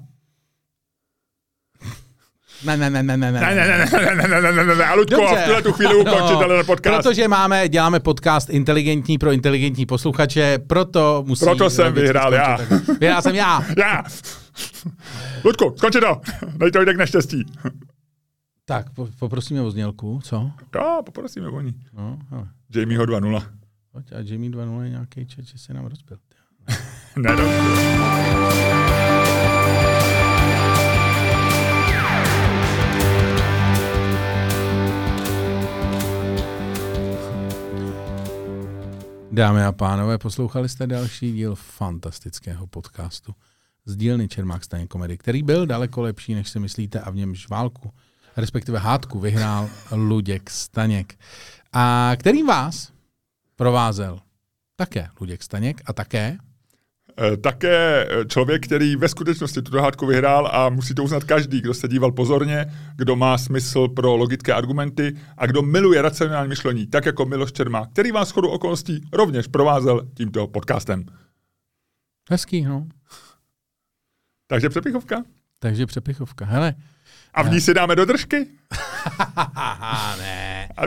Ne, 2.65 2.77
ne, 2.77 2.89
ne, 2.89 3.03
ne, 3.03 3.17
ne, 3.17 3.31
Ne, 3.31 3.41
ne, 3.41 3.55
ne, 3.55 3.55
ne, 3.55 3.77
ne, 3.77 4.27
ne, 4.27 4.27
ne, 4.27 4.51
ne, 4.51 4.63
ne, 4.65 4.75
ne, 4.75 4.85
a 4.85 4.95
v 4.95 5.05
tuhle 5.45 5.61
tu 5.61 5.71
chvíli 5.71 5.95
ukončit 5.95 6.39
tenhle 6.39 6.63
podcast. 6.63 6.97
Protože 6.97 7.27
máme, 7.27 7.69
děláme 7.69 7.99
podcast 7.99 8.49
inteligentní 8.49 9.17
pro 9.17 9.31
inteligentní 9.31 9.85
posluchače, 9.85 10.59
proto 10.67 11.23
musí... 11.27 11.45
Proto 11.45 11.69
jsem 11.69 11.93
vyhrál 11.93 12.33
já. 12.33 12.57
Vyhrál 12.99 13.21
jsem 13.21 13.35
já. 13.35 13.65
Já. 13.77 14.03
Luďku, 15.43 15.73
skonči 15.77 15.99
to. 15.99 16.21
Dej 16.57 16.71
to 16.71 16.85
jde 16.85 16.93
k 16.93 16.97
neštěstí. 16.97 17.45
Tak, 18.65 18.89
po, 18.89 19.07
poprosíme 19.19 19.61
o 19.61 19.71
znělku, 19.71 20.19
co? 20.23 20.51
Jo, 20.75 21.01
poprosíme 21.05 21.47
o 21.47 21.61
ní. 21.61 21.73
No, 21.93 22.19
hele. 22.29 22.47
Jamieho 22.75 23.05
2.0. 23.05 23.43
Pojď, 23.91 24.11
a 24.13 24.19
Jimmy 24.19 24.49
2.0 24.49 24.81
je 24.81 24.89
nějaký 24.89 25.25
čet, 25.25 25.45
že 25.45 25.57
se 25.57 25.73
nám 25.73 25.85
rozbil. 25.85 26.17
Ne, 27.15 27.35
dobře. 27.35 28.76
Dámy 39.37 39.63
a 39.63 39.71
pánové, 39.71 40.17
poslouchali 40.17 40.69
jste 40.69 40.87
další 40.87 41.33
díl 41.33 41.55
fantastického 41.55 42.67
podcastu 42.67 43.35
z 43.85 43.95
dílny 43.95 44.27
Čermák 44.27 44.63
Staněk 44.63 44.89
komedy, 44.89 45.17
který 45.17 45.43
byl 45.43 45.65
daleko 45.65 46.01
lepší, 46.01 46.33
než 46.33 46.49
si 46.49 46.59
myslíte 46.59 46.99
a 46.99 47.09
v 47.09 47.15
němž 47.15 47.49
válku, 47.49 47.93
respektive 48.37 48.79
hádku, 48.79 49.19
vyhrál 49.19 49.69
Luděk 49.91 50.49
Staněk. 50.49 51.19
A 51.73 52.11
který 52.19 52.43
vás 52.43 52.91
provázel 53.55 54.19
také 54.75 55.09
Luděk 55.19 55.43
Staněk 55.43 55.81
a 55.85 55.93
také 55.93 56.37
Také 57.41 58.07
eh, 58.09 58.25
člověk, 58.25 58.65
který 58.65 58.95
ve 58.95 59.09
skutečnosti 59.09 59.61
tuto 59.61 59.81
hádku 59.81 60.05
vyhrál 60.05 60.49
a 60.53 60.69
musí 60.69 60.95
to 60.95 61.03
uznat 61.03 61.23
každý, 61.23 61.61
kdo 61.61 61.73
se 61.73 61.87
díval 61.87 62.11
pozorně, 62.11 62.65
kdo 62.95 63.15
má 63.15 63.37
smysl 63.37 63.87
pro 63.87 64.15
logické 64.15 64.53
argumenty 64.53 65.17
a 65.37 65.45
kdo 65.45 65.61
miluje 65.61 66.01
racionální 66.01 66.49
myšlení, 66.49 66.87
tak 66.87 67.05
jako 67.05 67.25
Miloš 67.25 67.51
Čermák, 67.51 67.89
který 67.91 68.11
vás 68.11 68.31
chodu 68.31 68.49
okolností 68.49 69.01
rovněž 69.13 69.47
provázel 69.47 70.01
tímto 70.13 70.47
podcastem. 70.47 71.05
hezký, 72.29 72.61
no. 72.61 72.87
Takže 74.47 74.69
přepichovka. 74.69 75.23
Takže 75.59 75.85
přepichovka. 75.85 76.45
Hele. 76.45 76.73
A 77.33 77.41
v 77.43 77.49
ní 77.51 77.61
si 77.61 77.73
dáme 77.73 77.95
do 77.95 78.05
držky? 78.05 78.47
Aha, 79.35 80.15
ne. 80.19 80.69
A, 80.77 80.81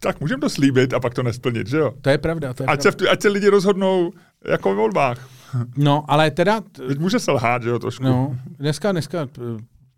tak 0.00 0.20
můžeme 0.20 0.40
to 0.40 0.50
slíbit 0.50 0.94
a 0.94 1.00
pak 1.00 1.14
to 1.14 1.22
nesplnit, 1.22 1.66
že 1.66 1.76
jo? 1.76 1.92
To 2.02 2.10
je 2.10 2.18
pravda, 2.18 2.54
to 2.54 2.62
je 2.62 2.66
Ať 2.66 2.66
pravda. 2.66 2.82
se, 2.82 2.90
v 2.90 2.94
tu- 2.94 3.10
ať 3.10 3.22
se 3.22 3.28
lidi 3.28 3.48
rozhodnou 3.48 4.12
jako 4.44 4.68
ve 4.68 4.74
volbách. 4.74 5.28
No, 5.76 6.04
ale 6.08 6.30
teda, 6.30 6.60
t- 6.60 6.86
Teď 6.86 6.98
může 6.98 7.18
se 7.18 7.32
lhát, 7.32 7.62
že 7.62 7.68
jo, 7.68 7.78
trošku. 7.78 8.04
no, 8.04 8.36
dneska, 8.58 8.92
dneska 8.92 9.28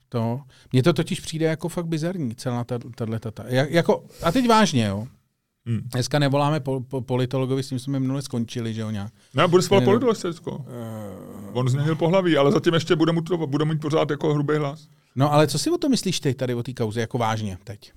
to, 0.08 0.40
mně 0.72 0.82
to 0.82 0.92
totiž 0.92 1.20
přijde 1.20 1.46
jako 1.46 1.68
fakt 1.68 1.86
bizarní, 1.86 2.34
celá 2.34 2.64
ta, 2.64 2.78
tahle 2.94 3.20
tata. 3.20 3.44
Jak, 3.46 3.70
jako, 3.70 4.04
a 4.22 4.32
teď 4.32 4.48
vážně, 4.48 4.84
jo. 4.86 5.06
Hmm. 5.66 5.80
Dneska 5.92 6.18
nevoláme 6.18 6.60
po, 6.60 6.80
po, 6.80 7.00
politologovi, 7.00 7.62
s 7.62 7.68
tím 7.68 7.78
jsme 7.78 8.00
minule 8.00 8.22
skončili, 8.22 8.74
že 8.74 8.80
jo, 8.80 8.90
nějak. 8.90 9.12
Ne, 9.34 9.48
bude 9.48 9.62
svolat 9.62 9.80
Ne, 9.80 9.86
no. 9.86 9.92
politologicko. 10.00 10.64
On 11.52 11.68
změnil 11.68 11.96
pohlaví, 11.96 12.36
ale 12.36 12.52
zatím 12.52 12.74
ještě 12.74 12.96
bude, 12.96 13.12
mu 13.12 13.20
to, 13.20 13.46
bude 13.46 13.64
mít 13.64 13.80
pořád 13.80 14.10
jako 14.10 14.34
hrubý 14.34 14.56
hlas. 14.56 14.88
No 15.16 15.32
ale 15.32 15.46
co 15.46 15.58
si 15.58 15.70
o 15.70 15.78
to 15.78 15.88
myslíš 15.88 16.20
ty 16.20 16.34
tady 16.34 16.54
o 16.54 16.62
té 16.62 16.72
kauze, 16.72 17.00
jako 17.00 17.18
vážně 17.18 17.58
teď? 17.64 17.92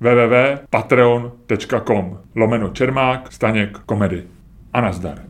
www.patreon.com 0.00 2.18
lomeno 2.34 2.68
Čermák, 2.68 3.32
Staněk, 3.32 3.78
komedy. 3.78 4.24
A 4.72 4.80
nazdar. 4.80 5.22